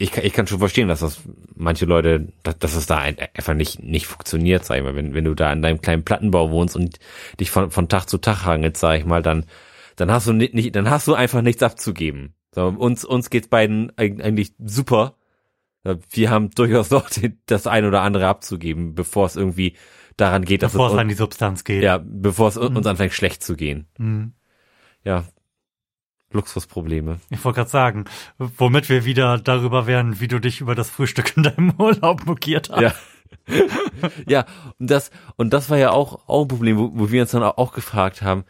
[0.00, 1.20] ich, kann- ich kann schon verstehen, dass das
[1.54, 4.96] manche Leute, dass, dass es da ein, einfach nicht, nicht funktioniert, sag ich mal.
[4.96, 6.98] Wenn, wenn du da in deinem kleinen Plattenbau wohnst und
[7.38, 9.44] dich von, von Tag zu Tag hangelst, sag ich mal, dann,
[9.96, 12.34] dann hast du nicht, nicht dann hast du einfach nichts abzugeben.
[12.54, 15.16] So, uns, uns geht's beiden eig- eigentlich super.
[16.10, 17.08] Wir haben durchaus noch
[17.46, 19.76] das ein oder andere abzugeben, bevor es irgendwie
[20.16, 21.82] daran geht, dass Bevor es es an die Substanz geht.
[21.82, 23.86] ja, bevor es uns anfängt schlecht zu gehen.
[23.98, 24.32] Mhm.
[25.04, 25.24] Ja,
[26.32, 27.20] Luxusprobleme.
[27.30, 28.04] Ich wollte gerade sagen,
[28.38, 32.70] womit wir wieder darüber wären, wie du dich über das Frühstück in deinem Urlaub mokiert
[32.70, 32.80] hast.
[32.80, 32.94] Ja.
[34.26, 34.44] ja,
[34.78, 37.42] und das, und das war ja auch, auch ein Problem, wo, wo wir uns dann
[37.42, 38.44] auch, auch gefragt haben,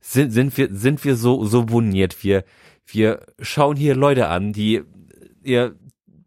[0.00, 2.22] sind, sind wir, sind wir so, so boniert?
[2.22, 2.44] Wir,
[2.86, 4.82] wir schauen hier Leute an, die
[5.42, 5.76] ihr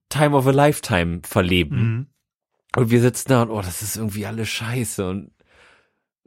[0.09, 1.77] Time of a Lifetime verleben.
[1.77, 2.07] Mhm.
[2.75, 5.31] Und wir sitzen da und, oh, das ist irgendwie alles scheiße und,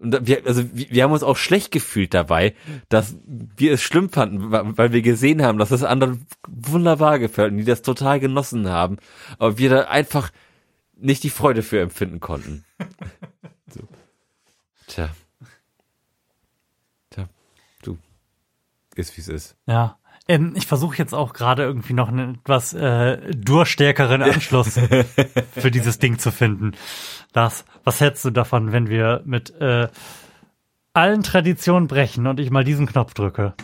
[0.01, 2.55] und wir, also wir, haben uns auch schlecht gefühlt dabei,
[2.89, 7.59] dass wir es schlimm fanden, weil wir gesehen haben, dass es anderen wunderbar gefällt und
[7.59, 8.99] die das total genossen haben,
[9.39, 10.31] aber wir da einfach
[10.97, 12.65] nicht die Freude für empfinden konnten.
[13.75, 13.81] so.
[14.87, 15.11] Tja.
[17.11, 17.29] Tja,
[17.83, 17.99] du.
[18.95, 19.57] Ist wie es ist.
[19.67, 19.99] Ja.
[20.29, 24.79] Ähm, ich versuche jetzt auch gerade irgendwie noch einen etwas äh, durchstärkeren Anschluss
[25.53, 26.73] für dieses Ding zu finden.
[27.33, 29.89] Das, was hältst du davon, wenn wir mit äh,
[30.93, 33.55] allen Traditionen brechen und ich mal diesen Knopf drücke?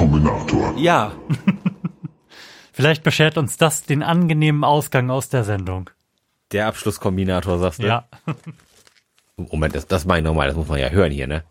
[0.00, 0.74] Kombinator.
[0.78, 1.12] Ja.
[2.72, 5.90] Vielleicht beschert uns das den angenehmen Ausgang aus der Sendung.
[6.52, 7.86] Der Abschlusskombinator, sagst du?
[7.86, 8.08] Ja.
[9.36, 11.44] Moment, das, das meine ich nochmal, das muss man ja hören hier, ne?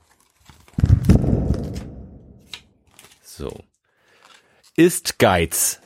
[3.40, 3.64] So.
[4.76, 5.80] Ist Geiz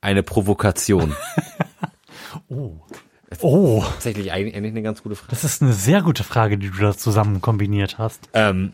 [0.00, 1.14] eine Provokation?
[3.40, 5.30] Oh, Tatsächlich eigentlich, eine ganz gute Frage.
[5.30, 8.28] das ist eine sehr gute Frage, die du da zusammen kombiniert hast.
[8.32, 8.72] Ähm,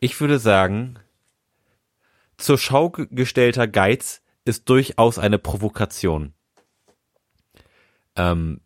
[0.00, 0.98] ich würde sagen,
[2.36, 6.34] zur Schau ge- gestellter Geiz ist durchaus eine Provokation.
[8.16, 8.60] Ähm,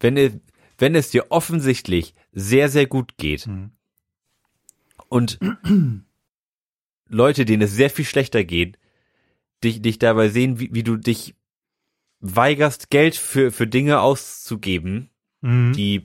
[0.00, 0.32] wenn, es,
[0.78, 3.48] wenn es dir offensichtlich sehr, sehr gut geht
[5.12, 5.38] und
[7.08, 8.78] Leute, denen es sehr viel schlechter geht,
[9.62, 11.34] dich, dich dabei sehen, wie, wie du dich
[12.20, 15.10] weigerst, Geld für, für Dinge auszugeben,
[15.42, 15.72] Mhm.
[15.72, 16.04] die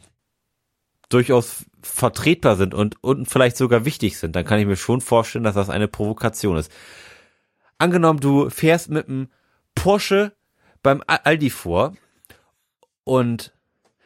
[1.09, 5.43] durchaus vertretbar sind und, und vielleicht sogar wichtig sind, dann kann ich mir schon vorstellen,
[5.43, 6.71] dass das eine Provokation ist.
[7.77, 9.29] Angenommen, du fährst mit einem
[9.75, 10.35] Porsche
[10.81, 11.95] beim Aldi vor
[13.03, 13.53] und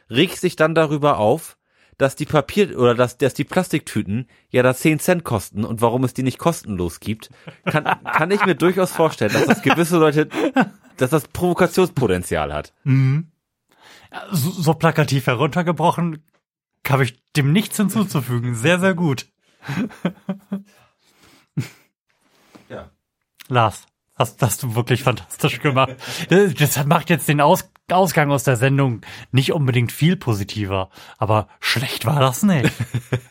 [0.09, 1.57] regst dich dann darüber auf,
[1.97, 6.03] dass die Papier oder dass, dass die Plastiktüten ja da 10 Cent kosten und warum
[6.03, 7.29] es die nicht kostenlos gibt,
[7.65, 10.27] kann, kann ich mir durchaus vorstellen, dass das gewisse Leute,
[10.97, 12.73] dass das Provokationspotenzial hat.
[14.31, 16.23] So, so plakativ heruntergebrochen,
[16.87, 18.55] habe ich dem nichts hinzuzufügen.
[18.55, 19.27] Sehr, sehr gut.
[22.69, 22.89] Ja.
[23.49, 25.95] Lars, hast, hast du wirklich fantastisch gemacht.
[26.29, 31.47] Das, das macht jetzt den Aus, Ausgang aus der Sendung nicht unbedingt viel positiver, aber
[31.59, 32.71] schlecht war das nicht.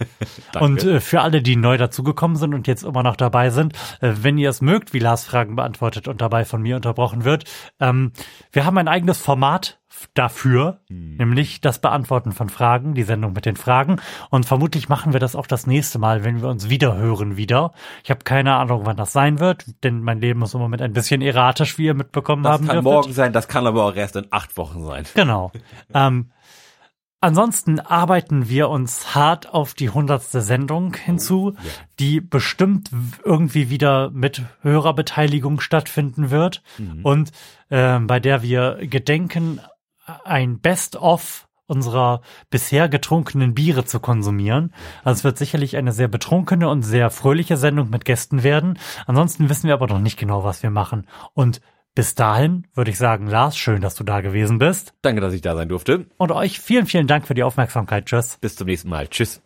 [0.61, 4.13] Und äh, für alle, die neu dazugekommen sind und jetzt immer noch dabei sind, äh,
[4.21, 7.45] wenn ihr es mögt, wie Lars Fragen beantwortet und dabei von mir unterbrochen wird,
[7.79, 8.13] ähm,
[8.53, 9.80] wir haben ein eigenes Format
[10.15, 14.01] dafür, nämlich das Beantworten von Fragen, die Sendung mit den Fragen.
[14.31, 17.73] Und vermutlich machen wir das auch das nächste Mal, wenn wir uns wieder hören wieder.
[18.05, 20.93] Ich habe keine Ahnung, wann das sein wird, denn mein Leben ist im Moment ein
[20.93, 22.93] bisschen erratisch, wie ihr mitbekommen Das haben kann dürftet.
[22.93, 25.05] morgen sein, das kann aber auch erst in acht Wochen sein.
[25.15, 25.53] Genau.
[25.95, 26.31] ähm,
[27.23, 31.55] Ansonsten arbeiten wir uns hart auf die hundertste Sendung hinzu,
[31.99, 32.91] die bestimmt
[33.23, 36.63] irgendwie wieder mit Hörerbeteiligung stattfinden wird
[37.03, 37.31] und
[37.71, 39.61] ähm, bei der wir gedenken,
[40.25, 44.75] ein Best-of unserer bisher getrunkenen Biere zu konsumieren.
[45.05, 48.79] Also es wird sicherlich eine sehr betrunkene und sehr fröhliche Sendung mit Gästen werden.
[49.07, 51.07] Ansonsten wissen wir aber noch nicht genau, was wir machen.
[51.33, 51.61] Und
[51.95, 54.95] bis dahin würde ich sagen, Lars, schön, dass du da gewesen bist.
[55.03, 56.07] Danke, dass ich da sein durfte.
[56.19, 58.07] Und euch vielen, vielen Dank für die Aufmerksamkeit.
[58.07, 58.39] Tschüss.
[58.41, 59.09] Bis zum nächsten Mal.
[59.09, 59.41] Tschüss.